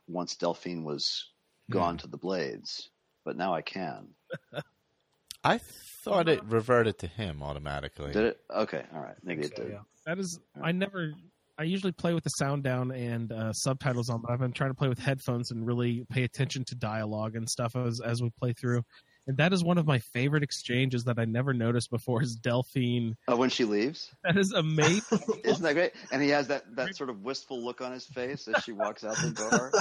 once 0.06 0.36
Delphine 0.36 0.84
was 0.84 1.30
gone 1.70 1.96
to 1.98 2.06
the 2.06 2.18
Blades, 2.18 2.90
but 3.24 3.36
now 3.36 3.54
I 3.54 3.62
can. 3.62 4.08
I 5.44 5.58
thought 5.58 6.28
it 6.28 6.42
reverted 6.44 6.98
to 7.00 7.06
him 7.06 7.42
automatically. 7.42 8.12
Did 8.12 8.24
it? 8.24 8.40
Okay, 8.54 8.84
all 8.94 9.00
right. 9.00 9.16
Maybe 9.22 9.42
it 9.42 9.56
So, 9.56 9.62
did. 9.62 9.72
yeah. 9.72 9.78
That 10.06 10.18
is, 10.18 10.38
I 10.62 10.72
never. 10.72 11.12
I 11.56 11.62
usually 11.62 11.92
play 11.92 12.14
with 12.14 12.24
the 12.24 12.30
sound 12.30 12.64
down 12.64 12.90
and 12.90 13.30
uh, 13.30 13.52
subtitles 13.52 14.10
on, 14.10 14.20
but 14.22 14.32
I've 14.32 14.40
been 14.40 14.52
trying 14.52 14.70
to 14.70 14.74
play 14.74 14.88
with 14.88 14.98
headphones 14.98 15.52
and 15.52 15.64
really 15.64 16.04
pay 16.10 16.24
attention 16.24 16.64
to 16.64 16.74
dialogue 16.74 17.36
and 17.36 17.48
stuff 17.48 17.76
as 17.76 18.00
as 18.00 18.20
we 18.22 18.30
play 18.38 18.52
through. 18.52 18.82
And 19.26 19.38
that 19.38 19.52
is 19.54 19.64
one 19.64 19.78
of 19.78 19.86
my 19.86 20.00
favorite 20.00 20.42
exchanges 20.42 21.04
that 21.04 21.18
I 21.18 21.24
never 21.24 21.54
noticed 21.54 21.90
before. 21.90 22.22
Is 22.22 22.36
Delphine? 22.36 23.16
Oh, 23.28 23.36
when 23.36 23.48
she 23.48 23.64
leaves, 23.64 24.10
That 24.22 24.36
is 24.36 24.52
amazing. 24.52 25.18
isn't 25.44 25.62
that 25.62 25.72
great? 25.74 25.92
And 26.12 26.22
he 26.22 26.28
has 26.28 26.48
that 26.48 26.64
that 26.76 26.94
sort 26.96 27.08
of 27.10 27.22
wistful 27.22 27.64
look 27.64 27.80
on 27.80 27.92
his 27.92 28.04
face 28.06 28.46
as 28.48 28.62
she 28.64 28.72
walks 28.72 29.02
out 29.02 29.16
the 29.16 29.30
door. 29.30 29.72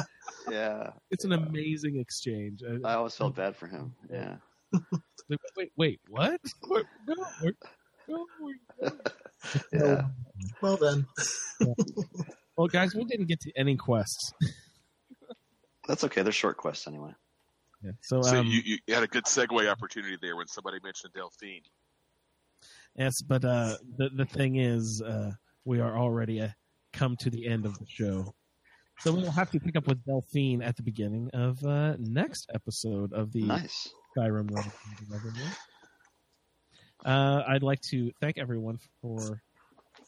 Yeah, 0.49 0.91
It's 1.11 1.25
an 1.25 1.33
amazing 1.33 1.97
exchange. 1.99 2.61
I- 2.63 2.89
I 2.91 2.93
always 2.95 3.15
felt 3.15 3.35
bad 3.35 3.55
for 3.55 3.67
him. 3.67 3.93
Yeah. 4.11 4.35
Like, 5.29 5.39
wait, 5.55 5.71
wait, 5.77 5.99
what? 6.09 6.41
What? 6.67 6.85
No, 7.07 7.15
wait, 7.41 7.55
no, 8.09 8.25
wait, 8.41 8.55
no. 8.81 8.91
Yeah. 9.71 10.01
Well 10.61 10.75
then, 10.75 11.05
Well, 12.57 12.67
guys, 12.67 12.93
we 12.93 13.05
didn't 13.05 13.27
get 13.27 13.39
to 13.41 13.51
any 13.57 13.77
quests. 13.77 14.33
That's 15.87 16.03
okay. 16.03 16.21
They're 16.21 16.31
short 16.33 16.57
quests 16.57 16.87
anyway. 16.87 17.11
Yeah. 17.83 17.91
So, 18.01 18.21
So 18.21 18.37
um, 18.39 18.47
you, 18.47 18.77
you 18.87 18.93
had 18.93 19.03
a 19.03 19.07
good 19.07 19.25
segue 19.25 19.69
opportunity 19.69 20.17
there 20.21 20.35
when 20.35 20.47
somebody 20.47 20.79
mentioned 20.83 21.13
Delphine. 21.13 21.63
yes, 22.95 23.21
but 23.21 23.43
uh, 23.43 23.75
the 23.97 24.09
the 24.15 24.25
thing 24.25 24.55
is, 24.57 25.01
uh, 25.01 25.31
we 25.65 25.79
are 25.79 25.97
already 25.97 26.41
uh, 26.41 26.49
come 26.93 27.17
to 27.17 27.29
the 27.29 27.47
end 27.47 27.65
of 27.65 27.77
the 27.79 27.85
show, 27.87 28.33
so 28.99 29.11
we 29.11 29.21
will 29.21 29.31
have 29.31 29.51
to 29.51 29.59
pick 29.59 29.75
up 29.75 29.87
with 29.87 30.03
Delphine 30.05 30.61
at 30.61 30.77
the 30.77 30.83
beginning 30.83 31.29
of 31.33 31.63
uh, 31.65 31.95
next 31.99 32.49
episode 32.53 33.11
of 33.13 33.31
the 33.33 33.43
Nice. 33.43 33.89
Skyrim 34.17 34.49
Run. 34.51 34.71
Uh, 37.05 37.43
I'd 37.47 37.63
like 37.63 37.81
to 37.89 38.11
thank 38.21 38.37
everyone 38.37 38.79
for 39.01 39.41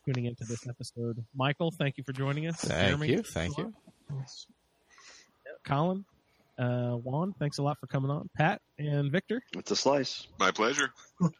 tuning 0.05 0.25
into 0.25 0.45
this 0.45 0.65
episode. 0.69 1.25
Michael, 1.35 1.71
thank 1.71 1.97
you 1.97 2.03
for 2.05 2.13
joining 2.13 2.47
us. 2.47 2.55
Thank 2.61 2.87
Jeremy, 2.87 3.07
you, 3.09 3.23
thank 3.23 3.57
you. 3.57 3.73
Colin, 5.65 6.05
uh, 6.57 6.91
Juan, 6.91 7.33
thanks 7.39 7.57
a 7.57 7.63
lot 7.63 7.77
for 7.79 7.87
coming 7.87 8.09
on. 8.11 8.29
Pat 8.35 8.61
and 8.77 9.11
Victor. 9.11 9.41
It's 9.57 9.71
a 9.71 9.75
slice. 9.75 10.27
My 10.39 10.51
pleasure. 10.51 10.91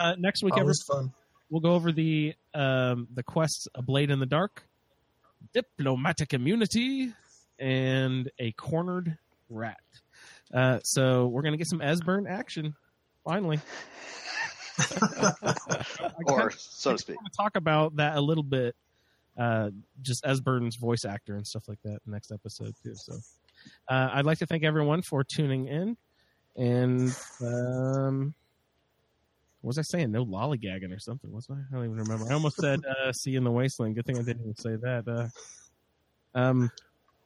Uh, 0.00 0.14
next 0.18 0.42
week, 0.42 0.52
every, 0.54 0.62
always 0.62 0.82
fun. 0.82 1.12
we'll 1.50 1.60
go 1.60 1.72
over 1.72 1.92
the 1.92 2.34
um, 2.54 3.08
the 3.14 3.22
quests: 3.22 3.68
a 3.74 3.82
blade 3.82 4.10
in 4.10 4.20
the 4.20 4.26
dark, 4.26 4.62
diplomatic 5.52 6.32
immunity, 6.32 7.12
and 7.58 8.30
a 8.38 8.52
cornered 8.52 9.18
rat. 9.50 9.76
Uh, 10.54 10.78
so 10.82 11.26
we're 11.26 11.42
gonna 11.42 11.56
get 11.56 11.66
some 11.66 11.80
Esbern 11.80 12.28
action 12.28 12.74
finally. 13.24 13.60
Or 16.26 16.50
so 16.52 16.92
to 16.92 16.98
speak. 16.98 17.16
talk 17.36 17.56
about 17.56 17.96
that 17.96 18.16
a 18.16 18.20
little 18.20 18.44
bit. 18.44 18.76
Uh, 19.36 19.70
just 20.02 20.24
Esbern's 20.24 20.76
voice 20.76 21.04
actor 21.04 21.34
and 21.34 21.46
stuff 21.46 21.68
like 21.68 21.80
that 21.82 21.98
next 22.06 22.30
episode 22.32 22.74
too. 22.82 22.94
So 22.94 23.14
uh, 23.88 24.10
I'd 24.12 24.26
like 24.26 24.38
to 24.38 24.46
thank 24.46 24.64
everyone 24.64 25.02
for 25.02 25.24
tuning 25.24 25.66
in. 25.68 25.96
And 26.56 27.14
um, 27.40 28.34
what 29.60 29.68
was 29.68 29.78
I 29.78 29.82
saying? 29.82 30.10
No 30.12 30.24
lollygagging 30.24 30.94
or 30.94 30.98
something, 30.98 31.30
wasn't 31.32 31.58
I? 31.58 31.62
I 31.62 31.76
don't 31.76 31.84
even 31.84 31.98
remember. 31.98 32.30
I 32.30 32.34
almost 32.34 32.56
said 32.60 32.80
uh, 32.84 33.12
"see 33.12 33.32
you 33.32 33.38
in 33.38 33.44
the 33.44 33.50
wasteland." 33.50 33.94
Good 33.94 34.06
thing 34.06 34.18
I 34.18 34.22
didn't 34.22 34.42
even 34.42 34.56
say 34.56 34.76
that. 34.76 35.04
Uh, 35.06 36.38
um, 36.38 36.70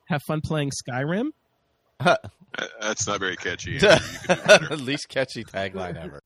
have 0.09 0.23
fun 0.23 0.41
playing 0.41 0.71
Skyrim. 0.71 1.31
That's 2.81 3.07
not 3.07 3.21
very 3.21 3.37
catchy. 3.37 3.75
Andrew. 3.75 3.89
You 4.29 4.37
could 4.37 4.69
do. 4.69 4.75
Least 4.77 5.09
catchy 5.09 5.45
tagline 5.45 5.97
ever. 5.97 6.21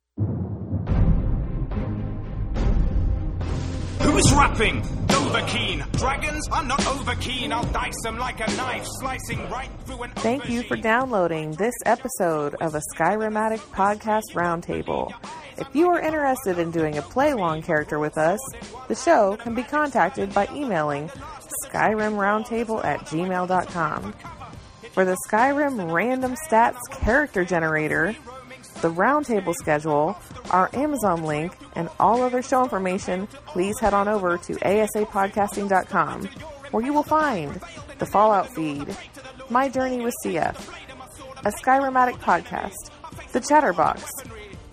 Who's 4.00 4.32
rapping? 4.32 5.05
Dovahkiin. 5.26 5.90
Dragons? 5.98 6.48
I'm 6.52 6.68
not 6.68 6.86
over 6.86 7.16
keen. 7.16 7.52
I'll 7.52 7.64
dice 7.72 8.00
them 8.04 8.16
like 8.16 8.38
a 8.38 8.48
knife, 8.56 8.86
slicing 9.00 9.50
right 9.50 9.68
through 9.84 10.04
an 10.04 10.10
Thank 10.12 10.48
you 10.48 10.62
for 10.62 10.76
downloading 10.76 11.50
this 11.52 11.74
episode 11.84 12.54
of 12.60 12.76
a 12.76 12.82
Skyrim 12.94 13.36
Addict 13.36 13.64
Podcast 13.72 14.34
Roundtable. 14.34 15.12
If 15.58 15.66
you 15.74 15.88
are 15.88 15.98
interested 15.98 16.60
in 16.60 16.70
doing 16.70 16.96
a 16.96 17.02
play 17.02 17.34
long 17.34 17.60
character 17.60 17.98
with 17.98 18.16
us, 18.16 18.38
the 18.86 18.94
show 18.94 19.36
can 19.36 19.56
be 19.56 19.64
contacted 19.64 20.32
by 20.32 20.46
emailing 20.54 21.10
skyrimroundtable 21.64 22.84
at 22.84 23.00
gmail.com. 23.00 24.14
For 24.92 25.04
the 25.04 25.16
Skyrim 25.28 25.92
Random 25.92 26.36
Stats 26.48 26.78
Character 26.92 27.44
Generator, 27.44 28.14
the 28.82 28.90
Roundtable 28.90 29.54
schedule, 29.54 30.16
our 30.50 30.70
Amazon 30.74 31.24
link, 31.24 31.52
and 31.74 31.88
all 31.98 32.22
other 32.22 32.42
show 32.42 32.62
information, 32.62 33.26
please 33.46 33.78
head 33.80 33.94
on 33.94 34.08
over 34.08 34.36
to 34.38 34.52
asapodcasting.com, 34.54 36.26
where 36.70 36.84
you 36.84 36.92
will 36.92 37.02
find 37.02 37.60
the 37.98 38.06
Fallout 38.06 38.54
feed, 38.54 38.96
My 39.50 39.68
Journey 39.68 40.00
with 40.02 40.14
CF, 40.24 40.56
a 41.44 41.50
Skyrim 41.50 41.96
Addict 41.96 42.20
podcast, 42.20 42.74
the 43.32 43.40
Chatterbox, 43.40 44.10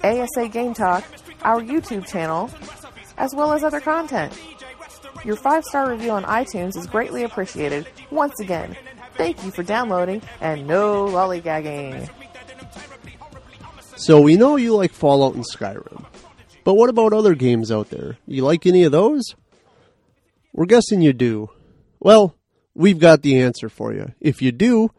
ASA 0.03 0.49
Game 0.49 0.73
Talk, 0.73 1.03
our 1.43 1.61
YouTube 1.61 2.07
channel, 2.07 2.49
as 3.17 3.33
well 3.35 3.53
as 3.53 3.63
other 3.63 3.79
content. 3.79 4.37
Your 5.23 5.37
five 5.37 5.63
star 5.63 5.89
review 5.89 6.11
on 6.11 6.23
iTunes 6.23 6.75
is 6.77 6.87
greatly 6.87 7.23
appreciated. 7.23 7.87
Once 8.11 8.39
again, 8.41 8.75
thank 9.15 9.43
you 9.45 9.51
for 9.51 9.63
downloading 9.63 10.21
and 10.41 10.67
no 10.67 11.05
lollygagging. 11.05 12.09
So 13.95 14.19
we 14.19 14.37
know 14.37 14.55
you 14.55 14.75
like 14.75 14.91
Fallout 14.91 15.35
and 15.35 15.45
Skyrim. 15.45 16.05
But 16.63 16.75
what 16.75 16.89
about 16.89 17.13
other 17.13 17.35
games 17.35 17.71
out 17.71 17.89
there? 17.89 18.17
You 18.25 18.43
like 18.43 18.65
any 18.65 18.83
of 18.83 18.91
those? 18.91 19.35
We're 20.51 20.65
guessing 20.65 21.01
you 21.01 21.13
do. 21.13 21.49
Well, 21.99 22.35
we've 22.73 22.99
got 22.99 23.21
the 23.21 23.39
answer 23.39 23.69
for 23.69 23.93
you. 23.93 24.13
If 24.19 24.41
you 24.41 24.51
do, 24.51 24.89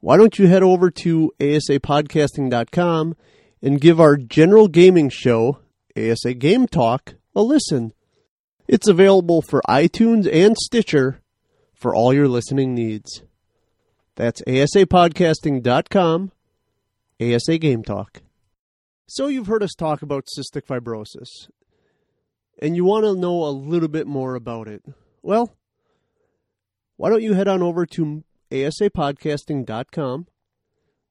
why 0.00 0.16
don't 0.16 0.38
you 0.38 0.46
head 0.46 0.62
over 0.62 0.90
to 0.90 1.32
asapodcasting.com 1.40 3.16
and 3.62 3.80
give 3.80 4.00
our 4.00 4.16
general 4.16 4.68
gaming 4.68 5.10
show, 5.10 5.58
ASA 5.96 6.34
Game 6.34 6.66
Talk, 6.66 7.14
a 7.34 7.42
listen. 7.42 7.92
It's 8.66 8.88
available 8.88 9.42
for 9.42 9.62
iTunes 9.68 10.32
and 10.32 10.56
Stitcher 10.56 11.20
for 11.74 11.94
all 11.94 12.12
your 12.14 12.28
listening 12.28 12.74
needs. 12.74 13.22
That's 14.16 14.42
asapodcasting.com, 14.42 16.32
ASA 17.20 17.58
Game 17.58 17.82
Talk. 17.82 18.22
So 19.12 19.26
you've 19.26 19.48
heard 19.48 19.64
us 19.64 19.74
talk 19.76 20.02
about 20.02 20.28
cystic 20.38 20.66
fibrosis, 20.66 21.50
and 22.62 22.76
you 22.76 22.84
want 22.84 23.04
to 23.04 23.16
know 23.16 23.42
a 23.42 23.50
little 23.50 23.88
bit 23.88 24.06
more 24.06 24.36
about 24.36 24.68
it. 24.68 24.84
Well, 25.20 25.56
why 26.96 27.10
don't 27.10 27.24
you 27.24 27.32
head 27.32 27.48
on 27.48 27.60
over 27.60 27.86
to 27.86 28.22
asapodcasting.com, 28.52 30.28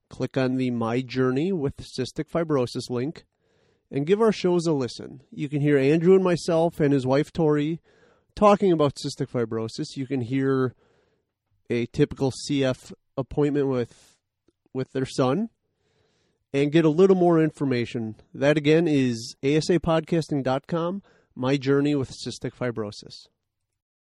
click 0.10 0.38
on 0.38 0.56
the 0.56 0.72
My 0.72 1.02
Journey 1.02 1.52
with 1.52 1.76
Cystic 1.76 2.30
Fibrosis 2.30 2.90
link, 2.90 3.26
and 3.92 4.08
give 4.08 4.22
our 4.22 4.32
shows 4.32 4.66
a 4.66 4.72
listen. 4.72 5.20
You 5.30 5.50
can 5.50 5.60
hear 5.60 5.78
Andrew 5.78 6.16
and 6.16 6.24
myself 6.24 6.80
and 6.80 6.94
his 6.94 7.06
wife 7.06 7.34
Tori 7.34 7.82
talking 8.34 8.72
about 8.72 8.96
cystic 8.96 9.30
fibrosis. 9.30 9.98
You 9.98 10.08
can 10.08 10.22
hear 10.22 10.74
a 11.70 11.86
typical 11.88 12.32
CF 12.32 12.94
appointment 13.18 13.68
with 13.68 14.16
with 14.74 14.94
their 14.94 15.06
son 15.06 15.50
and 16.54 16.72
get 16.72 16.86
a 16.86 16.90
little 16.90 17.16
more 17.16 17.42
information. 17.42 18.16
That 18.34 18.58
again 18.58 18.88
is 18.88 19.36
asapodcasting.com, 19.44 21.04
my 21.36 21.58
journey 21.58 21.96
with 21.96 22.12
cystic 22.12 22.54
fibrosis. 22.54 23.28